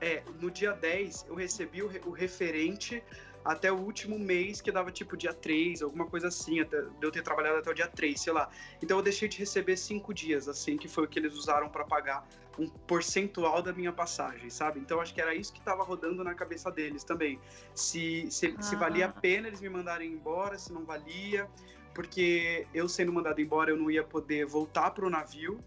é, 0.00 0.22
no 0.40 0.50
dia 0.50 0.72
10 0.72 1.26
eu 1.28 1.34
recebi 1.34 1.82
o, 1.82 1.90
o 2.06 2.10
referente 2.10 3.02
até 3.46 3.70
o 3.70 3.76
último 3.76 4.18
mês, 4.18 4.60
que 4.60 4.72
dava 4.72 4.90
tipo 4.90 5.16
dia 5.16 5.32
3, 5.32 5.82
alguma 5.82 6.06
coisa 6.06 6.28
assim, 6.28 6.60
até, 6.60 6.82
de 6.82 6.88
eu 7.00 7.12
ter 7.12 7.22
trabalhado 7.22 7.58
até 7.58 7.70
o 7.70 7.74
dia 7.74 7.86
3, 7.86 8.20
sei 8.20 8.32
lá. 8.32 8.50
Então 8.82 8.96
eu 8.96 9.02
deixei 9.02 9.28
de 9.28 9.38
receber 9.38 9.76
cinco 9.76 10.12
dias, 10.12 10.48
assim, 10.48 10.76
que 10.76 10.88
foi 10.88 11.04
o 11.04 11.08
que 11.08 11.18
eles 11.18 11.34
usaram 11.34 11.68
para 11.68 11.84
pagar 11.84 12.26
um 12.58 12.68
percentual 12.68 13.62
da 13.62 13.72
minha 13.72 13.92
passagem, 13.92 14.50
sabe? 14.50 14.80
Então 14.80 15.00
acho 15.00 15.14
que 15.14 15.20
era 15.20 15.34
isso 15.34 15.52
que 15.52 15.60
estava 15.60 15.84
rodando 15.84 16.24
na 16.24 16.34
cabeça 16.34 16.70
deles 16.72 17.04
também. 17.04 17.38
Se, 17.72 18.26
se, 18.30 18.54
ah. 18.58 18.62
se 18.62 18.74
valia 18.74 19.06
a 19.06 19.12
pena 19.12 19.46
eles 19.46 19.60
me 19.60 19.68
mandarem 19.68 20.10
embora, 20.10 20.58
se 20.58 20.72
não 20.72 20.84
valia, 20.84 21.48
porque 21.94 22.66
eu 22.74 22.88
sendo 22.88 23.12
mandado 23.12 23.40
embora 23.40 23.70
eu 23.70 23.76
não 23.76 23.90
ia 23.90 24.02
poder 24.02 24.44
voltar 24.44 24.90
pro 24.90 25.08
navio. 25.08 25.62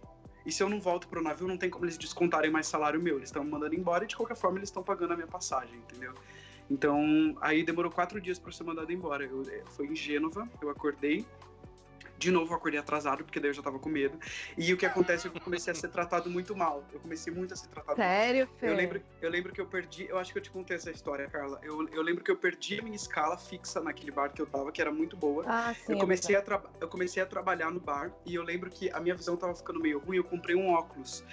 E 0.46 0.52
se 0.52 0.64
eu 0.64 0.70
não 0.70 0.82
volto 0.82 1.08
pro 1.08 1.22
navio, 1.22 1.48
não 1.48 1.58
tem 1.58 1.70
como 1.70 1.86
eles 1.86 1.98
descontarem 1.98 2.50
mais 2.50 2.66
salário 2.66 3.00
meu. 3.00 3.18
Eles 3.18 3.30
estão 3.30 3.44
me 3.44 3.52
mandando 3.52 3.76
embora 3.76 4.04
e 4.04 4.08
de 4.08 4.16
qualquer 4.16 4.36
forma 4.36 4.58
eles 4.58 4.70
estão 4.70 4.82
pagando 4.82 5.14
a 5.14 5.16
minha 5.16 5.28
passagem, 5.28 5.78
entendeu? 5.78 6.14
Então, 6.70 7.36
aí 7.42 7.64
demorou 7.64 7.92
quatro 7.92 8.22
dias 8.22 8.38
para 8.38 8.52
ser 8.52 8.64
mandado 8.64 8.92
embora. 8.92 9.26
Eu, 9.26 9.42
eh, 9.50 9.64
foi 9.76 9.88
em 9.88 9.96
Gênova, 9.96 10.48
eu 10.62 10.70
acordei. 10.70 11.26
De 12.20 12.32
novo, 12.32 12.52
eu 12.52 12.58
acordei 12.58 12.78
atrasado, 12.78 13.24
porque 13.24 13.40
daí 13.40 13.50
eu 13.50 13.54
já 13.54 13.62
tava 13.62 13.80
com 13.80 13.88
medo. 13.88 14.20
E 14.58 14.74
o 14.74 14.78
que 14.78 14.86
acontece 14.86 15.26
é 15.26 15.30
que 15.30 15.38
eu 15.38 15.42
comecei 15.42 15.72
a 15.72 15.76
ser 15.76 15.88
tratado 15.88 16.30
muito 16.30 16.54
mal. 16.54 16.84
Eu 16.92 17.00
comecei 17.00 17.34
muito 17.34 17.54
a 17.54 17.58
ser 17.58 17.70
tratado 17.70 17.96
Sério, 17.96 18.46
mal. 18.46 18.56
Sério, 18.60 18.74
Eu 18.74 18.78
lembro, 18.78 19.02
eu 19.22 19.30
lembro 19.30 19.54
que 19.54 19.62
eu 19.62 19.66
perdi. 19.66 20.06
Eu 20.10 20.18
acho 20.18 20.34
que 20.34 20.38
eu 20.38 20.44
te 20.44 20.52
contei 20.52 20.76
essa 20.76 20.92
história, 20.92 21.30
Carla. 21.30 21.60
Eu, 21.64 21.88
eu 21.88 22.02
lembro 22.02 22.22
que 22.22 22.30
eu 22.30 22.36
perdi 22.36 22.78
a 22.78 22.84
minha 22.84 22.96
escala 22.96 23.38
fixa 23.38 23.80
naquele 23.80 24.12
bar 24.12 24.34
que 24.34 24.42
eu 24.42 24.46
tava, 24.46 24.70
que 24.70 24.82
era 24.82 24.92
muito 24.92 25.16
boa. 25.16 25.46
Ah, 25.48 25.74
sim, 25.74 25.94
eu, 25.94 25.98
é 25.98 26.02
comecei 26.02 26.36
é 26.36 26.40
a 26.40 26.62
eu 26.82 26.90
comecei 26.90 27.24
a 27.24 27.26
trabalhar 27.26 27.72
no 27.72 27.80
bar 27.80 28.12
e 28.26 28.36
eu 28.36 28.44
lembro 28.44 28.70
que 28.70 28.92
a 28.92 29.00
minha 29.00 29.16
visão 29.16 29.38
tava 29.38 29.56
ficando 29.56 29.80
meio 29.80 30.00
ruim. 30.00 30.18
Eu 30.18 30.26
comprei 30.26 30.56
um 30.56 30.70
óculos. 30.70 31.24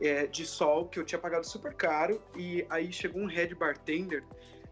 É, 0.00 0.26
de 0.26 0.44
sol 0.44 0.88
que 0.88 0.98
eu 0.98 1.04
tinha 1.04 1.20
pagado 1.20 1.46
super 1.46 1.72
caro 1.72 2.20
e 2.36 2.66
aí 2.68 2.92
chegou 2.92 3.22
um 3.22 3.26
head 3.26 3.54
bartender 3.54 4.24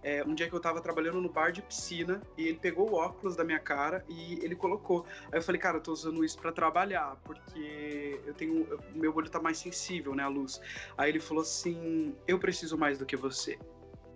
é, 0.03 0.25
um 0.25 0.35
dia 0.35 0.49
que 0.49 0.55
eu 0.55 0.61
tava 0.61 0.81
trabalhando 0.81 1.21
no 1.21 1.29
bar 1.29 1.53
de 1.53 1.63
piscina 1.63 2.21
e 2.37 2.49
ele 2.49 2.59
pegou 2.59 2.91
o 2.91 2.95
óculos 2.95 3.37
da 3.37 3.45
minha 3.45 3.59
cara 3.59 4.05
e 4.09 4.35
ele 4.43 4.57
colocou. 4.57 5.07
Aí 5.31 5.39
eu 5.39 5.43
falei, 5.43 5.61
cara, 5.61 5.77
eu 5.77 5.81
tô 5.81 5.93
usando 5.93 6.25
isso 6.25 6.39
para 6.39 6.51
trabalhar, 6.51 7.17
porque 7.25 8.21
eu 8.27 8.35
tenho. 8.35 8.67
Meu 8.95 9.15
olho 9.15 9.31
tá 9.31 9.41
mais 9.41 9.59
sensível, 9.59 10.15
né, 10.15 10.25
à 10.25 10.29
luz. 10.29 10.61
Aí 10.99 11.11
ele 11.11 11.21
falou 11.21 11.43
assim: 11.43 12.15
eu 12.27 12.39
preciso 12.39 12.77
mais 12.77 12.99
do 12.99 13.07
que 13.07 13.17
você. 13.17 13.59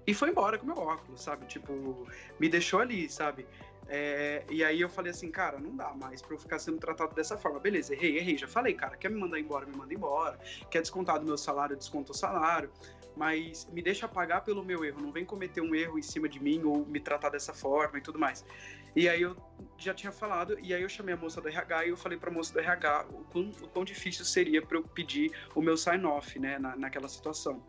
E 0.06 0.14
foi 0.14 0.30
embora 0.30 0.58
com 0.58 0.66
meu 0.66 0.78
óculos, 0.78 1.22
sabe? 1.22 1.46
Tipo, 1.46 2.06
me 2.38 2.48
deixou 2.48 2.80
ali, 2.80 3.08
sabe? 3.08 3.46
É, 3.88 4.44
e 4.50 4.64
aí 4.64 4.80
eu 4.80 4.88
falei 4.88 5.10
assim, 5.12 5.30
cara, 5.30 5.58
não 5.58 5.76
dá 5.76 5.92
mais 5.94 6.20
pra 6.20 6.34
eu 6.34 6.38
ficar 6.38 6.58
sendo 6.58 6.78
tratado 6.78 7.14
dessa 7.14 7.36
forma. 7.36 7.58
Beleza, 7.58 7.92
errei, 7.92 8.16
errei, 8.18 8.36
já 8.36 8.48
falei, 8.48 8.74
cara, 8.74 8.96
quer 8.96 9.10
me 9.10 9.18
mandar 9.18 9.38
embora, 9.38 9.66
me 9.66 9.76
manda 9.76 9.92
embora. 9.92 10.38
Quer 10.70 10.80
descontar 10.80 11.18
do 11.18 11.26
meu 11.26 11.38
salário, 11.38 11.76
desconta 11.76 12.12
o 12.12 12.14
salário 12.14 12.70
mas 13.16 13.66
me 13.72 13.82
deixa 13.82 14.06
pagar 14.06 14.42
pelo 14.42 14.64
meu 14.64 14.84
erro, 14.84 15.00
não 15.00 15.10
vem 15.10 15.24
cometer 15.24 15.60
um 15.60 15.74
erro 15.74 15.98
em 15.98 16.02
cima 16.02 16.28
de 16.28 16.38
mim 16.38 16.62
ou 16.64 16.84
me 16.86 17.00
tratar 17.00 17.30
dessa 17.30 17.54
forma 17.54 17.98
e 17.98 18.00
tudo 18.02 18.18
mais. 18.18 18.44
E 18.94 19.08
aí 19.08 19.22
eu 19.22 19.36
já 19.78 19.92
tinha 19.94 20.12
falado, 20.12 20.58
e 20.60 20.72
aí 20.72 20.82
eu 20.82 20.88
chamei 20.88 21.14
a 21.14 21.16
moça 21.16 21.40
do 21.40 21.48
RH 21.48 21.86
e 21.86 21.88
eu 21.90 21.96
falei 21.96 22.18
para 22.18 22.30
a 22.30 22.32
moça 22.32 22.52
do 22.52 22.60
RH 22.60 23.06
o 23.10 23.24
quão, 23.24 23.50
o 23.62 23.68
quão 23.68 23.84
difícil 23.84 24.24
seria 24.24 24.62
para 24.62 24.78
eu 24.78 24.82
pedir 24.82 25.30
o 25.54 25.62
meu 25.62 25.76
sign-off, 25.76 26.38
né, 26.38 26.58
na, 26.58 26.76
naquela 26.76 27.08
situação. 27.08 27.62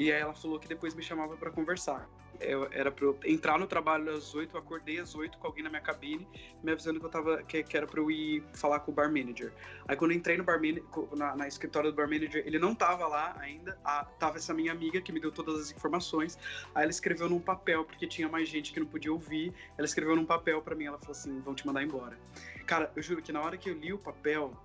E 0.00 0.10
aí 0.10 0.20
ela 0.20 0.34
falou 0.34 0.58
que 0.58 0.66
depois 0.66 0.94
me 0.94 1.02
chamava 1.02 1.36
para 1.36 1.50
conversar 1.50 2.08
eu, 2.40 2.68
era 2.72 2.90
para 2.90 3.04
eu 3.04 3.18
entrar 3.24 3.58
no 3.58 3.66
trabalho 3.66 4.10
às 4.12 4.34
8, 4.34 4.56
eu 4.56 4.60
acordei 4.60 4.98
às 4.98 5.14
8 5.14 5.38
com 5.38 5.46
alguém 5.46 5.62
na 5.62 5.68
minha 5.68 5.82
cabine, 5.82 6.26
me 6.62 6.72
avisando 6.72 6.98
que 6.98 7.06
eu 7.06 7.10
tava 7.10 7.42
que, 7.42 7.62
que 7.62 7.76
era 7.76 7.86
para 7.86 8.00
eu 8.00 8.10
ir 8.10 8.42
falar 8.54 8.80
com 8.80 8.90
o 8.90 8.94
bar 8.94 9.12
manager. 9.12 9.52
Aí 9.86 9.96
quando 9.96 10.12
eu 10.12 10.16
entrei 10.16 10.36
no 10.36 10.44
bar 10.44 10.60
manager, 10.60 10.84
na, 11.16 11.36
na 11.36 11.46
escritório 11.46 11.90
do 11.90 11.96
bar 11.96 12.08
manager, 12.08 12.42
ele 12.46 12.58
não 12.58 12.74
tava 12.74 13.06
lá 13.06 13.36
ainda, 13.38 13.78
a, 13.84 14.04
tava 14.04 14.38
essa 14.38 14.54
minha 14.54 14.72
amiga 14.72 15.00
que 15.00 15.12
me 15.12 15.20
deu 15.20 15.30
todas 15.30 15.60
as 15.60 15.70
informações. 15.70 16.38
Aí 16.74 16.82
ela 16.82 16.90
escreveu 16.90 17.28
num 17.28 17.40
papel, 17.40 17.84
porque 17.84 18.06
tinha 18.06 18.28
mais 18.28 18.48
gente 18.48 18.72
que 18.72 18.80
não 18.80 18.86
podia 18.86 19.12
ouvir. 19.12 19.52
Ela 19.76 19.86
escreveu 19.86 20.16
num 20.16 20.26
papel 20.26 20.62
para 20.62 20.74
mim, 20.74 20.86
ela 20.86 20.98
falou 20.98 21.12
assim: 21.12 21.40
"Vão 21.40 21.54
te 21.54 21.66
mandar 21.66 21.82
embora". 21.82 22.18
Cara, 22.66 22.90
eu 22.96 23.02
juro 23.02 23.20
que 23.20 23.32
na 23.32 23.42
hora 23.42 23.56
que 23.56 23.68
eu 23.68 23.74
li 23.74 23.92
o 23.92 23.98
papel, 23.98 24.56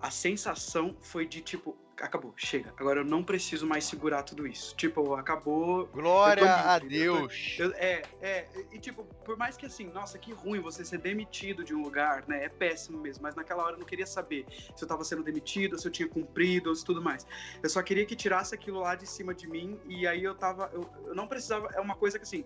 a 0.00 0.10
sensação 0.10 0.96
foi 1.00 1.26
de 1.26 1.42
tipo, 1.42 1.76
acabou, 2.00 2.32
chega. 2.36 2.72
Agora 2.76 3.00
eu 3.00 3.04
não 3.04 3.22
preciso 3.22 3.66
mais 3.66 3.84
segurar 3.84 4.22
tudo 4.22 4.46
isso. 4.46 4.74
Tipo, 4.76 5.14
acabou. 5.14 5.86
Glória 5.86 6.52
a 6.52 6.78
Deus! 6.78 7.56
Eu, 7.58 7.72
é, 7.74 8.02
é. 8.20 8.48
E 8.72 8.78
tipo, 8.78 9.04
por 9.24 9.36
mais 9.36 9.56
que 9.56 9.66
assim, 9.66 9.86
nossa, 9.86 10.18
que 10.18 10.32
ruim 10.32 10.60
você 10.60 10.84
ser 10.84 10.98
demitido 10.98 11.62
de 11.62 11.74
um 11.74 11.82
lugar, 11.82 12.24
né? 12.26 12.44
É 12.44 12.48
péssimo 12.48 12.98
mesmo. 12.98 13.22
Mas 13.22 13.34
naquela 13.34 13.62
hora 13.64 13.74
eu 13.74 13.78
não 13.78 13.86
queria 13.86 14.06
saber 14.06 14.46
se 14.50 14.82
eu 14.82 14.88
tava 14.88 15.04
sendo 15.04 15.22
demitido, 15.22 15.78
se 15.78 15.86
eu 15.86 15.92
tinha 15.92 16.08
cumprido, 16.08 16.70
ou 16.70 16.74
se 16.76 16.84
tudo 16.84 17.02
mais. 17.02 17.26
Eu 17.62 17.68
só 17.68 17.82
queria 17.82 18.06
que 18.06 18.16
tirasse 18.16 18.54
aquilo 18.54 18.80
lá 18.80 18.94
de 18.94 19.06
cima 19.06 19.34
de 19.34 19.46
mim. 19.46 19.78
E 19.86 20.06
aí 20.06 20.24
eu 20.24 20.34
tava. 20.34 20.70
Eu, 20.72 20.90
eu 21.06 21.14
não 21.14 21.26
precisava. 21.26 21.68
É 21.74 21.80
uma 21.80 21.94
coisa 21.94 22.18
que 22.18 22.24
assim 22.24 22.44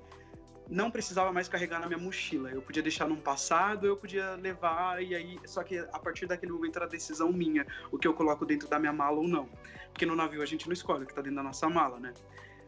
não 0.68 0.90
precisava 0.90 1.32
mais 1.32 1.48
carregar 1.48 1.80
na 1.80 1.86
minha 1.86 1.98
mochila. 1.98 2.50
Eu 2.50 2.62
podia 2.62 2.82
deixar 2.82 3.08
num 3.08 3.16
passado, 3.16 3.86
eu 3.86 3.96
podia 3.96 4.34
levar, 4.36 5.02
e 5.02 5.14
aí. 5.14 5.38
Só 5.44 5.62
que 5.62 5.78
a 5.78 5.98
partir 5.98 6.26
daquele 6.26 6.52
momento 6.52 6.76
era 6.76 6.86
decisão 6.86 7.32
minha, 7.32 7.66
o 7.90 7.98
que 7.98 8.08
eu 8.08 8.14
coloco 8.14 8.46
dentro 8.46 8.68
da 8.68 8.78
minha 8.78 8.92
mala 8.92 9.18
ou 9.18 9.28
não. 9.28 9.48
Porque 9.90 10.06
no 10.06 10.16
navio 10.16 10.42
a 10.42 10.46
gente 10.46 10.66
não 10.66 10.72
escolhe 10.72 11.04
o 11.04 11.06
que 11.06 11.14
tá 11.14 11.22
dentro 11.22 11.36
da 11.36 11.42
nossa 11.42 11.68
mala, 11.68 11.98
né? 12.00 12.12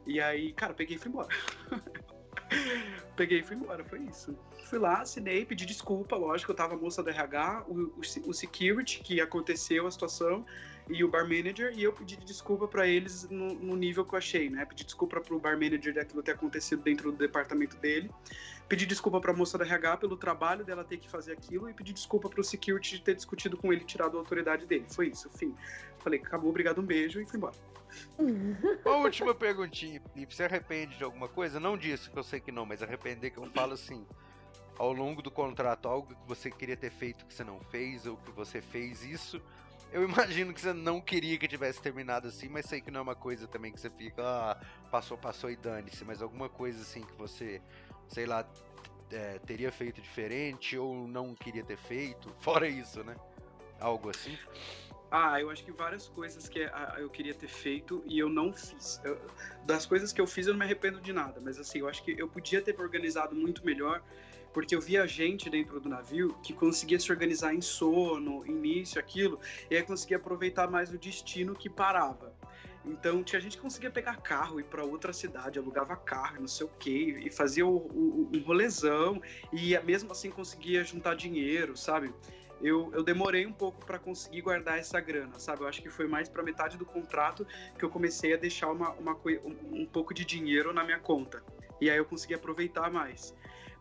E 0.06 0.20
aí, 0.20 0.52
cara, 0.52 0.72
peguei 0.72 0.96
e 0.96 0.98
fui 0.98 1.10
embora. 1.10 1.28
peguei 3.16 3.40
e 3.40 3.42
fui 3.42 3.56
embora, 3.56 3.84
foi 3.84 4.00
isso. 4.02 4.38
Fui 4.66 4.78
lá, 4.78 5.00
assinei, 5.00 5.44
pedi 5.44 5.66
desculpa, 5.66 6.16
lógico, 6.16 6.52
eu 6.52 6.56
tava 6.56 6.76
moça 6.76 7.02
do 7.02 7.10
RH, 7.10 7.64
o, 7.68 7.74
o, 7.74 8.00
o 8.26 8.32
security, 8.32 9.00
que 9.00 9.20
aconteceu 9.20 9.86
a 9.86 9.90
situação, 9.90 10.44
e 10.88 11.02
o 11.02 11.08
bar 11.08 11.22
manager, 11.22 11.72
e 11.76 11.82
eu 11.82 11.92
pedi 11.92 12.16
desculpa 12.16 12.68
para 12.68 12.86
eles 12.86 13.28
no, 13.28 13.54
no, 13.54 13.76
nível 13.76 14.04
que 14.04 14.14
eu 14.14 14.18
achei, 14.18 14.48
né? 14.48 14.64
Pedi 14.64 14.84
desculpa 14.84 15.20
pro 15.20 15.38
bar 15.38 15.58
manager 15.58 15.92
daquilo 15.92 16.22
ter 16.22 16.32
acontecido 16.32 16.82
dentro 16.82 17.10
do 17.10 17.18
departamento 17.18 17.76
dele, 17.78 18.10
pedi 18.68 18.86
desculpa 18.86 19.20
pra 19.20 19.32
moça 19.32 19.58
da 19.58 19.64
RH 19.64 19.96
pelo 19.98 20.16
trabalho 20.16 20.64
dela 20.64 20.84
ter 20.84 20.98
que 20.98 21.08
fazer 21.08 21.32
aquilo, 21.32 21.68
e 21.68 21.74
pedi 21.74 21.92
desculpa 21.92 22.28
pro 22.28 22.42
security 22.44 22.96
de 22.96 23.02
ter 23.02 23.14
discutido 23.14 23.56
com 23.56 23.72
ele 23.72 23.84
tirado 23.84 24.16
a 24.16 24.20
autoridade 24.20 24.64
dele. 24.66 24.86
Foi 24.88 25.08
isso, 25.08 25.28
fim. 25.30 25.54
Falei, 25.98 26.20
acabou, 26.20 26.50
obrigado, 26.50 26.80
um 26.80 26.86
beijo, 26.86 27.20
e 27.20 27.26
fui 27.26 27.36
embora. 27.36 27.54
Uma 28.84 28.96
última 28.96 29.34
perguntinha, 29.34 30.00
Felipe. 30.12 30.34
Você 30.34 30.44
arrepende 30.44 30.96
de 30.96 31.04
alguma 31.04 31.28
coisa? 31.28 31.58
Não 31.58 31.76
disso, 31.76 32.10
que 32.10 32.18
eu 32.18 32.22
sei 32.22 32.40
que 32.40 32.52
não, 32.52 32.66
mas 32.66 32.82
arrepender 32.82 33.30
que 33.30 33.38
eu 33.38 33.50
falo 33.50 33.72
assim. 33.72 34.06
Ao 34.78 34.92
longo 34.92 35.22
do 35.22 35.30
contrato, 35.30 35.88
algo 35.88 36.14
que 36.14 36.28
você 36.28 36.50
queria 36.50 36.76
ter 36.76 36.90
feito 36.90 37.24
que 37.24 37.32
você 37.32 37.42
não 37.42 37.58
fez, 37.60 38.06
ou 38.06 38.16
que 38.18 38.30
você 38.30 38.60
fez 38.60 39.04
isso, 39.04 39.40
Eu 39.92 40.04
imagino 40.04 40.52
que 40.52 40.60
você 40.60 40.72
não 40.72 41.00
queria 41.00 41.38
que 41.38 41.48
tivesse 41.48 41.80
terminado 41.80 42.28
assim, 42.28 42.48
mas 42.48 42.66
sei 42.66 42.80
que 42.80 42.90
não 42.90 43.00
é 43.00 43.02
uma 43.02 43.14
coisa 43.14 43.46
também 43.46 43.72
que 43.72 43.80
você 43.80 43.90
fica, 43.90 44.22
ah, 44.22 44.60
passou, 44.90 45.16
passou 45.16 45.50
e 45.50 45.56
dane-se, 45.56 46.04
mas 46.04 46.20
alguma 46.20 46.48
coisa 46.48 46.82
assim 46.82 47.02
que 47.02 47.14
você, 47.16 47.62
sei 48.08 48.26
lá, 48.26 48.46
é, 49.10 49.38
teria 49.38 49.70
feito 49.70 50.00
diferente 50.00 50.76
ou 50.76 51.06
não 51.06 51.34
queria 51.34 51.64
ter 51.64 51.76
feito, 51.76 52.34
fora 52.40 52.68
isso, 52.68 53.02
né? 53.04 53.16
Algo 53.78 54.10
assim. 54.10 54.36
Ah, 55.10 55.40
eu 55.40 55.50
acho 55.50 55.64
que 55.64 55.70
várias 55.70 56.08
coisas 56.08 56.48
que 56.48 56.64
ah, 56.64 56.96
eu 56.98 57.08
queria 57.08 57.32
ter 57.32 57.46
feito 57.46 58.02
e 58.06 58.18
eu 58.18 58.28
não 58.28 58.52
fiz. 58.52 59.00
Eu, 59.04 59.18
das 59.64 59.86
coisas 59.86 60.12
que 60.12 60.20
eu 60.20 60.26
fiz, 60.26 60.46
eu 60.46 60.52
não 60.52 60.58
me 60.58 60.64
arrependo 60.64 61.00
de 61.00 61.12
nada, 61.12 61.40
mas 61.40 61.58
assim, 61.58 61.78
eu 61.78 61.88
acho 61.88 62.02
que 62.02 62.18
eu 62.18 62.28
podia 62.28 62.60
ter 62.60 62.78
organizado 62.80 63.34
muito 63.34 63.64
melhor, 63.64 64.02
porque 64.56 64.74
eu 64.74 64.80
via 64.80 65.06
gente 65.06 65.50
dentro 65.50 65.78
do 65.78 65.86
navio 65.86 66.34
que 66.42 66.54
conseguia 66.54 66.98
se 66.98 67.12
organizar 67.12 67.54
em 67.54 67.60
sono, 67.60 68.42
início, 68.46 68.98
aquilo, 68.98 69.38
e 69.70 69.76
aí 69.76 69.82
conseguia 69.82 70.16
aproveitar 70.16 70.66
mais 70.70 70.90
o 70.90 70.96
destino 70.96 71.54
que 71.54 71.68
parava. 71.68 72.32
Então, 72.82 73.22
tinha 73.22 73.38
gente 73.38 73.58
que 73.58 73.62
conseguia 73.62 73.90
pegar 73.90 74.16
carro, 74.22 74.58
ir 74.58 74.64
para 74.64 74.82
outra 74.82 75.12
cidade, 75.12 75.58
alugava 75.58 75.94
carro, 75.94 76.40
não 76.40 76.48
sei 76.48 76.64
o 76.64 76.70
quê, 76.78 77.20
e 77.22 77.30
fazia 77.30 77.66
o, 77.66 77.76
o, 77.76 78.30
um 78.32 78.42
rolezão, 78.44 79.20
e 79.52 79.78
mesmo 79.80 80.10
assim 80.10 80.30
conseguia 80.30 80.82
juntar 80.82 81.16
dinheiro, 81.16 81.76
sabe? 81.76 82.10
eu, 82.62 82.90
eu 82.94 83.02
demorei 83.02 83.44
um 83.44 83.52
pouco 83.52 83.84
para 83.84 83.98
conseguir 83.98 84.40
guardar 84.40 84.78
essa 84.78 84.98
grana, 84.98 85.38
sabe? 85.38 85.60
Eu 85.60 85.68
acho 85.68 85.82
que 85.82 85.90
foi 85.90 86.08
mais 86.08 86.30
para 86.30 86.42
metade 86.42 86.78
do 86.78 86.86
contrato 86.86 87.46
que 87.78 87.84
eu 87.84 87.90
comecei 87.90 88.32
a 88.32 88.38
deixar 88.38 88.72
uma, 88.72 88.92
uma, 88.92 89.12
um, 89.12 89.82
um 89.82 89.86
pouco 89.86 90.14
de 90.14 90.24
dinheiro 90.24 90.72
na 90.72 90.82
minha 90.82 90.98
conta. 90.98 91.42
E 91.78 91.90
aí 91.90 91.98
eu 91.98 92.06
consegui 92.06 92.32
aproveitar 92.32 92.90
mais. 92.90 93.34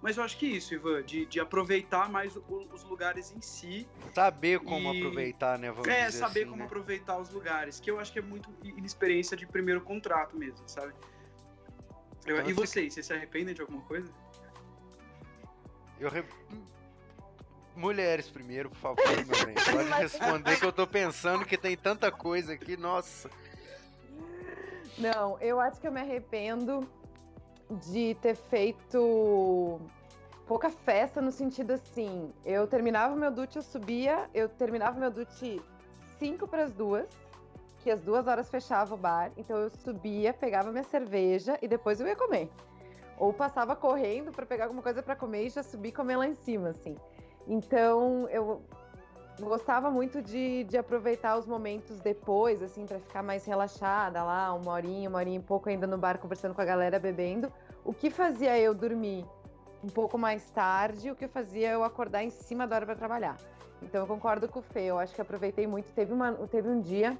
Mas 0.05 0.17
eu 0.17 0.23
acho 0.23 0.37
que 0.37 0.45
isso, 0.45 0.71
Ivan, 0.71 1.01
de, 1.01 1.25
de 1.25 1.39
aproveitar 1.39 2.07
mais 2.11 2.35
o, 2.35 2.43
os 2.71 2.83
lugares 2.83 3.31
em 3.35 3.41
si. 3.41 3.87
Saber 4.13 4.59
como 4.59 4.93
e... 4.93 4.99
aproveitar, 4.99 5.57
né? 5.57 5.71
Vamos 5.71 5.87
é, 5.87 6.11
saber 6.11 6.41
assim, 6.41 6.49
como 6.51 6.59
né? 6.59 6.65
aproveitar 6.65 7.17
os 7.17 7.31
lugares, 7.31 7.79
que 7.79 7.89
eu 7.89 7.99
acho 7.99 8.13
que 8.13 8.19
é 8.19 8.21
muito 8.21 8.47
inexperiência 8.63 9.35
de 9.35 9.47
primeiro 9.47 9.81
contrato 9.81 10.37
mesmo, 10.37 10.61
sabe? 10.69 10.93
Eu, 12.23 12.35
então, 12.35 12.47
e 12.51 12.53
vocês, 12.53 12.93
vocês 12.93 13.03
se 13.03 13.13
arrependem 13.13 13.55
de 13.55 13.61
alguma 13.61 13.81
coisa? 13.81 14.07
Eu, 15.99 16.11
Mulheres 17.75 18.29
primeiro, 18.29 18.69
por 18.69 18.77
favor, 18.77 19.25
meu 19.25 19.43
bem. 19.43 19.55
Pode 19.73 19.89
responder 19.89 20.59
que 20.59 20.65
eu 20.67 20.71
tô 20.71 20.85
pensando 20.85 21.43
que 21.43 21.57
tem 21.57 21.75
tanta 21.75 22.11
coisa 22.11 22.53
aqui, 22.53 22.77
nossa. 22.77 23.27
Não, 24.99 25.39
eu 25.41 25.59
acho 25.59 25.81
que 25.81 25.87
eu 25.87 25.91
me 25.91 26.01
arrependo 26.01 26.87
de 27.69 28.15
ter 28.21 28.35
feito 28.35 29.79
pouca 30.47 30.69
festa 30.69 31.21
no 31.21 31.31
sentido 31.31 31.71
assim. 31.71 32.31
Eu 32.45 32.67
terminava 32.67 33.13
o 33.13 33.17
meu 33.17 33.31
dute, 33.31 33.57
eu 33.57 33.63
subia, 33.63 34.29
eu 34.33 34.47
terminava 34.47 34.97
o 34.97 34.99
meu 34.99 35.11
dute 35.11 35.61
5 36.19 36.47
para 36.47 36.63
as 36.63 36.71
duas, 36.71 37.07
que 37.79 37.91
as 37.91 38.01
duas 38.01 38.27
horas 38.27 38.49
fechava 38.49 38.93
o 38.93 38.97
bar, 38.97 39.31
então 39.37 39.57
eu 39.57 39.69
subia, 39.69 40.33
pegava 40.33 40.71
minha 40.71 40.83
cerveja 40.83 41.57
e 41.61 41.67
depois 41.67 41.99
eu 41.99 42.07
ia 42.07 42.15
comer. 42.15 42.49
Ou 43.17 43.31
passava 43.33 43.75
correndo 43.75 44.31
para 44.31 44.45
pegar 44.45 44.65
alguma 44.65 44.81
coisa 44.81 45.01
para 45.01 45.15
comer 45.15 45.45
e 45.45 45.49
já 45.49 45.63
subir 45.63 45.89
e 45.89 45.91
comer 45.91 46.17
lá 46.17 46.27
em 46.27 46.35
cima, 46.35 46.69
assim. 46.69 46.95
Então, 47.47 48.27
eu 48.29 48.61
gostava 49.39 49.91
muito 49.91 50.21
de, 50.21 50.63
de 50.63 50.77
aproveitar 50.77 51.37
os 51.37 51.45
momentos 51.45 51.99
depois, 51.99 52.61
assim, 52.61 52.85
para 52.85 52.99
ficar 52.99 53.21
mais 53.21 53.45
relaxada 53.45 54.23
lá, 54.23 54.53
uma 54.53 54.71
horinha, 54.71 55.09
uma 55.09 55.19
horinha 55.19 55.39
e 55.39 55.41
pouco 55.41 55.69
ainda 55.69 55.85
no 55.85 55.97
bar 55.97 56.17
conversando 56.17 56.53
com 56.53 56.61
a 56.61 56.65
galera, 56.65 56.99
bebendo. 56.99 57.51
O 57.83 57.93
que 57.93 58.09
fazia 58.09 58.57
eu 58.57 58.73
dormir 58.73 59.25
um 59.83 59.89
pouco 59.89 60.17
mais 60.17 60.49
tarde, 60.51 61.11
o 61.11 61.15
que 61.15 61.27
fazia 61.27 61.71
eu 61.71 61.83
acordar 61.83 62.23
em 62.23 62.29
cima 62.29 62.65
da 62.65 62.77
hora 62.77 62.85
para 62.85 62.95
trabalhar. 62.95 63.37
Então 63.81 64.01
eu 64.01 64.07
concordo 64.07 64.47
com 64.47 64.59
o 64.59 64.63
Fê, 64.63 64.85
eu 64.85 64.97
acho 64.97 65.13
que 65.13 65.21
aproveitei 65.21 65.67
muito. 65.67 65.91
Teve, 65.93 66.13
uma, 66.13 66.33
teve 66.47 66.69
um 66.69 66.81
dia 66.81 67.17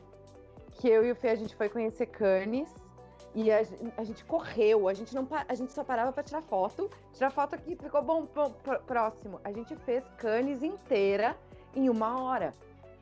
que 0.72 0.90
eu 0.90 1.06
e 1.06 1.12
o 1.12 1.16
Fê 1.16 1.30
a 1.30 1.36
gente 1.36 1.56
foi 1.56 1.70
conhecer 1.70 2.08
Cannes 2.08 2.74
e 3.36 3.52
a, 3.52 3.62
a, 3.98 4.04
gente 4.04 4.24
correu, 4.24 4.88
a 4.88 4.94
gente 4.94 5.14
não 5.14 5.28
a 5.48 5.54
gente 5.54 5.74
só 5.74 5.84
parava 5.84 6.12
para 6.12 6.24
tirar 6.24 6.42
foto. 6.42 6.90
Tirar 7.14 7.30
foto 7.30 7.56
aqui 7.56 7.76
ficou 7.76 8.02
bom, 8.02 8.26
bom 8.34 8.52
próximo. 8.88 9.40
A 9.44 9.52
gente 9.52 9.76
fez 9.76 10.04
Cannes 10.18 10.64
inteira 10.64 11.38
em 11.76 11.90
uma 11.90 12.22
hora. 12.22 12.54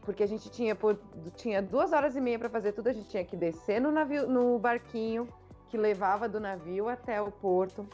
Porque 0.01 0.23
a 0.23 0.27
gente 0.27 0.49
tinha, 0.49 0.75
por, 0.75 0.99
tinha 1.35 1.61
duas 1.61 1.93
horas 1.93 2.15
e 2.15 2.21
meia 2.21 2.37
para 2.37 2.49
fazer 2.49 2.73
tudo, 2.73 2.89
a 2.89 2.93
gente 2.93 3.07
tinha 3.09 3.23
que 3.23 3.37
descer 3.37 3.79
no 3.79 3.91
navio, 3.91 4.27
no 4.27 4.59
barquinho 4.59 5.27
que 5.69 5.77
levava 5.77 6.27
do 6.27 6.39
navio 6.39 6.89
até 6.89 7.21
o 7.21 7.31
porto, 7.31 7.87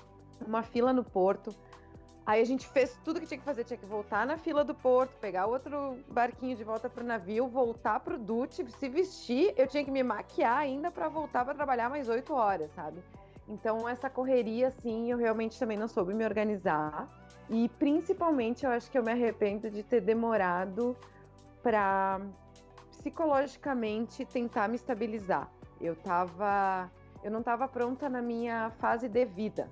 uma 0.46 0.64
fila 0.64 0.92
no 0.92 1.04
porto, 1.04 1.56
Aí 2.30 2.44
a 2.44 2.46
gente 2.46 2.68
fez 2.68 2.96
tudo 3.04 3.20
que 3.20 3.26
tinha 3.26 3.40
que 3.40 3.44
fazer, 3.44 3.64
tinha 3.64 3.76
que 3.76 3.88
voltar 3.88 4.24
na 4.24 4.38
fila 4.38 4.64
do 4.64 4.76
porto, 4.76 5.10
pegar 5.20 5.48
outro 5.48 5.98
barquinho 6.08 6.56
de 6.56 6.64
volta 6.64 6.88
pro 6.88 7.04
navio, 7.04 7.48
voltar 7.48 8.00
pro 8.02 8.20
Dute, 8.20 8.64
se 8.72 8.88
vestir, 8.88 9.52
eu 9.58 9.66
tinha 9.66 9.84
que 9.84 9.90
me 9.90 10.04
maquiar 10.04 10.60
ainda 10.60 10.92
para 10.92 11.10
voltar 11.10 11.44
para 11.44 11.56
trabalhar 11.56 11.90
mais 11.90 12.08
oito 12.08 12.32
horas, 12.36 12.70
sabe? 12.76 13.00
Então 13.48 13.90
essa 13.90 14.12
correria, 14.12 14.68
assim, 14.68 15.10
eu 15.10 15.18
realmente 15.18 15.58
também 15.58 15.76
não 15.76 15.88
soube 15.88 16.14
me 16.14 16.24
organizar. 16.24 17.10
E 17.50 17.68
principalmente 17.80 18.66
eu 18.66 18.72
acho 18.72 18.90
que 18.92 18.98
eu 18.98 19.04
me 19.04 19.12
arrependo 19.12 19.70
de 19.70 19.82
ter 19.82 20.02
demorado 20.02 20.96
para 21.64 22.22
psicologicamente 22.92 24.26
tentar 24.26 24.68
me 24.68 24.76
estabilizar. 24.76 25.50
Eu 25.82 25.96
tava. 25.96 26.92
Eu 27.24 27.32
não 27.32 27.40
estava 27.40 27.68
pronta 27.68 28.08
na 28.08 28.22
minha 28.22 28.70
fase 28.80 29.10
de 29.10 29.26
vida, 29.26 29.70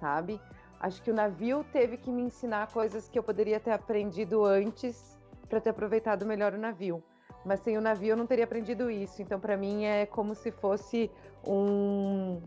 sabe? 0.00 0.40
Acho 0.80 1.00
que 1.02 1.10
o 1.10 1.14
navio 1.14 1.64
teve 1.72 1.96
que 1.96 2.10
me 2.10 2.22
ensinar 2.22 2.72
coisas 2.72 3.08
que 3.08 3.16
eu 3.16 3.22
poderia 3.22 3.60
ter 3.60 3.70
aprendido 3.70 4.44
antes 4.44 5.16
para 5.48 5.60
ter 5.60 5.70
aproveitado 5.70 6.26
melhor 6.26 6.54
o 6.54 6.58
navio. 6.58 7.02
Mas 7.44 7.60
sem 7.60 7.76
o 7.76 7.80
navio 7.80 8.10
eu 8.10 8.16
não 8.16 8.26
teria 8.26 8.44
aprendido 8.44 8.90
isso. 8.90 9.20
Então, 9.22 9.38
para 9.38 9.56
mim, 9.56 9.84
é 9.84 10.06
como 10.06 10.34
se 10.34 10.50
fosse 10.50 11.10
um. 11.46 12.40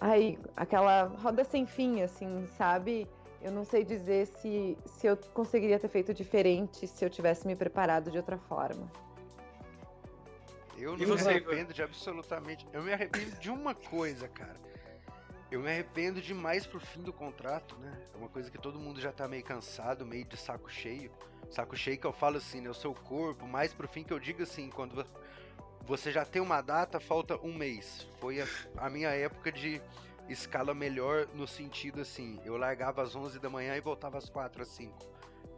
Aí, 0.00 0.38
aquela 0.56 1.04
roda 1.04 1.42
sem 1.42 1.66
fim, 1.66 2.02
assim, 2.02 2.46
sabe? 2.56 3.08
Eu 3.40 3.52
não 3.52 3.64
sei 3.64 3.84
dizer 3.84 4.26
se, 4.26 4.76
se 4.84 5.06
eu 5.06 5.16
conseguiria 5.32 5.78
ter 5.78 5.88
feito 5.88 6.12
diferente 6.12 6.86
se 6.86 7.04
eu 7.04 7.10
tivesse 7.10 7.46
me 7.46 7.54
preparado 7.54 8.10
de 8.10 8.16
outra 8.16 8.36
forma. 8.36 8.90
Eu 10.76 10.96
não 10.96 11.16
me 11.16 11.20
arrependo 11.20 11.72
de 11.72 11.82
absolutamente. 11.82 12.66
Eu 12.72 12.82
me 12.82 12.92
arrependo 12.92 13.36
de 13.36 13.50
uma 13.50 13.74
coisa, 13.74 14.28
cara. 14.28 14.56
Eu 15.50 15.60
me 15.60 15.68
arrependo 15.68 16.20
demais 16.20 16.66
pro 16.66 16.78
fim 16.78 17.00
do 17.00 17.12
contrato, 17.12 17.76
né? 17.78 18.00
É 18.14 18.16
uma 18.16 18.28
coisa 18.28 18.50
que 18.50 18.58
todo 18.58 18.78
mundo 18.78 19.00
já 19.00 19.10
tá 19.10 19.26
meio 19.26 19.42
cansado, 19.42 20.04
meio 20.04 20.24
de 20.24 20.36
saco 20.36 20.70
cheio. 20.70 21.10
Saco 21.50 21.76
cheio 21.76 21.98
que 21.98 22.06
eu 22.06 22.12
falo 22.12 22.36
assim, 22.36 22.60
né? 22.60 22.68
O 22.68 22.74
seu 22.74 22.92
corpo, 22.92 23.46
mais 23.46 23.72
pro 23.72 23.88
fim 23.88 24.04
que 24.04 24.12
eu 24.12 24.18
digo 24.18 24.42
assim, 24.42 24.68
quando 24.68 25.04
você 25.86 26.12
já 26.12 26.24
tem 26.24 26.42
uma 26.42 26.60
data, 26.60 27.00
falta 27.00 27.36
um 27.38 27.54
mês. 27.54 28.06
Foi 28.20 28.42
a, 28.42 28.46
a 28.76 28.90
minha 28.90 29.08
época 29.08 29.50
de 29.50 29.80
escala 30.28 30.74
melhor 30.74 31.26
no 31.34 31.46
sentido 31.46 32.00
assim, 32.00 32.40
eu 32.44 32.56
largava 32.56 33.02
às 33.02 33.14
11 33.14 33.38
da 33.38 33.48
manhã 33.48 33.76
e 33.76 33.80
voltava 33.80 34.18
às 34.18 34.28
4 34.28 34.62
às 34.62 34.68
5. 34.68 34.96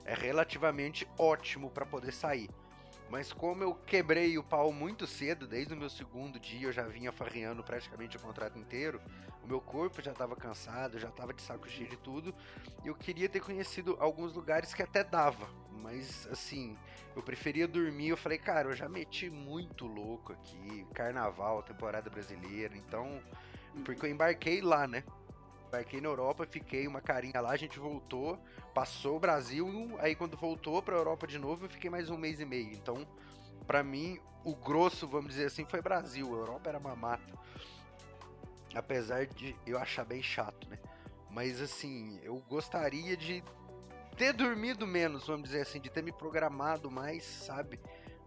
É 0.04 0.14
relativamente 0.14 1.06
ótimo 1.18 1.70
para 1.70 1.86
poder 1.86 2.12
sair. 2.12 2.48
Mas 3.10 3.32
como 3.32 3.64
eu 3.64 3.74
quebrei 3.74 4.38
o 4.38 4.42
pau 4.42 4.72
muito 4.72 5.04
cedo, 5.04 5.44
desde 5.44 5.74
o 5.74 5.76
meu 5.76 5.90
segundo 5.90 6.38
dia 6.38 6.68
eu 6.68 6.72
já 6.72 6.84
vinha 6.84 7.10
farreando 7.10 7.62
praticamente 7.64 8.16
o 8.16 8.20
contrato 8.20 8.56
inteiro, 8.56 9.00
o 9.42 9.48
meu 9.48 9.60
corpo 9.60 10.00
já 10.00 10.12
estava 10.12 10.36
cansado, 10.36 10.96
já 10.96 11.08
estava 11.08 11.34
de 11.34 11.42
saco 11.42 11.68
cheio 11.68 11.88
de 11.88 11.96
tudo, 11.96 12.32
eu 12.84 12.94
queria 12.94 13.28
ter 13.28 13.40
conhecido 13.40 13.96
alguns 13.98 14.32
lugares 14.32 14.72
que 14.72 14.82
até 14.82 15.02
dava, 15.02 15.48
mas 15.72 16.28
assim, 16.30 16.78
eu 17.16 17.22
preferia 17.22 17.66
dormir, 17.66 18.10
eu 18.10 18.16
falei, 18.16 18.38
cara, 18.38 18.68
eu 18.68 18.76
já 18.76 18.88
meti 18.88 19.28
muito 19.28 19.86
louco 19.86 20.32
aqui, 20.32 20.86
carnaval, 20.94 21.64
temporada 21.64 22.08
brasileira, 22.08 22.76
então, 22.76 23.20
porque 23.84 24.06
eu 24.06 24.10
embarquei 24.10 24.60
lá, 24.60 24.86
né? 24.86 25.05
Embarquei 25.68 26.01
na 26.01 26.09
Europa, 26.09 26.47
fiquei 26.47 26.86
uma 26.86 27.01
carinha 27.01 27.40
lá, 27.40 27.51
a 27.51 27.56
gente 27.56 27.78
voltou, 27.78 28.38
passou 28.74 29.16
o 29.16 29.20
Brasil, 29.20 29.97
aí 30.01 30.14
quando 30.14 30.36
voltou 30.36 30.82
pra 30.82 30.97
Europa 30.97 31.26
de 31.26 31.38
novo, 31.38 31.66
eu 31.66 31.70
fiquei 31.70 31.88
mais 31.88 32.10
um 32.10 32.16
mês 32.16 32.40
e 32.40 32.44
meio. 32.44 32.72
Então, 32.72 33.06
para 33.66 33.82
mim, 33.82 34.18
o 34.44 34.55
grosso, 34.55 35.06
vamos 35.06 35.30
dizer 35.30 35.47
assim, 35.47 35.64
foi 35.64 35.80
Brasil. 35.80 36.26
A 36.34 36.38
Europa 36.38 36.68
era 36.68 36.78
uma 36.78 36.97
mata. 36.97 37.38
Apesar 38.74 39.26
de 39.26 39.55
eu 39.66 39.78
achar 39.78 40.05
bem 40.05 40.22
chato, 40.22 40.68
né? 40.68 40.78
Mas 41.30 41.60
assim, 41.60 42.18
eu 42.22 42.42
gostaria 42.48 43.16
de 43.16 43.42
ter 44.16 44.32
dormido 44.32 44.86
menos, 44.86 45.26
vamos 45.26 45.48
dizer 45.48 45.62
assim, 45.62 45.80
de 45.80 45.88
ter 45.88 46.02
me 46.02 46.12
programado 46.12 46.90
mais, 46.90 47.24
sabe? 47.24 47.80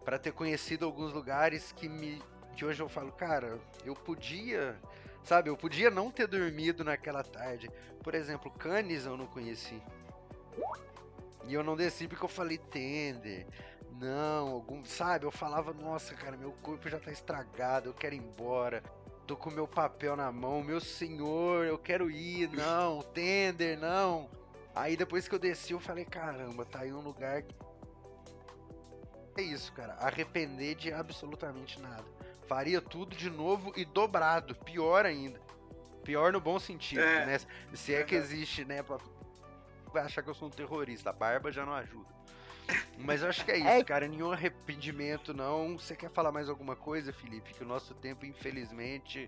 para 0.03 0.19
ter 0.19 0.33
conhecido 0.33 0.85
alguns 0.85 1.13
lugares 1.13 1.71
que 1.71 1.87
me 1.87 2.21
que 2.55 2.63
hoje 2.63 2.79
eu 2.83 2.87
falo, 2.87 3.11
cara, 3.11 3.59
eu 3.83 3.95
podia 3.95 4.79
Sabe, 5.23 5.49
eu 5.49 5.57
podia 5.57 5.89
não 5.89 6.11
ter 6.11 6.27
dormido 6.27 6.83
naquela 6.83 7.23
tarde. 7.23 7.69
Por 8.03 8.13
exemplo, 8.13 8.51
Cannes 8.51 9.05
eu 9.05 9.15
não 9.15 9.25
conheci. 9.25 9.81
E 11.45 11.53
eu 11.53 11.63
não 11.63 11.75
desci 11.75 12.07
porque 12.07 12.25
eu 12.25 12.29
falei 12.29 12.57
tender. 12.57 13.47
Não, 13.99 14.49
algum, 14.49 14.83
sabe? 14.83 15.25
Eu 15.25 15.31
falava, 15.31 15.73
nossa, 15.73 16.13
cara, 16.13 16.35
meu 16.35 16.51
corpo 16.61 16.89
já 16.89 16.99
tá 16.99 17.11
estragado, 17.11 17.89
eu 17.89 17.93
quero 17.93 18.15
ir 18.15 18.19
embora. 18.19 18.83
Tô 19.25 19.37
com 19.37 19.49
meu 19.49 19.67
papel 19.67 20.17
na 20.17 20.31
mão, 20.31 20.61
meu 20.61 20.81
senhor, 20.81 21.65
eu 21.65 21.77
quero 21.77 22.11
ir, 22.11 22.49
não, 22.55 23.01
tender, 23.01 23.79
não. 23.79 24.29
Aí 24.75 24.97
depois 24.97 25.27
que 25.27 25.35
eu 25.35 25.39
desci, 25.39 25.71
eu 25.71 25.79
falei, 25.79 26.03
caramba, 26.03 26.65
tá 26.65 26.79
aí 26.79 26.91
um 26.91 26.99
lugar 26.99 27.43
é 29.35 29.41
isso, 29.41 29.71
cara. 29.73 29.93
Arrepender 29.93 30.75
de 30.75 30.93
absolutamente 30.93 31.79
nada. 31.79 32.05
Faria 32.47 32.81
tudo 32.81 33.15
de 33.15 33.29
novo 33.29 33.73
e 33.75 33.85
dobrado. 33.85 34.55
Pior 34.55 35.05
ainda. 35.05 35.39
Pior 36.03 36.33
no 36.33 36.41
bom 36.41 36.59
sentido, 36.59 37.01
é. 37.01 37.25
né? 37.25 37.39
Se 37.73 37.93
é 37.93 38.03
que 38.03 38.15
existe, 38.15 38.65
né? 38.65 38.83
Pra... 38.83 38.97
Vai 39.91 40.03
achar 40.03 40.21
que 40.21 40.29
eu 40.29 40.33
sou 40.33 40.47
um 40.47 40.51
terrorista. 40.51 41.09
A 41.09 41.13
barba 41.13 41.51
já 41.51 41.65
não 41.65 41.73
ajuda. 41.73 42.13
Mas 42.97 43.21
eu 43.21 43.29
acho 43.29 43.43
que 43.43 43.51
é 43.51 43.57
isso, 43.57 43.67
é... 43.67 43.83
cara. 43.83 44.07
Nenhum 44.07 44.31
arrependimento, 44.31 45.33
não. 45.33 45.77
Você 45.77 45.95
quer 45.95 46.09
falar 46.09 46.31
mais 46.31 46.49
alguma 46.49 46.75
coisa, 46.75 47.13
Felipe? 47.13 47.53
Que 47.53 47.63
o 47.63 47.67
nosso 47.67 47.93
tempo, 47.93 48.25
infelizmente, 48.25 49.27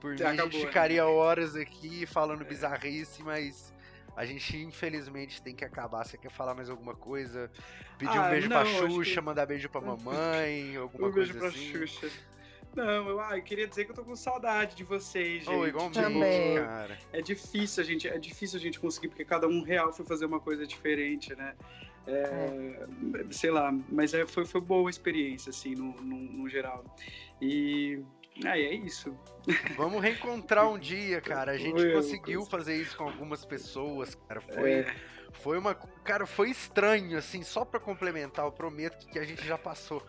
por 0.00 0.16
já 0.16 0.28
mim, 0.28 0.34
acabou, 0.34 0.48
a 0.48 0.52
gente 0.52 0.62
né? 0.62 0.66
ficaria 0.68 1.04
né? 1.04 1.10
horas 1.10 1.56
aqui 1.56 2.06
falando 2.06 2.42
é. 2.42 2.44
bizarrice, 2.44 3.22
mas 3.22 3.72
a 4.16 4.24
gente, 4.24 4.56
infelizmente, 4.56 5.42
tem 5.42 5.54
que 5.54 5.64
acabar. 5.64 6.04
Você 6.04 6.16
quer 6.16 6.30
falar 6.30 6.54
mais 6.54 6.68
alguma 6.68 6.94
coisa? 6.94 7.50
Pedir 7.98 8.16
ah, 8.16 8.26
um 8.26 8.30
beijo 8.30 8.48
não, 8.48 8.62
pra 8.62 8.66
Xuxa, 8.66 9.14
que... 9.14 9.20
mandar 9.20 9.46
beijo 9.46 9.68
pra 9.68 9.80
mamãe, 9.82 10.76
alguma 10.76 11.08
um 11.08 11.12
coisa 11.12 11.32
beijo 11.32 11.46
assim? 11.46 11.72
pra 11.72 11.86
Xuxa. 11.86 12.10
Não, 12.74 13.08
eu, 13.08 13.20
ah, 13.20 13.36
eu 13.36 13.42
queria 13.42 13.66
dizer 13.66 13.84
que 13.84 13.90
eu 13.90 13.94
tô 13.94 14.04
com 14.04 14.14
saudade 14.14 14.76
de 14.76 14.84
vocês, 14.84 15.44
gente. 15.44 15.54
Oh, 15.54 15.66
igualmente, 15.66 16.00
Também. 16.00 16.54
cara. 16.56 16.98
É 17.12 17.20
difícil 17.20 17.82
a 17.82 17.86
gente, 17.86 18.08
é 18.08 18.18
difícil 18.18 18.58
a 18.58 18.62
gente 18.62 18.78
conseguir, 18.78 19.08
porque 19.08 19.24
cada 19.24 19.48
um 19.48 19.62
real 19.62 19.92
foi 19.92 20.06
fazer 20.06 20.26
uma 20.26 20.40
coisa 20.40 20.66
diferente, 20.66 21.34
né? 21.34 21.54
É, 22.06 22.12
é. 22.12 22.86
Sei 23.30 23.50
lá, 23.50 23.74
mas 23.88 24.14
é, 24.14 24.26
foi, 24.26 24.44
foi 24.46 24.60
boa 24.60 24.88
a 24.88 24.90
experiência, 24.90 25.50
assim, 25.50 25.74
no, 25.74 25.92
no, 26.00 26.16
no 26.16 26.48
geral. 26.48 26.84
E 27.40 28.02
Aí 28.44 28.64
é 28.64 28.74
isso. 28.74 29.14
Vamos 29.76 30.02
reencontrar 30.02 30.68
um 30.68 30.78
dia, 30.78 31.20
cara. 31.20 31.52
A 31.52 31.56
gente 31.56 31.92
conseguiu 31.92 32.44
fazer 32.46 32.76
isso 32.76 32.96
com 32.96 33.04
algumas 33.04 33.44
pessoas, 33.44 34.14
cara. 34.14 34.40
Foi, 34.40 34.72
é. 34.72 34.94
foi 35.32 35.58
uma. 35.58 35.74
Cara, 35.74 36.26
foi 36.26 36.50
estranho, 36.50 37.18
assim, 37.18 37.42
só 37.42 37.64
para 37.64 37.80
complementar, 37.80 38.46
eu 38.46 38.52
prometo 38.52 39.06
que 39.08 39.18
a 39.18 39.24
gente 39.24 39.44
já 39.46 39.58
passou. 39.58 40.02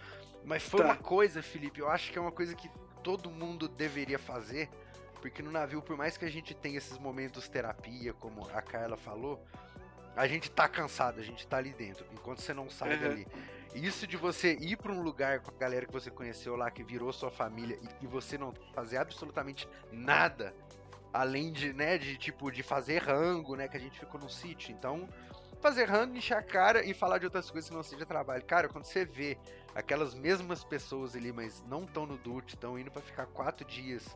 Mas 0.43 0.63
foi 0.63 0.81
tá. 0.81 0.85
uma 0.85 0.95
coisa, 0.95 1.41
Felipe, 1.41 1.79
eu 1.79 1.89
acho 1.89 2.11
que 2.11 2.17
é 2.17 2.21
uma 2.21 2.31
coisa 2.31 2.55
que 2.55 2.69
todo 3.03 3.29
mundo 3.29 3.67
deveria 3.67 4.19
fazer. 4.19 4.69
Porque 5.21 5.43
no 5.43 5.51
navio, 5.51 5.81
por 5.81 5.95
mais 5.95 6.17
que 6.17 6.25
a 6.25 6.29
gente 6.29 6.53
tenha 6.55 6.77
esses 6.77 6.97
momentos 6.97 7.47
terapia, 7.47 8.11
como 8.13 8.49
a 8.49 8.61
Carla 8.61 8.97
falou, 8.97 9.39
a 10.15 10.27
gente 10.27 10.49
tá 10.49 10.67
cansado, 10.67 11.19
a 11.19 11.23
gente 11.23 11.45
tá 11.47 11.57
ali 11.57 11.71
dentro. 11.73 12.05
Enquanto 12.11 12.41
você 12.41 12.53
não 12.53 12.69
sai 12.69 12.95
uhum. 12.95 13.01
dali. 13.01 13.27
Isso 13.73 14.05
de 14.05 14.17
você 14.17 14.53
ir 14.59 14.75
para 14.77 14.91
um 14.91 15.01
lugar 15.01 15.39
com 15.39 15.51
a 15.51 15.57
galera 15.57 15.85
que 15.85 15.93
você 15.93 16.11
conheceu 16.11 16.55
lá, 16.55 16.69
que 16.69 16.83
virou 16.83 17.13
sua 17.13 17.31
família, 17.31 17.79
e, 18.01 18.07
você 18.07 18.37
não 18.37 18.53
fazer 18.73 18.97
absolutamente 18.97 19.67
nada, 19.91 20.53
além 21.13 21.53
de, 21.53 21.71
né, 21.71 21.97
de 21.97 22.17
tipo, 22.17 22.51
de 22.51 22.63
fazer 22.63 23.01
rango, 23.01 23.55
né, 23.55 23.69
que 23.69 23.77
a 23.77 23.79
gente 23.79 23.97
ficou 23.97 24.19
no 24.19 24.29
sítio. 24.29 24.73
Então, 24.73 25.07
fazer 25.61 25.85
rango, 25.85 26.17
encher 26.17 26.35
a 26.35 26.43
cara 26.43 26.83
e 26.83 26.93
falar 26.93 27.17
de 27.17 27.25
outras 27.25 27.49
coisas 27.49 27.69
que 27.69 27.75
não 27.75 27.83
seja 27.83 28.05
trabalho. 28.05 28.43
Cara, 28.43 28.67
quando 28.67 28.83
você 28.83 29.05
vê 29.05 29.37
aquelas 29.75 30.13
mesmas 30.13 30.63
pessoas 30.63 31.15
ali, 31.15 31.31
mas 31.31 31.63
não 31.67 31.83
estão 31.83 32.05
no 32.05 32.17
DUT, 32.17 32.53
estão 32.53 32.77
indo 32.77 32.91
para 32.91 33.01
ficar 33.01 33.25
quatro 33.27 33.65
dias 33.65 34.15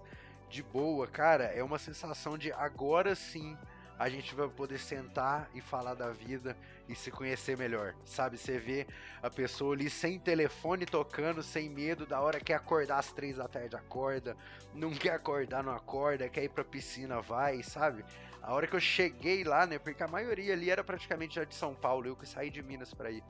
de 0.49 0.61
boa, 0.61 1.07
cara, 1.07 1.45
é 1.45 1.63
uma 1.63 1.79
sensação 1.79 2.37
de 2.37 2.51
agora 2.51 3.15
sim 3.15 3.57
a 3.97 4.09
gente 4.09 4.35
vai 4.35 4.47
poder 4.49 4.77
sentar 4.77 5.49
e 5.53 5.61
falar 5.61 5.93
da 5.93 6.11
vida 6.11 6.57
e 6.87 6.93
se 6.93 7.09
conhecer 7.09 7.57
melhor, 7.57 7.95
sabe? 8.03 8.37
Você 8.37 8.59
vê 8.59 8.85
a 9.23 9.29
pessoa 9.29 9.73
ali 9.73 9.89
sem 9.89 10.19
telefone 10.19 10.85
tocando, 10.85 11.41
sem 11.41 11.69
medo, 11.69 12.05
da 12.05 12.19
hora 12.19 12.39
quer 12.39 12.55
acordar 12.55 12.99
às 12.99 13.11
três 13.11 13.37
da 13.37 13.47
tarde, 13.47 13.75
acorda, 13.75 14.35
não 14.73 14.91
quer 14.91 15.11
acordar, 15.11 15.63
não 15.63 15.73
acorda, 15.73 16.27
quer 16.27 16.43
ir 16.43 16.49
pra 16.49 16.63
piscina, 16.63 17.21
vai, 17.21 17.63
sabe? 17.63 18.03
A 18.41 18.53
hora 18.53 18.67
que 18.67 18.75
eu 18.75 18.81
cheguei 18.81 19.43
lá, 19.43 19.65
né, 19.65 19.79
porque 19.79 20.03
a 20.03 20.07
maioria 20.07 20.53
ali 20.53 20.69
era 20.69 20.83
praticamente 20.83 21.35
já 21.35 21.45
de 21.45 21.55
São 21.55 21.73
Paulo, 21.73 22.07
eu 22.07 22.15
que 22.15 22.27
saí 22.27 22.49
de 22.49 22.61
Minas 22.61 22.93
para 22.93 23.09
ir. 23.09 23.23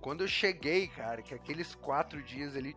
Quando 0.00 0.22
eu 0.22 0.28
cheguei, 0.28 0.88
cara, 0.88 1.22
que 1.22 1.34
aqueles 1.34 1.74
quatro 1.74 2.22
dias 2.22 2.56
ali, 2.56 2.76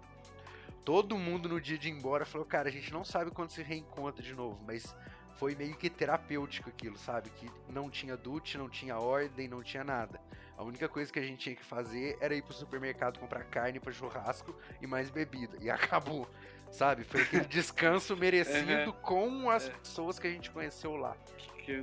todo 0.84 1.18
mundo 1.18 1.48
no 1.48 1.62
dia 1.62 1.78
de 1.78 1.88
ir 1.88 1.92
embora 1.92 2.26
falou, 2.26 2.46
cara, 2.46 2.70
a 2.70 2.72
gente 2.72 2.92
não 2.92 3.04
sabe 3.04 3.32
quando 3.32 3.52
se 3.52 3.62
reencontra 3.62 4.22
de 4.22 4.34
novo, 4.34 4.60
mas 4.66 4.96
foi 5.36 5.56
meio 5.56 5.76
que 5.76 5.90
terapêutico 5.90 6.70
aquilo, 6.70 6.98
sabe? 6.98 7.30
Que 7.32 7.50
não 7.70 7.90
tinha 7.90 8.16
dute, 8.16 8.58
não 8.58 8.70
tinha 8.70 8.98
ordem, 8.98 9.48
não 9.48 9.64
tinha 9.64 9.84
nada. 9.84 10.20
A 10.58 10.64
única 10.64 10.88
coisa 10.88 11.12
que 11.12 11.20
a 11.20 11.24
gente 11.24 11.40
tinha 11.40 11.56
que 11.56 11.64
fazer 11.66 12.18
era 12.22 12.36
ir 12.36 12.44
pro 12.44 12.54
supermercado 12.54 13.20
comprar 13.20 13.44
carne 13.46 13.80
para 13.80 13.92
churrasco 13.92 14.56
e 14.82 14.88
mais 14.88 15.10
bebida. 15.10 15.58
E 15.60 15.70
acabou, 15.72 16.30
sabe? 16.72 17.04
Foi 17.04 17.22
aquele 17.22 17.46
descanso 17.46 18.16
merecido 18.16 18.92
uhum. 18.92 19.02
com 19.02 19.50
as 19.50 19.68
é. 19.68 19.72
pessoas 19.72 20.20
que 20.20 20.28
a 20.28 20.32
gente 20.32 20.52
conheceu 20.52 20.96
lá. 20.96 21.18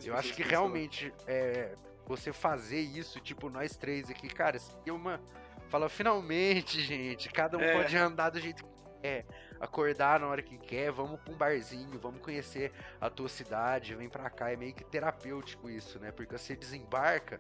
Eu 0.05 0.17
acho 0.17 0.35
que 0.35 0.43
realmente 0.43 1.13
é, 1.27 1.75
você 2.11 2.33
fazer 2.33 2.81
isso, 2.81 3.21
tipo, 3.21 3.49
nós 3.49 3.77
três 3.77 4.11
aqui, 4.11 4.29
cara, 4.29 4.59
é 4.85 4.93
uma. 4.93 5.21
Fala, 5.69 5.89
finalmente, 5.89 6.81
gente, 6.83 7.29
cada 7.31 7.57
um 7.57 7.61
é. 7.61 7.73
pode 7.73 7.97
andar 7.97 8.31
do 8.31 8.41
jeito 8.41 8.65
que 8.65 8.71
quer 9.01 9.25
acordar 9.61 10.19
na 10.19 10.27
hora 10.27 10.43
que 10.43 10.59
quer, 10.59 10.91
vamos 10.91 11.21
pra 11.21 11.33
um 11.33 11.37
barzinho, 11.37 11.99
vamos 12.01 12.21
conhecer 12.21 12.73
a 13.01 13.09
tua 13.09 13.29
cidade, 13.29 13.95
vem 13.95 14.09
pra 14.09 14.29
cá. 14.29 14.51
É 14.51 14.57
meio 14.57 14.75
que 14.75 14.83
terapêutico 14.83 15.71
isso, 15.71 16.01
né? 16.01 16.11
Porque 16.11 16.37
você 16.37 16.57
desembarca. 16.57 17.39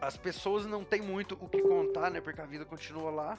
As 0.00 0.16
pessoas 0.16 0.66
não 0.66 0.84
têm 0.84 1.00
muito 1.00 1.38
o 1.40 1.48
que 1.48 1.62
contar, 1.62 2.10
né? 2.10 2.20
Porque 2.20 2.40
a 2.40 2.46
vida 2.46 2.64
continua 2.64 3.10
lá. 3.10 3.38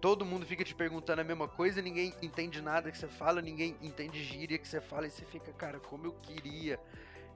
Todo 0.00 0.24
mundo 0.24 0.44
fica 0.44 0.64
te 0.64 0.74
perguntando 0.74 1.20
a 1.20 1.24
mesma 1.24 1.46
coisa, 1.46 1.80
ninguém 1.80 2.14
entende 2.22 2.60
nada 2.60 2.90
que 2.90 2.98
você 2.98 3.06
fala, 3.06 3.42
ninguém 3.42 3.76
entende 3.82 4.22
gíria 4.24 4.58
que 4.58 4.66
você 4.66 4.80
fala, 4.80 5.06
e 5.06 5.10
você 5.10 5.26
fica, 5.26 5.52
cara, 5.52 5.78
como 5.78 6.06
eu 6.06 6.12
queria 6.14 6.80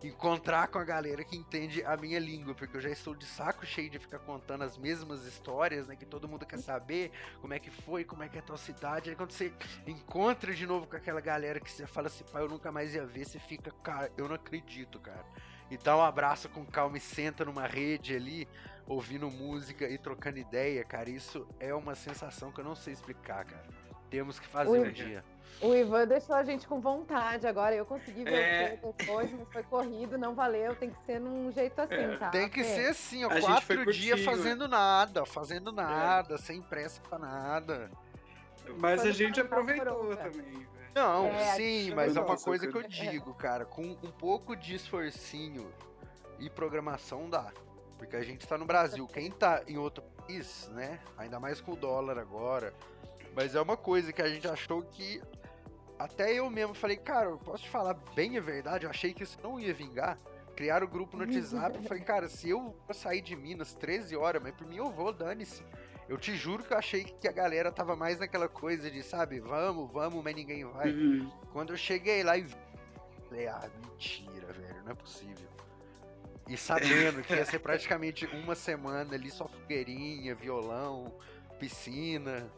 encontrar 0.08 0.68
com 0.68 0.78
a 0.78 0.84
galera 0.84 1.24
que 1.24 1.36
entende 1.36 1.82
a 1.84 1.96
minha 1.96 2.18
língua, 2.18 2.54
porque 2.54 2.76
eu 2.76 2.80
já 2.80 2.90
estou 2.90 3.14
de 3.14 3.24
saco 3.24 3.64
cheio 3.64 3.88
de 3.88 3.98
ficar 3.98 4.18
contando 4.18 4.62
as 4.62 4.76
mesmas 4.76 5.24
histórias, 5.24 5.86
né? 5.86 5.96
Que 5.96 6.04
todo 6.04 6.28
mundo 6.28 6.44
quer 6.44 6.58
saber 6.58 7.10
como 7.40 7.54
é 7.54 7.58
que 7.58 7.70
foi, 7.70 8.04
como 8.04 8.22
é 8.22 8.28
que 8.28 8.36
é 8.36 8.40
a 8.40 8.42
tua 8.42 8.58
cidade. 8.58 9.10
Aí 9.10 9.16
quando 9.16 9.32
você 9.32 9.52
encontra 9.86 10.52
de 10.54 10.66
novo 10.66 10.86
com 10.86 10.96
aquela 10.96 11.20
galera 11.20 11.58
que 11.58 11.70
você 11.70 11.86
fala 11.86 12.08
assim, 12.08 12.24
pai, 12.24 12.42
eu 12.42 12.48
nunca 12.48 12.70
mais 12.70 12.94
ia 12.94 13.06
ver, 13.06 13.24
você 13.24 13.38
fica, 13.38 13.70
cara, 13.82 14.12
eu 14.16 14.28
não 14.28 14.34
acredito, 14.34 15.00
cara. 15.00 15.24
E 15.70 15.78
dá 15.78 15.96
um 15.96 16.02
abraço 16.02 16.48
com 16.50 16.64
calma 16.66 16.98
e 16.98 17.00
senta 17.00 17.44
numa 17.44 17.66
rede 17.66 18.14
ali, 18.14 18.46
ouvindo 18.86 19.30
música 19.30 19.88
e 19.88 19.96
trocando 19.96 20.38
ideia, 20.38 20.84
cara. 20.84 21.08
Isso 21.08 21.48
é 21.58 21.74
uma 21.74 21.94
sensação 21.94 22.52
que 22.52 22.60
eu 22.60 22.64
não 22.64 22.74
sei 22.74 22.92
explicar, 22.92 23.44
cara. 23.46 23.83
Temos 24.14 24.38
que 24.38 24.46
fazer 24.46 24.70
Ui, 24.70 24.88
um 24.88 24.92
dia. 24.92 25.24
O 25.60 25.74
Ivan 25.74 26.06
deixou 26.06 26.36
a 26.36 26.44
gente 26.44 26.68
com 26.68 26.80
vontade 26.80 27.48
agora. 27.48 27.74
Eu 27.74 27.84
consegui 27.84 28.22
ver 28.22 28.32
é... 28.32 28.78
o 28.80 28.92
depois, 28.92 29.28
mas 29.32 29.48
foi 29.52 29.62
corrido, 29.64 30.16
não 30.16 30.36
valeu. 30.36 30.76
Tem 30.76 30.88
que 30.90 31.04
ser 31.04 31.18
num 31.18 31.50
jeito 31.50 31.80
assim, 31.80 31.94
é. 31.94 32.16
tá? 32.16 32.30
Tem 32.30 32.48
que 32.48 32.60
é. 32.60 32.64
ser 32.64 32.86
assim, 32.90 33.24
ó. 33.24 33.28
A 33.28 33.40
quatro 33.40 33.92
dias 33.92 34.20
fazendo 34.20 34.68
nada, 34.68 35.26
fazendo 35.26 35.72
nada, 35.72 36.38
sem 36.38 36.62
pressa 36.62 37.00
pra 37.08 37.18
nada. 37.18 37.90
Mas 38.78 39.02
a 39.02 39.10
gente 39.10 39.40
aproveitou 39.40 40.16
também. 40.16 40.64
Não, 40.94 41.26
é, 41.26 41.56
sim, 41.56 41.92
mas 41.92 42.16
é 42.16 42.20
uma 42.20 42.36
coisa 42.36 42.68
que 42.68 42.76
eu 42.76 42.86
digo, 42.86 43.34
cara. 43.34 43.64
Com 43.64 43.82
um 43.82 44.12
pouco 44.12 44.54
de 44.54 44.76
esforcinho 44.76 45.68
e 46.38 46.48
programação 46.48 47.28
dá. 47.28 47.52
Porque 47.98 48.14
a 48.14 48.22
gente 48.22 48.46
tá 48.46 48.56
no 48.56 48.64
Brasil. 48.64 49.08
Quem 49.08 49.28
tá 49.28 49.64
em 49.66 49.76
outro 49.76 50.04
país, 50.04 50.68
né? 50.72 51.00
Ainda 51.18 51.40
mais 51.40 51.60
com 51.60 51.72
o 51.72 51.76
dólar 51.76 52.16
agora. 52.16 52.72
Mas 53.34 53.54
é 53.54 53.60
uma 53.60 53.76
coisa 53.76 54.12
que 54.12 54.22
a 54.22 54.28
gente 54.28 54.46
achou 54.46 54.82
que 54.82 55.20
até 55.98 56.32
eu 56.32 56.50
mesmo 56.50 56.74
falei, 56.74 56.96
cara, 56.96 57.30
eu 57.30 57.38
posso 57.38 57.64
te 57.64 57.70
falar 57.70 57.94
bem 58.14 58.36
a 58.36 58.40
verdade, 58.40 58.84
eu 58.84 58.90
achei 58.90 59.12
que 59.12 59.22
isso 59.22 59.38
não 59.42 59.58
ia 59.58 59.72
vingar. 59.72 60.18
Criaram 60.56 60.86
o 60.86 60.90
grupo 60.90 61.16
no 61.16 61.24
WhatsApp, 61.24 61.76
eu 61.76 61.82
falei, 61.82 62.02
cara, 62.04 62.28
se 62.28 62.50
eu 62.50 62.76
sair 62.92 63.20
de 63.20 63.34
Minas 63.34 63.74
13 63.74 64.16
horas, 64.16 64.42
mas 64.42 64.54
por 64.54 64.66
mim 64.66 64.76
eu 64.76 64.90
vou, 64.90 65.12
dane-se. 65.12 65.64
Eu 66.08 66.18
te 66.18 66.36
juro 66.36 66.62
que 66.62 66.72
eu 66.72 66.78
achei 66.78 67.04
que 67.04 67.26
a 67.26 67.32
galera 67.32 67.72
tava 67.72 67.96
mais 67.96 68.18
naquela 68.18 68.48
coisa 68.48 68.90
de, 68.90 69.02
sabe, 69.02 69.40
vamos, 69.40 69.90
vamos, 69.90 70.22
mas 70.22 70.34
ninguém 70.34 70.64
vai. 70.64 70.92
Uhum. 70.92 71.30
Quando 71.52 71.72
eu 71.72 71.76
cheguei 71.76 72.22
lá 72.22 72.36
e 72.36 72.46
falei, 73.28 73.48
ah, 73.48 73.70
mentira, 73.82 74.52
velho, 74.52 74.84
não 74.84 74.92
é 74.92 74.94
possível. 74.94 75.48
E 76.46 76.56
sabendo 76.58 77.22
que 77.22 77.34
ia 77.34 77.44
ser 77.46 77.58
praticamente 77.58 78.26
uma 78.26 78.54
semana 78.54 79.14
ali, 79.14 79.30
só 79.30 79.48
fogueirinha, 79.48 80.34
violão, 80.34 81.10
piscina. 81.58 82.50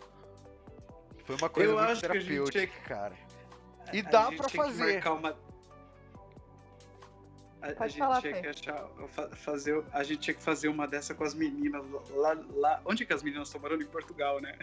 Foi 1.26 1.36
uma 1.36 1.48
coisa 1.48 1.72
eu 1.72 1.78
muito 1.78 2.00
terapêutica, 2.00 2.66
que... 2.66 2.80
cara. 2.88 3.14
E 3.92 4.00
dá 4.00 4.30
para 4.30 4.48
fazer. 4.48 5.06
Uma... 5.08 5.36
A, 7.60 7.84
a 7.84 7.88
gente 7.88 7.98
falar, 7.98 8.20
tinha 8.20 8.40
que 8.40 8.46
achar, 8.46 8.88
fazer, 9.32 9.84
a 9.92 10.02
gente 10.04 10.20
tinha 10.20 10.34
que 10.34 10.42
fazer 10.42 10.68
uma 10.68 10.86
dessa 10.86 11.14
com 11.14 11.24
as 11.24 11.34
meninas 11.34 11.84
lá, 12.10 12.38
lá 12.54 12.80
onde 12.84 13.04
que 13.04 13.12
as 13.12 13.22
meninas 13.22 13.48
estão 13.48 13.60
morando 13.60 13.82
em 13.82 13.86
Portugal, 13.86 14.40
né? 14.40 14.56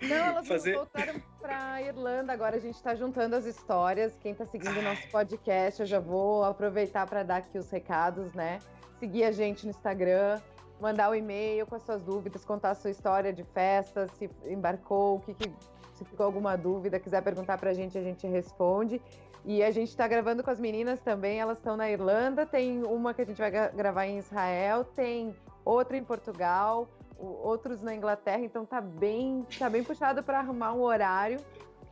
Não, 0.00 0.16
elas 0.16 0.48
fazer... 0.48 0.74
voltaram 0.74 1.20
para 1.40 1.82
Irlanda. 1.82 2.32
Agora 2.32 2.56
a 2.56 2.60
gente 2.60 2.76
está 2.76 2.94
juntando 2.94 3.36
as 3.36 3.44
histórias. 3.44 4.16
Quem 4.22 4.32
está 4.32 4.46
seguindo 4.46 4.78
o 4.78 4.82
nosso 4.82 5.06
podcast, 5.08 5.80
eu 5.80 5.86
já 5.86 6.00
vou 6.00 6.44
aproveitar 6.44 7.06
para 7.06 7.22
dar 7.22 7.38
aqui 7.38 7.58
os 7.58 7.70
recados, 7.70 8.32
né? 8.32 8.58
Seguir 8.98 9.24
a 9.24 9.32
gente 9.32 9.64
no 9.64 9.70
Instagram, 9.70 10.40
mandar 10.82 11.08
o 11.10 11.12
um 11.12 11.14
e-mail 11.14 11.64
com 11.64 11.76
as 11.76 11.82
suas 11.84 12.02
dúvidas, 12.02 12.44
contar 12.44 12.70
a 12.70 12.74
sua 12.74 12.90
história 12.90 13.32
de 13.32 13.44
festa, 13.44 14.08
se 14.18 14.28
embarcou, 14.44 15.16
o 15.16 15.20
que, 15.20 15.32
que 15.32 15.48
se 15.94 16.04
ficou 16.04 16.26
alguma 16.26 16.56
dúvida, 16.56 16.98
quiser 16.98 17.22
perguntar 17.22 17.56
para 17.56 17.70
a 17.70 17.72
gente, 17.72 17.96
a 17.96 18.02
gente 18.02 18.26
responde. 18.26 19.00
E 19.44 19.62
a 19.62 19.70
gente 19.70 19.88
está 19.88 20.08
gravando 20.08 20.42
com 20.42 20.50
as 20.50 20.58
meninas 20.58 21.00
também, 21.00 21.40
elas 21.40 21.58
estão 21.58 21.76
na 21.76 21.88
Irlanda, 21.88 22.44
tem 22.44 22.82
uma 22.82 23.14
que 23.14 23.22
a 23.22 23.24
gente 23.24 23.38
vai 23.38 23.50
gravar 23.50 24.06
em 24.06 24.18
Israel, 24.18 24.84
tem 24.84 25.34
outra 25.64 25.96
em 25.96 26.02
Portugal. 26.02 26.88
outros 27.16 27.80
na 27.80 27.94
Inglaterra, 27.94 28.40
então 28.40 28.66
tá 28.66 28.80
bem, 28.80 29.46
tá 29.56 29.70
bem 29.70 29.84
puxado 29.84 30.20
para 30.24 30.40
arrumar 30.40 30.72
um 30.72 30.82
horário, 30.82 31.38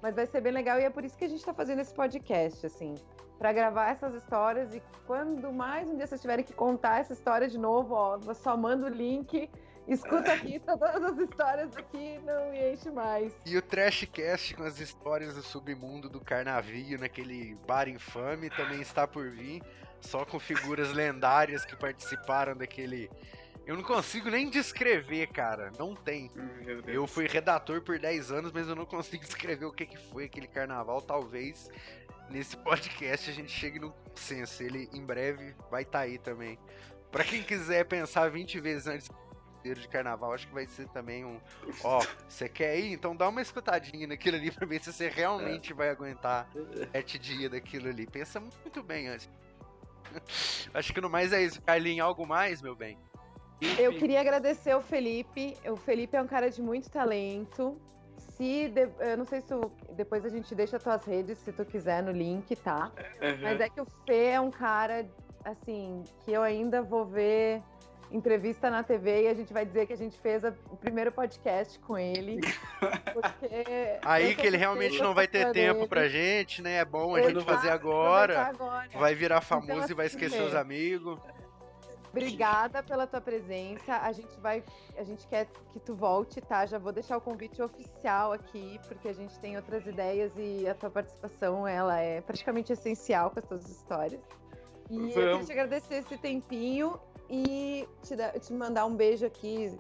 mas 0.02 0.16
vai 0.16 0.26
ser 0.26 0.40
bem 0.40 0.52
legal 0.52 0.80
e 0.80 0.82
é 0.82 0.90
por 0.90 1.04
isso 1.04 1.16
que 1.16 1.24
a 1.24 1.28
gente 1.28 1.38
está 1.38 1.54
fazendo 1.54 1.78
esse 1.78 1.94
podcast, 1.94 2.66
assim, 2.66 2.96
para 3.40 3.54
gravar 3.54 3.88
essas 3.88 4.14
histórias 4.14 4.74
e 4.74 4.82
quando 5.06 5.50
mais 5.50 5.88
um 5.88 5.96
dia 5.96 6.06
vocês 6.06 6.20
tiverem 6.20 6.44
que 6.44 6.52
contar 6.52 7.00
essa 7.00 7.14
história 7.14 7.48
de 7.48 7.56
novo, 7.56 7.94
ó, 7.94 8.20
só 8.34 8.54
manda 8.54 8.86
o 8.86 8.90
link 8.90 9.50
Escuta 9.88 10.32
aqui 10.32 10.60
todas 10.64 11.02
as 11.02 11.18
histórias 11.18 11.76
aqui, 11.76 12.20
não 12.24 12.50
me 12.50 12.72
enche 12.72 12.90
mais. 12.90 13.32
E 13.44 13.56
o 13.56 13.62
Trashcast 13.62 14.54
com 14.54 14.62
as 14.62 14.78
histórias 14.78 15.34
do 15.34 15.42
submundo 15.42 16.08
do 16.08 16.20
Carnavio 16.20 16.98
naquele 16.98 17.56
bar 17.66 17.88
infame 17.88 18.50
também 18.50 18.80
está 18.80 19.06
por 19.06 19.28
vir. 19.30 19.62
Só 20.00 20.24
com 20.24 20.38
figuras 20.38 20.92
lendárias 20.92 21.64
que 21.64 21.74
participaram 21.74 22.56
daquele. 22.56 23.10
Eu 23.66 23.76
não 23.76 23.82
consigo 23.82 24.30
nem 24.30 24.48
descrever, 24.48 25.26
cara. 25.26 25.72
Não 25.78 25.94
tem. 25.94 26.30
Eu 26.86 27.06
fui 27.06 27.26
redator 27.26 27.82
por 27.82 27.98
10 27.98 28.32
anos, 28.32 28.52
mas 28.52 28.68
eu 28.68 28.76
não 28.76 28.86
consigo 28.86 29.22
descrever 29.26 29.64
o 29.66 29.72
que, 29.72 29.86
que 29.86 29.98
foi 30.10 30.24
aquele 30.24 30.46
carnaval. 30.46 31.02
Talvez 31.02 31.68
nesse 32.31 32.57
podcast 32.57 33.31
a 33.31 33.32
gente 33.32 33.51
chegue 33.51 33.78
no 33.78 33.93
consenso. 33.93 34.62
Ele 34.62 34.89
em 34.93 35.05
breve 35.05 35.55
vai 35.70 35.82
estar 35.82 35.98
tá 35.98 36.05
aí 36.05 36.19
também. 36.19 36.59
Para 37.11 37.24
quem 37.24 37.43
quiser 37.43 37.85
pensar 37.85 38.31
20 38.31 38.61
vezes 38.61 38.86
antes 38.86 39.11
de 39.62 39.89
carnaval, 39.89 40.32
acho 40.32 40.48
que 40.48 40.55
vai 40.55 40.66
ser 40.66 40.89
também 40.89 41.24
um. 41.24 41.39
Ó, 41.85 42.01
você 42.27 42.48
quer 42.48 42.78
ir? 42.78 42.93
Então 42.93 43.15
dá 43.15 43.28
uma 43.28 43.43
escutadinha 43.43 44.07
naquilo 44.07 44.36
ali 44.36 44.51
pra 44.51 44.66
ver 44.66 44.82
se 44.82 44.93
você 44.93 45.09
realmente 45.09 45.73
é. 45.73 45.74
vai 45.74 45.90
aguentar 45.90 46.48
sete 46.93 47.19
dias 47.19 47.51
daquilo 47.51 47.89
ali. 47.89 48.07
Pensa 48.07 48.40
muito 48.40 48.82
bem 48.82 49.09
antes. 49.09 49.28
acho 50.73 50.94
que 50.94 51.01
no 51.01 51.11
mais 51.11 51.32
é 51.32 51.43
isso. 51.43 51.61
Carlinhos, 51.62 52.07
algo 52.07 52.27
mais, 52.27 52.62
meu 52.62 52.74
bem? 52.74 52.97
Eu 53.78 53.93
queria 53.98 54.20
agradecer 54.20 54.74
o 54.74 54.81
Felipe. 54.81 55.55
O 55.66 55.77
Felipe 55.77 56.16
é 56.16 56.23
um 56.23 56.27
cara 56.27 56.51
de 56.51 56.62
muito 56.62 56.89
talento. 56.90 57.78
Se 58.40 58.68
de... 58.68 58.88
eu 59.00 59.18
não 59.18 59.26
sei 59.26 59.42
se 59.42 59.52
depois 59.92 60.24
a 60.24 60.30
gente 60.30 60.54
deixa 60.54 60.78
as 60.78 60.82
tuas 60.82 61.04
redes, 61.04 61.36
se 61.40 61.52
tu 61.52 61.62
quiser, 61.62 62.02
no 62.02 62.10
link, 62.10 62.56
tá? 62.56 62.90
Uhum. 63.20 63.42
Mas 63.42 63.60
é 63.60 63.68
que 63.68 63.78
o 63.78 63.86
Fê 64.06 64.28
é 64.28 64.40
um 64.40 64.50
cara, 64.50 65.06
assim, 65.44 66.02
que 66.24 66.32
eu 66.32 66.42
ainda 66.42 66.80
vou 66.80 67.04
ver 67.04 67.62
entrevista 68.10 68.70
na 68.70 68.82
TV 68.82 69.24
e 69.24 69.28
a 69.28 69.34
gente 69.34 69.52
vai 69.52 69.66
dizer 69.66 69.86
que 69.86 69.92
a 69.92 69.96
gente 69.96 70.18
fez 70.18 70.42
a, 70.42 70.54
o 70.70 70.76
primeiro 70.76 71.12
podcast 71.12 71.78
com 71.80 71.98
ele. 71.98 72.40
Aí 74.02 74.34
que 74.34 74.46
ele 74.46 74.56
realmente 74.56 74.98
não 75.02 75.12
vai 75.12 75.28
ter 75.28 75.52
tempo 75.52 75.80
dele. 75.80 75.88
pra 75.88 76.08
gente, 76.08 76.62
né? 76.62 76.76
É 76.76 76.84
bom 76.84 77.14
a 77.14 77.20
gente 77.20 77.44
fazer 77.44 77.68
agora. 77.68 78.46
agora. 78.46 78.88
Vai 78.94 79.14
virar 79.14 79.42
famoso 79.42 79.72
então, 79.72 79.90
e 79.90 79.94
vai 79.94 80.06
esquecer 80.06 80.40
os 80.40 80.54
amigos. 80.54 81.20
Obrigada 82.11 82.82
pela 82.82 83.07
tua 83.07 83.20
presença. 83.20 83.97
A 83.97 84.12
gente 84.12 84.39
vai, 84.41 84.65
a 84.97 85.05
gente 85.05 85.27
quer 85.28 85.47
que 85.73 85.78
tu 85.78 85.95
volte, 85.95 86.41
tá? 86.41 86.66
Já 86.66 86.78
vou 86.78 86.93
deixar 86.93 87.16
o 87.16 87.20
convite 87.20 87.62
oficial 87.62 88.32
aqui, 88.32 88.81
porque 88.89 89.09
a 89.09 89.12
gente 89.12 89.39
tem 89.39 89.57
outras 89.57 89.87
ideias 89.87 90.32
e 90.37 90.69
a 90.69 90.74
tua 90.74 90.91
participação 90.91 91.66
ela 91.66 91.99
é 92.01 92.20
praticamente 92.20 92.73
essencial 92.73 93.31
com 93.31 93.39
as 93.39 93.47
tuas 93.47 93.69
histórias. 93.69 94.20
E 94.91 94.97
Vamos. 94.97 95.16
eu 95.16 95.23
queria 95.23 95.45
te 95.45 95.53
agradecer 95.53 95.95
esse 95.95 96.19
tempinho 96.19 96.99
e 97.28 97.89
te, 98.03 98.16
te 98.41 98.53
mandar 98.53 98.87
um 98.87 98.97
beijo 98.97 99.24
aqui, 99.24 99.78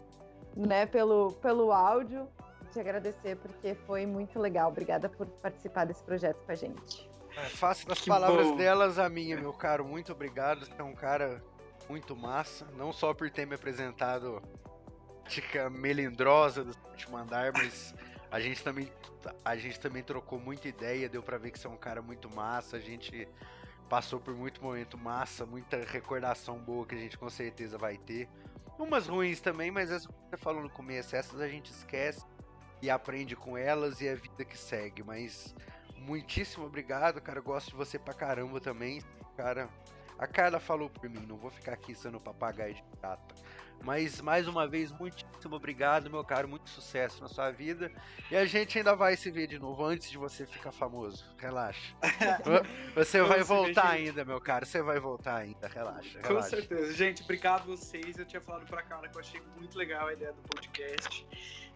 né, 0.56 0.86
pelo, 0.86 1.32
pelo 1.32 1.72
áudio. 1.72 2.28
Te 2.72 2.78
agradecer 2.78 3.36
porque 3.36 3.74
foi 3.74 4.06
muito 4.06 4.38
legal. 4.38 4.70
Obrigada 4.70 5.08
por 5.08 5.26
participar 5.26 5.84
desse 5.84 6.04
projeto 6.04 6.40
com 6.46 6.52
a 6.52 6.54
gente. 6.54 7.10
É, 7.36 7.48
faço 7.48 7.86
das 7.88 8.00
que 8.00 8.08
palavras 8.08 8.46
bom. 8.46 8.56
delas 8.56 8.98
a 9.00 9.08
minha, 9.08 9.36
meu 9.36 9.52
caro. 9.52 9.84
Muito 9.84 10.12
obrigado. 10.12 10.64
Você 10.64 10.80
é 10.80 10.84
um 10.84 10.94
cara 10.94 11.42
muito 11.90 12.16
massa. 12.16 12.66
Não 12.76 12.92
só 12.92 13.12
por 13.12 13.28
ter 13.30 13.46
me 13.46 13.56
apresentado 13.56 14.40
tica 15.28 15.68
melindrosa 15.68 16.64
do 16.64 16.76
último 16.88 17.16
andar, 17.16 17.52
mas 17.52 17.94
a 18.30 18.38
gente 18.40 18.62
também 18.62 18.90
a 19.44 19.56
gente 19.56 19.78
também 19.78 20.02
trocou 20.02 20.38
muita 20.38 20.66
ideia, 20.68 21.08
deu 21.08 21.22
para 21.22 21.36
ver 21.36 21.50
que 21.50 21.58
você 21.58 21.66
é 21.66 21.70
um 21.70 21.76
cara 21.76 22.00
muito 22.00 22.34
massa. 22.34 22.76
A 22.76 22.80
gente 22.80 23.28
passou 23.88 24.20
por 24.20 24.34
muito 24.34 24.62
momento 24.62 24.96
massa, 24.96 25.44
muita 25.44 25.84
recordação 25.84 26.58
boa 26.58 26.86
que 26.86 26.94
a 26.94 26.98
gente 26.98 27.18
com 27.18 27.28
certeza 27.28 27.76
vai 27.76 27.98
ter. 27.98 28.28
Umas 28.78 29.06
ruins 29.06 29.40
também, 29.40 29.70
mas 29.70 29.90
as 29.90 30.06
que 30.06 30.12
você 30.30 30.36
falou 30.38 30.62
no 30.62 30.70
começo, 30.70 31.14
essas 31.14 31.40
a 31.40 31.48
gente 31.48 31.70
esquece 31.70 32.24
e 32.80 32.88
aprende 32.88 33.36
com 33.36 33.58
elas 33.58 34.00
e 34.00 34.06
é 34.06 34.12
a 34.12 34.14
vida 34.14 34.44
que 34.44 34.56
segue. 34.56 35.02
Mas 35.02 35.54
muitíssimo 35.96 36.64
obrigado, 36.64 37.20
cara. 37.20 37.40
gosto 37.40 37.70
de 37.70 37.76
você 37.76 37.98
pra 37.98 38.14
caramba 38.14 38.58
também. 38.58 39.02
Cara, 39.36 39.68
a 40.20 40.26
Carla 40.26 40.60
falou 40.60 40.90
por 40.90 41.08
mim, 41.08 41.24
não 41.26 41.38
vou 41.38 41.50
ficar 41.50 41.72
aqui 41.72 41.94
sendo 41.94 42.20
papagaio 42.20 42.74
de 42.74 42.84
chata. 43.00 43.34
Mas 43.82 44.20
mais 44.20 44.46
uma 44.46 44.68
vez, 44.68 44.92
muitíssimo 44.92 45.56
obrigado, 45.56 46.10
meu 46.10 46.22
caro. 46.22 46.46
Muito 46.46 46.68
sucesso 46.68 47.22
na 47.22 47.28
sua 47.28 47.50
vida. 47.50 47.90
E 48.30 48.36
a 48.36 48.44
gente 48.44 48.76
ainda 48.76 48.94
vai 48.94 49.16
se 49.16 49.30
ver 49.30 49.46
de 49.46 49.58
novo 49.58 49.82
antes 49.82 50.10
de 50.10 50.18
você 50.18 50.44
ficar 50.44 50.72
famoso. 50.72 51.24
Relaxa. 51.38 51.96
Você 52.94 53.22
vai 53.22 53.42
voltar 53.42 53.92
ver, 53.92 54.08
ainda, 54.08 54.22
meu 54.22 54.38
caro. 54.38 54.66
Você 54.66 54.82
vai 54.82 55.00
voltar 55.00 55.36
ainda. 55.36 55.66
Relaxa. 55.66 56.20
relaxa. 56.20 56.28
Com 56.28 56.42
certeza. 56.42 56.92
Gente, 56.92 57.22
obrigado 57.22 57.62
a 57.62 57.76
vocês. 57.76 58.18
Eu 58.18 58.26
tinha 58.26 58.42
falado 58.42 58.66
pra 58.66 58.82
Carla 58.82 59.08
que 59.08 59.16
eu 59.16 59.20
achei 59.20 59.40
muito 59.56 59.78
legal 59.78 60.08
a 60.08 60.12
ideia 60.12 60.34
do 60.34 60.42
podcast. 60.42 61.26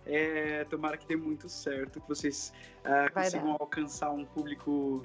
É, 0.05 0.65
tomara 0.65 0.99
que 0.99 1.07
dê 1.07 1.17
muito 1.17 1.49
certo, 1.49 1.99
que 1.99 2.09
vocês 2.09 2.53
uh, 2.81 3.11
consigam 3.15 3.53
alcançar 3.53 4.11
um 4.11 4.27
público 4.27 5.03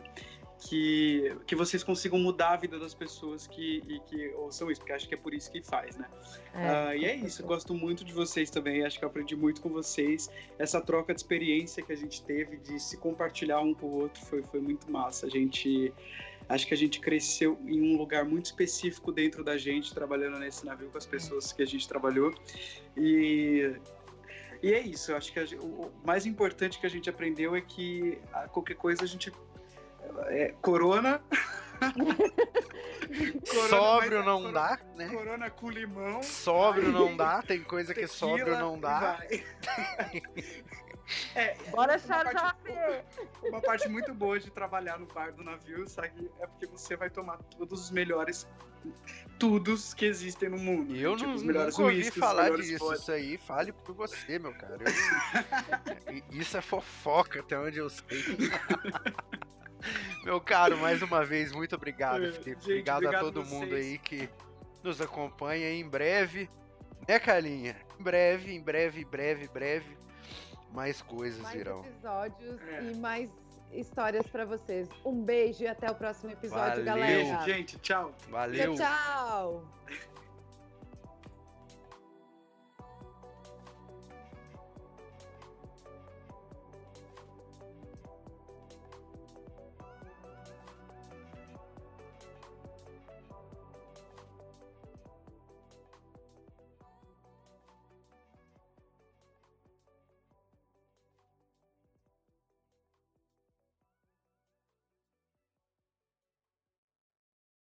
que, 0.60 1.36
que 1.48 1.56
vocês 1.56 1.84
consigam 1.84 2.20
mudar 2.20 2.52
a 2.52 2.56
vida 2.58 2.78
das 2.78 2.94
pessoas 2.94 3.48
que, 3.48 3.82
e 3.88 4.00
que 4.02 4.30
ouçam 4.36 4.70
isso, 4.70 4.82
porque 4.82 4.94
acho 4.94 5.08
que 5.08 5.14
é 5.14 5.18
por 5.18 5.34
isso 5.34 5.50
que 5.52 5.62
faz, 5.62 5.96
né? 5.98 6.08
É, 6.54 6.96
uh, 6.96 6.98
e 6.98 7.06
é 7.06 7.16
isso, 7.16 7.44
gosto 7.44 7.74
muito 7.74 8.04
de 8.04 8.14
vocês 8.14 8.50
também, 8.50 8.86
acho 8.86 9.00
que 9.00 9.06
aprendi 9.06 9.36
muito 9.36 9.62
com 9.62 9.70
vocês. 9.70 10.30
Essa 10.58 10.82
troca 10.82 11.14
de 11.14 11.22
experiência 11.22 11.82
que 11.82 11.94
a 11.94 11.96
gente 11.96 12.22
teve, 12.24 12.58
de 12.58 12.80
se 12.80 12.98
compartilhar 12.98 13.62
um 13.62 13.74
com 13.74 13.88
o 13.88 14.02
outro, 14.02 14.24
foi, 14.26 14.44
foi 14.44 14.60
muito 14.60 14.92
massa. 14.92 15.28
A 15.28 15.30
gente. 15.30 15.94
Acho 16.48 16.66
que 16.66 16.74
a 16.74 16.78
gente 16.78 17.00
cresceu 17.00 17.60
em 17.68 17.94
um 17.94 17.96
lugar 17.96 18.26
muito 18.26 18.46
específico 18.46 19.12
dentro 19.12 19.44
da 19.44 19.56
gente, 19.56 19.94
trabalhando 19.94 20.40
nesse 20.40 20.66
navio 20.66 20.90
com 20.90 20.98
as 20.98 21.06
pessoas 21.06 21.54
que 21.54 21.62
a 21.62 21.66
gente 21.66 21.88
trabalhou. 21.88 22.34
E 22.98 23.72
e 24.62 24.74
é 24.74 24.82
isso, 24.82 25.12
eu 25.12 25.18
acho 25.18 25.32
que 25.32 25.40
a, 25.40 25.46
o 25.62 25.92
mais 26.04 26.26
importante 26.26 26.80
que 26.80 26.86
a 26.86 26.90
gente 26.90 27.10
aprendeu 27.10 27.56
é 27.56 27.62
que 27.62 28.18
a, 28.34 28.48
qualquer 28.48 28.76
coisa 28.76 29.04
a 29.04 29.08
gente 29.08 29.32
é, 30.28 30.54
corona. 30.62 31.22
corona 33.50 33.70
sóbrio 33.70 34.24
não 34.24 34.42
corona, 34.44 34.52
dá, 34.52 34.80
né? 34.96 35.08
Corona 35.10 35.50
com 35.50 35.70
limão. 35.70 36.22
Sóbrio 36.22 36.92
não 36.92 37.16
dá, 37.16 37.42
tem 37.42 37.64
coisa 37.64 37.94
que 37.94 38.08
sóbrio 38.08 38.58
não 38.58 38.80
dá. 38.80 39.20
É, 41.34 41.56
Bora 41.72 41.98
uma, 41.98 42.24
parte, 42.32 42.64
uma 43.44 43.62
parte 43.62 43.90
muito 43.90 44.14
boa 44.14 44.40
de 44.40 44.52
trabalhar 44.52 45.00
no 45.00 45.08
bar 45.08 45.32
do 45.32 45.44
navio, 45.44 45.88
sabe? 45.88 46.30
É 46.40 46.46
porque 46.46 46.68
você 46.68 46.96
vai 46.96 47.10
tomar 47.10 47.38
todos 47.58 47.86
os 47.86 47.92
melhores 47.92 48.48
tudos 49.38 49.94
que 49.94 50.06
existem 50.06 50.50
no 50.50 50.58
mundo. 50.58 50.96
Eu 50.96 51.16
tipo, 51.16 51.30
não, 51.30 51.38
nunca 51.38 51.82
ouvi 51.82 51.98
whisky, 51.98 52.20
falar 52.20 52.56
disso. 52.58 52.94
Isso 52.94 53.12
aí, 53.12 53.38
fale 53.38 53.72
por 53.72 53.96
você, 53.96 54.38
meu 54.38 54.54
cara. 54.54 54.78
Eu, 56.08 56.22
isso 56.40 56.58
é 56.58 56.62
fofoca, 56.62 57.40
até 57.40 57.58
onde 57.58 57.80
eu 57.80 57.90
sei. 57.90 58.06
Meu 60.24 60.40
caro, 60.42 60.78
mais 60.78 61.02
uma 61.02 61.24
vez, 61.26 61.52
muito 61.52 61.76
obrigado, 61.76 62.26
é, 62.26 62.32
Felipe. 62.32 62.62
Gente, 62.62 62.64
obrigado, 62.66 62.98
obrigado, 62.98 63.28
a 63.28 63.32
todo 63.32 63.46
mundo 63.46 63.76
aí 63.76 63.98
que 63.98 64.30
nos 64.84 65.02
acompanha 65.02 65.72
em 65.72 65.88
breve. 65.88 66.50
Né, 67.08 67.20
Carlinha? 67.20 67.76
Em 68.00 68.04
breve, 68.04 68.54
em 68.54 68.62
breve, 68.62 69.06
breve, 69.06 69.48
breve, 69.48 69.98
mais 70.72 71.02
coisas 71.02 71.42
mais 71.42 71.56
virão. 71.56 71.86
episódios 71.86 72.62
é. 72.68 72.84
e 72.84 72.96
mais 72.98 73.30
histórias 73.72 74.26
para 74.28 74.46
vocês. 74.46 74.90
Um 75.06 75.24
beijo 75.24 75.64
e 75.64 75.68
até 75.68 75.90
o 75.90 75.96
próximo 75.96 76.32
episódio, 76.32 76.84
Valeu. 76.84 76.86
galera. 76.86 77.44
Gente, 77.46 77.78
tchau. 77.80 78.14
Valeu. 78.30 78.76
Tchau, 78.76 78.86
tchau. 78.86 80.19